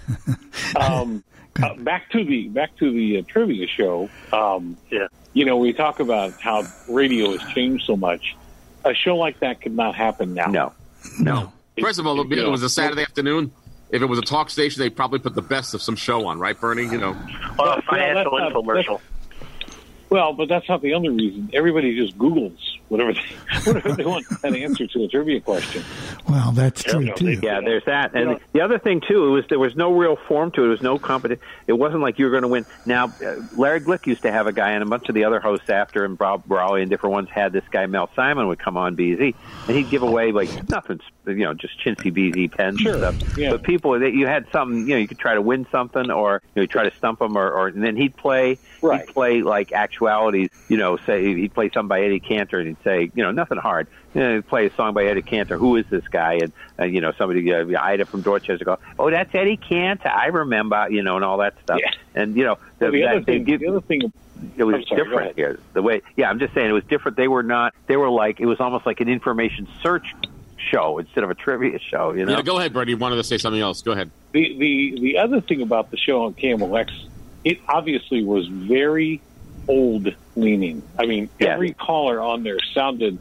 um, 0.77 1.25
uh, 1.63 1.75
back 1.75 2.11
to 2.13 2.25
the 2.25 2.49
back 2.49 2.77
to 2.79 2.91
the 2.93 3.19
uh, 3.19 3.23
trivia 3.27 3.67
show. 3.67 4.09
Um, 4.33 4.77
yeah. 4.91 5.07
You 5.33 5.45
know, 5.45 5.57
we 5.57 5.73
talk 5.73 6.01
about 6.01 6.33
how 6.41 6.65
radio 6.89 7.37
has 7.37 7.53
changed 7.53 7.85
so 7.87 7.97
much. 7.97 8.37
A 8.85 8.95
show 8.95 9.17
like 9.17 9.41
that 9.41 9.61
could 9.61 9.75
not 9.75 9.95
happen 9.95 10.35
now. 10.35 10.47
No, 10.47 10.73
no. 11.19 11.53
First 11.81 11.99
of 11.99 12.07
all, 12.07 12.21
if 12.21 12.31
it 12.39 12.49
was 12.49 12.63
a 12.63 12.71
Saturday 12.71 13.03
afternoon. 13.03 13.53
If 13.91 14.03
it 14.03 14.07
was 14.07 14.19
a 14.19 14.23
talk 14.23 14.51
station, 14.51 14.81
they'd 14.83 14.95
probably 14.95 15.19
put 15.19 15.35
the 15.35 15.41
best 15.41 15.73
of 15.73 15.81
some 15.81 15.97
show 15.97 16.27
on, 16.27 16.39
right, 16.39 16.61
Bernie? 16.61 16.83
You 16.83 16.99
know. 16.99 17.11
Or 17.13 17.15
a 17.15 17.57
Well, 17.59 17.81
financial 17.89 18.37
that's 18.39 18.53
not- 18.55 18.65
infomercial. 18.65 19.01
Well, 20.11 20.33
but 20.33 20.49
that's 20.49 20.69
not 20.69 20.83
the 20.83 20.95
only 20.95 21.11
reason. 21.11 21.51
Everybody 21.53 21.97
just 21.97 22.17
Googles 22.19 22.59
whatever 22.89 23.13
they, 23.13 23.21
whatever 23.65 23.93
they 23.93 24.05
want 24.05 24.27
an 24.43 24.57
answer 24.57 24.87
to 24.87 25.05
a 25.05 25.09
trivia 25.09 25.41
question. 25.41 25.85
Well, 26.29 26.53
that's 26.53 26.83
true 26.83 27.13
too. 27.15 27.39
Yeah, 27.43 27.61
there's 27.61 27.85
that, 27.85 28.15
and 28.15 28.41
the 28.53 28.61
other 28.61 28.79
thing 28.79 29.01
too 29.01 29.27
it 29.27 29.31
was 29.31 29.45
there 29.49 29.59
was 29.59 29.77
no 29.77 29.93
real 29.93 30.17
form 30.17 30.51
to 30.53 30.61
it. 30.61 30.65
There 30.65 30.71
was 30.71 30.83
no 30.83 30.99
competition. 30.99 31.43
It 31.67 31.75
wasn't 31.75 32.03
like 32.03 32.19
you 32.19 32.25
were 32.27 32.31
going 32.31 32.43
to 32.43 32.49
win. 32.49 32.67
Now, 32.87 33.07
uh, 33.07 33.37
Larry 33.57 33.81
Glick 33.81 34.07
used 34.07 34.23
to 34.23 34.33
have 34.33 34.47
a 34.47 34.53
guy, 34.53 34.73
and 34.73 34.83
a 34.83 34.87
bunch 34.87 35.09
of 35.09 35.15
the 35.15 35.25
other 35.25 35.41
hosts 35.41 35.71
after 35.71 36.05
him, 36.05 36.17
Bob 36.17 36.45
Raleigh 36.49 36.83
and 36.83 36.91
different 36.91 37.13
ones 37.13 37.29
had 37.31 37.53
this 37.53 37.65
guy 37.71 37.87
Mel 37.87 38.11
Simon 38.15 38.49
would 38.49 38.59
come 38.59 38.77
on 38.77 38.97
BZ, 38.97 39.35
and 39.67 39.77
he'd 39.77 39.91
give 39.91 40.03
away 40.03 40.33
like 40.33 40.69
nothing, 40.69 41.01
you 41.27 41.37
know, 41.37 41.55
just 41.55 41.79
chintzy 41.81 42.13
BZ 42.13 42.53
pens 42.53 42.85
and 42.85 42.99
stuff. 42.99 43.39
yeah. 43.39 43.51
But 43.51 43.63
people, 43.63 43.99
that 43.99 44.13
you 44.13 44.27
had 44.27 44.47
something, 44.53 44.81
you 44.81 44.95
know, 44.95 44.97
you 44.97 45.09
could 45.09 45.19
try 45.19 45.35
to 45.35 45.43
win 45.43 45.67
something, 45.71 46.11
or 46.11 46.43
you 46.55 46.63
know, 46.63 46.67
try 46.67 46.89
to 46.89 46.97
stump 46.97 47.19
them, 47.21 47.37
or, 47.37 47.51
or 47.51 47.69
and 47.69 47.83
then 47.83 47.97
he'd 47.97 48.17
play, 48.17 48.59
Right. 48.81 49.07
he'd 49.07 49.13
play 49.15 49.43
like 49.43 49.73
actualities. 49.73 50.51
You 50.69 50.77
know, 50.77 50.97
say 50.99 51.35
he'd 51.35 51.55
play 51.55 51.71
something 51.71 51.89
by 51.89 52.03
Eddie 52.03 52.21
Cantor, 52.21 52.59
and 52.61 52.69
he'd 52.69 52.83
say, 52.85 53.11
you 53.15 53.23
know, 53.23 53.31
nothing 53.33 53.59
hard. 53.59 53.89
You 54.15 54.21
know, 54.21 54.35
he'd 54.37 54.47
play 54.49 54.67
a 54.67 54.75
song 54.75 54.95
by 54.95 55.05
Eddie 55.05 55.23
Cantor. 55.23 55.59
Who 55.59 55.77
is 55.77 55.87
this 55.91 56.07
guy? 56.09 56.35
And, 56.35 56.53
and 56.79 56.95
you 56.95 57.01
know, 57.01 57.13
somebody, 57.13 57.53
uh, 57.53 57.67
Ida 57.81 58.07
from 58.07 58.23
Dorchester, 58.23 58.65
go, 58.65 58.79
oh, 58.99 59.11
that's 59.11 59.35
Eddie 59.35 59.57
Cantor. 59.57 60.09
I 60.09 60.27
remember, 60.27 60.89
you 60.91 61.03
know, 61.03 61.17
and 61.17 61.25
all 61.25 61.39
that 61.39 61.55
stuff. 61.63 61.81
And 62.15 62.37
you 62.37 62.45
know, 62.45 62.59
Well, 62.81 62.93
the 62.93 63.05
other 63.05 63.23
thing, 63.23 63.45
give- 63.45 63.61
the 63.61 63.69
other 63.69 63.81
thing, 63.81 64.13
it 64.57 64.65
was 64.65 64.87
sorry, 64.89 65.03
different 65.05 65.37
here. 65.37 65.59
The 65.73 65.83
way, 65.83 66.03
yeah, 66.17 66.31
I'm 66.31 66.39
just 66.39 66.55
saying 66.55 66.69
it 66.69 66.73
was 66.73 66.85
different. 66.85 67.17
They 67.17 67.29
were 67.29 67.43
not. 67.43 67.75
They 67.87 67.97
were 67.97 68.09
like 68.11 68.41
it 68.41 68.47
was 68.47 68.61
almost 68.61 68.87
like 68.87 69.01
an 69.01 69.09
information 69.09 69.67
search 69.83 70.15
show 70.57 70.99
instead 70.99 71.25
of 71.25 71.31
a 71.31 71.35
trivia 71.35 71.79
show. 71.79 72.13
You 72.13 72.25
know. 72.25 72.33
Yeah, 72.33 72.43
go 72.43 72.59
ahead, 72.59 72.73
Bernie. 72.73 72.93
You 72.93 72.97
wanted 72.99 73.17
to 73.17 73.25
say 73.25 73.39
something 73.39 73.61
else. 73.61 73.83
Go 73.83 73.93
ahead. 73.93 74.11
the 74.33 74.57
the 74.59 75.01
the 75.01 75.19
other 75.19 75.41
thing 75.41 75.63
about 75.63 75.91
the 75.91 75.97
show 75.97 76.23
on 76.25 76.35
KMOX, 76.35 76.91
it 77.49 77.59
obviously 77.69 78.23
was 78.25 78.47
very 78.49 79.21
old 79.67 80.15
leaning. 80.37 80.83
I 80.99 81.07
mean, 81.07 81.29
every 81.41 81.73
caller 81.73 82.21
on 82.21 82.43
there 82.43 82.59
sounded 82.75 83.19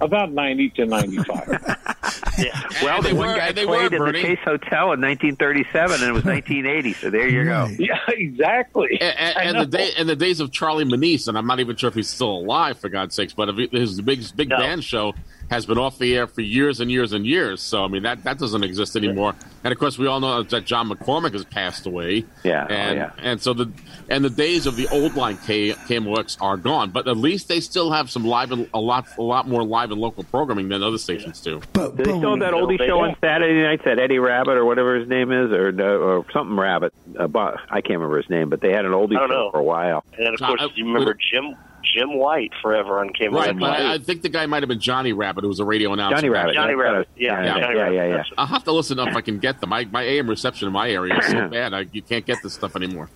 about 0.00 0.32
ninety 0.32 0.70
to 0.70 0.86
ninety 0.86 1.18
five. 1.18 1.48
well, 2.82 3.02
they 3.02 3.10
the 3.10 3.16
one 3.16 3.28
were- 3.28 3.36
guy 3.36 3.52
they 3.52 3.66
played 3.66 3.78
were, 3.78 3.84
in 3.86 3.92
the 3.92 3.98
Bernie. 3.98 4.22
Chase 4.22 4.38
Hotel 4.44 4.92
in 4.92 5.00
1937, 5.00 6.00
and 6.00 6.08
it 6.08 6.12
was 6.12 6.24
1980. 6.24 6.92
So 6.94 7.10
there 7.10 7.28
you 7.28 7.44
go. 7.44 7.68
yeah, 7.78 7.98
exactly. 8.08 8.98
And, 9.00 9.36
and, 9.36 9.56
and 9.56 9.72
the 9.72 9.76
day 9.78 9.90
and 9.98 10.08
the 10.08 10.16
days 10.16 10.40
of 10.40 10.50
Charlie 10.52 10.84
Menees, 10.84 11.28
and 11.28 11.36
I'm 11.36 11.46
not 11.46 11.60
even 11.60 11.76
sure 11.76 11.88
if 11.88 11.94
he's 11.94 12.08
still 12.08 12.30
alive, 12.38 12.78
for 12.78 12.88
God's 12.88 13.14
sakes. 13.14 13.32
But 13.34 13.50
if 13.50 13.56
he- 13.56 13.78
his 13.78 14.00
big 14.00 14.24
big 14.36 14.48
band 14.48 14.84
show 14.84 15.14
has 15.50 15.66
been 15.66 15.78
off 15.78 15.98
the 15.98 16.16
air 16.16 16.26
for 16.26 16.40
years 16.42 16.80
and 16.80 16.90
years 16.90 17.12
and 17.12 17.26
years. 17.26 17.60
So 17.60 17.84
I 17.84 17.88
mean 17.88 18.04
that 18.04 18.24
that 18.24 18.38
doesn't 18.38 18.62
exist 18.62 18.96
anymore. 18.96 19.34
And 19.64 19.72
of 19.72 19.78
course, 19.78 19.98
we 19.98 20.06
all 20.06 20.20
know 20.20 20.42
that 20.42 20.64
John 20.64 20.88
McCormick 20.88 21.32
has 21.32 21.44
passed 21.44 21.86
away. 21.86 22.24
Yeah, 22.44 22.66
oh, 22.68 22.72
and 22.72 22.96
yeah. 22.96 23.10
and 23.18 23.42
so 23.42 23.52
the 23.52 23.70
and 24.08 24.24
the 24.24 24.30
days 24.30 24.66
of 24.66 24.76
the 24.76 24.88
old 24.88 25.16
line 25.16 25.38
K, 25.38 25.72
KMOX 25.72 26.38
are 26.40 26.56
gone. 26.56 26.90
But 26.90 27.08
at 27.08 27.16
least 27.16 27.48
they 27.48 27.60
still 27.60 27.90
have 27.90 28.10
some 28.10 28.24
live 28.24 28.52
and 28.52 28.68
a 28.72 28.80
lot 28.80 29.06
a 29.18 29.22
lot 29.22 29.48
more 29.48 29.64
live 29.64 29.90
and 29.90 30.00
local 30.00 30.24
programming 30.24 30.68
than 30.68 30.82
other 30.82 30.98
stations 30.98 31.40
do. 31.40 31.60
But 31.72 31.96
Do 31.96 32.04
they 32.04 32.10
still 32.10 32.30
have 32.30 32.40
that 32.40 32.54
oldie 32.54 32.78
show 32.78 33.00
on 33.00 33.16
Saturday 33.20 33.62
nights? 33.62 33.82
That 33.84 33.98
Eddie 33.98 34.18
Rabbit 34.18 34.56
or 34.56 34.64
whatever 34.64 34.96
his 34.98 35.08
name 35.08 35.32
is, 35.32 35.50
or 35.50 35.68
or 35.80 36.24
something 36.32 36.56
Rabbit. 36.56 36.94
Uh, 37.18 37.26
I 37.34 37.80
can't 37.80 37.98
remember 37.98 38.18
his 38.18 38.30
name, 38.30 38.50
but 38.50 38.60
they 38.60 38.72
had 38.72 38.84
an 38.84 38.92
oldie 38.92 39.18
show 39.18 39.26
know. 39.26 39.50
for 39.50 39.58
a 39.58 39.64
while. 39.64 40.04
And 40.16 40.26
then, 40.26 40.34
of 40.34 40.40
course, 40.40 40.72
you 40.76 40.86
remember 40.86 41.14
Jim 41.14 41.56
Jim 41.82 42.16
White 42.16 42.52
forever 42.62 42.98
on 43.00 43.10
KMOX. 43.10 43.32
Right, 43.32 43.58
but 43.58 43.70
I, 43.70 43.94
I 43.94 43.98
think 43.98 44.22
the 44.22 44.28
guy 44.28 44.46
might 44.46 44.62
have 44.62 44.68
been 44.68 44.80
Johnny 44.80 45.12
Rabbitt, 45.12 45.42
who 45.42 45.48
was 45.48 45.60
a 45.60 45.64
radio 45.64 45.92
announcer. 45.92 46.16
Johnny 46.16 46.28
Rabbitt. 46.28 46.54
Johnny 46.54 46.74
that's 46.74 46.80
Rabbit. 46.82 46.98
was- 46.98 47.06
Yeah, 47.16 47.44
yeah, 47.44 47.72
yeah, 47.72 47.90
yeah, 47.90 48.06
yeah. 48.16 48.22
I'll 48.38 48.46
have 48.46 48.64
to 48.64 48.72
listen 48.72 48.98
if 48.98 49.14
I 49.16 49.20
can 49.20 49.38
get 49.38 49.60
them. 49.60 49.70
My, 49.70 49.84
my 49.86 50.02
AM 50.02 50.28
reception 50.28 50.66
in 50.68 50.72
my 50.72 50.90
area 50.90 51.16
is 51.18 51.26
so 51.26 51.48
bad, 51.48 51.74
I, 51.74 51.86
you 51.92 52.02
can't 52.02 52.24
get 52.26 52.38
this 52.42 52.54
stuff 52.54 52.76
anymore. 52.76 53.08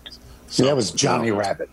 See, 0.49 0.65
that 0.65 0.77
was 0.77 0.91
Johnny 0.91 1.31
Rabbitt. 1.31 1.69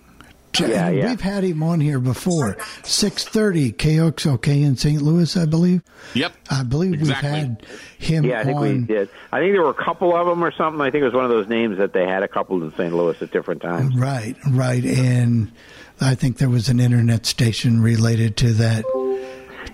Yeah, 0.60 0.90
yeah. 0.90 1.10
We've 1.12 1.22
had 1.22 1.46
him 1.46 1.64
on 1.64 1.80
here 1.80 1.98
before. 2.00 2.58
Six 2.84 3.24
thirty 3.24 3.72
KXOK 3.72 4.48
in 4.64 4.76
St. 4.76 5.02
Louis, 5.02 5.38
I 5.38 5.46
believe. 5.46 5.82
Yep. 6.14 6.34
I 6.50 6.64
believe 6.64 6.94
Exactly. 6.96 7.30
we've 7.30 7.40
had 7.40 7.66
him 8.00 8.26
Yeah, 8.26 8.42
I 8.42 8.44
think 8.44 8.60
we 8.60 8.78
did. 8.80 9.10
I 9.32 9.40
think 9.40 9.54
there 9.54 9.62
were 9.62 9.70
a 9.70 9.74
couple 9.74 10.14
of 10.14 10.28
them 10.28 10.44
or 10.44 10.52
something. 10.52 10.82
I 10.82 10.92
think 10.92 11.04
it 11.04 11.06
was 11.06 11.14
one 11.14 11.24
of 11.24 11.30
those 11.32 11.48
names 11.48 11.78
that 11.78 11.94
they 11.94 12.06
had 12.06 12.22
a 12.24 12.28
couple 12.28 12.62
in 12.62 12.70
St. 12.74 12.94
Louis 12.94 13.22
at 13.22 13.32
different 13.32 13.62
times. 13.62 13.96
Right, 13.96 14.36
right, 14.50 14.84
and 14.84 15.54
I 16.02 16.16
think 16.16 16.38
there 16.38 16.50
was 16.50 16.68
an 16.68 16.80
internet 16.80 17.26
station 17.26 17.82
related 17.82 18.36
to 18.38 18.54
that. 18.54 18.86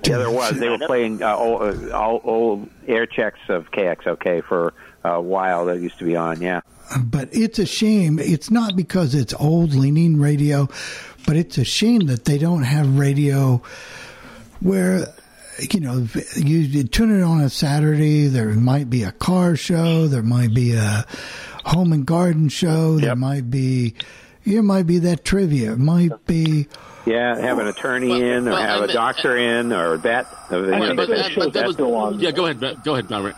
Yeah, 0.03 0.17
there 0.17 0.29
was. 0.29 0.59
They 0.59 0.69
were 0.69 0.77
playing 0.77 1.23
uh, 1.23 1.35
old, 1.35 1.61
uh, 1.61 1.97
all 1.97 2.21
old 2.23 2.69
air 2.87 3.05
checks 3.05 3.39
of 3.49 3.71
KXOK 3.71 4.43
for 4.43 4.73
a 5.03 5.21
while. 5.21 5.65
That 5.65 5.79
used 5.79 5.97
to 5.99 6.05
be 6.05 6.15
on. 6.15 6.41
Yeah. 6.41 6.61
But 6.99 7.29
it's 7.31 7.59
a 7.59 7.65
shame. 7.65 8.19
It's 8.19 8.51
not 8.51 8.75
because 8.75 9.15
it's 9.15 9.33
old 9.33 9.73
leaning 9.73 10.19
radio, 10.19 10.67
but 11.25 11.35
it's 11.35 11.57
a 11.57 11.65
shame 11.65 12.07
that 12.07 12.25
they 12.25 12.37
don't 12.37 12.63
have 12.63 12.97
radio 12.97 13.61
where 14.59 15.07
you 15.71 15.79
know 15.79 16.07
you, 16.35 16.57
you 16.59 16.83
tune 16.83 17.17
it 17.17 17.23
on 17.23 17.41
a 17.41 17.49
Saturday. 17.49 18.27
There 18.27 18.49
might 18.49 18.89
be 18.89 19.03
a 19.03 19.11
car 19.11 19.55
show. 19.55 20.07
There 20.07 20.23
might 20.23 20.53
be 20.53 20.73
a 20.73 21.05
home 21.65 21.91
and 21.91 22.05
garden 22.05 22.49
show. 22.49 22.97
There 22.97 23.15
might 23.15 23.49
be 23.49 23.95
It 24.47 24.61
might 24.61 24.87
be 24.87 24.99
that 24.99 25.25
trivia. 25.25 25.73
It 25.73 25.79
might 25.79 26.25
be. 26.25 26.67
Yeah, 27.05 27.37
have 27.37 27.59
an 27.59 27.67
attorney 27.67 28.21
in, 28.21 28.47
or 28.47 28.51
well, 28.51 28.61
have 28.61 28.81
I 28.81 28.83
a 28.83 28.87
mean- 28.87 28.95
doctor 28.95 29.37
in, 29.37 29.71
or 29.73 29.97
that. 29.97 30.27
you 30.51 30.57
know, 30.61 30.95
but, 30.95 31.07
that, 31.09 31.31
but 31.35 31.53
that 31.53 31.67
was, 31.67 32.21
yeah, 32.21 32.31
go 32.31 32.45
ahead, 32.45 32.59
go 32.83 32.93
ahead, 32.95 33.07
Benrick. 33.07 33.35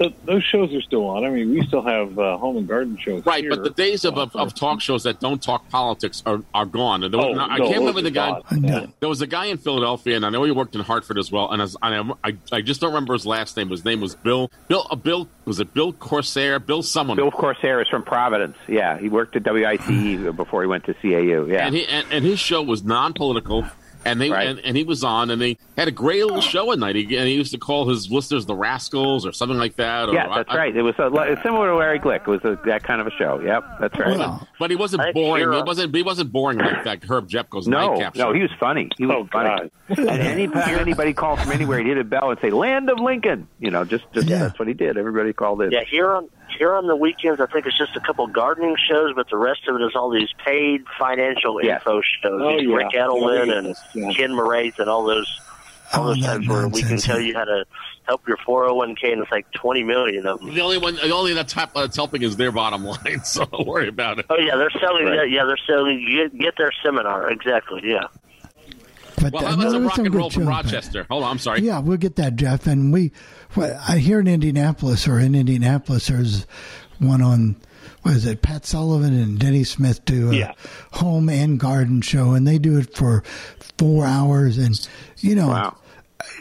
Th- 0.00 0.14
those 0.24 0.42
shows 0.42 0.72
are 0.72 0.80
still 0.80 1.06
on. 1.08 1.24
I 1.24 1.28
mean, 1.30 1.50
we 1.50 1.66
still 1.66 1.82
have 1.82 2.18
uh, 2.18 2.38
home 2.38 2.56
and 2.56 2.66
garden 2.66 2.96
shows. 2.96 3.24
Right, 3.26 3.44
here. 3.44 3.50
but 3.50 3.62
the 3.64 3.70
days 3.70 4.06
of, 4.06 4.16
of, 4.16 4.34
of 4.34 4.54
talk 4.54 4.80
shows 4.80 5.02
that 5.02 5.20
don't 5.20 5.42
talk 5.42 5.68
politics 5.68 6.22
are, 6.24 6.42
are 6.54 6.64
gone. 6.64 7.04
And 7.04 7.12
there 7.12 7.20
was, 7.20 7.36
Oh, 7.36 7.40
I 7.40 7.58
can't 7.58 7.78
remember 7.78 8.00
the 8.00 8.10
guy. 8.10 8.40
Yeah. 8.50 8.86
There 9.00 9.10
was 9.10 9.20
a 9.20 9.26
guy 9.26 9.46
in 9.46 9.58
Philadelphia, 9.58 10.16
and 10.16 10.24
I 10.24 10.30
know 10.30 10.42
he 10.44 10.52
worked 10.52 10.74
in 10.74 10.80
Hartford 10.80 11.18
as 11.18 11.30
well. 11.30 11.50
And 11.52 11.60
as, 11.60 11.76
I, 11.82 11.98
I, 12.24 12.36
I 12.50 12.62
just 12.62 12.80
don't 12.80 12.90
remember 12.90 13.12
his 13.12 13.26
last 13.26 13.56
name. 13.58 13.68
His 13.68 13.84
name 13.84 14.00
was 14.00 14.14
Bill. 14.14 14.50
Bill. 14.68 14.86
Uh, 14.90 14.96
Bill 14.96 15.28
was 15.44 15.60
it 15.60 15.74
Bill 15.74 15.92
Corsair? 15.92 16.58
Bill 16.58 16.82
someone. 16.82 17.16
Bill 17.16 17.30
Corsair 17.30 17.82
is 17.82 17.88
from 17.88 18.02
Providence. 18.02 18.56
Yeah, 18.68 18.98
he 18.98 19.10
worked 19.10 19.36
at 19.36 19.44
WICE 19.44 20.32
before 20.36 20.62
he 20.62 20.68
went 20.68 20.84
to 20.84 20.94
CAU. 20.94 21.46
Yeah, 21.46 21.66
And 21.66 21.74
he 21.74 21.86
and, 21.86 22.06
and 22.10 22.24
his 22.24 22.38
show 22.40 22.62
was 22.62 22.82
non-political. 22.82 23.66
And 24.04 24.18
they 24.20 24.30
Right. 24.30 24.46
and, 24.48 24.58
and 24.60 24.76
he 24.76 24.84
was 24.84 25.04
on, 25.04 25.30
and 25.30 25.40
they 25.42 25.58
had 25.76 25.86
a 25.86 25.90
great 25.90 26.22
little 26.24 26.40
show 26.40 26.72
at 26.72 26.78
night. 26.78 26.96
He, 26.96 27.02
and 27.16 27.28
he 27.28 27.34
used 27.34 27.52
to 27.52 27.58
call 27.58 27.86
his 27.88 28.10
listeners 28.10 28.46
the 28.46 28.54
Rascals 28.54 29.26
or 29.26 29.32
something 29.32 29.58
like 29.58 29.76
that. 29.76 30.08
Or, 30.08 30.14
yeah, 30.14 30.26
that's 30.34 30.48
I- 30.48 30.54
I- 30.54 30.56
right. 30.56 30.76
It 30.76 30.80
was 30.82 30.94
a, 30.98 31.08
li- 31.08 31.36
similar 31.42 31.68
to 31.68 31.76
Larry 31.76 31.98
Glick. 32.00 32.22
It 32.22 32.26
was 32.26 32.40
a, 32.44 32.58
that 32.64 32.82
kind 32.82 33.00
of 33.02 33.06
a 33.06 33.10
show. 33.10 33.40
Yep, 33.40 33.64
that's 33.80 33.98
right. 33.98 34.40
But 34.58 34.70
he 34.70 34.76
wasn't 34.76 35.02
I 35.02 35.12
boring. 35.12 35.42
hear 35.42 35.52
He 35.52 35.62
wasn't. 35.62 35.94
He 35.94 36.02
wasn't 36.02 36.32
boring 36.32 36.58
like 36.58 36.84
that. 36.84 37.04
Herb 37.04 37.28
Jepko's 37.28 37.68
no, 37.68 37.90
nightcap 37.94 38.14
no, 38.16 38.24
show. 38.24 38.32
he 38.32 38.40
was 38.42 38.50
funny. 38.58 38.88
He 38.96 39.04
was 39.04 39.16
Oh, 39.16 39.28
funny. 39.30 39.70
and 39.88 40.08
anytime 40.08 40.78
anybody 40.78 41.12
called 41.12 41.40
from 41.40 41.52
anywhere, 41.52 41.78
he'd 41.78 41.88
hit 41.88 41.98
a 41.98 42.04
bell 42.04 42.30
and 42.30 42.40
say 42.40 42.50
"Land 42.50 42.88
of 42.88 42.98
Lincoln." 43.00 43.48
You 43.58 43.70
know, 43.70 43.84
just, 43.84 44.04
just 44.12 44.28
that's 44.28 44.58
what 44.58 44.66
he 44.68 44.74
did. 44.74 44.96
Everybody 44.96 45.32
called 45.34 45.60
in. 45.62 45.72
Yeah, 45.72 45.84
here 45.84 46.10
on 46.12 46.28
here 46.58 46.74
on 46.74 46.86
the 46.86 46.96
weekends, 46.96 47.40
I 47.40 47.46
think 47.46 47.66
it's 47.66 47.76
just 47.78 47.96
a 47.96 48.00
couple 48.00 48.26
gardening 48.26 48.76
shows, 48.90 49.12
but 49.14 49.28
the 49.30 49.36
rest 49.36 49.60
of 49.68 49.76
it 49.76 49.82
is 49.84 49.92
all 49.94 50.10
these 50.10 50.28
paid 50.44 50.84
financial 50.98 51.62
Yes. 51.62 51.80
info 51.80 52.00
shows. 52.00 52.40
Oh, 52.42 52.58
These 52.58 52.68
yeah. 52.68 52.74
Ric 52.76 52.88
Edelman 52.92 53.46
Yeah, 53.46 53.52
and 53.58 53.74
yeah. 53.94 54.12
Ken 54.12 54.30
Moraif 54.30 54.78
and 54.78 54.88
all 54.88 55.04
those 55.04 55.40
all 55.92 56.04
those 56.04 56.22
oh, 56.22 56.26
times 56.26 56.46
where 56.48 56.68
we 56.68 56.82
can 56.82 56.98
tell 56.98 57.18
you 57.18 57.34
how 57.34 57.44
to 57.44 57.64
help 58.04 58.26
your 58.28 58.36
401k, 58.38 59.12
and 59.12 59.22
it's 59.22 59.30
like 59.32 59.50
20 59.52 59.82
million 59.82 60.24
of 60.26 60.38
them. 60.38 60.54
The 60.54 60.60
only 60.60 60.78
one, 60.78 60.94
the 60.94 61.10
only 61.12 61.34
that's, 61.34 61.52
hap- 61.52 61.74
that's 61.74 61.96
helping 61.96 62.22
is 62.22 62.36
their 62.36 62.52
bottom 62.52 62.84
line. 62.86 63.24
So 63.24 63.44
don't 63.44 63.66
worry 63.66 63.88
about 63.88 64.20
it. 64.20 64.26
Oh 64.30 64.36
yeah, 64.38 64.56
they're 64.56 64.70
selling. 64.80 65.06
Right. 65.06 65.28
Yeah, 65.28 65.40
yeah, 65.40 65.44
they're 65.46 65.56
selling. 65.66 66.06
Get, 66.06 66.38
get 66.38 66.54
their 66.56 66.70
seminar 66.84 67.30
exactly. 67.30 67.80
Yeah. 67.84 68.04
But 69.20 69.32
Well, 69.34 69.44
how 69.44 69.54
about 69.54 69.64
no, 69.64 69.70
some 69.72 69.84
rock 69.86 69.98
and 69.98 70.14
roll 70.14 70.30
from. 70.30 70.48
Rochester? 70.48 71.06
Hold 71.10 71.24
on, 71.24 71.32
I'm 71.32 71.38
sorry. 71.38 71.60
Yeah, 71.60 71.80
we'll 71.80 71.98
get 71.98 72.16
that, 72.16 72.36
Jeff. 72.36 72.66
And 72.66 72.92
we, 72.92 73.12
well, 73.56 73.80
I 73.88 73.98
hear 73.98 74.20
in 74.20 74.28
Indianapolis 74.28 75.06
or 75.08 75.18
in 75.18 75.34
Indianapolis, 75.34 76.06
there's 76.08 76.46
one 76.98 77.22
on, 77.22 77.56
what 78.02 78.14
is 78.14 78.26
it? 78.26 78.42
Pat 78.42 78.64
Sullivan 78.66 79.14
and 79.14 79.38
Denny 79.38 79.64
Smith 79.64 80.04
do 80.04 80.30
a 80.30 80.34
Yeah. 80.34 80.52
home 80.92 81.28
and 81.28 81.58
garden 81.58 82.00
show, 82.02 82.32
and 82.32 82.46
they 82.46 82.58
do 82.58 82.78
it 82.78 82.94
for 82.96 83.22
four 83.78 84.06
hours. 84.06 84.58
And 84.58 84.78
you 85.18 85.34
know, 85.34 85.74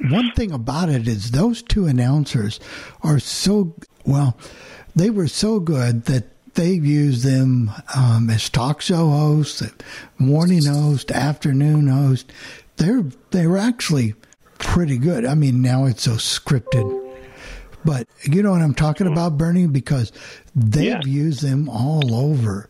one 0.10 0.32
thing 0.36 0.52
about 0.52 0.90
it 0.90 1.08
is 1.08 1.32
those 1.32 1.62
two 1.62 1.86
announcers 1.86 2.60
are 3.02 3.20
so 3.20 3.74
well. 4.06 4.38
They 4.96 5.10
were 5.10 5.28
so 5.28 5.60
good 5.60 6.06
that 6.06 6.28
they've 6.56 6.86
used 6.86 7.24
them 7.24 7.72
um, 7.96 8.30
as 8.30 8.50
talk 8.50 8.82
show 8.82 9.10
hosts, 9.10 9.64
morning 10.18 10.66
host, 10.66 11.12
afternoon 11.12 11.88
host. 11.88 12.32
They're 12.78 13.04
they 13.32 13.48
were 13.48 13.58
actually 13.58 14.16
pretty 14.60 14.98
good. 14.98 15.26
I 15.26 15.34
mean, 15.34 15.62
now 15.62 15.86
it's 15.86 16.04
so 16.04 16.12
scripted, 16.12 17.18
but 17.84 18.08
you 18.24 18.44
know 18.44 18.52
what 18.52 18.62
I'm 18.62 18.76
talking 18.76 19.08
mm-hmm. 19.08 19.14
about, 19.14 19.38
Bernie, 19.38 19.68
because 19.68 20.12
they've 20.56 21.06
used 21.08 21.42
them 21.42 21.68
all 21.68 22.14
over. 22.14 22.70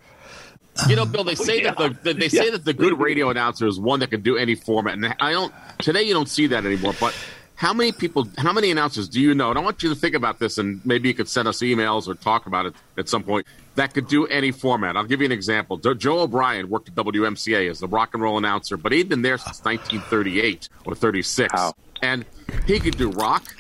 You 0.88 0.96
know, 0.96 1.06
Bill, 1.06 1.26
they 1.26 1.34
uh, 1.34 1.36
say 1.36 1.64
that 1.64 1.78
the, 1.78 2.14
they 2.14 2.30
say 2.30 2.52
that 2.52 2.64
the 2.64 2.74
good 2.74 2.98
radio 3.00 3.30
announcer 3.30 3.68
is 3.68 3.80
one 3.80 4.00
that 4.00 4.12
can 4.12 4.22
do 4.22 4.38
any 4.38 4.56
format, 4.56 4.94
and 4.94 5.14
I 5.20 5.32
don't. 5.32 5.54
Today, 5.80 6.04
you 6.04 6.14
don't 6.14 6.30
see 6.30 6.48
that 6.48 6.66
anymore. 6.66 6.94
But 7.00 7.14
how 7.60 7.74
many 7.74 7.92
people, 7.92 8.26
how 8.38 8.54
many 8.54 8.72
announcers 8.72 9.10
do 9.10 9.20
you 9.20 9.36
know? 9.36 9.50
And 9.50 9.60
I 9.60 9.62
want 9.62 9.84
you 9.84 9.90
to 9.90 9.96
think 9.96 10.16
about 10.16 10.40
this, 10.40 10.58
and 10.58 10.80
maybe 10.86 11.10
you 11.10 11.14
could 11.14 11.28
send 11.28 11.46
us 11.46 11.58
emails 11.58 12.08
or 12.08 12.16
talk 12.16 12.46
about 12.46 12.66
it 12.66 12.74
at 12.98 13.10
some 13.10 13.22
point 13.22 13.46
that 13.76 13.94
could 13.94 14.08
do 14.08 14.26
any 14.28 14.52
format. 14.52 14.96
I'll 14.96 15.04
give 15.04 15.20
you 15.20 15.26
an 15.26 15.34
example. 15.34 15.76
Joe 15.76 16.22
O'Brien 16.22 16.70
worked 16.70 16.88
at 16.88 16.96
WMCA 16.96 17.70
as 17.70 17.82
the 17.82 17.88
rock 17.90 18.14
and 18.14 18.24
roll 18.24 18.38
announcer, 18.38 18.78
but 18.78 18.94
he'd 18.94 19.10
been 19.10 19.24
there 19.24 19.38
since 19.38 19.62
1938 19.66 20.70
or 20.86 20.96
36, 20.96 21.54
and 22.02 22.26
he 22.66 22.80
could 22.80 22.98
do 22.98 23.10
rock, 23.12 23.54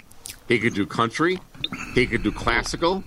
he 0.47 0.59
could 0.59 0.75
do 0.75 0.85
country, 0.85 1.37
he 1.93 2.07
could 2.07 2.23
do 2.23 2.31
classical, 2.31 3.03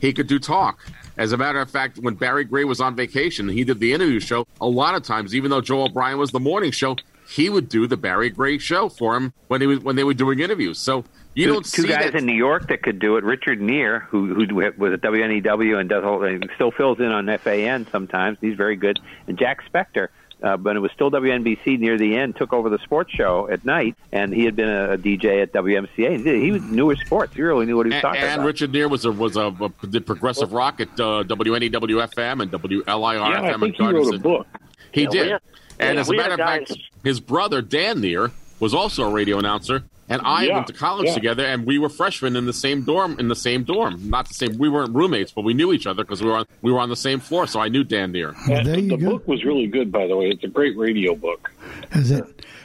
he 0.00 0.12
could 0.12 0.28
do 0.28 0.38
talk. 0.38 0.78
As 1.16 1.32
a 1.32 1.36
matter 1.36 1.60
of 1.60 1.68
fact, 1.68 1.98
when 1.98 2.14
Barry 2.14 2.44
Gray 2.44 2.62
was 2.62 2.80
on 2.80 2.94
vacation, 2.94 3.48
he 3.48 3.64
did 3.64 3.80
the 3.80 3.92
interview 3.92 4.20
show. 4.20 4.46
A 4.60 4.66
lot 4.66 4.94
of 4.94 5.02
times, 5.02 5.34
even 5.34 5.50
though 5.50 5.60
Joe 5.60 5.86
O'Brien 5.86 6.18
was 6.18 6.30
the 6.30 6.38
morning 6.38 6.70
show, 6.70 6.94
he 7.28 7.48
would 7.48 7.68
do 7.68 7.86
the 7.86 7.96
Barry 7.96 8.30
Gray 8.30 8.58
show 8.58 8.88
for 8.88 9.16
him 9.16 9.32
when 9.48 9.60
he 9.60 9.66
was 9.66 9.80
when 9.80 9.96
they 9.96 10.04
were 10.04 10.14
doing 10.14 10.40
interviews. 10.40 10.78
So 10.78 11.04
you 11.34 11.46
two, 11.46 11.52
don't 11.52 11.64
two 11.64 11.82
see 11.82 11.88
guys 11.88 12.12
that. 12.12 12.14
in 12.14 12.26
New 12.26 12.34
York 12.34 12.68
that 12.68 12.82
could 12.82 12.98
do 12.98 13.16
it. 13.16 13.24
Richard 13.24 13.60
Neer, 13.60 14.00
who 14.00 14.34
who 14.34 14.54
was 14.54 14.92
at 14.92 15.00
WNEW 15.02 15.78
and 15.78 15.88
does 15.88 16.04
whole, 16.04 16.22
and 16.22 16.48
still 16.54 16.70
fills 16.70 16.98
in 16.98 17.06
on 17.06 17.26
FAN 17.38 17.86
sometimes. 17.90 18.38
He's 18.40 18.56
very 18.56 18.76
good. 18.76 19.00
And 19.26 19.38
Jack 19.38 19.60
Spector, 19.70 20.08
uh, 20.42 20.56
when 20.56 20.76
it 20.76 20.80
was 20.80 20.92
still 20.92 21.10
WNBC 21.10 21.78
near 21.78 21.98
the 21.98 22.16
end, 22.16 22.36
took 22.36 22.52
over 22.52 22.68
the 22.70 22.78
sports 22.78 23.12
show 23.12 23.48
at 23.48 23.64
night, 23.64 23.96
and 24.12 24.32
he 24.32 24.44
had 24.44 24.56
been 24.56 24.68
a, 24.68 24.92
a 24.92 24.98
DJ 24.98 25.42
at 25.42 25.52
WMCA. 25.52 26.24
He, 26.24 26.44
he 26.44 26.52
was 26.52 26.62
knew 26.62 26.88
his 26.88 27.00
sports. 27.00 27.34
He 27.34 27.42
really 27.42 27.66
knew 27.66 27.76
what 27.76 27.86
he 27.86 27.90
was 27.90 27.96
and, 27.96 28.02
talking 28.02 28.20
and 28.20 28.26
about. 28.28 28.38
And 28.38 28.46
Richard 28.46 28.72
Neer 28.72 28.88
was 28.88 29.04
a 29.04 29.12
was 29.12 29.36
a, 29.36 29.54
a 29.60 29.86
did 29.86 30.06
progressive 30.06 30.52
rock 30.52 30.80
at 30.80 30.88
uh, 31.00 31.24
WNEW 31.24 32.08
FM 32.14 32.42
and 32.42 32.52
WLIR 32.52 32.84
Yeah, 32.86 33.40
I 33.42 33.58
think 33.58 33.62
and 33.62 33.74
he 33.74 33.92
wrote 33.92 34.14
a 34.14 34.18
book. 34.18 34.46
He 34.92 35.02
Yeah, 35.02 35.08
we 35.08 35.16
did. 35.18 35.40
Had- 35.78 35.88
and 35.88 35.94
yeah, 35.96 36.00
as 36.00 36.08
a 36.10 36.14
matter 36.14 36.34
of 36.34 36.38
fact, 36.38 36.72
his 37.04 37.20
brother 37.20 37.62
Dan 37.62 38.00
Neer 38.00 38.30
was 38.60 38.72
also 38.74 39.04
a 39.04 39.10
radio 39.10 39.38
announcer, 39.38 39.82
and 40.08 40.22
I 40.24 40.44
Yeah, 40.44 40.54
went 40.54 40.66
to 40.68 40.72
college 40.72 41.08
yeah. 41.08 41.14
together, 41.14 41.44
and 41.44 41.66
we 41.66 41.78
were 41.78 41.88
freshmen 41.88 42.36
in 42.36 42.46
the 42.46 42.52
same 42.52 42.82
dorm. 42.82 43.16
In 43.18 43.28
the 43.28 43.36
same 43.36 43.64
dorm, 43.64 44.08
not 44.08 44.28
the 44.28 44.34
same. 44.34 44.56
We 44.58 44.68
weren't 44.68 44.94
roommates, 44.94 45.32
but 45.32 45.42
we 45.44 45.52
knew 45.54 45.72
each 45.72 45.86
other 45.86 46.04
because 46.04 46.22
we 46.22 46.28
were 46.28 46.36
on 46.36 46.46
we 46.62 46.72
were 46.72 46.78
on 46.80 46.88
the 46.88 46.96
same 46.96 47.20
floor. 47.20 47.46
So 47.46 47.60
I 47.60 47.68
knew 47.68 47.84
Dan 47.84 48.12
Neer. 48.12 48.34
And 48.50 48.66
there 48.66 48.78
you 48.78 48.90
the 48.90 48.96
go. 48.96 49.10
book 49.10 49.28
was 49.28 49.44
really 49.44 49.66
good, 49.66 49.90
by 49.92 50.06
the 50.06 50.16
way. 50.16 50.26
It's 50.30 50.44
a 50.44 50.48
great 50.48 50.76
radio 50.76 51.14
book. 51.14 51.50
Is 51.92 52.10
it? 52.10 52.24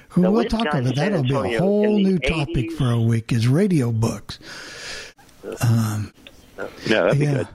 Who 0.10 0.22
we'll 0.30 0.44
talk 0.46 0.62
about 0.62 0.82
of 0.82 0.88
it. 0.88 0.96
That'll 0.96 1.24
be 1.24 1.56
a 1.56 1.60
whole 1.60 1.86
in 1.86 2.04
the 2.04 2.10
new 2.12 2.20
topic 2.20 2.72
for 2.74 2.92
a 2.92 3.00
week. 3.02 3.32
Is 3.32 3.48
radio 3.48 3.92
books. 3.92 4.40
Um, 5.62 6.14
yeah, 6.58 6.68
that'd 7.04 7.20
be 7.20 7.26
yeah. 7.26 7.34
good. 7.34 7.48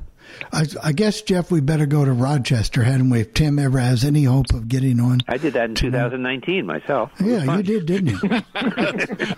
I, 0.53 0.67
I 0.83 0.93
guess 0.93 1.23
Jeff, 1.23 1.51
we 1.51 1.61
better 1.61 1.87
go 1.87 2.05
to 2.05 2.13
Rochester, 2.13 2.83
hadn't 2.83 3.11
we? 3.11 3.21
If 3.21 3.35
Tim 3.35 3.59
ever 3.59 3.79
has 3.79 4.05
any 4.05 4.25
hope 4.25 4.47
of 4.53 4.69
getting 4.69 5.01
on. 5.01 5.21
I 5.29 5.37
did 5.39 5.55
that 5.55 5.71
in 5.71 5.75
2019 5.75 6.67
myself. 6.67 7.11
Yeah, 7.21 7.57
you 7.57 7.63
did, 7.63 7.87
didn't 7.87 8.09
you? 8.09 8.21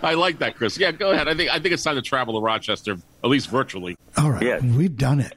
I 0.03 0.13
like 0.15 0.39
that, 0.39 0.55
Chris. 0.55 0.77
Yeah, 0.77 0.91
go 0.91 1.11
ahead. 1.11 1.27
I 1.27 1.35
think 1.35 1.49
I 1.49 1.59
think 1.59 1.73
it's 1.73 1.83
time 1.83 1.95
to 1.95 2.01
travel 2.01 2.39
to 2.39 2.43
Rochester, 2.43 2.97
at 3.23 3.29
least 3.29 3.49
virtually. 3.49 3.97
All 4.17 4.31
right, 4.31 4.61
we've 4.61 4.95
done 4.97 5.19
it. 5.19 5.35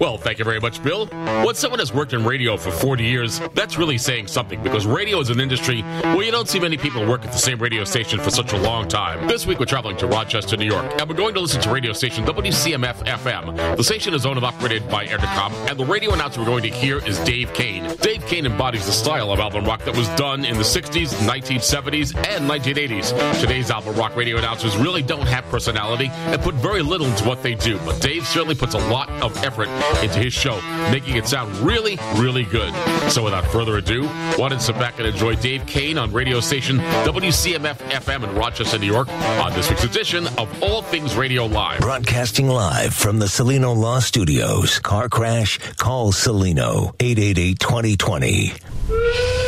Well, 0.00 0.18
thank 0.18 0.40
you 0.40 0.44
very 0.44 0.60
much, 0.60 0.82
Bill. 0.82 1.06
When 1.46 1.54
someone 1.54 1.78
has 1.78 1.94
worked 1.94 2.12
in 2.12 2.24
radio 2.24 2.56
for 2.56 2.72
40 2.72 3.04
years, 3.04 3.40
that's 3.54 3.78
really 3.78 3.96
saying 3.96 4.26
something 4.26 4.60
because 4.62 4.86
radio 4.86 5.20
is 5.20 5.30
an 5.30 5.40
industry 5.40 5.82
where 6.02 6.22
you 6.22 6.32
don't 6.32 6.48
see 6.48 6.58
many 6.58 6.76
people 6.76 7.06
work 7.06 7.24
at 7.24 7.30
the 7.30 7.38
same 7.38 7.58
radio 7.58 7.84
station 7.84 8.18
for 8.18 8.30
such 8.30 8.52
a 8.52 8.58
long 8.58 8.88
time. 8.88 9.28
This 9.28 9.46
week, 9.46 9.60
we're 9.60 9.66
traveling 9.66 9.96
to 9.98 10.08
Rochester, 10.08 10.56
New 10.56 10.66
York, 10.66 10.84
and 11.00 11.08
we're 11.08 11.14
going 11.16 11.32
to 11.34 11.40
listen 11.40 11.60
to 11.62 11.70
radio 11.70 11.92
station 11.92 12.24
WCMF 12.24 13.06
FM. 13.06 13.76
The 13.76 13.84
station 13.84 14.14
is 14.14 14.26
owned 14.26 14.36
and 14.36 14.44
operated 14.44 14.88
by 14.88 15.06
Entercom, 15.06 15.52
and 15.70 15.78
the 15.78 15.86
radio 15.86 16.12
announcer 16.12 16.40
we're 16.40 16.46
going 16.46 16.64
to 16.64 16.70
hear 16.70 16.98
is 17.06 17.18
Dave 17.20 17.54
Kane. 17.54 17.96
Dave 17.98 18.26
Kane 18.26 18.46
embodies 18.46 18.86
the 18.86 18.92
style 18.92 19.30
of 19.30 19.38
album 19.38 19.64
rock 19.64 19.84
that 19.84 19.96
was 19.96 20.08
done 20.10 20.44
in 20.44 20.56
the 20.56 20.64
60s, 20.64 21.14
1970s, 21.26 22.16
and 22.28 22.50
1980s. 22.50 23.40
Today's 23.40 23.70
album 23.70 23.94
rock 23.94 24.16
radio 24.16 24.38
announcers 24.38 24.76
really 24.76 25.02
don't 25.02 25.26
have 25.26 25.44
personality 25.44 26.08
and 26.12 26.42
put 26.42 26.54
very 26.56 26.82
little 26.82 27.06
into 27.06 27.24
what 27.24 27.44
they 27.44 27.54
do, 27.54 27.78
but 27.86 28.00
Dave 28.02 28.26
certainly 28.26 28.56
puts 28.56 28.74
a 28.74 28.88
lot 28.88 29.08
of 29.22 29.36
effort 29.44 29.63
into 30.02 30.18
his 30.18 30.32
show, 30.32 30.60
making 30.90 31.16
it 31.16 31.26
sound 31.26 31.54
really, 31.58 31.98
really 32.16 32.44
good. 32.44 32.72
So 33.10 33.24
without 33.24 33.46
further 33.46 33.76
ado, 33.78 34.06
why 34.36 34.48
don't 34.48 34.60
sit 34.60 34.78
back 34.78 34.98
and 34.98 35.06
enjoy 35.06 35.36
Dave 35.36 35.66
Kane 35.66 35.98
on 35.98 36.12
radio 36.12 36.40
station 36.40 36.78
WCMF 36.78 37.76
FM 37.90 38.24
in 38.24 38.34
Rochester, 38.34 38.78
New 38.78 38.86
York, 38.86 39.08
on 39.08 39.52
this 39.52 39.68
week's 39.68 39.84
edition 39.84 40.26
of 40.38 40.62
All 40.62 40.82
Things 40.82 41.16
Radio 41.16 41.46
Live. 41.46 41.80
Broadcasting 41.80 42.48
live 42.48 42.94
from 42.94 43.18
the 43.18 43.26
Salino 43.26 43.76
Law 43.76 44.00
Studios. 44.00 44.78
Car 44.78 45.08
crash? 45.08 45.58
Call 45.76 46.12
Salino 46.12 46.94
888 47.00 47.58
2020. 47.58 49.43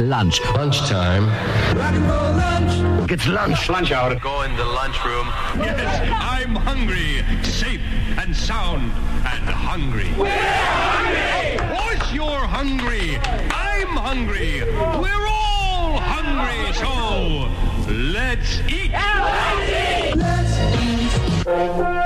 For 0.00 0.06
lunch. 0.06 0.40
Lunch. 0.40 0.80
Lunchtime. 0.80 1.28
It's 3.08 3.26
lunch. 3.26 3.68
Lunch 3.68 3.92
hour. 3.92 4.14
Go 4.16 4.42
in 4.42 4.56
the 4.56 4.64
lunchroom. 4.64 5.26
Yes, 5.58 6.00
I'm 6.20 6.54
hungry, 6.54 7.24
safe 7.42 7.80
and 8.18 8.34
sound, 8.34 8.92
and 9.32 9.44
hungry. 9.44 10.10
We're 10.16 10.30
hungry! 10.30 11.58
Of 11.58 11.78
course 11.78 12.12
you're 12.12 12.46
hungry. 12.58 13.18
I'm 13.52 13.88
hungry. 13.88 14.62
We're 15.04 15.26
all 15.26 15.98
hungry, 15.98 16.72
so 16.82 17.48
let's 17.92 18.60
eat 18.68 18.92
out. 18.94 20.16
let's 20.16 20.54
eat. 21.46 21.99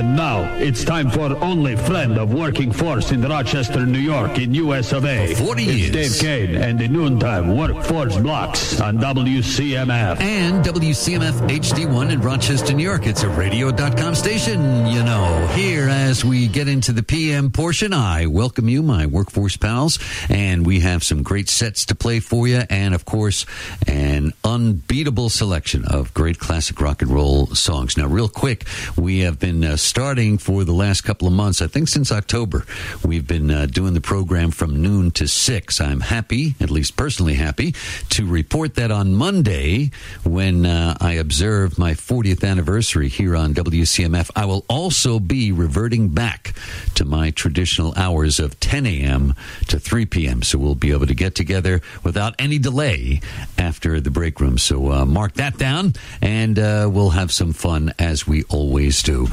And 0.00 0.16
now 0.16 0.50
it's 0.54 0.82
time 0.82 1.10
for 1.10 1.36
only 1.44 1.76
friend 1.76 2.16
of 2.16 2.32
working 2.32 2.72
force 2.72 3.12
in 3.12 3.20
Rochester, 3.20 3.84
New 3.84 3.98
York, 3.98 4.38
in 4.38 4.54
US 4.54 4.92
of 4.92 5.04
A. 5.04 5.34
40 5.34 5.62
it's 5.62 5.72
years. 5.74 5.92
Dave 5.92 6.20
Kane 6.22 6.56
and 6.56 6.78
the 6.78 6.88
noontime 6.88 7.54
workforce 7.54 8.16
blocks 8.16 8.80
on 8.80 8.96
WCMF. 8.96 10.18
And 10.18 10.64
WCMF 10.64 11.50
HD1 11.50 12.12
in 12.12 12.22
Rochester, 12.22 12.72
New 12.72 12.82
York. 12.82 13.06
It's 13.06 13.24
a 13.24 13.28
radio.com 13.28 14.14
station, 14.14 14.86
you 14.86 15.02
know. 15.02 15.46
Here, 15.54 15.86
as 15.86 16.24
we 16.24 16.48
get 16.48 16.66
into 16.66 16.92
the 16.92 17.02
PM 17.02 17.50
portion, 17.50 17.92
I 17.92 18.24
welcome 18.24 18.70
you, 18.70 18.82
my 18.82 19.04
workforce 19.04 19.58
pals, 19.58 19.98
and 20.30 20.64
we 20.64 20.80
have 20.80 21.04
some 21.04 21.22
great 21.22 21.50
sets 21.50 21.84
to 21.84 21.94
play 21.94 22.20
for 22.20 22.48
you, 22.48 22.62
and 22.70 22.94
of 22.94 23.04
course, 23.04 23.44
an 23.86 24.32
unbeatable 24.44 25.28
selection 25.28 25.84
of 25.84 26.14
great 26.14 26.38
classic 26.38 26.80
rock 26.80 27.02
and 27.02 27.10
roll 27.10 27.48
songs. 27.48 27.98
Now, 27.98 28.06
real 28.06 28.30
quick, 28.30 28.64
we 28.96 29.18
have 29.20 29.38
been 29.38 29.62
uh, 29.62 29.76
starting 29.90 30.38
for 30.38 30.62
the 30.62 30.72
last 30.72 31.00
couple 31.00 31.26
of 31.26 31.34
months, 31.34 31.60
I 31.60 31.66
think 31.66 31.88
since 31.88 32.12
October, 32.12 32.64
we've 33.04 33.26
been 33.26 33.50
uh, 33.50 33.66
doing 33.66 33.92
the 33.92 34.00
program 34.00 34.52
from 34.52 34.80
noon 34.80 35.10
to 35.12 35.26
six. 35.26 35.80
I'm 35.80 35.98
happy, 35.98 36.54
at 36.60 36.70
least 36.70 36.94
personally 36.96 37.34
happy, 37.34 37.74
to 38.10 38.24
report 38.24 38.76
that 38.76 38.92
on 38.92 39.16
Monday, 39.16 39.90
when 40.22 40.64
uh, 40.64 40.96
I 41.00 41.14
observe 41.14 41.76
my 41.76 41.94
40th 41.94 42.48
anniversary 42.48 43.08
here 43.08 43.34
on 43.34 43.52
WCMF, 43.52 44.30
I 44.36 44.44
will 44.44 44.64
also 44.68 45.18
be 45.18 45.50
reverting 45.50 46.10
back 46.10 46.54
to 46.94 47.04
my 47.04 47.32
traditional 47.32 47.92
hours 47.96 48.38
of 48.38 48.60
10 48.60 48.86
a.m. 48.86 49.34
to 49.66 49.80
3 49.80 50.06
p.m. 50.06 50.44
So 50.44 50.56
we'll 50.56 50.76
be 50.76 50.92
able 50.92 51.08
to 51.08 51.14
get 51.16 51.34
together 51.34 51.80
without 52.04 52.36
any 52.38 52.58
delay 52.58 53.22
after 53.58 54.00
the 54.00 54.12
break 54.12 54.38
room. 54.38 54.56
So 54.56 54.92
uh, 54.92 55.04
mark 55.04 55.34
that 55.34 55.58
down, 55.58 55.94
and 56.22 56.60
uh, 56.60 56.88
we'll 56.92 57.10
have 57.10 57.32
some 57.32 57.52
fun 57.52 57.92
as 57.98 58.24
we 58.24 58.44
always 58.44 59.02
do. 59.02 59.26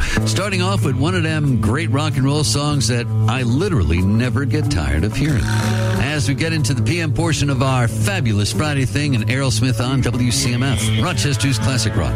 Starting 0.48 0.62
off 0.62 0.86
with 0.86 0.96
one 0.96 1.14
of 1.14 1.24
them 1.24 1.60
great 1.60 1.90
rock 1.90 2.16
and 2.16 2.24
roll 2.24 2.42
songs 2.42 2.88
that 2.88 3.06
I 3.28 3.42
literally 3.42 4.02
never 4.02 4.46
get 4.46 4.72
tired 4.72 5.04
of 5.04 5.14
hearing. 5.14 5.44
As 5.44 6.30
we 6.30 6.36
get 6.36 6.54
into 6.54 6.74
the 6.74 6.82
PM 6.82 7.14
portion 7.14 7.50
of 7.50 7.62
our 7.62 7.90
fabulous 7.90 8.54
Friday 8.54 8.86
thing, 8.86 9.14
and 9.16 9.30
Errol 9.30 9.52
Smith 9.52 9.82
on 9.82 10.02
WCMF, 10.02 11.04
Rochester's 11.04 11.60
Classic 11.60 11.94
Rock. 11.98 12.14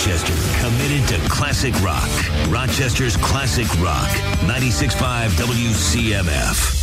Rochester 0.00 0.32
committed 0.66 1.06
to 1.08 1.28
classic 1.28 1.74
rock. 1.82 2.08
Rochester's 2.48 3.18
Classic 3.18 3.66
Rock. 3.82 4.08
96.5 4.48 5.28
WCMF. 5.32 6.78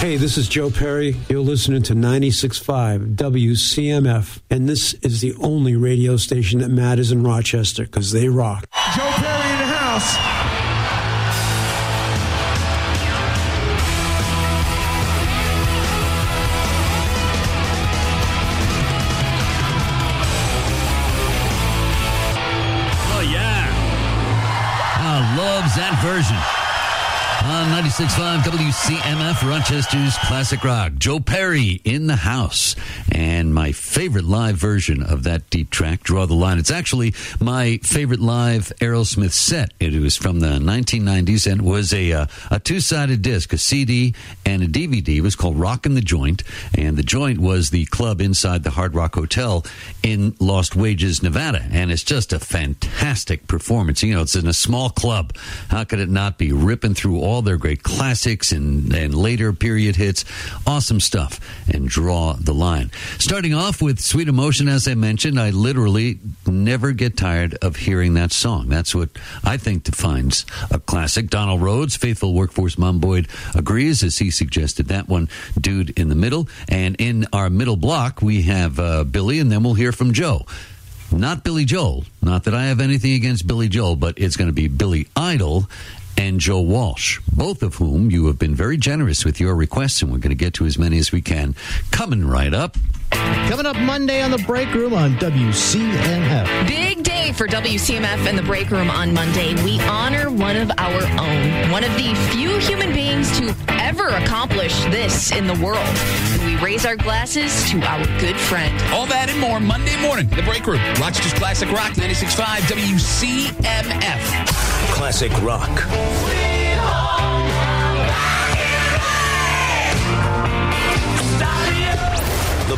Hey, 0.00 0.16
this 0.16 0.38
is 0.38 0.46
Joe 0.46 0.70
Perry. 0.70 1.16
You're 1.28 1.40
listening 1.40 1.82
to 1.82 1.94
96.5 1.94 3.16
WCMF, 3.16 4.40
and 4.48 4.68
this 4.68 4.94
is 5.02 5.20
the 5.20 5.34
only 5.40 5.74
radio 5.74 6.16
station 6.16 6.60
that 6.60 6.68
matters 6.68 7.10
in 7.10 7.24
Rochester 7.24 7.82
because 7.82 8.12
they 8.12 8.28
rock. 8.28 8.68
Joe 8.94 9.10
Perry 9.10 9.52
in 9.54 9.58
the 9.58 9.74
house. 9.74 10.29
1065 28.00 28.60
WCMF 28.60 29.46
Rochester's 29.46 30.16
Classic 30.26 30.64
Rock. 30.64 30.94
Joe 30.96 31.20
Perry 31.20 31.82
in 31.84 32.06
the 32.06 32.16
house. 32.16 32.74
And 33.12 33.52
my 33.52 33.72
favorite 33.72 34.24
live 34.24 34.56
version 34.56 35.02
of 35.02 35.24
that 35.24 35.50
deep 35.50 35.68
track, 35.68 36.02
Draw 36.02 36.24
the 36.24 36.34
Line. 36.34 36.58
It's 36.58 36.70
actually 36.70 37.12
my 37.40 37.76
favorite 37.82 38.20
live 38.20 38.72
Aerosmith 38.80 39.32
set. 39.32 39.74
It 39.80 39.92
was 40.00 40.16
from 40.16 40.40
the 40.40 40.58
1990s 40.58 41.50
and 41.50 41.60
was 41.60 41.92
a, 41.92 42.12
uh, 42.12 42.26
a 42.50 42.58
two 42.58 42.80
sided 42.80 43.20
disc, 43.20 43.52
a 43.52 43.58
CD 43.58 44.14
and 44.46 44.62
a 44.62 44.66
DVD. 44.66 45.16
It 45.16 45.20
was 45.20 45.36
called 45.36 45.60
Rockin' 45.60 45.94
the 45.94 46.00
Joint. 46.00 46.42
And 46.74 46.96
the 46.96 47.02
joint 47.02 47.38
was 47.38 47.68
the 47.68 47.84
club 47.86 48.22
inside 48.22 48.62
the 48.62 48.70
Hard 48.70 48.94
Rock 48.94 49.14
Hotel 49.14 49.62
in 50.02 50.34
Lost 50.40 50.74
Wages, 50.74 51.22
Nevada. 51.22 51.66
And 51.70 51.92
it's 51.92 52.04
just 52.04 52.32
a 52.32 52.38
fantastic 52.38 53.46
performance. 53.46 54.02
You 54.02 54.14
know, 54.14 54.22
it's 54.22 54.36
in 54.36 54.46
a 54.46 54.54
small 54.54 54.88
club. 54.88 55.36
How 55.68 55.84
could 55.84 55.98
it 55.98 56.08
not 56.08 56.38
be 56.38 56.50
ripping 56.50 56.94
through 56.94 57.20
all 57.20 57.42
their 57.42 57.58
great 57.58 57.82
classics 57.90 58.52
and, 58.52 58.92
and 58.94 59.14
later 59.14 59.52
period 59.52 59.96
hits? 59.96 60.24
Awesome 60.66 61.00
stuff. 61.00 61.40
And 61.72 61.88
draw 61.88 62.34
the 62.34 62.54
line. 62.54 62.90
Starting 63.18 63.54
off 63.54 63.82
with 63.82 64.00
Sweet 64.00 64.28
Emotion, 64.28 64.68
as 64.68 64.88
I 64.88 64.94
mentioned, 64.94 65.38
I 65.38 65.50
literally 65.50 66.18
never 66.46 66.92
get 66.92 67.16
tired 67.16 67.56
of 67.62 67.76
hearing 67.76 68.14
that 68.14 68.32
song. 68.32 68.68
That's 68.68 68.94
what 68.94 69.10
I 69.44 69.56
think 69.56 69.84
defines 69.84 70.46
a 70.70 70.78
classic. 70.78 71.30
Donald 71.30 71.62
Rhodes, 71.62 71.96
faithful 71.96 72.34
workforce 72.34 72.78
mom 72.78 72.98
Boyd, 72.98 73.28
agrees 73.54 74.02
as 74.02 74.18
he 74.18 74.30
suggested 74.30 74.88
that 74.88 75.08
one, 75.08 75.28
dude 75.60 75.90
in 75.98 76.08
the 76.08 76.14
middle. 76.14 76.48
And 76.68 76.96
in 76.98 77.26
our 77.32 77.50
middle 77.50 77.76
block, 77.76 78.22
we 78.22 78.42
have 78.42 78.78
uh, 78.78 79.04
Billy, 79.04 79.38
and 79.38 79.50
then 79.50 79.62
we'll 79.62 79.74
hear 79.74 79.92
from 79.92 80.12
Joe. 80.12 80.46
Not 81.12 81.42
Billy 81.42 81.64
Joel. 81.64 82.04
Not 82.22 82.44
that 82.44 82.54
I 82.54 82.66
have 82.66 82.80
anything 82.80 83.14
against 83.14 83.46
Billy 83.46 83.68
Joel, 83.68 83.96
but 83.96 84.18
it's 84.18 84.36
going 84.36 84.48
to 84.48 84.54
be 84.54 84.68
Billy 84.68 85.08
Idol 85.16 85.68
and 86.20 86.38
Joe 86.38 86.60
Walsh, 86.60 87.18
both 87.34 87.62
of 87.62 87.76
whom 87.76 88.10
you 88.10 88.26
have 88.26 88.38
been 88.38 88.54
very 88.54 88.76
generous 88.76 89.24
with 89.24 89.40
your 89.40 89.54
requests, 89.54 90.02
and 90.02 90.12
we're 90.12 90.18
going 90.18 90.28
to 90.28 90.34
get 90.34 90.52
to 90.54 90.66
as 90.66 90.76
many 90.76 90.98
as 90.98 91.12
we 91.12 91.22
can. 91.22 91.56
Coming 91.92 92.26
right 92.26 92.52
up. 92.52 92.76
Coming 93.10 93.66
up 93.66 93.76
Monday 93.76 94.22
on 94.22 94.30
the 94.30 94.38
break 94.38 94.72
room 94.74 94.94
on 94.94 95.14
WCMF. 95.14 96.68
Big 96.68 97.02
day 97.02 97.32
for 97.32 97.46
WCMF 97.46 98.26
and 98.26 98.38
the 98.38 98.42
break 98.42 98.70
room 98.70 98.90
on 98.90 99.12
Monday. 99.12 99.54
We 99.64 99.80
honor 99.82 100.30
one 100.30 100.56
of 100.56 100.70
our 100.78 101.02
own, 101.02 101.70
one 101.70 101.84
of 101.84 101.92
the 101.94 102.14
few 102.32 102.58
human 102.58 102.92
beings 102.92 103.36
to 103.38 103.54
ever 103.68 104.08
accomplish 104.08 104.78
this 104.84 105.32
in 105.32 105.46
the 105.46 105.54
world. 105.54 105.88
We 106.44 106.56
raise 106.56 106.86
our 106.86 106.96
glasses 106.96 107.68
to 107.70 107.80
our 107.82 108.04
good 108.20 108.36
friend. 108.36 108.80
All 108.92 109.06
that 109.06 109.28
and 109.30 109.40
more 109.40 109.60
Monday 109.60 110.00
morning, 110.00 110.28
the 110.28 110.42
break 110.42 110.66
room. 110.66 110.80
Rochester's 111.00 111.32
Classic 111.34 111.70
Rock 111.72 111.92
96.5 111.92 112.60
WCMF. 112.70 114.46
Classic 114.92 115.32
rock. 115.42 116.59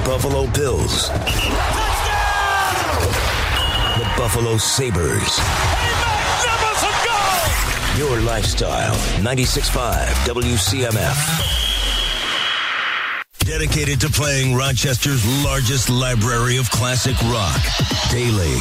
Buffalo 0.05 0.47
Bills. 0.49 1.09
The 3.99 4.05
Buffalo 4.17 4.57
Sabres. 4.59 5.39
Your 7.97 8.21
lifestyle. 8.23 8.95
96.5 9.23 10.07
WCMF. 10.27 11.59
Dedicated 13.39 14.01
to 14.01 14.09
playing 14.09 14.55
Rochester's 14.55 15.25
largest 15.45 15.89
library 15.89 16.57
of 16.57 16.69
classic 16.71 17.21
rock. 17.23 17.61
Daily. 18.11 18.57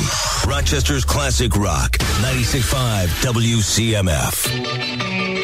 Rochester's 0.47 1.03
Classic 1.05 1.55
Rock. 1.55 1.97
96.5 2.21 3.07
WCMF. 3.23 5.40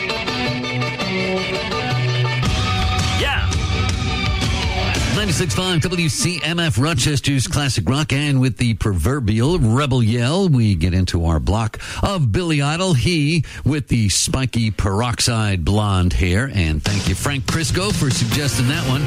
96.5 5.28 5.82
WCMF 5.82 6.82
Rochester's 6.82 7.48
Classic 7.48 7.88
Rock. 7.90 8.14
And 8.14 8.40
with 8.40 8.56
the 8.56 8.76
proverbial 8.76 9.60
rebel 9.60 10.02
yell, 10.02 10.48
we 10.48 10.74
get 10.74 10.94
into 10.94 11.26
our 11.26 11.42
block 11.42 11.82
of 12.02 12.32
Billy 12.32 12.62
Idol. 12.62 12.94
He 12.94 13.44
with 13.66 13.90
the 13.90 14.08
spiky 14.08 14.72
peroxide 14.72 15.66
blonde 15.66 16.14
hair. 16.14 16.50
And 16.54 16.82
thank 16.82 17.10
you, 17.10 17.16
Frank 17.16 17.44
Crisco, 17.44 17.94
for 17.94 18.10
suggesting 18.10 18.70
that 18.70 18.88
one. 18.88 19.04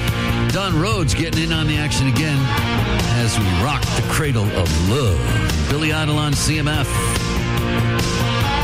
Don 0.51 0.79
Rhodes 0.79 1.15
getting 1.15 1.43
in 1.43 1.55
on 1.55 1.67
the 1.67 1.79
action 1.79 2.09
again 2.09 2.39
as 3.17 3.39
we 3.39 3.47
rock 3.65 3.81
the 3.81 4.07
cradle 4.11 4.45
of 4.45 4.91
love. 4.91 5.71
Billy 5.71 5.91
Idol 5.91 6.19
on 6.19 6.33
CMF. 6.33 8.60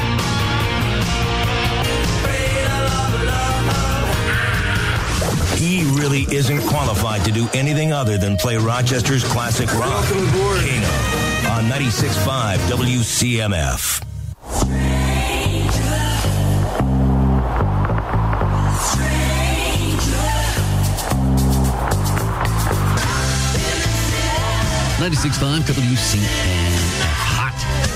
He 5.56 5.84
really 5.98 6.22
isn't 6.34 6.60
qualified 6.68 7.24
to 7.24 7.32
do 7.32 7.48
anything 7.54 7.92
other 7.92 8.18
than 8.18 8.36
play 8.36 8.56
Rochester's 8.56 9.24
classic 9.24 9.72
rock. 9.74 9.88
Welcome 9.88 10.26
Kano 10.28 11.56
on 11.56 11.64
96.5 11.70 12.56
WCMF. 12.68 14.02
Ninety-six 24.98 25.38
five 25.38 25.62
WCMF 25.62 26.55
hot 26.55 26.55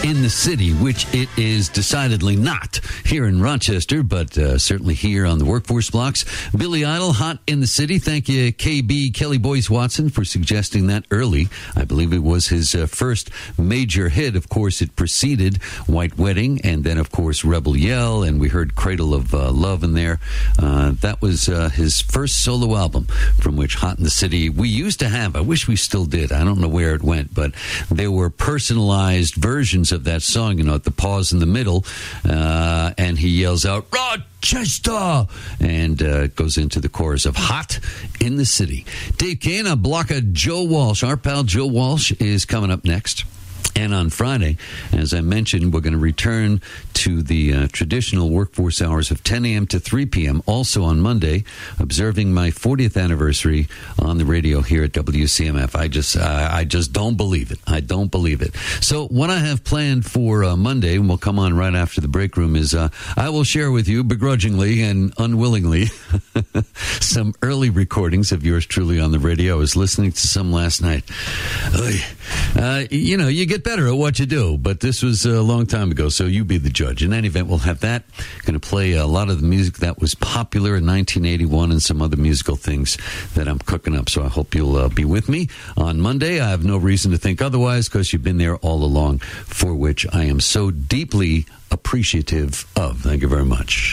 in 0.04 0.22
the 0.22 0.30
city, 0.30 0.72
which 0.72 1.06
it 1.14 1.28
is 1.36 1.68
decidedly 1.68 2.34
not 2.34 2.80
here 3.04 3.26
in 3.26 3.42
Rochester, 3.42 4.02
but 4.02 4.36
uh, 4.38 4.56
certainly 4.56 4.94
here 4.94 5.26
on 5.26 5.38
the 5.38 5.44
workforce 5.44 5.90
blocks. 5.90 6.24
Billy 6.56 6.84
Idol, 6.84 7.12
hot 7.12 7.38
in 7.46 7.60
the 7.60 7.66
city. 7.66 7.98
Thank 7.98 8.28
you, 8.28 8.50
KB 8.52 9.12
Kelly 9.12 9.36
Boyce 9.36 9.68
Watson, 9.68 10.08
for 10.08 10.24
suggesting 10.24 10.86
that 10.86 11.04
early. 11.10 11.48
I 11.76 11.84
believe 11.84 12.14
it 12.14 12.22
was 12.22 12.46
his 12.48 12.74
uh, 12.74 12.86
first 12.86 13.30
major 13.58 14.08
hit. 14.08 14.36
Of 14.36 14.48
course, 14.48 14.80
it 14.80 14.96
preceded 14.96 15.62
White 15.86 16.16
Wedding, 16.16 16.60
and 16.64 16.82
then, 16.82 16.96
of 16.96 17.10
course, 17.12 17.44
Rebel 17.44 17.76
Yell, 17.76 18.22
and 18.22 18.40
we 18.40 18.48
heard 18.48 18.76
Cradle 18.76 19.12
of 19.12 19.34
uh, 19.34 19.50
Love 19.50 19.84
in 19.84 19.92
there. 19.92 20.18
Uh, 20.58 20.92
that 21.00 21.20
was 21.20 21.48
uh, 21.48 21.68
his 21.68 22.00
first 22.00 22.42
solo 22.42 22.74
album 22.76 23.04
from 23.38 23.56
which 23.56 23.74
Hot 23.74 23.98
in 23.98 24.04
the 24.04 24.10
City 24.10 24.48
we 24.48 24.68
used 24.68 25.00
to 25.00 25.08
have. 25.08 25.36
I 25.36 25.40
wish 25.40 25.68
we 25.68 25.76
still 25.76 26.06
did. 26.06 26.32
I 26.32 26.44
don't 26.44 26.60
know 26.60 26.68
where 26.68 26.94
it 26.94 27.02
went, 27.02 27.34
but 27.34 27.52
there 27.90 28.10
were 28.10 28.30
personalized 28.30 29.34
versions 29.34 29.89
of 29.92 30.04
that 30.04 30.22
song, 30.22 30.58
you 30.58 30.64
know, 30.64 30.74
at 30.74 30.84
the 30.84 30.90
pause 30.90 31.32
in 31.32 31.38
the 31.38 31.46
middle, 31.46 31.84
uh, 32.24 32.92
and 32.98 33.18
he 33.18 33.28
yells 33.28 33.64
out, 33.64 33.86
Rochester! 33.92 35.26
And 35.60 36.02
uh, 36.02 36.26
goes 36.28 36.56
into 36.56 36.80
the 36.80 36.88
chorus 36.88 37.26
of 37.26 37.36
Hot 37.36 37.78
in 38.20 38.36
the 38.36 38.44
City. 38.44 38.86
Dave 39.16 39.40
Kane, 39.40 39.66
a 39.66 39.76
block 39.76 40.10
of 40.10 40.32
Joe 40.32 40.64
Walsh. 40.64 41.02
Our 41.02 41.16
pal 41.16 41.42
Joe 41.42 41.66
Walsh 41.66 42.12
is 42.12 42.44
coming 42.44 42.70
up 42.70 42.84
next. 42.84 43.24
And 43.76 43.94
on 43.94 44.10
Friday, 44.10 44.56
as 44.92 45.14
I 45.14 45.20
mentioned, 45.20 45.72
we're 45.72 45.80
going 45.80 45.92
to 45.92 45.98
return 45.98 46.60
to 47.00 47.22
the 47.22 47.54
uh, 47.54 47.68
traditional 47.72 48.28
workforce 48.28 48.82
hours 48.82 49.10
of 49.10 49.24
10 49.24 49.46
a.m. 49.46 49.66
to 49.66 49.80
3 49.80 50.04
p.m. 50.04 50.42
Also 50.44 50.84
on 50.84 51.00
Monday, 51.00 51.44
observing 51.78 52.34
my 52.34 52.50
40th 52.50 53.00
anniversary 53.02 53.68
on 53.98 54.18
the 54.18 54.26
radio 54.26 54.60
here 54.60 54.84
at 54.84 54.92
WCMF. 54.92 55.74
I 55.74 55.88
just, 55.88 56.14
uh, 56.14 56.48
I 56.52 56.64
just 56.64 56.92
don't 56.92 57.16
believe 57.16 57.52
it. 57.52 57.58
I 57.66 57.80
don't 57.80 58.10
believe 58.10 58.42
it. 58.42 58.54
So 58.82 59.06
what 59.08 59.30
I 59.30 59.38
have 59.38 59.64
planned 59.64 60.04
for 60.04 60.44
uh, 60.44 60.56
Monday, 60.56 60.96
and 60.96 61.08
we'll 61.08 61.16
come 61.16 61.38
on 61.38 61.56
right 61.56 61.74
after 61.74 62.02
the 62.02 62.08
break 62.08 62.36
room, 62.36 62.54
is 62.54 62.74
uh, 62.74 62.90
I 63.16 63.30
will 63.30 63.44
share 63.44 63.70
with 63.70 63.88
you 63.88 64.04
begrudgingly 64.04 64.82
and 64.82 65.14
unwillingly 65.16 65.86
some 67.00 67.34
early 67.40 67.70
recordings 67.70 68.30
of 68.30 68.44
yours 68.44 68.66
truly 68.66 69.00
on 69.00 69.10
the 69.10 69.18
radio. 69.18 69.54
I 69.54 69.56
was 69.56 69.74
listening 69.74 70.12
to 70.12 70.28
some 70.28 70.52
last 70.52 70.82
night. 70.82 71.04
Uh, 72.56 72.84
you 72.90 73.16
know, 73.16 73.28
you 73.28 73.46
get 73.46 73.64
better 73.64 73.88
at 73.88 73.96
what 73.96 74.18
you 74.18 74.26
do, 74.26 74.58
but 74.58 74.80
this 74.80 75.02
was 75.02 75.24
a 75.24 75.40
long 75.40 75.66
time 75.66 75.90
ago, 75.90 76.10
so 76.10 76.24
you 76.24 76.44
be 76.44 76.58
the 76.58 76.68
judge. 76.68 76.89
In 76.98 77.12
any 77.12 77.28
event, 77.28 77.46
we'll 77.46 77.58
have 77.58 77.80
that. 77.80 78.02
Going 78.44 78.58
to 78.58 78.60
play 78.60 78.92
a 78.92 79.06
lot 79.06 79.30
of 79.30 79.40
the 79.40 79.46
music 79.46 79.76
that 79.76 80.00
was 80.00 80.14
popular 80.14 80.76
in 80.76 80.86
1981 80.86 81.70
and 81.70 81.82
some 81.82 82.02
other 82.02 82.16
musical 82.16 82.56
things 82.56 82.98
that 83.34 83.46
I'm 83.46 83.58
cooking 83.60 83.96
up. 83.96 84.10
So 84.10 84.24
I 84.24 84.28
hope 84.28 84.54
you'll 84.54 84.76
uh, 84.76 84.88
be 84.88 85.04
with 85.04 85.28
me 85.28 85.48
on 85.76 86.00
Monday. 86.00 86.40
I 86.40 86.50
have 86.50 86.64
no 86.64 86.76
reason 86.76 87.12
to 87.12 87.18
think 87.18 87.40
otherwise 87.40 87.88
because 87.88 88.12
you've 88.12 88.24
been 88.24 88.38
there 88.38 88.56
all 88.56 88.82
along, 88.82 89.18
for 89.18 89.74
which 89.74 90.06
I 90.12 90.24
am 90.24 90.40
so 90.40 90.70
deeply 90.70 91.46
appreciative 91.70 92.66
of. 92.76 93.00
Thank 93.02 93.22
you 93.22 93.28
very 93.28 93.44
much. 93.44 93.92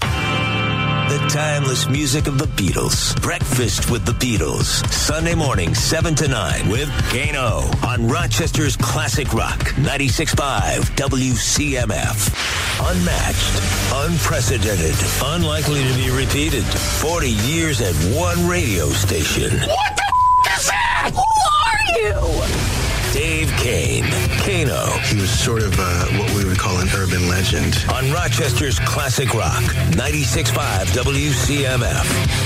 The 1.09 1.25
timeless 1.29 1.87
music 1.87 2.27
of 2.27 2.37
the 2.37 2.45
Beatles. 2.45 3.19
Breakfast 3.21 3.89
with 3.89 4.05
the 4.05 4.11
Beatles. 4.11 4.85
Sunday 4.91 5.35
morning, 5.35 5.73
7 5.73 6.13
to 6.15 6.27
9 6.27 6.69
with 6.69 6.89
Kano 7.11 7.63
on 7.87 8.07
Rochester's 8.09 8.75
Classic 8.75 9.31
Rock 9.33 9.57
96.5 9.75 10.95
WCMF. 10.97 12.27
Unmatched, 12.91 14.11
unprecedented, 14.11 14.95
unlikely 15.23 15.83
to 15.87 15.93
be 15.95 16.09
repeated. 16.11 16.63
40 16.65 17.29
years 17.29 17.79
at 17.81 17.95
one 18.13 18.45
radio 18.47 18.87
station. 18.89 19.51
What 19.61 19.95
the 19.95 20.03
f- 20.03 20.59
is 20.59 20.67
that? 20.67 21.11
Who 21.13 22.19
are 22.19 22.43
you? 22.43 22.76
Dave 23.17 23.51
Kane. 23.57 24.05
Kano. 24.45 24.85
He 24.99 25.19
was 25.19 25.31
sort 25.31 25.63
of 25.63 25.73
uh, 25.79 26.05
what 26.19 26.31
we 26.35 26.45
would 26.45 26.59
call 26.59 26.77
an 26.77 26.87
urban 26.95 27.27
legend. 27.27 27.83
On 27.91 28.11
Rochester's 28.11 28.77
Classic 28.77 29.33
Rock 29.33 29.63
96.5 29.95 30.85
WCMF. 30.93 32.37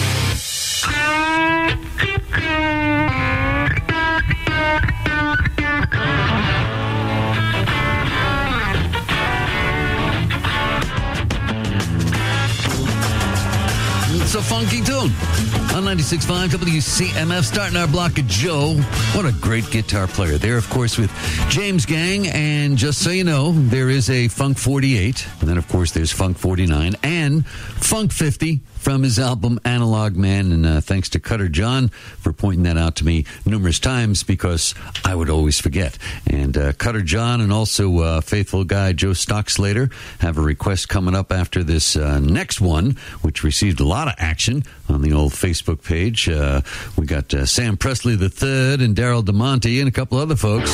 It's 14.33 14.39
a 14.39 14.43
funky 14.43 14.81
tune. 14.81 15.11
On 15.75 15.83
96.5 15.83 16.51
WCMF, 16.51 17.43
starting 17.43 17.75
our 17.75 17.85
block 17.85 18.17
of 18.17 18.25
Joe. 18.27 18.75
What 19.13 19.25
a 19.25 19.33
great 19.33 19.69
guitar 19.71 20.07
player. 20.07 20.37
There, 20.37 20.55
of 20.55 20.69
course, 20.69 20.97
with 20.97 21.11
James 21.49 21.85
Gang. 21.85 22.29
And 22.29 22.77
just 22.77 23.03
so 23.03 23.09
you 23.09 23.25
know, 23.25 23.51
there 23.51 23.89
is 23.89 24.09
a 24.09 24.29
Funk 24.29 24.57
48. 24.57 25.27
And 25.41 25.49
then, 25.49 25.57
of 25.57 25.67
course, 25.67 25.91
there's 25.91 26.13
Funk 26.13 26.37
49 26.37 26.95
and 27.03 27.45
Funk 27.45 28.13
50 28.13 28.61
from 28.81 29.03
his 29.03 29.19
album 29.19 29.59
Analog 29.63 30.15
Man. 30.15 30.51
And 30.51 30.65
uh, 30.65 30.81
thanks 30.81 31.09
to 31.09 31.19
Cutter 31.19 31.47
John 31.47 31.89
for 31.89 32.33
pointing 32.33 32.63
that 32.63 32.77
out 32.77 32.95
to 32.97 33.05
me 33.05 33.25
numerous 33.45 33.79
times 33.79 34.23
because 34.23 34.73
I 35.05 35.13
would 35.13 35.29
always 35.29 35.59
forget. 35.59 35.97
And 36.25 36.57
uh, 36.57 36.73
Cutter 36.73 37.03
John 37.03 37.41
and 37.41 37.53
also 37.53 37.99
uh, 37.99 38.21
faithful 38.21 38.63
guy 38.63 38.93
Joe 38.93 39.13
Stockslater 39.13 39.91
have 40.19 40.37
a 40.37 40.41
request 40.41 40.89
coming 40.89 41.13
up 41.13 41.31
after 41.31 41.63
this 41.63 41.95
uh, 41.95 42.19
next 42.19 42.59
one, 42.59 42.97
which 43.21 43.43
received 43.43 43.79
a 43.79 43.85
lot 43.85 44.07
of 44.07 44.15
action 44.17 44.63
on 44.89 45.01
the 45.01 45.13
old 45.13 45.33
Facebook 45.33 45.83
page. 45.83 46.27
Uh, 46.27 46.61
we 46.97 47.05
got 47.05 47.31
uh, 47.33 47.45
Sam 47.45 47.77
Presley 47.77 48.13
III 48.13 48.83
and 48.83 48.95
Daryl 48.95 49.23
DeMonte 49.23 49.79
and 49.79 49.87
a 49.87 49.91
couple 49.91 50.17
other 50.17 50.35
folks 50.35 50.71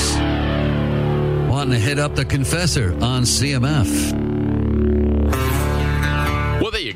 wanting 1.49 1.73
to 1.73 1.79
hit 1.79 1.99
up 1.99 2.15
the 2.15 2.23
Confessor 2.23 2.93
on 3.01 3.23
CMF. 3.23 4.76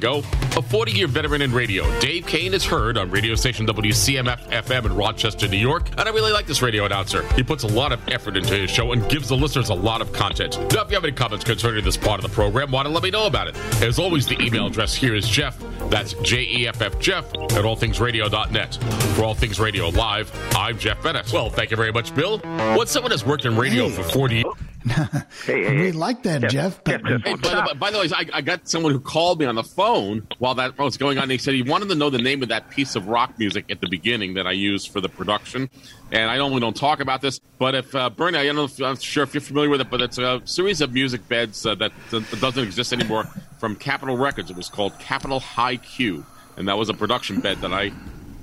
A 0.04 0.62
40 0.62 0.92
year 0.92 1.06
veteran 1.06 1.44
in 1.44 1.54
radio, 1.54 1.84
Dave 2.00 2.26
Kane 2.26 2.56
is 2.56 2.66
heard 2.66 2.98
on 2.98 3.12
radio 3.12 3.36
station 3.36 3.68
WCMF 3.68 4.50
FM 4.50 4.86
in 4.86 4.96
Rochester, 4.96 5.48
New 5.48 5.58
York. 5.58 5.90
And 5.92 6.02
I 6.02 6.10
really 6.10 6.32
like 6.32 6.48
this 6.48 6.64
radio 6.64 6.86
announcer. 6.86 7.22
He 7.34 7.44
puts 7.44 7.64
a 7.64 7.68
lot 7.68 7.92
of 7.92 8.02
effort 8.10 8.36
into 8.36 8.56
his 8.56 8.72
show 8.72 8.94
and 8.94 9.08
gives 9.10 9.30
the 9.30 9.38
listeners 9.38 9.70
a 9.70 9.76
lot 9.76 10.02
of 10.02 10.12
content. 10.12 10.58
Now, 10.74 10.82
if 10.82 10.90
you 10.90 10.96
have 10.96 11.04
any 11.04 11.14
comments 11.14 11.46
concerning 11.46 11.84
this 11.86 11.98
part 11.98 12.24
of 12.24 12.28
the 12.28 12.34
program, 12.34 12.72
want 12.72 12.88
to 12.88 12.94
let 12.94 13.04
me 13.04 13.12
know 13.12 13.28
about 13.28 13.48
it. 13.48 13.56
As 13.84 14.00
always, 14.00 14.26
the 14.26 14.42
email 14.42 14.66
address 14.66 14.96
here 14.96 15.14
is 15.14 15.30
Jeff. 15.30 15.64
That's 15.92 16.14
J 16.24 16.48
E 16.50 16.68
F 16.68 16.82
F 16.82 16.98
Jeff 17.00 17.26
at 17.36 17.64
allthingsradio.net. 17.64 18.76
For 19.16 19.24
All 19.24 19.36
Things 19.36 19.60
Radio 19.60 19.90
Live, 19.90 20.32
I'm 20.56 20.80
Jeff 20.80 21.04
Bennett. 21.04 21.32
Well, 21.32 21.52
thank 21.52 21.70
you 21.70 21.78
very 21.78 21.92
much, 21.92 22.16
Bill. 22.16 22.40
What's 22.76 22.92
someone 22.92 23.12
that's 23.12 23.26
worked 23.26 23.46
in 23.46 23.56
radio 23.56 23.88
for 23.90 24.04
40 24.04 24.46
years? 25.48 25.80
we 25.82 25.92
like 25.92 26.24
that, 26.24 26.50
Jeff. 26.50 26.84
But 26.84 27.02
Hey, 27.02 27.36
by, 27.36 27.68
the, 27.68 27.76
by 27.80 27.92
the 27.92 28.00
way, 28.00 28.10
I, 28.14 28.26
I 28.34 28.42
got 28.42 28.68
someone 28.68 28.92
who 28.92 29.00
called 29.00 29.40
me 29.40 29.46
on 29.46 29.56
the 29.56 29.64
phone 29.64 30.28
while 30.40 30.56
that 30.56 30.78
was 30.78 30.98
going 30.98 31.18
on. 31.18 31.24
And 31.24 31.32
He 31.32 31.38
said 31.38 31.54
he 31.54 31.62
wanted 31.62 31.90
to 31.90 31.96
know 31.96 32.10
the 32.10 32.22
name 32.22 32.42
of 32.44 32.50
that 32.50 32.70
piece 32.70 32.96
of 32.96 33.08
rock 33.08 33.38
music 33.38 33.66
at 33.70 33.82
the 33.82 33.88
beginning 33.88 34.36
that 34.36 34.48
I 34.48 34.52
used 34.52 34.92
for 34.92 35.02
the 35.02 35.10
production. 35.10 35.70
And 36.12 36.30
I 36.30 36.38
normally 36.38 36.62
don't 36.62 36.76
talk 36.76 37.00
about 37.00 37.22
this, 37.22 37.40
but 37.58 37.74
if 37.74 37.96
uh, 37.96 38.10
Bernie, 38.10 38.38
I 38.38 38.46
don't 38.46 38.56
know 38.56 38.66
if, 38.66 38.82
I'm 38.82 38.98
sure 38.98 39.24
if 39.24 39.34
you're 39.34 39.42
familiar 39.42 39.70
with 39.70 39.82
it, 39.82 39.90
but 39.90 40.02
it's 40.02 40.18
a 40.18 40.42
series 40.46 40.82
of 40.82 40.94
music 40.94 41.28
beds 41.30 41.66
uh, 41.66 41.76
that, 41.76 41.92
that 42.10 42.42
doesn't 42.42 42.64
exist 42.64 42.92
anymore 42.92 43.26
from 43.60 43.76
Capitol 43.76 44.18
Records. 44.18 44.50
It 44.50 44.58
was 44.58 44.68
called 44.68 44.98
Capitol 45.00 45.40
Hi-Q, 45.40 46.26
and 46.58 46.68
that 46.68 46.78
was 46.78 46.90
a 46.90 46.94
production 46.94 47.40
bed 47.40 47.62
that 47.62 47.72
I 47.72 47.94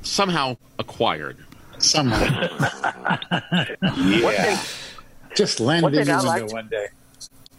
somehow 0.03 0.57
acquired. 0.79 1.37
Somehow. 1.79 2.49
yeah. 3.83 4.61
Just 5.39 5.61
land 5.61 5.85
One 5.85 5.95
it 5.95 6.05
thing 6.05 6.15
into 6.15 6.47
one 6.53 6.67
day. 6.69 6.89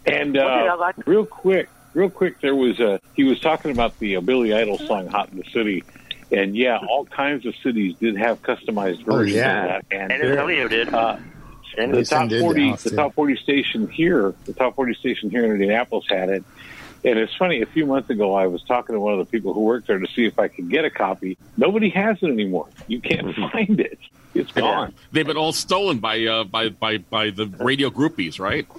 And 0.06 0.34
One 0.34 0.44
thing 0.44 0.46
I 0.46 0.68
uh, 0.68 0.76
like- 0.76 1.06
real 1.06 1.24
quick, 1.24 1.68
real 1.94 2.10
quick, 2.10 2.40
there 2.42 2.54
was 2.54 2.78
a 2.78 3.00
he 3.14 3.24
was 3.24 3.40
talking 3.40 3.70
about 3.70 3.98
the 3.98 4.16
uh, 4.16 4.20
Billy 4.20 4.52
Idol 4.54 4.76
song 4.78 5.06
"Hot 5.08 5.30
in 5.30 5.38
the 5.38 5.44
City," 5.52 5.82
and 6.30 6.54
yeah, 6.54 6.78
all 6.88 7.06
kinds 7.06 7.46
of 7.46 7.54
cities 7.62 7.96
did 7.98 8.16
have 8.18 8.42
customized 8.42 9.02
Oh, 9.08 9.12
versions 9.16 9.36
yeah. 9.36 9.62
of 9.78 9.88
that. 9.88 9.96
And 9.96 10.12
San 10.12 10.22
Antonio 10.30 10.68
did. 10.68 10.92
Uh, 10.92 11.16
San 11.74 11.92
the 11.92 12.04
top 12.04 12.30
forty, 12.30 12.74
the 12.74 12.90
top 12.90 13.14
forty 13.14 13.36
station 13.36 13.88
here, 13.88 14.34
the 14.44 14.52
top 14.52 14.74
forty 14.74 14.92
station 14.94 15.30
here 15.30 15.44
in 15.44 15.52
Indianapolis 15.52 16.04
had 16.08 16.28
it. 16.28 16.44
And 17.04 17.18
it's 17.18 17.34
funny. 17.36 17.62
A 17.62 17.66
few 17.66 17.86
months 17.86 18.10
ago, 18.10 18.34
I 18.34 18.46
was 18.46 18.62
talking 18.62 18.94
to 18.94 19.00
one 19.00 19.14
of 19.14 19.18
the 19.18 19.30
people 19.30 19.54
who 19.54 19.60
worked 19.60 19.86
there 19.86 19.98
to 19.98 20.06
see 20.14 20.26
if 20.26 20.38
I 20.38 20.48
could 20.48 20.70
get 20.70 20.84
a 20.84 20.90
copy. 20.90 21.38
Nobody 21.56 21.88
has 21.90 22.18
it 22.22 22.26
anymore. 22.26 22.68
You 22.88 23.00
can't 23.00 23.34
find 23.52 23.80
it. 23.80 23.98
It's 24.34 24.52
gone. 24.52 24.94
They've 25.10 25.26
been 25.26 25.36
all 25.36 25.52
stolen 25.52 25.98
by 25.98 26.24
uh, 26.24 26.44
by, 26.44 26.68
by 26.68 26.98
by 26.98 27.30
the 27.30 27.46
radio 27.46 27.90
groupies, 27.90 28.38
right? 28.38 28.66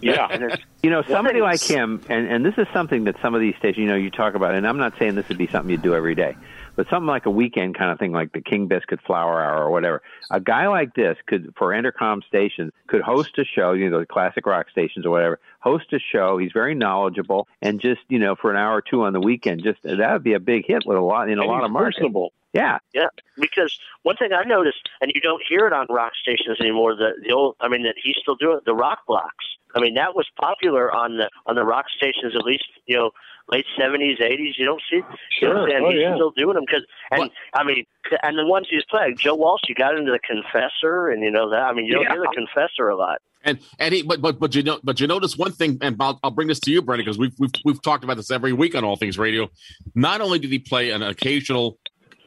Yeah. 0.00 0.56
You 0.82 0.90
know, 0.90 1.02
somebody 1.02 1.42
like 1.42 1.62
him, 1.62 2.02
and, 2.08 2.26
and 2.26 2.44
this 2.44 2.54
is 2.56 2.66
something 2.72 3.04
that 3.04 3.14
some 3.22 3.36
of 3.36 3.40
these 3.40 3.54
stations, 3.56 3.78
you 3.78 3.86
know, 3.86 3.94
you 3.94 4.10
talk 4.10 4.34
about, 4.34 4.54
and 4.54 4.66
I'm 4.66 4.78
not 4.78 4.98
saying 4.98 5.14
this 5.14 5.28
would 5.28 5.38
be 5.38 5.46
something 5.46 5.70
you'd 5.70 5.82
do 5.82 5.94
every 5.94 6.16
day, 6.16 6.34
but 6.74 6.80
but 6.80 6.88
something 6.88 7.08
like 7.08 7.26
a 7.26 7.30
weekend 7.30 7.76
kind 7.76 7.90
of 7.90 7.98
thing, 7.98 8.10
like 8.10 8.32
the 8.32 8.40
King 8.40 8.66
Biscuit 8.66 9.00
Flower 9.06 9.42
Hour 9.42 9.64
or 9.64 9.70
whatever. 9.70 10.00
A 10.30 10.40
guy 10.40 10.66
like 10.68 10.94
this 10.94 11.18
could, 11.26 11.52
for 11.58 11.72
Entercom 11.72 12.24
stations, 12.24 12.72
could 12.86 13.02
host 13.02 13.36
a 13.36 13.44
show, 13.44 13.72
you 13.72 13.90
know, 13.90 14.00
the 14.00 14.06
classic 14.06 14.46
rock 14.46 14.70
stations 14.70 15.04
or 15.04 15.10
whatever, 15.10 15.38
host 15.60 15.92
a 15.92 15.98
show. 15.98 16.38
He's 16.38 16.52
very 16.52 16.74
knowledgeable, 16.74 17.46
and 17.62 17.80
just 17.80 18.00
you 18.08 18.18
know, 18.18 18.34
for 18.34 18.50
an 18.50 18.56
hour 18.56 18.76
or 18.76 18.82
two 18.82 19.02
on 19.04 19.12
the 19.12 19.20
weekend, 19.20 19.62
just 19.62 19.82
that 19.82 20.12
would 20.12 20.22
be 20.24 20.34
a 20.34 20.40
big 20.40 20.64
hit 20.66 20.82
with 20.86 20.96
a 20.96 21.00
lot 21.00 21.28
in 21.28 21.38
a 21.38 21.42
And 21.42 21.50
lot 21.50 21.64
of 21.64 21.70
markets. 21.70 21.96
personable. 21.98 22.32
Yeah. 22.52 22.78
Yeah, 22.92 23.06
because 23.36 23.78
one 24.02 24.16
thing 24.16 24.32
I 24.32 24.42
noticed, 24.42 24.88
and 25.00 25.12
you 25.14 25.20
don't 25.20 25.40
hear 25.48 25.68
it 25.68 25.72
on 25.72 25.86
rock 25.88 26.12
stations 26.20 26.60
anymore. 26.60 26.96
The 26.96 27.12
the 27.22 27.32
old, 27.32 27.54
I 27.60 27.68
mean, 27.68 27.84
that 27.84 27.94
he's 28.02 28.16
still 28.20 28.34
doing 28.34 28.58
the 28.66 28.74
rock 28.74 29.06
blocks. 29.06 29.44
I 29.74 29.78
mean, 29.80 29.94
that 29.94 30.16
was 30.16 30.26
popular 30.40 30.92
on 30.92 31.16
the 31.16 31.30
on 31.46 31.54
the 31.54 31.64
rock 31.64 31.86
stations 31.96 32.34
at 32.34 32.42
least, 32.42 32.64
you 32.86 32.96
know, 32.96 33.12
late 33.50 33.66
seventies, 33.78 34.18
eighties. 34.20 34.54
You 34.58 34.66
don't 34.66 34.82
see, 34.90 35.00
you 35.40 35.48
know 35.48 35.60
what 35.62 35.62
I'm 35.64 35.68
Sure. 35.70 35.86
Oh, 35.86 35.90
he's 35.90 36.00
yeah. 36.00 36.14
still 36.14 36.30
doing 36.32 36.54
them 36.54 36.64
because, 36.66 36.84
and 37.10 37.30
I 37.54 37.64
mean, 37.64 37.84
and 38.22 38.38
the 38.38 38.46
ones 38.46 38.66
he's 38.70 38.84
playing, 38.90 39.16
Joe 39.18 39.34
Walsh, 39.34 39.62
you 39.68 39.74
got 39.74 39.96
into 39.96 40.12
the 40.12 40.18
Confessor, 40.20 41.08
and 41.08 41.22
you 41.22 41.30
know 41.30 41.50
that. 41.50 41.62
I 41.62 41.72
mean, 41.72 41.84
you 41.86 41.94
don't 41.94 42.04
Yeah. 42.04 42.12
hear 42.12 42.22
the 42.22 42.34
Confessor 42.34 42.88
a 42.88 42.96
lot. 42.96 43.18
And 43.42 43.58
and 43.78 43.94
he, 43.94 44.02
but 44.02 44.20
but 44.20 44.38
but 44.38 44.54
you 44.54 44.62
know 44.62 44.80
but 44.84 45.00
you 45.00 45.06
notice 45.06 45.36
one 45.36 45.52
thing, 45.52 45.78
and 45.80 45.96
I'll, 45.98 46.20
I'll 46.22 46.30
bring 46.30 46.48
this 46.48 46.60
to 46.60 46.70
you, 46.70 46.82
Brendan, 46.82 47.06
because 47.06 47.16
we've 47.18 47.32
we've 47.38 47.50
we've 47.64 47.80
talked 47.82 48.04
about 48.04 48.18
this 48.18 48.30
every 48.30 48.52
week 48.52 48.74
on 48.74 48.84
All 48.84 48.96
Things 48.96 49.18
Radio. 49.18 49.48
Not 49.94 50.20
only 50.20 50.38
did 50.38 50.50
he 50.50 50.58
play 50.58 50.90
an 50.90 51.02
occasional 51.02 51.78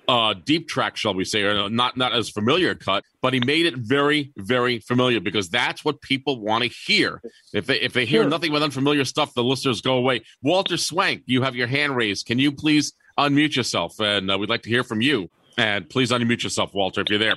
uh, 0.08 0.34
deep 0.46 0.68
track, 0.68 0.98
shall 0.98 1.14
we 1.14 1.24
say, 1.26 1.42
or 1.44 1.70
not 1.70 1.96
not 1.98 2.14
as 2.14 2.30
familiar 2.30 2.76
cut, 2.76 3.04
but 3.22 3.34
he 3.34 3.40
made 3.40 3.66
it 3.66 3.76
very 3.78 4.32
very 4.38 4.80
familiar 4.80 5.20
because 5.20 5.50
that's 5.50 5.84
what 5.86 6.02
people 6.02 6.40
want 6.42 6.64
to 6.64 6.70
hear. 6.70 7.22
If 7.54 7.66
they 7.68 7.80
if 7.80 7.94
they 7.94 8.06
hear 8.06 8.24
Sure. 8.24 8.30
nothing 8.30 8.52
but 8.52 8.62
unfamiliar 8.62 9.06
stuff, 9.06 9.34
the 9.34 9.44
listeners 9.44 9.82
go 9.82 9.96
away. 9.96 10.22
Walter 10.42 10.78
Swank, 10.78 11.24
you 11.26 11.42
have 11.44 11.56
your 11.56 11.68
hand 11.68 11.96
raised. 11.96 12.26
Can 12.26 12.40
you 12.40 12.52
please 12.52 12.94
unmute 13.18 13.56
yourself? 13.56 14.00
And 14.00 14.30
uh, 14.30 14.38
we'd 14.38 14.50
like 14.50 14.64
to 14.64 14.70
hear 14.70 14.84
from 14.84 15.02
you. 15.02 15.30
And 15.58 15.88
please 15.90 16.12
unmute 16.12 16.44
yourself, 16.44 16.74
Walter, 16.74 17.02
if 17.02 17.10
you're 17.10 17.20
there. 17.20 17.36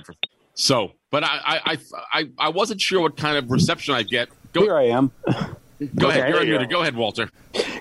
So, 0.55 0.93
but 1.11 1.23
I 1.23 1.39
I 1.45 1.59
I 1.65 1.77
I, 2.13 2.25
I 2.39 2.49
wasn't 2.49 2.81
sure 2.81 3.01
what 3.01 3.15
kind 3.15 3.37
of 3.37 3.49
reception 3.51 3.93
I'd 3.93 4.07
get. 4.09 4.29
Go, 4.53 4.61
Here 4.61 4.75
I 4.77 4.87
am. 4.87 5.11
Go 5.95 6.09
ahead. 6.09 6.29
You're 6.29 6.39
There 6.39 6.43
you 6.47 6.57
unmuted. 6.57 6.69
Go 6.71 6.81
ahead, 6.81 6.95
Walter. 6.95 7.29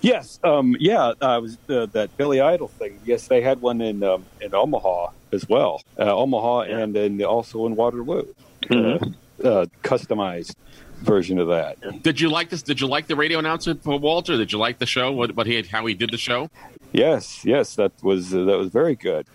Yes, 0.02 0.38
um, 0.44 0.76
yeah, 0.78 1.12
uh, 1.20 1.40
was 1.42 1.56
uh, 1.68 1.86
that 1.86 2.16
Billy 2.16 2.40
Idol 2.40 2.68
thing. 2.68 2.98
Yes, 3.04 3.26
they 3.28 3.40
had 3.40 3.60
one 3.60 3.80
in 3.80 4.02
um, 4.02 4.24
in 4.40 4.54
Omaha 4.54 5.08
as 5.32 5.48
well, 5.48 5.80
uh, 5.98 6.14
Omaha, 6.14 6.60
and 6.62 6.94
then 6.94 7.22
also 7.24 7.66
in 7.66 7.74
Waterloo, 7.76 8.24
Mhm. 8.64 9.14
uh, 9.42 9.48
uh, 9.48 9.66
customized 9.82 10.54
version 11.00 11.38
of 11.38 11.48
that. 11.48 11.76
Did 12.02 12.20
you 12.20 12.28
like 12.28 12.50
this? 12.50 12.62
Did 12.62 12.80
you 12.80 12.86
like 12.86 13.06
the 13.06 13.16
radio 13.16 13.38
announcer 13.38 13.74
for 13.82 13.98
Walter? 13.98 14.36
Did 14.36 14.52
you 14.52 14.58
like 14.58 14.78
the 14.78 14.86
show? 14.86 15.12
What, 15.12 15.34
what 15.36 15.46
he 15.46 15.54
had, 15.54 15.66
how 15.66 15.84
he 15.86 15.94
did 15.94 16.10
the 16.10 16.18
show? 16.18 16.48
Yes, 16.92 17.44
yes, 17.44 17.74
that 17.74 17.92
was 18.02 18.32
uh, 18.34 18.44
that 18.44 18.56
was 18.56 18.68
very 18.70 18.94
good. 18.96 19.26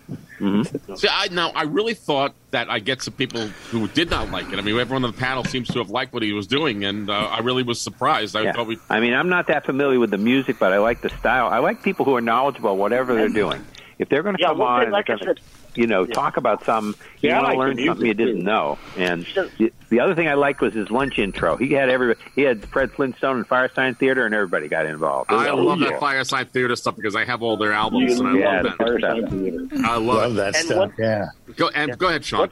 See, 0.96 1.08
I 1.08 1.28
now 1.30 1.52
I 1.54 1.62
really 1.62 1.94
thought 1.94 2.34
that 2.50 2.68
I 2.68 2.80
get 2.80 3.02
some 3.02 3.14
people 3.14 3.54
who 3.70 3.86
did 3.88 4.10
not 4.10 4.30
like 4.30 4.52
it. 4.52 4.58
I 4.58 4.62
mean, 4.62 4.76
everyone 4.78 5.04
on 5.04 5.10
the 5.10 5.16
panel 5.16 5.44
seems 5.44 5.68
to 5.70 5.78
have 5.78 5.88
liked 5.88 6.12
what 6.12 6.22
he 6.24 6.32
was 6.32 6.46
doing, 6.48 6.84
and 6.84 7.08
uh, 7.08 7.12
I 7.12 7.38
really 7.40 7.62
was 7.62 7.80
surprised. 7.80 8.34
I 8.34 8.42
Yeah. 8.42 8.52
thought 8.52 8.66
we. 8.66 8.78
I 8.90 8.98
mean, 8.98 9.14
I'm 9.14 9.28
not 9.28 9.46
that 9.46 9.64
familiar 9.64 10.00
with 10.00 10.10
the 10.10 10.18
music, 10.18 10.58
but 10.58 10.72
I 10.72 10.78
like 10.78 11.02
the 11.02 11.10
style. 11.20 11.46
I 11.46 11.58
like 11.58 11.82
people 11.82 12.04
who 12.04 12.16
are 12.16 12.20
knowledgeable, 12.20 12.76
whatever 12.76 13.14
they're 13.14 13.28
doing. 13.28 13.64
If 13.98 14.08
they're 14.08 14.22
going 14.24 14.34
to 14.36 14.42
Yeah, 14.42 14.48
come 14.48 14.58
well, 14.58 14.68
on, 14.68 14.90
like 14.90 15.08
I 15.08 15.16
they're 15.16 15.26
gonna, 15.26 15.40
you 15.74 15.86
know, 15.86 16.04
talk 16.06 16.36
about 16.36 16.64
some, 16.64 16.94
you 17.20 17.30
Yeah, 17.30 17.40
want 17.40 17.52
to 17.52 17.58
learn 17.58 17.86
something 17.86 18.06
you 18.06 18.14
didn't 18.14 18.38
too. 18.38 18.42
know. 18.42 18.78
And 18.96 19.24
the, 19.58 19.72
the 19.88 20.00
other 20.00 20.14
thing 20.14 20.28
I 20.28 20.34
liked 20.34 20.60
was 20.60 20.74
his 20.74 20.90
lunch 20.90 21.18
intro. 21.18 21.56
He 21.56 21.72
had 21.72 21.88
everybody. 21.88 22.20
He 22.34 22.42
had 22.42 22.64
Fred 22.66 22.92
Flintstone 22.92 23.36
and 23.38 23.48
Firesign 23.48 23.98
Theatre, 23.98 24.26
and 24.26 24.34
everybody 24.34 24.68
got 24.68 24.86
involved. 24.86 25.32
I 25.32 25.46
really 25.46 25.62
love 25.62 25.80
that. 25.80 26.00
Firesign 26.00 26.50
Theatre 26.50 26.76
stuff 26.76 26.96
because 26.96 27.16
I 27.16 27.24
have 27.24 27.42
all 27.42 27.56
their 27.56 27.72
albums, 27.72 28.18
and 28.18 28.28
I 28.28 28.34
Yeah, 28.38 28.50
love 28.62 28.62
that. 28.64 28.78
Firesign 28.78 29.30
Theatre. 29.30 29.86
I 29.86 29.96
love, 29.96 30.04
Love 30.06 30.34
that 30.34 30.46
And 30.56 30.66
stuff. 30.66 30.76
what- 30.76 30.90
yeah. 30.98 31.26
Go 31.56 31.68
and 31.68 31.98
go 31.98 32.08
ahead, 32.08 32.24
Sean. 32.24 32.48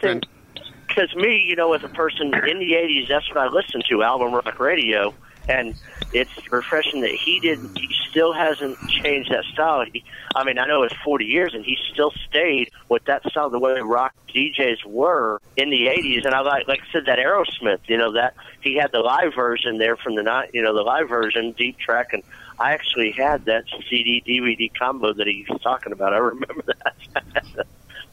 Because 0.88 1.14
me, 1.14 1.36
you 1.46 1.54
know, 1.56 1.72
as 1.72 1.84
a 1.84 1.88
person 1.88 2.32
in 2.48 2.58
the 2.58 2.72
'80s, 2.72 3.08
that's 3.08 3.28
what 3.28 3.38
I 3.38 3.46
listened 3.48 3.84
to, 3.90 4.02
album 4.02 4.32
rock 4.34 4.58
radio, 4.58 5.14
and 5.50 5.74
it's 6.12 6.30
refreshing 6.50 7.00
that 7.02 7.10
he 7.10 7.40
didn't. 7.40 7.76
He 7.76 7.88
still 8.08 8.32
hasn't 8.32 8.78
changed 8.88 9.30
that 9.30 9.44
style. 9.52 9.84
He, 9.92 10.04
I 10.34 10.44
mean, 10.44 10.58
I 10.58 10.66
know 10.66 10.82
it's 10.82 10.94
40 11.04 11.24
years, 11.24 11.54
and 11.54 11.64
he 11.64 11.76
still 11.92 12.12
stayed 12.28 12.70
with 12.88 13.04
that 13.04 13.28
style, 13.30 13.50
the 13.50 13.58
way 13.58 13.80
rock 13.80 14.14
DJs 14.28 14.84
were 14.86 15.40
in 15.56 15.70
the 15.70 15.86
'80s. 15.86 16.24
And 16.24 16.34
I 16.34 16.40
like, 16.40 16.68
like 16.68 16.80
I 16.80 16.92
said, 16.92 17.06
that 17.06 17.18
Aerosmith, 17.18 17.80
you 17.86 17.96
know, 17.96 18.12
that 18.12 18.34
he 18.60 18.76
had 18.76 18.92
the 18.92 19.00
live 19.00 19.34
version 19.34 19.78
there 19.78 19.96
from 19.96 20.14
the 20.14 20.22
night, 20.22 20.50
you 20.52 20.62
know, 20.62 20.74
the 20.74 20.82
live 20.82 21.08
version, 21.08 21.52
deep 21.52 21.78
track, 21.78 22.12
and 22.12 22.22
I 22.58 22.72
actually 22.72 23.12
had 23.12 23.46
that 23.46 23.64
CD 23.88 24.22
DVD 24.26 24.70
combo 24.78 25.12
that 25.12 25.26
he 25.26 25.46
was 25.48 25.60
talking 25.62 25.92
about. 25.92 26.14
I 26.14 26.18
remember 26.18 26.62
that. 26.66 27.66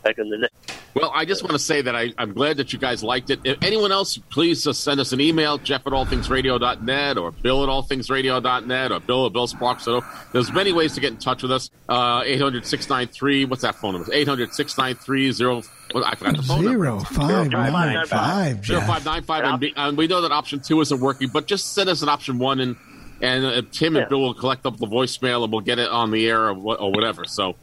Back 0.08 0.18
in 0.20 0.30
the 0.30 0.38
day. 0.38 0.48
Well, 0.94 1.12
I 1.14 1.26
just 1.26 1.44
want 1.44 1.52
to 1.54 1.60
say 1.60 1.82
that 1.84 1.96
I, 1.96 2.12
I'm 2.18 2.34
glad 2.34 2.58
that 2.58 2.74
you 2.74 2.80
guys 2.80 3.04
liked 3.04 3.30
it. 3.30 3.40
If 3.44 3.62
anyone 3.64 3.92
else, 3.92 4.18
please 4.18 4.66
uh, 4.66 4.74
send 4.74 5.00
us 5.00 5.12
an 5.12 5.22
email, 5.22 5.58
Jeff 5.60 5.86
at 5.86 5.94
allthingsradio.net 5.94 7.18
or 7.18 7.32
Bill 7.32 7.64
at 7.64 7.70
allthingsradio.net 7.70 8.92
or 8.92 9.00
Bill 9.00 9.26
at 9.28 9.34
Bill 9.34 9.48
Sparks. 9.48 9.84
So 9.84 10.04
there's 10.34 10.52
many 10.52 10.74
ways 10.74 10.94
to 10.96 11.02
get 11.02 11.12
in 11.12 11.18
touch 11.18 11.44
with 11.44 11.52
us. 11.52 11.70
Uh, 11.88 12.24
800 12.26 12.66
693, 12.66 13.46
what's 13.46 13.62
that 13.62 13.76
phone 13.76 13.94
number? 13.94 14.12
800 14.12 14.54
693 14.54 15.32
0. 15.32 15.62
well, 15.94 16.04
I 16.04 16.16
forgot 16.16 16.38
the 16.38 16.44
phone 16.44 16.64
number. 16.66 16.80
Zero 16.86 17.00
five 17.00 17.52
nine 17.52 18.06
five. 18.08 18.66
Zero 18.66 18.80
Jeff. 18.80 18.88
five 18.88 19.06
nine 19.06 19.24
five, 19.24 19.44
and, 19.44 19.60
be- 19.60 19.74
and 19.76 19.98
we 19.98 20.08
know 20.08 20.22
that 20.22 20.32
option 20.32 20.60
two 20.62 20.82
isn't 20.82 21.00
working, 21.00 21.30
but 21.30 21.46
just 21.48 21.74
send 21.74 21.90
us 21.90 22.02
an 22.02 22.10
option 22.10 22.40
one, 22.40 22.60
and 22.60 22.76
and 23.22 23.46
uh, 23.46 23.62
Tim 23.72 23.96
and 23.98 24.08
Bill 24.10 24.22
will 24.22 24.34
collect 24.34 24.66
up 24.66 24.78
the 24.78 24.88
voicemail, 24.88 25.44
and 25.44 25.52
we'll 25.52 25.62
get 25.62 25.80
it 25.80 25.90
on 25.90 26.12
the 26.12 26.28
air 26.28 26.46
or, 26.50 26.54
wha- 26.54 26.76
or 26.76 26.92
whatever. 26.92 27.26
So, 27.26 27.56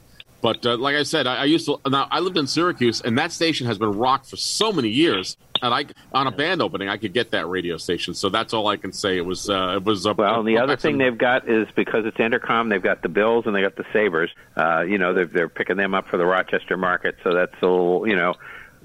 but 0.44 0.66
uh, 0.66 0.76
like 0.76 0.94
I 0.94 1.04
said, 1.04 1.26
I, 1.26 1.36
I 1.36 1.44
used 1.44 1.64
to 1.64 1.80
now 1.88 2.06
I 2.10 2.20
lived 2.20 2.36
in 2.36 2.46
Syracuse, 2.46 3.00
and 3.00 3.16
that 3.16 3.32
station 3.32 3.66
has 3.66 3.78
been 3.78 3.92
rocked 3.92 4.28
for 4.28 4.36
so 4.36 4.72
many 4.72 4.90
years. 4.90 5.38
And 5.62 5.72
I 5.72 5.86
on 6.12 6.26
a 6.26 6.30
band 6.30 6.60
opening, 6.60 6.90
I 6.90 6.98
could 6.98 7.14
get 7.14 7.30
that 7.30 7.48
radio 7.48 7.78
station. 7.78 8.12
So 8.12 8.28
that's 8.28 8.52
all 8.52 8.66
I 8.68 8.76
can 8.76 8.92
say. 8.92 9.16
It 9.16 9.24
was 9.24 9.48
uh, 9.48 9.76
it 9.76 9.84
was. 9.84 10.06
Uh, 10.06 10.12
Well, 10.14 10.40
and 10.40 10.46
the 10.46 10.58
other 10.58 10.76
thing 10.76 10.98
they've 10.98 11.16
got 11.16 11.48
is 11.48 11.66
because 11.74 12.04
it's 12.04 12.18
Entercom, 12.18 12.68
they've 12.68 12.82
got 12.82 13.00
the 13.00 13.08
Bills 13.08 13.46
and 13.46 13.56
they 13.56 13.62
got 13.62 13.76
the 13.76 13.86
Sabres. 13.90 14.28
Uh, 14.54 14.82
you 14.86 14.98
know, 14.98 15.14
they're 15.14 15.24
they're 15.24 15.48
picking 15.48 15.78
them 15.78 15.94
up 15.94 16.08
for 16.08 16.18
the 16.18 16.26
Rochester 16.26 16.76
market, 16.76 17.16
so 17.24 17.32
that's 17.32 17.54
a 17.62 17.66
little, 17.66 18.06
you 18.06 18.14
know, 18.14 18.34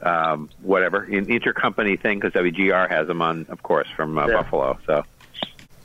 um, 0.01 0.49
whatever 0.61 1.03
an 1.03 1.25
intercompany 1.25 1.99
thing 2.01 2.21
because 2.21 2.31
WGR 2.31 2.89
has 2.89 3.07
them 3.07 3.21
on, 3.21 3.47
of 3.49 3.61
course, 3.63 3.89
from 3.97 4.17
uh, 4.17 4.27
Yeah. 4.27 4.35
Buffalo. 4.43 4.79
So 4.85 5.03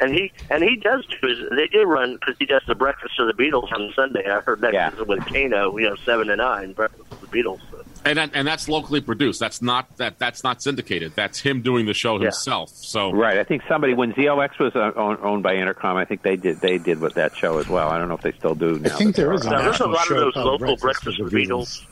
And 0.01 0.13
he 0.13 0.33
and 0.51 0.63
he 0.63 0.77
does 0.77 1.07
do 1.07 1.29
his. 1.29 1.39
They 1.51 1.69
do 1.69 1.83
run 1.85 2.15
because 2.17 2.35
he 2.39 2.47
does 2.47 2.63
the 2.67 2.75
breakfast 2.75 3.15
of 3.21 3.29
the 3.29 3.33
Beatles 3.43 3.73
on 3.73 3.93
Sunday. 3.95 4.29
I 4.29 4.41
heard 4.41 4.61
that 4.63 4.73
'cause 4.97 5.07
with 5.07 5.25
Kano, 5.27 5.77
you 5.79 5.89
know, 5.89 5.95
seven 6.05 6.27
to 6.29 6.37
nine 6.37 6.73
breakfast 6.73 7.11
of 7.13 7.21
the 7.21 7.27
Beatles. 7.29 7.61
and 8.05 8.19
that, 8.19 8.31
and 8.35 8.47
that's 8.47 8.69
locally 8.69 9.01
produced. 9.01 9.39
That's 9.41 9.63
not 9.63 9.97
that 9.99 10.19
that's 10.19 10.43
not 10.43 10.61
syndicated. 10.63 11.13
That's 11.15 11.39
him 11.41 11.63
doing 11.63 11.87
the 11.87 11.95
show 11.95 12.19
himself. 12.19 12.71
So 12.71 13.13
right, 13.13 13.39
I 13.39 13.45
think 13.45 13.63
somebody 13.69 13.95
when 13.95 14.13
ZLX 14.15 14.59
was 14.59 14.75
uh, 14.75 14.91
owned, 14.97 15.21
owned 15.23 15.43
by 15.45 15.55
Entercom, 15.55 15.95
I 15.97 16.05
think 16.05 16.23
they 16.23 16.37
did 16.37 16.61
they 16.61 16.79
did 16.79 16.99
with 17.01 17.15
that 17.15 17.37
show 17.37 17.59
as 17.59 17.69
well. 17.69 17.89
I 17.89 17.99
don't 17.99 18.09
know 18.09 18.15
if 18.17 18.23
they 18.23 18.33
still 18.33 18.55
do. 18.57 18.79
Now, 18.81 18.97
think 18.97 19.15
but 19.15 19.17
there 19.17 19.29
they 19.31 19.35
is 19.37 19.47
a. 19.47 19.51
Now, 19.51 19.63
there's 19.63 19.81
a 19.81 19.87
lot 19.87 20.11
of 20.11 20.17
those 20.17 20.35
local 20.37 20.59
Breakfast 20.59 20.83
breakfast 20.83 21.19
with 21.21 21.27
of 21.29 21.31
the 21.31 21.45
the 21.47 21.53
Beatles. 21.53 21.87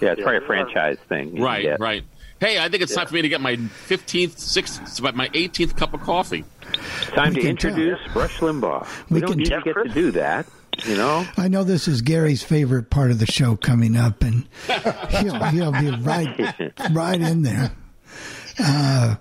Yeah, 0.00 0.12
it's 0.12 0.22
probably 0.22 0.38
a 0.38 0.40
franchise 0.46 0.98
thing. 1.08 1.40
Right, 1.40 1.64
Yeah. 1.64 1.76
right. 1.78 2.02
Hey, 2.38 2.58
I 2.58 2.68
think 2.68 2.82
it's 2.82 2.94
time 2.94 3.06
for 3.06 3.14
me 3.14 3.22
to 3.22 3.28
get 3.28 3.40
my 3.40 3.56
15th, 3.56 4.34
16th, 4.36 5.00
but 5.02 5.16
my 5.16 5.28
18th 5.30 5.76
cup 5.76 5.94
of 5.94 6.02
coffee. 6.02 6.44
Time 7.14 7.30
We 7.32 7.36
to 7.36 7.40
can 7.46 7.56
tell. 7.56 7.70
introduce 7.70 7.98
Rush 8.14 8.38
Limbaugh. 8.38 8.86
We, 9.08 9.14
We 9.14 9.20
don't 9.20 9.30
can 9.30 9.38
need 9.38 9.46
to 9.46 9.60
get 9.62 9.74
to 9.74 9.88
do 9.88 10.10
that. 10.12 10.46
You 10.84 10.96
know, 10.96 11.26
I 11.38 11.48
know 11.48 11.64
this 11.64 11.88
is 11.88 12.02
Gary's 12.02 12.42
favorite 12.42 12.90
part 12.90 13.10
of 13.10 13.18
the 13.18 13.24
show 13.24 13.56
coming 13.56 13.96
up, 13.96 14.22
and 14.22 14.46
he'll, 15.08 15.42
he'll 15.44 15.72
be 15.72 15.90
right, 16.02 16.54
right 16.92 17.18
in 17.20 17.40
there, 17.40 17.72
uh, 18.58 19.14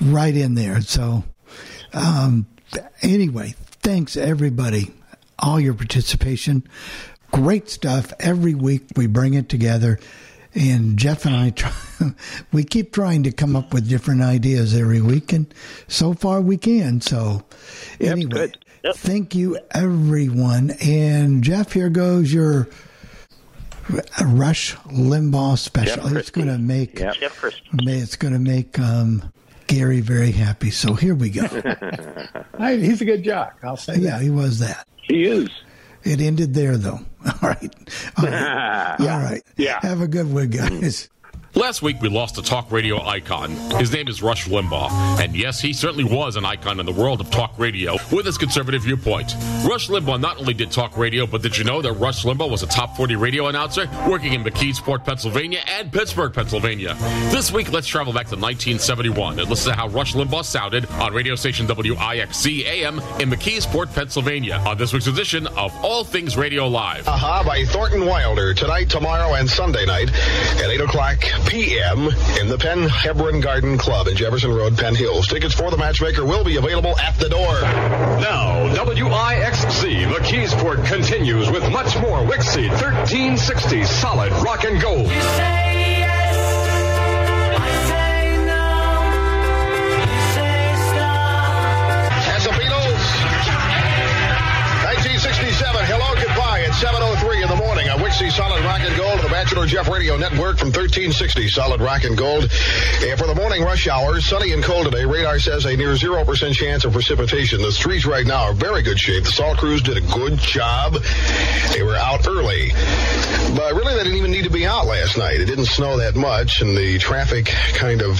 right 0.00 0.34
in 0.34 0.54
there. 0.54 0.80
So, 0.80 1.24
um, 1.92 2.46
anyway, 3.02 3.54
thanks 3.82 4.16
everybody, 4.16 4.94
all 5.38 5.60
your 5.60 5.74
participation, 5.74 6.66
great 7.30 7.68
stuff 7.68 8.14
every 8.18 8.54
week. 8.54 8.84
We 8.96 9.06
bring 9.06 9.34
it 9.34 9.50
together, 9.50 9.98
and 10.56 10.98
Jeff 10.98 11.24
and 11.26 11.36
I 11.36 11.50
try, 11.50 11.72
we 12.52 12.64
keep 12.64 12.92
trying 12.92 13.22
to 13.24 13.32
come 13.32 13.54
up 13.54 13.72
with 13.72 13.88
different 13.88 14.22
ideas 14.22 14.74
every 14.74 15.00
week, 15.00 15.32
and 15.32 15.52
so 15.88 16.14
far 16.14 16.40
we 16.40 16.56
can. 16.56 17.00
So, 17.00 17.44
anyway. 18.00 18.52
Thank 18.94 19.34
you, 19.34 19.58
everyone. 19.72 20.70
And 20.80 21.42
Jeff, 21.42 21.72
here 21.72 21.88
goes 21.88 22.32
your 22.32 22.68
Rush 24.24 24.74
Limbaugh 24.76 25.58
special. 25.58 26.16
It's 26.16 26.30
going 26.30 26.48
to 26.48 26.58
make 26.58 26.96
Jeff 26.96 27.36
Christie. 27.38 27.62
it's 27.72 28.16
going 28.16 28.32
to 28.32 28.38
make 28.38 28.78
um, 28.78 29.32
Gary 29.66 30.00
very 30.00 30.32
happy. 30.32 30.70
So 30.70 30.94
here 30.94 31.14
we 31.14 31.30
go. 31.30 31.46
He's 32.58 33.00
a 33.00 33.04
good 33.04 33.24
jock. 33.24 33.58
I'll 33.62 33.76
say 33.76 33.96
yeah, 33.96 34.12
that. 34.12 34.22
he 34.22 34.30
was 34.30 34.58
that. 34.60 34.86
He 35.02 35.24
is. 35.24 35.48
It 36.06 36.20
ended 36.20 36.54
there, 36.54 36.76
though. 36.76 37.00
All 37.26 37.32
right. 37.42 37.74
All 38.16 38.24
right. 38.24 38.96
All 39.00 39.06
right. 39.06 39.42
Yeah. 39.56 39.80
Have 39.82 40.00
a 40.00 40.08
good 40.08 40.32
one, 40.32 40.50
mm. 40.50 40.80
guys. 40.80 41.08
Last 41.56 41.80
week, 41.80 42.02
we 42.02 42.10
lost 42.10 42.36
a 42.36 42.42
talk 42.42 42.70
radio 42.70 43.02
icon. 43.02 43.52
His 43.78 43.90
name 43.90 44.08
is 44.08 44.20
Rush 44.20 44.46
Limbaugh. 44.46 44.90
And 45.18 45.34
yes, 45.34 45.58
he 45.58 45.72
certainly 45.72 46.04
was 46.04 46.36
an 46.36 46.44
icon 46.44 46.78
in 46.80 46.84
the 46.84 46.92
world 46.92 47.18
of 47.22 47.30
talk 47.30 47.58
radio 47.58 47.96
with 48.12 48.26
his 48.26 48.36
conservative 48.36 48.82
viewpoint. 48.82 49.32
Rush 49.66 49.88
Limbaugh 49.88 50.20
not 50.20 50.36
only 50.36 50.52
did 50.52 50.70
talk 50.70 50.98
radio, 50.98 51.26
but 51.26 51.40
did 51.40 51.56
you 51.56 51.64
know 51.64 51.80
that 51.80 51.92
Rush 51.92 52.24
Limbaugh 52.24 52.50
was 52.50 52.62
a 52.62 52.66
top 52.66 52.94
40 52.94 53.16
radio 53.16 53.46
announcer 53.46 53.88
working 54.06 54.34
in 54.34 54.44
McKeesport, 54.44 55.06
Pennsylvania 55.06 55.60
and 55.66 55.90
Pittsburgh, 55.90 56.34
Pennsylvania? 56.34 56.94
This 57.30 57.50
week, 57.50 57.72
let's 57.72 57.86
travel 57.86 58.12
back 58.12 58.26
to 58.26 58.36
1971 58.36 59.38
and 59.38 59.48
listen 59.48 59.72
to 59.72 59.78
how 59.78 59.88
Rush 59.88 60.12
Limbaugh 60.12 60.44
sounded 60.44 60.84
on 60.90 61.14
radio 61.14 61.34
station 61.36 61.66
WIXZ 61.66 62.66
AM 62.66 62.98
in 63.18 63.30
McKeesport, 63.30 63.94
Pennsylvania 63.94 64.56
on 64.66 64.76
this 64.76 64.92
week's 64.92 65.06
edition 65.06 65.46
of 65.46 65.74
All 65.82 66.04
Things 66.04 66.36
Radio 66.36 66.68
Live. 66.68 67.08
Aha 67.08 67.42
by 67.42 67.64
Thornton 67.64 68.04
Wilder 68.04 68.52
tonight, 68.52 68.90
tomorrow, 68.90 69.32
and 69.36 69.48
Sunday 69.48 69.86
night 69.86 70.10
at 70.58 70.68
8 70.68 70.82
o'clock 70.82 71.24
p.m. 71.46 72.08
in 72.40 72.48
the 72.48 72.58
Penn 72.58 72.88
Hebron 72.88 73.40
Garden 73.40 73.78
Club 73.78 74.08
in 74.08 74.16
Jefferson 74.16 74.50
Road, 74.52 74.76
Penn 74.76 74.94
Hills. 74.94 75.28
Tickets 75.28 75.54
for 75.54 75.70
the 75.70 75.76
matchmaker 75.76 76.24
will 76.24 76.44
be 76.44 76.56
available 76.56 76.98
at 76.98 77.18
the 77.18 77.28
door. 77.28 77.60
Now, 78.20 78.74
WIXZ 78.74 80.06
McKeesport 80.06 80.84
continues 80.86 81.50
with 81.50 81.70
much 81.70 81.96
more 81.98 82.18
Wixie 82.18 82.68
1360 82.68 83.84
solid 83.84 84.32
rock 84.44 84.64
and 84.64 84.80
gold. 84.80 85.06
The 92.46 92.52
Beatles. 92.52 93.02
1967. 94.86 95.84
Hello, 95.86 96.14
goodbye 96.14 96.62
at 96.62 96.70
7.03 96.78 97.35
Solid 98.36 98.64
Rock 98.64 98.80
and 98.82 98.94
Gold, 98.98 99.20
the 99.20 99.30
Bachelor 99.30 99.64
Jeff 99.64 99.88
Radio 99.88 100.18
Network 100.18 100.58
from 100.58 100.68
1360 100.68 101.48
Solid 101.48 101.80
Rock 101.80 102.04
and 102.04 102.18
Gold. 102.18 102.42
And 103.00 103.18
for 103.18 103.26
the 103.26 103.34
morning 103.34 103.62
rush 103.62 103.88
hour, 103.88 104.20
sunny 104.20 104.52
and 104.52 104.62
cold 104.62 104.84
today, 104.84 105.06
radar 105.06 105.38
says 105.38 105.64
a 105.64 105.74
near 105.74 105.94
0% 105.94 106.52
chance 106.52 106.84
of 106.84 106.92
precipitation. 106.92 107.62
The 107.62 107.72
streets 107.72 108.04
right 108.04 108.26
now 108.26 108.42
are 108.42 108.52
very 108.52 108.82
good 108.82 109.00
shape. 109.00 109.24
The 109.24 109.30
salt 109.30 109.56
crews 109.56 109.80
did 109.80 109.96
a 109.96 110.02
good 110.02 110.36
job. 110.38 110.98
They 111.72 111.82
were 111.82 111.96
out 111.96 112.28
early. 112.28 112.72
But 113.56 113.72
really, 113.72 113.94
they 113.94 114.02
didn't 114.02 114.18
even 114.18 114.32
need 114.32 114.44
to 114.44 114.50
be 114.50 114.66
out 114.66 114.86
last 114.86 115.16
night. 115.16 115.40
It 115.40 115.46
didn't 115.46 115.64
snow 115.64 115.96
that 115.96 116.14
much, 116.14 116.60
and 116.60 116.76
the 116.76 116.98
traffic 116.98 117.46
kind 117.72 118.02
of 118.02 118.16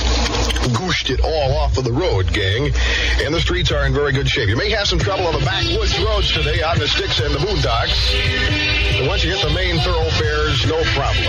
gooshed 0.73 1.11
it 1.11 1.21
all 1.21 1.59
off 1.59 1.77
of 1.77 1.85
the 1.85 1.93
road, 1.93 2.33
gang. 2.33 2.73
And 3.23 3.35
the 3.35 3.41
streets 3.41 3.71
are 3.71 3.85
in 3.85 3.93
very 3.93 4.13
good 4.13 4.29
shape. 4.29 4.49
You 4.49 4.57
may 4.57 4.71
have 4.71 4.89
some 4.89 4.99
trouble 4.99 5.27
on 5.27 5.39
the 5.39 5.45
backwoods 5.45 6.03
roads 6.03 6.33
today 6.33 6.63
on 6.63 6.79
the 6.79 6.89
sticks 6.89 7.21
and 7.21 7.35
the 7.35 7.39
boondocks. 7.39 8.99
But 8.99 9.09
once 9.09 9.23
you 9.23 9.33
hit 9.33 9.47
the 9.47 9.53
main 9.53 9.77
thoroughfares, 10.07 10.67
no 10.67 10.79
problem. 10.95 11.27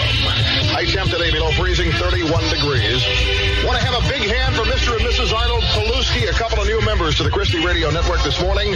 High 0.70 0.86
temp 0.86 1.10
today 1.10 1.32
below 1.32 1.52
freezing, 1.52 1.92
31 1.92 2.30
degrees. 2.50 3.02
Want 3.66 3.78
to 3.78 3.84
have 3.84 3.98
a 3.98 4.06
big 4.06 4.22
hand 4.30 4.56
for 4.56 4.64
Mr. 4.70 4.94
and 4.94 5.02
Mrs. 5.02 5.34
Arnold 5.34 5.64
Paluski, 5.74 6.30
a 6.30 6.34
couple 6.34 6.62
of 6.62 6.68
new 6.68 6.82
members 6.86 7.18
to 7.18 7.24
the 7.24 7.32
Christie 7.32 7.64
Radio 7.66 7.90
Network 7.90 8.22
this 8.24 8.40
morning, 8.42 8.76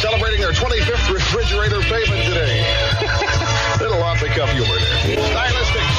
celebrating 0.00 0.40
their 0.40 0.52
25th 0.52 1.12
refrigerator 1.12 1.80
payment 1.92 2.24
today. 2.24 2.64
Little 3.84 4.02
off 4.02 4.20
the 4.20 4.28
cuff 4.32 4.48
humor 4.50 4.78
there. 4.80 5.20
Stylistics. 5.20 5.98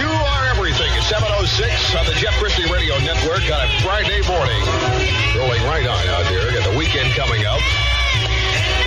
You 0.00 0.08
are 0.08 0.44
everything. 0.48 0.88
It's 0.96 1.08
706 1.12 1.94
on 1.96 2.06
the 2.06 2.16
Jeff 2.16 2.34
Christie 2.40 2.70
Radio 2.72 2.96
Network 3.04 3.44
on 3.52 3.60
a 3.60 3.68
Friday 3.84 4.20
morning. 4.24 4.60
Rolling 5.36 5.62
right 5.68 5.86
on 5.86 6.02
out 6.08 6.24
there. 6.32 6.52
Got 6.56 6.72
the 6.72 6.76
weekend 6.78 7.12
coming 7.12 7.44
up. 7.44 7.60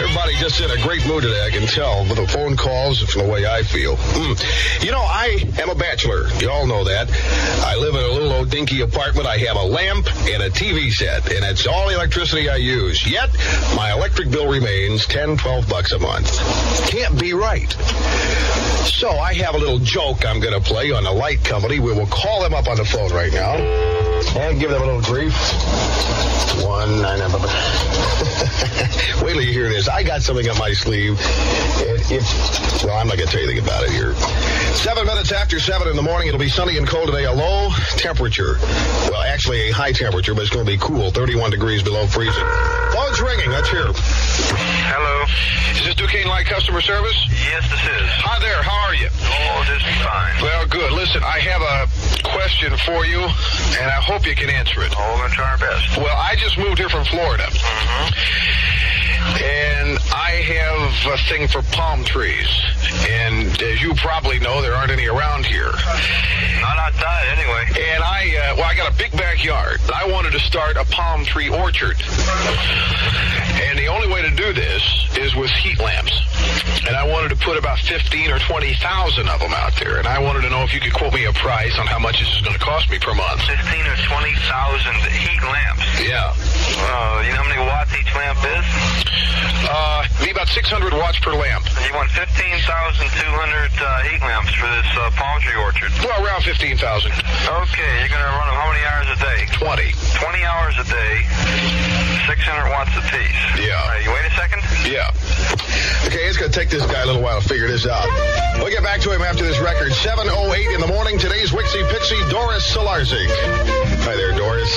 Everybody 0.01 0.33
just 0.37 0.59
in 0.59 0.71
a 0.71 0.81
great 0.81 1.05
mood 1.05 1.21
today, 1.21 1.45
I 1.45 1.51
can 1.51 1.67
tell, 1.67 2.01
with 2.05 2.15
the 2.15 2.27
phone 2.27 2.57
calls 2.57 2.99
from 3.03 3.21
the 3.21 3.31
way 3.31 3.45
I 3.45 3.61
feel. 3.61 3.97
Mm. 3.97 4.83
You 4.83 4.91
know, 4.91 4.99
I 4.99 5.45
am 5.61 5.69
a 5.69 5.75
bachelor. 5.75 6.27
You 6.39 6.49
all 6.49 6.65
know 6.65 6.83
that. 6.83 7.07
I 7.63 7.75
live 7.75 7.93
in 7.93 8.01
a 8.01 8.07
little 8.07 8.31
old 8.31 8.49
dinky 8.49 8.81
apartment. 8.81 9.27
I 9.27 9.37
have 9.37 9.57
a 9.57 9.63
lamp 9.63 10.07
and 10.27 10.41
a 10.41 10.49
TV 10.49 10.91
set, 10.91 11.31
and 11.31 11.45
it's 11.45 11.67
all 11.67 11.89
electricity 11.89 12.49
I 12.49 12.55
use. 12.55 13.05
Yet, 13.05 13.29
my 13.75 13.91
electric 13.91 14.31
bill 14.31 14.49
remains 14.49 15.05
10, 15.05 15.37
12 15.37 15.69
bucks 15.69 15.91
a 15.91 15.99
month. 15.99 16.35
Can't 16.89 17.19
be 17.19 17.33
right. 17.33 17.71
So 18.85 19.11
I 19.11 19.35
have 19.35 19.53
a 19.53 19.59
little 19.59 19.79
joke 19.79 20.25
I'm 20.25 20.39
going 20.39 20.59
to 20.59 20.67
play 20.67 20.91
on 20.91 21.03
the 21.03 21.11
light 21.11 21.43
company. 21.43 21.79
We 21.79 21.93
will 21.93 22.07
call 22.07 22.41
them 22.41 22.55
up 22.55 22.67
on 22.67 22.77
the 22.77 22.85
phone 22.85 23.11
right 23.13 23.31
now 23.31 23.53
and 24.37 24.59
give 24.59 24.71
them 24.71 24.81
a 24.81 24.85
little 24.85 25.01
grief. 25.01 25.33
One, 26.63 27.01
nine, 27.01 27.19
nine, 27.19 27.31
Wait 29.23 29.33
till 29.33 29.41
you 29.41 29.51
hear 29.51 29.69
this. 29.69 29.87
I 29.91 30.03
got 30.03 30.21
something 30.21 30.47
up 30.47 30.57
my 30.57 30.71
sleeve. 30.71 31.19
It, 31.19 32.11
it's, 32.11 32.83
well, 32.83 32.95
I'm 32.95 33.07
not 33.07 33.17
going 33.17 33.27
to 33.27 33.31
tell 33.31 33.41
you 33.41 33.49
anything 33.49 33.63
about 33.63 33.83
it 33.83 33.91
here. 33.91 34.15
Seven 34.73 35.05
minutes 35.05 35.31
after 35.31 35.59
seven 35.59 35.89
in 35.89 35.95
the 35.95 36.01
morning, 36.01 36.29
it'll 36.29 36.39
be 36.39 36.49
sunny 36.49 36.77
and 36.77 36.87
cold 36.87 37.07
today. 37.07 37.25
A 37.25 37.31
low 37.31 37.69
temperature. 37.97 38.55
Well, 39.11 39.21
actually 39.21 39.69
a 39.69 39.71
high 39.71 39.91
temperature, 39.91 40.33
but 40.33 40.41
it's 40.41 40.49
going 40.49 40.65
to 40.65 40.71
be 40.71 40.77
cool. 40.77 41.11
31 41.11 41.51
degrees 41.51 41.83
below 41.83 42.07
freezing. 42.07 42.43
Phone's 42.93 43.19
ringing. 43.21 43.51
Let's 43.51 43.69
hear. 43.69 43.91
Hello. 43.91 45.27
Is 45.75 45.85
this 45.85 45.95
Duquesne 45.95 46.27
Light 46.27 46.45
Customer 46.45 46.81
Service? 46.81 47.17
Yes, 47.29 47.67
this 47.67 47.83
is. 47.83 48.07
Hi 48.23 48.39
there. 48.39 48.63
How 48.63 48.87
are 48.87 48.95
you? 48.95 49.09
Oh, 49.11 49.63
just 49.67 49.85
fine. 50.01 50.35
Well, 50.41 50.67
good. 50.67 50.91
Listen, 50.93 51.21
I 51.23 51.39
have 51.43 51.61
a 51.61 52.23
question 52.23 52.71
for 52.87 53.05
you, 53.05 53.19
and 53.75 53.91
I 53.91 53.99
hope 53.99 54.25
you 54.25 54.35
can 54.35 54.49
answer 54.49 54.81
it. 54.81 54.93
Oh, 54.95 55.03
we're 55.13 55.27
going 55.27 55.29
to 55.29 55.35
try 55.35 55.51
our 55.51 55.57
best. 55.59 55.97
Well, 55.97 56.15
I 56.15 56.35
just 56.39 56.57
moved 56.57 56.79
here 56.79 56.89
from 56.89 57.03
Florida. 57.05 57.43
Mm-hmm. 57.43 58.60
And 59.21 59.99
I 60.31 60.43
have 60.55 61.11
a 61.11 61.17
thing 61.27 61.45
for 61.49 61.61
palm 61.75 62.05
trees. 62.05 62.47
And 63.03 63.51
as 63.61 63.81
you 63.81 63.93
probably 63.95 64.39
know, 64.39 64.61
there 64.61 64.73
aren't 64.73 64.91
any 64.91 65.05
around 65.07 65.45
here. 65.45 65.67
Not 65.67 66.77
outside, 66.79 67.27
anyway. 67.35 67.67
And 67.91 68.01
I, 68.01 68.31
uh, 68.39 68.55
well, 68.55 68.63
I 68.63 68.73
got 68.73 68.93
a 68.93 68.97
big 68.97 69.11
backyard. 69.11 69.81
I 69.93 70.09
wanted 70.09 70.31
to 70.31 70.39
start 70.39 70.77
a 70.77 70.85
palm 70.85 71.25
tree 71.25 71.49
orchard. 71.49 71.99
And 73.59 73.77
the 73.77 73.87
only 73.91 74.07
way 74.07 74.21
to 74.21 74.31
do 74.31 74.53
this 74.53 74.81
is 75.19 75.35
with 75.35 75.51
heat 75.51 75.79
lamps. 75.79 76.15
And 76.87 76.95
I 76.95 77.03
wanted 77.03 77.35
to 77.35 77.39
put 77.43 77.57
about 77.57 77.79
15 77.79 78.31
or 78.31 78.39
20,000 78.39 79.27
of 79.27 79.39
them 79.41 79.51
out 79.51 79.73
there. 79.83 79.97
And 79.99 80.07
I 80.07 80.19
wanted 80.19 80.43
to 80.43 80.49
know 80.49 80.63
if 80.63 80.73
you 80.73 80.79
could 80.79 80.93
quote 80.93 81.13
me 81.13 81.25
a 81.25 81.33
price 81.33 81.77
on 81.77 81.87
how 81.87 81.99
much 81.99 82.19
this 82.19 82.33
is 82.33 82.39
going 82.41 82.55
to 82.55 82.63
cost 82.63 82.89
me 82.89 82.99
per 82.99 83.13
month. 83.13 83.41
15 83.41 83.85
or 83.85 83.97
20,000 83.99 84.95
heat 85.11 85.43
lamps. 85.43 85.83
Yeah. 85.99 86.31
Uh, 86.31 87.21
you 87.27 87.35
know 87.35 87.43
how 87.43 87.49
many 87.51 87.59
watts 87.67 87.91
each 87.99 88.15
lamp 88.15 88.39
is? 88.39 89.11
Uh, 89.67 90.03
be 90.21 90.29
about 90.29 90.47
600 90.47 90.93
watts 90.93 91.19
per 91.19 91.33
lamp. 91.33 91.65
You 91.81 91.93
want 91.97 92.11
15,200 92.13 92.21
uh, 92.29 94.01
heat 94.05 94.21
lamps 94.21 94.53
for 94.53 94.69
this 94.69 94.89
uh, 94.93 95.09
palm 95.17 95.41
tree 95.41 95.57
orchard? 95.57 95.89
Well, 96.05 96.13
around 96.23 96.43
15,000. 96.43 96.77
Okay, 96.77 97.91
you're 97.99 98.13
going 98.13 98.21
to 98.21 98.33
run 98.37 98.47
them 98.47 98.57
how 98.57 98.69
many 98.69 98.85
hours 98.85 99.09
a 99.09 99.17
day? 99.17 99.49
20. 99.57 99.91
20 100.21 100.45
hours 100.45 100.75
a 100.77 100.85
day, 100.85 101.13
600 102.29 102.69
watts 102.69 102.93
a 102.93 103.03
piece. 103.09 103.41
Yeah. 103.57 103.81
All 103.81 103.89
right, 103.89 104.03
you 104.05 104.11
wait 104.13 104.25
a 104.29 104.35
second? 104.37 104.61
Yeah. 104.85 105.09
Okay, 106.05 106.29
it's 106.29 106.37
going 106.37 106.51
to 106.51 106.57
take 106.57 106.69
this 106.69 106.85
guy 106.85 107.01
a 107.01 107.05
little 107.05 107.21
while 107.21 107.41
to 107.41 107.47
figure 107.47 107.67
this 107.67 107.87
out. 107.87 108.05
We'll 108.61 108.69
get 108.69 108.83
back 108.83 109.01
to 109.01 109.11
him 109.11 109.21
after 109.21 109.43
this 109.43 109.59
record. 109.59 109.91
7.08 109.91 110.73
in 110.73 110.81
the 110.81 110.87
morning. 110.87 111.17
Today's 111.17 111.49
Wixie 111.51 111.87
Pixie, 111.89 112.21
Doris 112.29 112.65
Solarzik. 112.69 113.29
Hi 114.05 114.15
there, 114.15 114.33
Doris. 114.37 114.69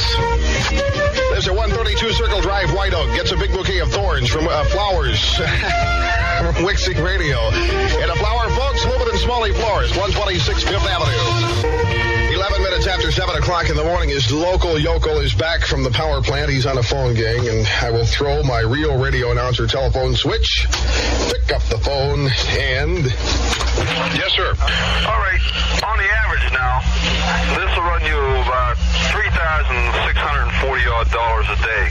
Lives 1.32 1.48
at 1.48 1.54
132 1.54 2.12
Circle 2.12 2.40
Drive, 2.40 2.72
White 2.72 2.94
Oak. 2.94 3.12
Gets 3.14 3.32
a 3.32 3.36
big 3.36 3.52
bouquet 3.52 3.80
of 3.80 3.90
thorns 3.90 4.28
from 4.28 4.46
uh, 4.48 4.64
flowers 4.64 5.33
from 5.36 6.54
Wixie 6.64 6.94
Radio. 7.02 7.38
And 7.38 8.10
a 8.10 8.16
flower, 8.16 8.48
folks, 8.50 8.84
Moving 8.86 9.08
in 9.08 9.18
Smalley 9.18 9.52
Flowers, 9.52 9.90
126 9.90 10.62
Fifth 10.62 10.86
Avenue. 10.86 11.93
11 12.44 12.62
minutes 12.62 12.86
after 12.86 13.10
7 13.10 13.36
o'clock 13.36 13.70
in 13.70 13.76
the 13.76 13.84
morning, 13.84 14.10
his 14.10 14.30
local 14.30 14.78
yokel 14.78 15.16
is 15.20 15.32
back 15.32 15.64
from 15.64 15.82
the 15.82 15.88
power 15.88 16.20
plant. 16.20 16.50
He's 16.50 16.66
on 16.66 16.76
a 16.76 16.82
phone, 16.82 17.14
gang, 17.14 17.48
and 17.48 17.66
I 17.80 17.90
will 17.90 18.04
throw 18.04 18.42
my 18.42 18.60
real 18.60 19.00
radio 19.00 19.32
announcer 19.32 19.66
telephone 19.66 20.14
switch, 20.14 20.66
pick 21.32 21.56
up 21.56 21.62
the 21.72 21.80
phone, 21.80 22.28
and... 22.60 23.08
Yes, 24.12 24.28
sir. 24.36 24.52
All 24.60 25.20
right. 25.24 25.40
On 25.88 25.96
the 25.96 26.04
average 26.04 26.44
now, 26.52 26.84
this 27.56 27.70
will 27.72 27.88
run 27.88 28.04
you 28.04 28.20
about 28.44 28.76
3,640 29.08 30.84
odd 30.92 31.08
dollars 31.16 31.48
a 31.48 31.56
day. 31.64 31.88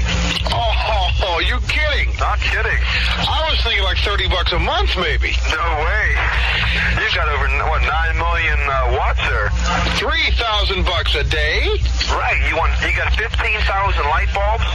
Oh, 0.54 1.34
oh, 1.34 1.40
you 1.50 1.58
kidding? 1.66 2.14
Not 2.22 2.38
kidding. 2.38 2.78
I 3.26 3.50
was 3.50 3.58
thinking 3.66 3.84
like 3.84 3.98
30 4.06 4.30
bucks 4.30 4.52
a 4.54 4.60
month, 4.60 4.94
maybe. 5.02 5.34
No 5.50 5.66
way. 5.82 6.06
You 7.02 7.10
got 7.18 7.26
over, 7.26 7.50
what, 7.70 7.82
9 7.82 8.18
million 8.22 8.60
uh, 8.70 8.98
watts 9.02 9.22
there. 9.26 9.50
3,000 9.98 10.43
bucks 10.44 11.15
a 11.15 11.24
day? 11.24 11.64
Right. 12.11 12.44
You 12.49 12.57
want, 12.57 12.74
you 12.84 12.91
got 12.98 13.14
15,000 13.15 14.03
light 14.11 14.28
bulbs? 14.34 14.65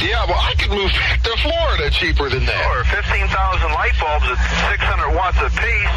Yeah, 0.00 0.24
well, 0.24 0.40
I 0.40 0.54
could 0.56 0.70
move 0.70 0.90
back 0.92 1.22
to 1.24 1.36
Florida 1.42 1.90
cheaper 1.90 2.30
than 2.30 2.46
that. 2.46 2.64
Or 2.72 2.82
15,000 2.84 3.28
light 3.76 3.92
bulbs 4.00 4.24
at 4.30 4.38
600 4.72 5.12
watts 5.14 5.36
a 5.42 5.50
piece. 5.52 5.92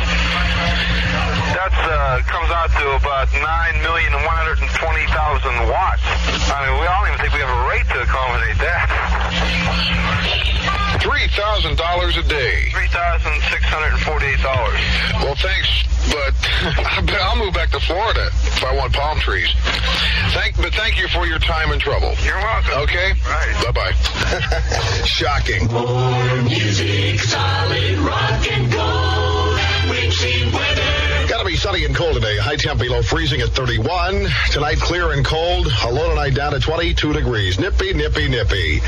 That's, 1.55 1.79
uh, 1.87 2.19
comes 2.27 2.51
out 2.51 2.71
to 2.75 2.91
about 2.99 3.29
9,120,000 3.31 5.71
watts. 5.71 6.03
I 6.51 6.67
mean, 6.67 6.75
we 6.79 6.85
don't 6.85 7.07
even 7.07 7.19
think 7.19 7.31
we 7.33 7.39
have 7.39 7.49
a 7.55 7.63
rate 7.71 7.87
to 7.95 8.01
accommodate 8.03 8.57
that. 8.59 8.91
$3,000 10.99 12.17
a 12.17 12.23
day. 12.27 12.67
$3,648. 12.71 15.23
Well, 15.23 15.35
thanks, 15.35 15.69
but 16.11 16.33
I'll 17.21 17.35
move 17.37 17.53
back 17.53 17.69
to 17.71 17.79
Florida 17.79 18.27
if 18.27 18.63
I 18.63 18.75
want 18.75 18.93
palm 18.93 19.19
trees. 19.19 19.49
Thank, 20.33 20.57
but 20.57 20.73
thank 20.73 20.97
you 20.99 21.07
for 21.09 21.25
your 21.25 21.39
time 21.39 21.71
and 21.71 21.81
trouble. 21.81 22.13
You're 22.23 22.37
welcome. 22.37 22.79
Okay? 22.83 23.13
Right. 23.27 23.63
Bye 23.63 23.71
bye. 23.71 23.91
Shocking. 25.05 25.67
More 25.71 26.41
music, 26.43 27.19
solid 27.19 27.97
rock 27.99 28.47
and 28.51 28.71
gold. 28.71 29.57
Wixie 29.89 30.45
weather. 30.53 30.53
Gotta 30.53 30.53
be 30.53 30.64
sunny 31.65 31.83
and 31.83 31.95
cold 31.95 32.13
today. 32.13 32.37
High 32.37 32.57
temp 32.57 32.79
below 32.79 33.01
freezing 33.01 33.41
at 33.41 33.49
31. 33.49 34.27
Tonight 34.51 34.77
clear 34.77 35.13
and 35.13 35.25
cold. 35.25 35.65
A 35.83 35.91
low 35.91 36.09
tonight 36.09 36.35
down 36.35 36.51
to 36.51 36.59
22 36.59 37.11
degrees. 37.11 37.59
Nippy, 37.59 37.91
nippy, 37.91 38.29
nippy. 38.29 38.81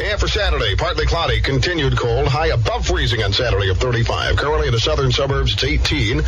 And 0.00 0.20
for 0.20 0.28
Saturday, 0.28 0.76
partly 0.76 1.06
cloudy, 1.06 1.40
continued 1.40 1.98
cold. 1.98 2.28
High 2.28 2.54
above 2.54 2.86
freezing 2.86 3.24
on 3.24 3.32
Saturday 3.32 3.68
of 3.68 3.78
35. 3.78 4.36
Currently 4.36 4.68
in 4.68 4.72
the 4.72 4.78
southern 4.78 5.10
suburbs, 5.10 5.54
it's 5.54 5.64
18. 5.64 6.20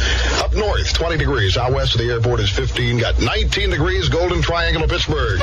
Up 0.43 0.53
north, 0.55 0.93
20 0.93 1.19
degrees. 1.19 1.57
Out 1.57 1.73
west 1.73 1.95
of 1.95 2.01
the 2.01 2.11
airport 2.11 2.41
is 2.41 2.51
15. 2.51 2.99
Got 2.99 3.21
19 3.21 3.71
degrees. 3.71 4.09
Golden 4.09 4.43
Triangle 4.43 4.83
of 4.83 4.91
Pittsburgh. 4.91 5.39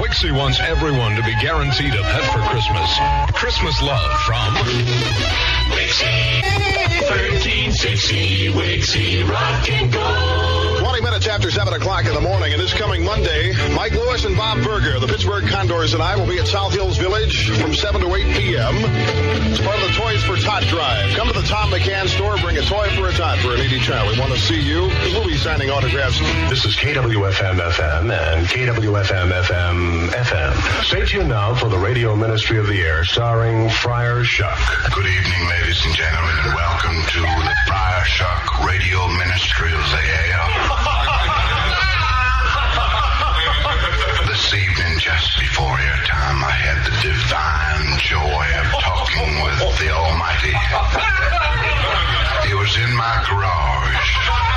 Wixie 0.00 0.32
wants 0.36 0.60
everyone 0.60 1.16
to 1.16 1.22
be 1.22 1.34
guaranteed 1.40 1.94
a 1.94 2.02
pet 2.02 2.24
for 2.32 2.40
Christmas. 2.48 2.98
Christmas 3.32 3.80
love 3.82 4.20
from 4.20 4.54
Wixie. 5.72 6.42
1360 7.06 8.52
Wixie 8.52 9.28
Rock 9.28 9.70
and 9.70 9.92
Gold. 9.92 10.78
20 10.80 11.00
minutes 11.02 11.26
after 11.26 11.50
7 11.50 11.74
o'clock 11.74 12.06
in 12.06 12.14
the 12.14 12.20
morning, 12.20 12.52
and 12.52 12.60
this 12.60 12.72
coming 12.72 13.04
Monday, 13.04 13.52
Mike 13.74 13.92
Lewis 13.92 14.24
and 14.24 14.36
Bob 14.36 14.62
Berger, 14.64 14.98
the 14.98 15.06
Pittsburgh 15.06 15.46
Condors, 15.46 15.94
and 15.94 16.02
I 16.02 16.16
will 16.16 16.26
be 16.26 16.38
at 16.38 16.46
South 16.46 16.72
Hills 16.72 16.96
Village 16.96 17.50
from 17.60 17.74
7 17.74 18.00
to 18.00 18.14
8 18.14 18.36
p.m. 18.36 18.74
It's 19.52 19.60
part 19.60 19.78
of 19.78 19.88
the 19.88 19.94
Toys 19.94 20.22
for 20.24 20.36
Tot 20.36 20.62
Drive. 20.64 21.14
Come 21.16 21.28
to 21.28 21.34
the 21.34 21.46
Thom 21.46 21.70
McAn 21.70 22.08
store, 22.08 22.36
bring 22.38 22.56
a 22.56 22.62
toy 22.62 22.88
for 22.96 23.08
a 23.08 23.12
tot 23.12 23.38
for 23.38 23.54
a 23.54 23.56
needy 23.58 23.78
child. 23.78 24.10
We 24.10 24.18
want 24.18 24.32
to 24.32 24.38
see 24.38 24.60
you. 24.60 24.88
We'll 25.12 25.26
be 25.26 25.36
signing 25.36 25.70
autographs. 25.70 26.18
This 26.50 26.64
is 26.64 26.74
KWFM 26.76 27.60
FM 27.60 28.10
and 28.12 28.46
KWFM 28.46 29.32
FM 29.42 29.85
FM. 29.86 30.84
Stay 30.84 31.04
tuned 31.04 31.28
now 31.28 31.54
for 31.54 31.68
the 31.68 31.78
Radio 31.78 32.16
Ministry 32.16 32.58
of 32.58 32.66
the 32.66 32.80
Air 32.82 33.04
starring 33.04 33.68
Friar 33.68 34.24
Shuck. 34.24 34.58
Good 34.94 35.06
evening, 35.06 35.48
ladies 35.48 35.84
and 35.84 35.94
gentlemen, 35.94 36.34
and 36.44 36.54
welcome 36.54 36.96
to 36.96 37.20
the 37.20 37.54
Friar 37.66 38.04
Shuck 38.04 38.66
Radio 38.66 39.06
Ministry 39.08 39.72
of 39.72 39.84
the 39.90 40.02
Air. 40.02 40.40
this 44.26 44.54
evening, 44.54 44.98
just 44.98 45.38
before 45.38 45.78
airtime, 45.78 46.42
I 46.42 46.50
had 46.50 46.82
the 46.82 46.96
divine 47.06 47.98
joy 48.02 48.46
of 48.58 48.66
talking 48.82 49.42
with 49.42 49.78
the 49.78 49.90
Almighty. 49.94 50.54
He 52.48 52.54
was 52.54 52.76
in 52.76 52.90
my 52.96 53.22
garage. 53.28 54.55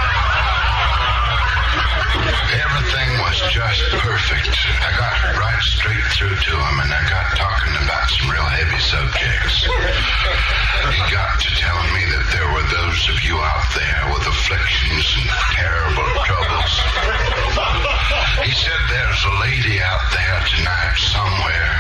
Everything 2.10 3.10
was 3.22 3.38
just 3.53 3.81
perfect. 4.02 4.49
I 4.81 4.90
got 4.98 5.14
right 5.38 5.61
straight 5.61 6.02
through 6.18 6.34
to 6.34 6.53
him 6.57 6.76
and 6.81 6.90
I 6.90 7.03
got 7.06 7.38
talking 7.38 7.76
about 7.86 8.10
some 8.10 8.34
real 8.34 8.49
heavy 8.49 8.81
subjects. 8.81 9.61
He 10.90 11.02
got 11.14 11.38
to 11.38 11.49
telling 11.53 11.91
me 11.94 12.03
that 12.10 12.26
there 12.34 12.49
were 12.49 12.65
those 12.65 13.02
of 13.14 13.18
you 13.22 13.38
out 13.38 13.68
there 13.77 14.02
with 14.10 14.26
afflictions 14.26 15.06
and 15.22 15.30
terrible 15.53 16.10
troubles. 16.26 16.73
He 18.41 18.53
said 18.57 18.80
there's 18.90 19.23
a 19.30 19.36
lady 19.45 19.77
out 19.77 20.06
there 20.10 20.40
tonight 20.49 20.98
somewhere 21.14 21.77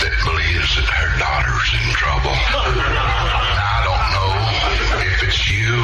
that 0.00 0.16
believes 0.24 0.70
that 0.80 0.88
her 0.88 1.12
daughter's 1.20 1.70
in 1.76 1.86
trouble. 1.92 2.32
Now, 2.32 3.68
I 3.68 3.80
don't 3.84 4.08
know 4.16 4.32
if 5.04 5.28
it's 5.28 5.44
you. 5.52 5.76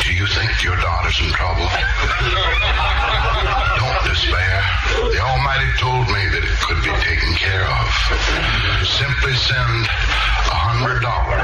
Do 0.00 0.12
you 0.14 0.26
think 0.26 0.62
your 0.64 0.76
daughter's 0.76 1.20
in 1.20 1.28
trouble? 1.36 1.68
Don't 3.76 4.02
despair. 4.08 4.62
The 5.12 5.20
Almighty 5.20 5.70
told 5.78 6.06
me 6.08 6.22
that 6.32 6.42
it 6.44 6.56
could 6.64 6.80
be 6.84 6.94
taken 7.04 7.32
care 7.36 7.66
of. 7.68 7.88
Simply 8.86 9.34
send 9.36 9.86
a 10.48 10.56
hundred 10.56 11.00
dollars. 11.02 11.42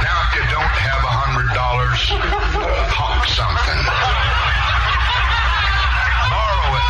Now, 0.00 0.16
if 0.26 0.32
you 0.40 0.46
don't 0.50 0.76
have 0.80 1.02
a 1.04 1.12
hundred 1.12 1.50
dollars, 1.52 2.00
hawk 2.96 3.24
something. 3.28 3.80
Borrow 6.32 6.70
it. 6.80 6.88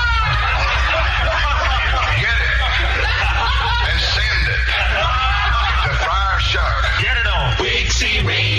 Get 2.20 2.39
it. 2.39 2.59
And 3.90 3.98
send 3.98 4.43
it 4.55 4.65
to 5.85 5.90
Friar 6.05 6.39
Shuck. 6.40 6.78
Get 7.02 7.16
it 7.19 7.27
on. 7.27 7.59
Wixie 7.59 8.23
Radio, 8.23 8.49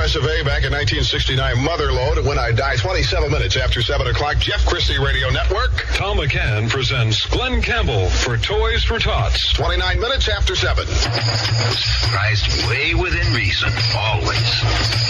U.S. 0.00 0.16
of 0.16 0.24
A. 0.24 0.40
back 0.48 0.64
in 0.64 0.72
1969. 0.72 1.56
Motherlode 1.56 2.24
when 2.24 2.38
I 2.38 2.52
die. 2.52 2.74
27 2.76 3.30
minutes 3.30 3.58
after 3.58 3.82
7 3.82 4.06
o'clock. 4.06 4.38
Jeff 4.38 4.64
Christie 4.64 4.98
Radio 4.98 5.28
Network. 5.28 5.72
Thom 5.92 6.16
McAn 6.16 6.70
presents 6.70 7.26
Glen 7.26 7.60
Campbell 7.60 8.08
for 8.08 8.38
Toys 8.38 8.82
for 8.82 8.98
Tots. 8.98 9.52
29 9.52 10.00
minutes 10.00 10.30
after 10.30 10.56
7. 10.56 10.86
Priced 10.86 12.66
way 12.70 12.94
within 12.94 13.34
reason, 13.34 13.68
always. 13.94 14.48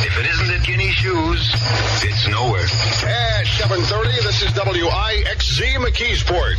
If 0.03 0.19
it 0.19 0.27
isn't 0.27 0.51
at 0.59 0.67
Guinea 0.67 0.91
Shoes, 0.91 1.55
it's 2.03 2.27
nowhere. 2.27 2.67
At 3.07 3.47
7.30, 3.47 4.27
this 4.27 4.43
is 4.43 4.51
WIXZ 4.51 5.79
McKeesport. 5.87 6.57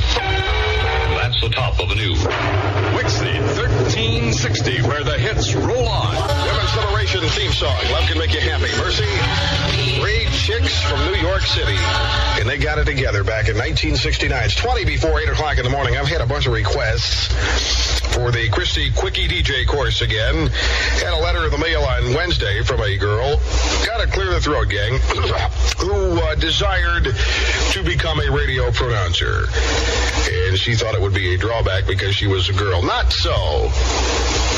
That's 1.19 1.41
the 1.41 1.49
top 1.49 1.81
of 1.81 1.89
the 1.89 1.95
news. 1.95 2.23
Wixie 2.95 3.41
1360, 3.59 4.83
where 4.83 5.03
the 5.03 5.19
hits 5.19 5.53
roll 5.53 5.89
on. 5.89 6.15
Women's 6.15 6.75
Liberation 6.77 7.21
theme 7.31 7.51
song. 7.51 7.75
Love 7.91 8.07
can 8.07 8.20
make 8.21 8.35
you 8.35 8.41
happy. 8.41 8.69
Mercy. 8.77 9.09
Three 9.99 10.25
chicks 10.37 10.79
from 10.83 10.99
New 11.05 11.17
York 11.17 11.41
City. 11.41 11.77
And 12.39 12.47
they 12.47 12.59
got 12.59 12.77
it 12.77 12.85
together 12.85 13.23
back 13.23 13.49
in 13.49 13.57
1969. 13.57 14.45
It's 14.45 14.55
20 14.55 14.85
before 14.85 15.19
8 15.19 15.29
o'clock 15.29 15.57
in 15.57 15.63
the 15.63 15.71
morning. 15.71 15.97
I've 15.97 16.07
had 16.07 16.21
a 16.21 16.27
bunch 16.27 16.45
of 16.45 16.53
requests 16.53 17.33
for 18.13 18.29
the 18.29 18.47
Christie 18.49 18.91
Quickie 18.91 19.27
DJ 19.27 19.65
course 19.65 20.01
again. 20.01 20.49
Had 21.01 21.13
a 21.13 21.17
letter 21.17 21.45
in 21.45 21.51
the 21.51 21.57
mail 21.57 21.81
on 21.81 22.13
Wednesday 22.13 22.61
from 22.61 22.81
a 22.81 22.95
girl. 22.97 23.41
Got 23.87 24.05
to 24.05 24.07
clear 24.07 24.29
the 24.29 24.39
throat, 24.39 24.69
gang. 24.69 24.99
Who 25.79 26.21
uh, 26.21 26.35
desired 26.35 27.05
to 27.05 27.83
become 27.83 28.19
a 28.19 28.29
radio 28.29 28.69
pronouncer. 28.71 29.47
And 30.29 30.59
she 30.59 30.75
thought 30.75 30.93
it 30.93 31.01
would 31.01 31.15
be 31.15 31.33
a 31.33 31.37
drawback 31.39 31.87
because 31.87 32.13
she 32.13 32.27
was 32.27 32.49
a 32.49 32.53
girl. 32.53 32.83
Not 32.83 33.11
so. 33.11 33.71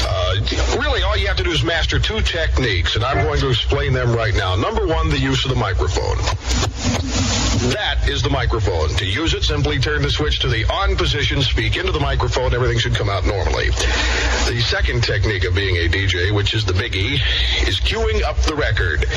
Uh, 0.06 0.36
really, 0.80 1.04
all 1.04 1.18
you 1.18 1.28
have 1.28 1.38
to 1.38 1.44
do 1.44 1.52
is 1.52 1.64
master 1.64 2.00
two 2.00 2.22
techniques, 2.22 2.96
and 2.96 3.04
I'm 3.04 3.26
going 3.26 3.40
to 3.40 3.50
explain 3.50 3.94
them 3.94 4.14
right 4.14 4.34
now. 4.36 4.56
Number 4.56 4.86
one, 4.86 5.10
the 5.10 5.20
use 5.20 5.46
of 5.46 5.50
the 5.50 5.58
microphone. 5.58 6.18
That 7.72 8.10
is 8.10 8.22
the 8.22 8.30
microphone. 8.30 8.90
To 8.90 9.06
use 9.06 9.34
it, 9.34 9.44
simply 9.44 9.80
turn 9.80 10.02
the 10.02 10.12
switch 10.12 10.40
to 10.40 10.50
the 10.50 10.66
on 10.66 10.98
position, 10.98 11.42
speak 11.42 11.78
into 11.78 11.92
the 11.92 12.00
microphone, 12.00 12.54
everything 12.54 12.78
should 12.78 12.96
come 12.96 13.10
out 13.10 13.26
normally. 13.26 13.70
The 14.46 14.60
second 14.62 15.04
technique 15.04 15.46
of 15.46 15.56
being 15.56 15.78
a 15.78 15.90
DJ, 15.90 16.34
which 16.34 16.54
is 16.54 16.66
the 16.66 16.74
biggie, 16.74 17.14
is 17.68 17.80
queuing 17.80 18.22
up 18.24 18.38
the 18.40 18.56
record. 18.56 19.08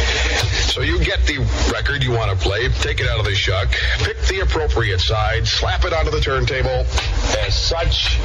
So 0.73 0.83
you 0.83 1.03
get 1.05 1.27
the 1.27 1.39
record 1.73 2.05
you 2.05 2.13
want 2.13 2.31
to 2.31 2.37
play, 2.37 2.69
take 2.69 3.01
it 3.01 3.09
out 3.09 3.19
of 3.19 3.25
the 3.25 3.35
shuck, 3.35 3.69
pick 3.99 4.21
the 4.23 4.41
appropriate 4.41 5.01
side, 5.01 5.47
slap 5.47 5.85
it 5.85 5.93
onto 5.93 6.11
the 6.11 6.21
turntable 6.21 6.87
as 7.45 7.55
such. 7.55 8.19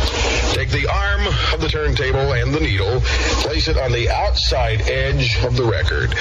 Take 0.53 0.69
the 0.69 0.88
arm 0.88 1.28
of 1.53 1.60
the 1.60 1.69
turntable 1.69 2.34
and 2.34 2.53
the 2.53 2.60
needle, 2.60 3.02
place 3.41 3.68
it 3.68 3.78
on 3.78 3.91
the 3.91 4.10
outside 4.10 4.82
edge 4.82 5.38
of 5.44 5.56
the 5.57 5.64
record. 5.64 6.14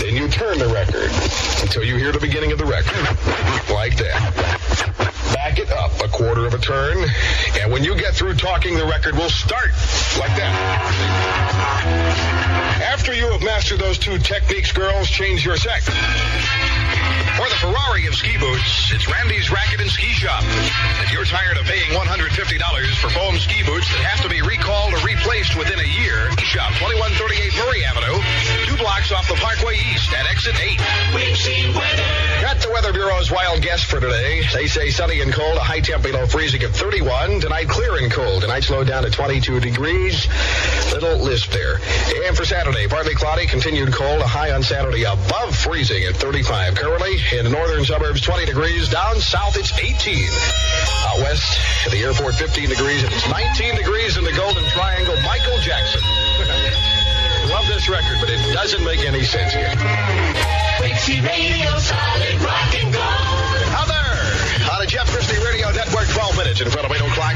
Then 0.00 0.16
you 0.16 0.28
turn 0.28 0.58
the 0.58 0.68
record 0.68 1.10
until 1.62 1.84
you 1.84 1.96
hear 1.96 2.12
the 2.12 2.20
beginning 2.20 2.52
of 2.52 2.58
the 2.58 2.66
record. 2.66 3.06
Like 3.72 3.96
that. 3.98 5.14
Back 5.48 5.60
it 5.60 5.72
up 5.72 5.98
a 6.04 6.08
quarter 6.08 6.44
of 6.44 6.52
a 6.52 6.58
turn, 6.58 7.08
and 7.58 7.72
when 7.72 7.82
you 7.82 7.96
get 7.96 8.12
through 8.12 8.34
talking, 8.34 8.76
the 8.76 8.84
record 8.84 9.14
will 9.14 9.30
start 9.30 9.70
like 10.18 10.36
that. 10.36 10.52
After 12.92 13.14
you 13.14 13.32
have 13.32 13.42
mastered 13.42 13.78
those 13.78 13.96
two 13.96 14.18
techniques, 14.18 14.72
girls, 14.72 15.08
change 15.08 15.46
your 15.46 15.56
sex. 15.56 15.88
For 17.36 17.48
the 17.48 17.58
Ferrari 17.60 18.06
of 18.06 18.14
ski 18.14 18.36
boots, 18.38 18.92
it's 18.92 19.06
Randy's 19.08 19.50
Racket 19.50 19.80
and 19.80 19.90
Ski 19.90 20.12
Shop. 20.12 20.42
If 21.02 21.12
you're 21.12 21.24
tired 21.24 21.56
of 21.56 21.64
paying 21.66 21.90
$150 21.90 22.30
for 22.96 23.10
foam 23.10 23.38
ski 23.38 23.62
boots 23.62 23.90
that 23.90 24.02
have 24.02 24.22
to 24.22 24.28
be 24.28 24.42
recalled 24.42 24.94
or 24.94 25.00
replaced 25.06 25.56
within 25.56 25.78
a 25.78 25.90
year, 26.02 26.30
Ski 26.32 26.44
Shop, 26.44 26.70
2138 26.78 27.58
Murray 27.58 27.84
Avenue, 27.84 28.18
two 28.66 28.76
blocks 28.76 29.12
off 29.12 29.26
the 29.28 29.34
Parkway 29.34 29.76
East 29.92 30.12
at 30.14 30.26
exit 30.30 30.54
8. 30.58 30.80
We've 31.14 31.36
seen 31.36 31.74
weather. 31.74 32.06
Got 32.42 32.60
the 32.60 32.70
Weather 32.70 32.92
Bureau's 32.92 33.30
wild 33.30 33.62
guess 33.62 33.82
for 33.82 34.00
today. 34.00 34.42
They 34.52 34.66
say 34.66 34.90
sunny 34.90 35.20
and 35.20 35.32
cold, 35.32 35.56
a 35.56 35.60
high 35.60 35.80
temp 35.80 36.02
below 36.02 36.26
freezing 36.26 36.62
at 36.62 36.70
31. 36.70 37.40
Tonight, 37.40 37.68
clear 37.68 37.96
and 37.96 38.10
cold. 38.10 38.42
Tonight's 38.42 38.70
low 38.70 38.84
down 38.84 39.02
to 39.02 39.10
22 39.10 39.60
degrees. 39.60 40.26
little 40.92 41.18
lisp 41.18 41.50
there. 41.50 41.80
And 42.26 42.36
for 42.36 42.44
Saturday, 42.44 42.86
partly 42.88 43.14
cloudy, 43.14 43.46
continued 43.46 43.92
cold, 43.92 44.20
a 44.20 44.26
high 44.26 44.52
on 44.52 44.62
Saturday 44.62 45.04
above 45.04 45.56
freezing 45.56 46.04
at 46.04 46.16
35. 46.16 46.74
Currently, 46.74 47.07
in 47.08 47.44
the 47.44 47.50
northern 47.50 47.84
suburbs, 47.84 48.20
20 48.20 48.44
degrees. 48.44 48.88
Down 48.88 49.16
south, 49.20 49.56
it's 49.56 49.72
18. 49.72 50.28
Out 51.08 51.18
west, 51.24 51.58
at 51.86 51.92
the 51.92 52.04
airport, 52.04 52.34
15 52.34 52.68
degrees. 52.68 53.02
And 53.02 53.12
it's 53.12 53.28
19 53.28 53.76
degrees 53.76 54.16
in 54.18 54.24
the 54.24 54.32
Golden 54.32 54.64
Triangle. 54.68 55.16
Michael 55.24 55.58
Jackson. 55.64 56.02
Love 57.48 57.66
this 57.66 57.88
record, 57.88 58.18
but 58.20 58.28
it 58.28 58.40
doesn't 58.52 58.84
make 58.84 59.00
any 59.00 59.24
sense 59.24 59.54
yet. 59.54 59.72
Wixie 60.84 61.24
Radio, 61.24 61.78
solid 61.78 62.36
rock 62.44 62.74
and 62.76 62.92
gold. 62.92 63.56
How 63.72 63.88
there? 63.88 64.68
On 64.68 64.80
the 64.80 64.86
Jeff 64.86 65.08
Christie 65.08 65.40
Radio 65.42 65.70
Network, 65.72 66.08
12 66.08 66.36
minutes 66.36 66.60
in 66.60 66.68
front 66.68 66.84
of 66.84 66.92
8 66.92 67.00
o'clock 67.08 67.34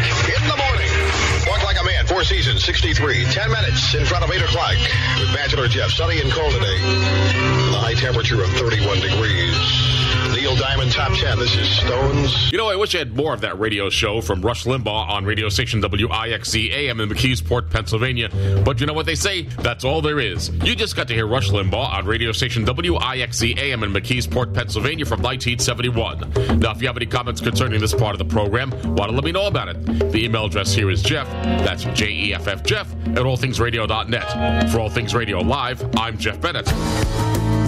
four 2.23 2.37
seasons, 2.37 2.65
63. 2.65 3.25
10 3.25 3.51
minutes 3.51 3.95
in 3.95 4.05
front 4.05 4.25
of 4.25 4.31
8 4.31 4.43
o'clock 4.43 4.77
with 5.19 5.35
Bachelor 5.35 5.67
Jeff. 5.67 5.91
Sunny 5.91 6.21
and 6.21 6.31
cold 6.31 6.53
today. 6.53 6.79
The 6.79 7.79
high 7.79 7.95
temperature 7.95 8.41
of 8.43 8.49
31 8.51 9.01
degrees. 9.01 9.93
Neil 10.35 10.57
Diamond 10.57 10.93
Top 10.93 11.13
10. 11.13 11.39
This 11.39 11.55
is 11.57 11.69
Stones. 11.69 12.51
You 12.53 12.59
know, 12.59 12.69
I 12.69 12.77
wish 12.77 12.95
I 12.95 12.99
had 12.99 13.17
more 13.17 13.35
of 13.35 13.41
that 13.41 13.59
radio 13.59 13.91
show 13.91 14.21
from 14.21 14.41
Rush 14.41 14.65
Limbaugh 14.65 15.09
on 15.09 15.25
radio 15.25 15.49
station 15.49 15.83
WIXZ 15.83 16.71
AM 16.73 17.01
in 17.01 17.09
McKeesport, 17.09 17.71
Pennsylvania. 17.71 18.29
But 18.65 18.81
you 18.81 18.87
know 18.87 18.93
what 18.93 19.07
they 19.07 19.15
say? 19.15 19.43
That's 19.43 19.85
all 19.85 20.01
there 20.01 20.21
is. 20.21 20.49
You 20.65 20.75
just 20.75 20.97
got 20.97 21.09
to 21.09 21.15
hear 21.15 21.27
Rush 21.27 21.51
Limbaugh 21.51 21.95
on 21.95 22.07
radio 22.07 22.33
station 22.33 22.65
WIXZ 22.65 23.59
AM 23.59 23.83
in 23.83 23.93
McKeesport, 23.93 24.55
Pennsylvania 24.55 25.05
from 25.05 25.23
1971. 25.23 26.59
Now, 26.59 26.73
if 26.73 26.81
you 26.81 26.87
have 26.87 26.97
any 26.97 27.07
comments 27.07 27.41
concerning 27.41 27.81
this 27.81 27.95
part 27.95 28.15
of 28.15 28.19
the 28.19 28.33
program, 28.33 28.71
want 28.95 29.11
to 29.11 29.15
let 29.15 29.25
me 29.25 29.33
know 29.33 29.47
about 29.47 29.69
it. 29.69 30.13
The 30.13 30.25
email 30.25 30.47
address 30.47 30.73
here 30.73 30.91
is 30.91 31.03
Jeff. 31.03 31.29
That's 31.65 31.85
J 31.85 32.12
E 32.13 32.35
F 32.35 32.47
F 32.47 32.63
Jeff 32.63 32.93
at 33.09 33.25
allthingsradio.net. 33.25 34.71
For 34.71 34.81
All 34.81 34.91
Things 34.91 35.15
Radio 35.15 35.41
Live, 35.41 35.85
I'm 35.97 36.17
Jeff 36.19 36.41
Bennett. 36.41 36.71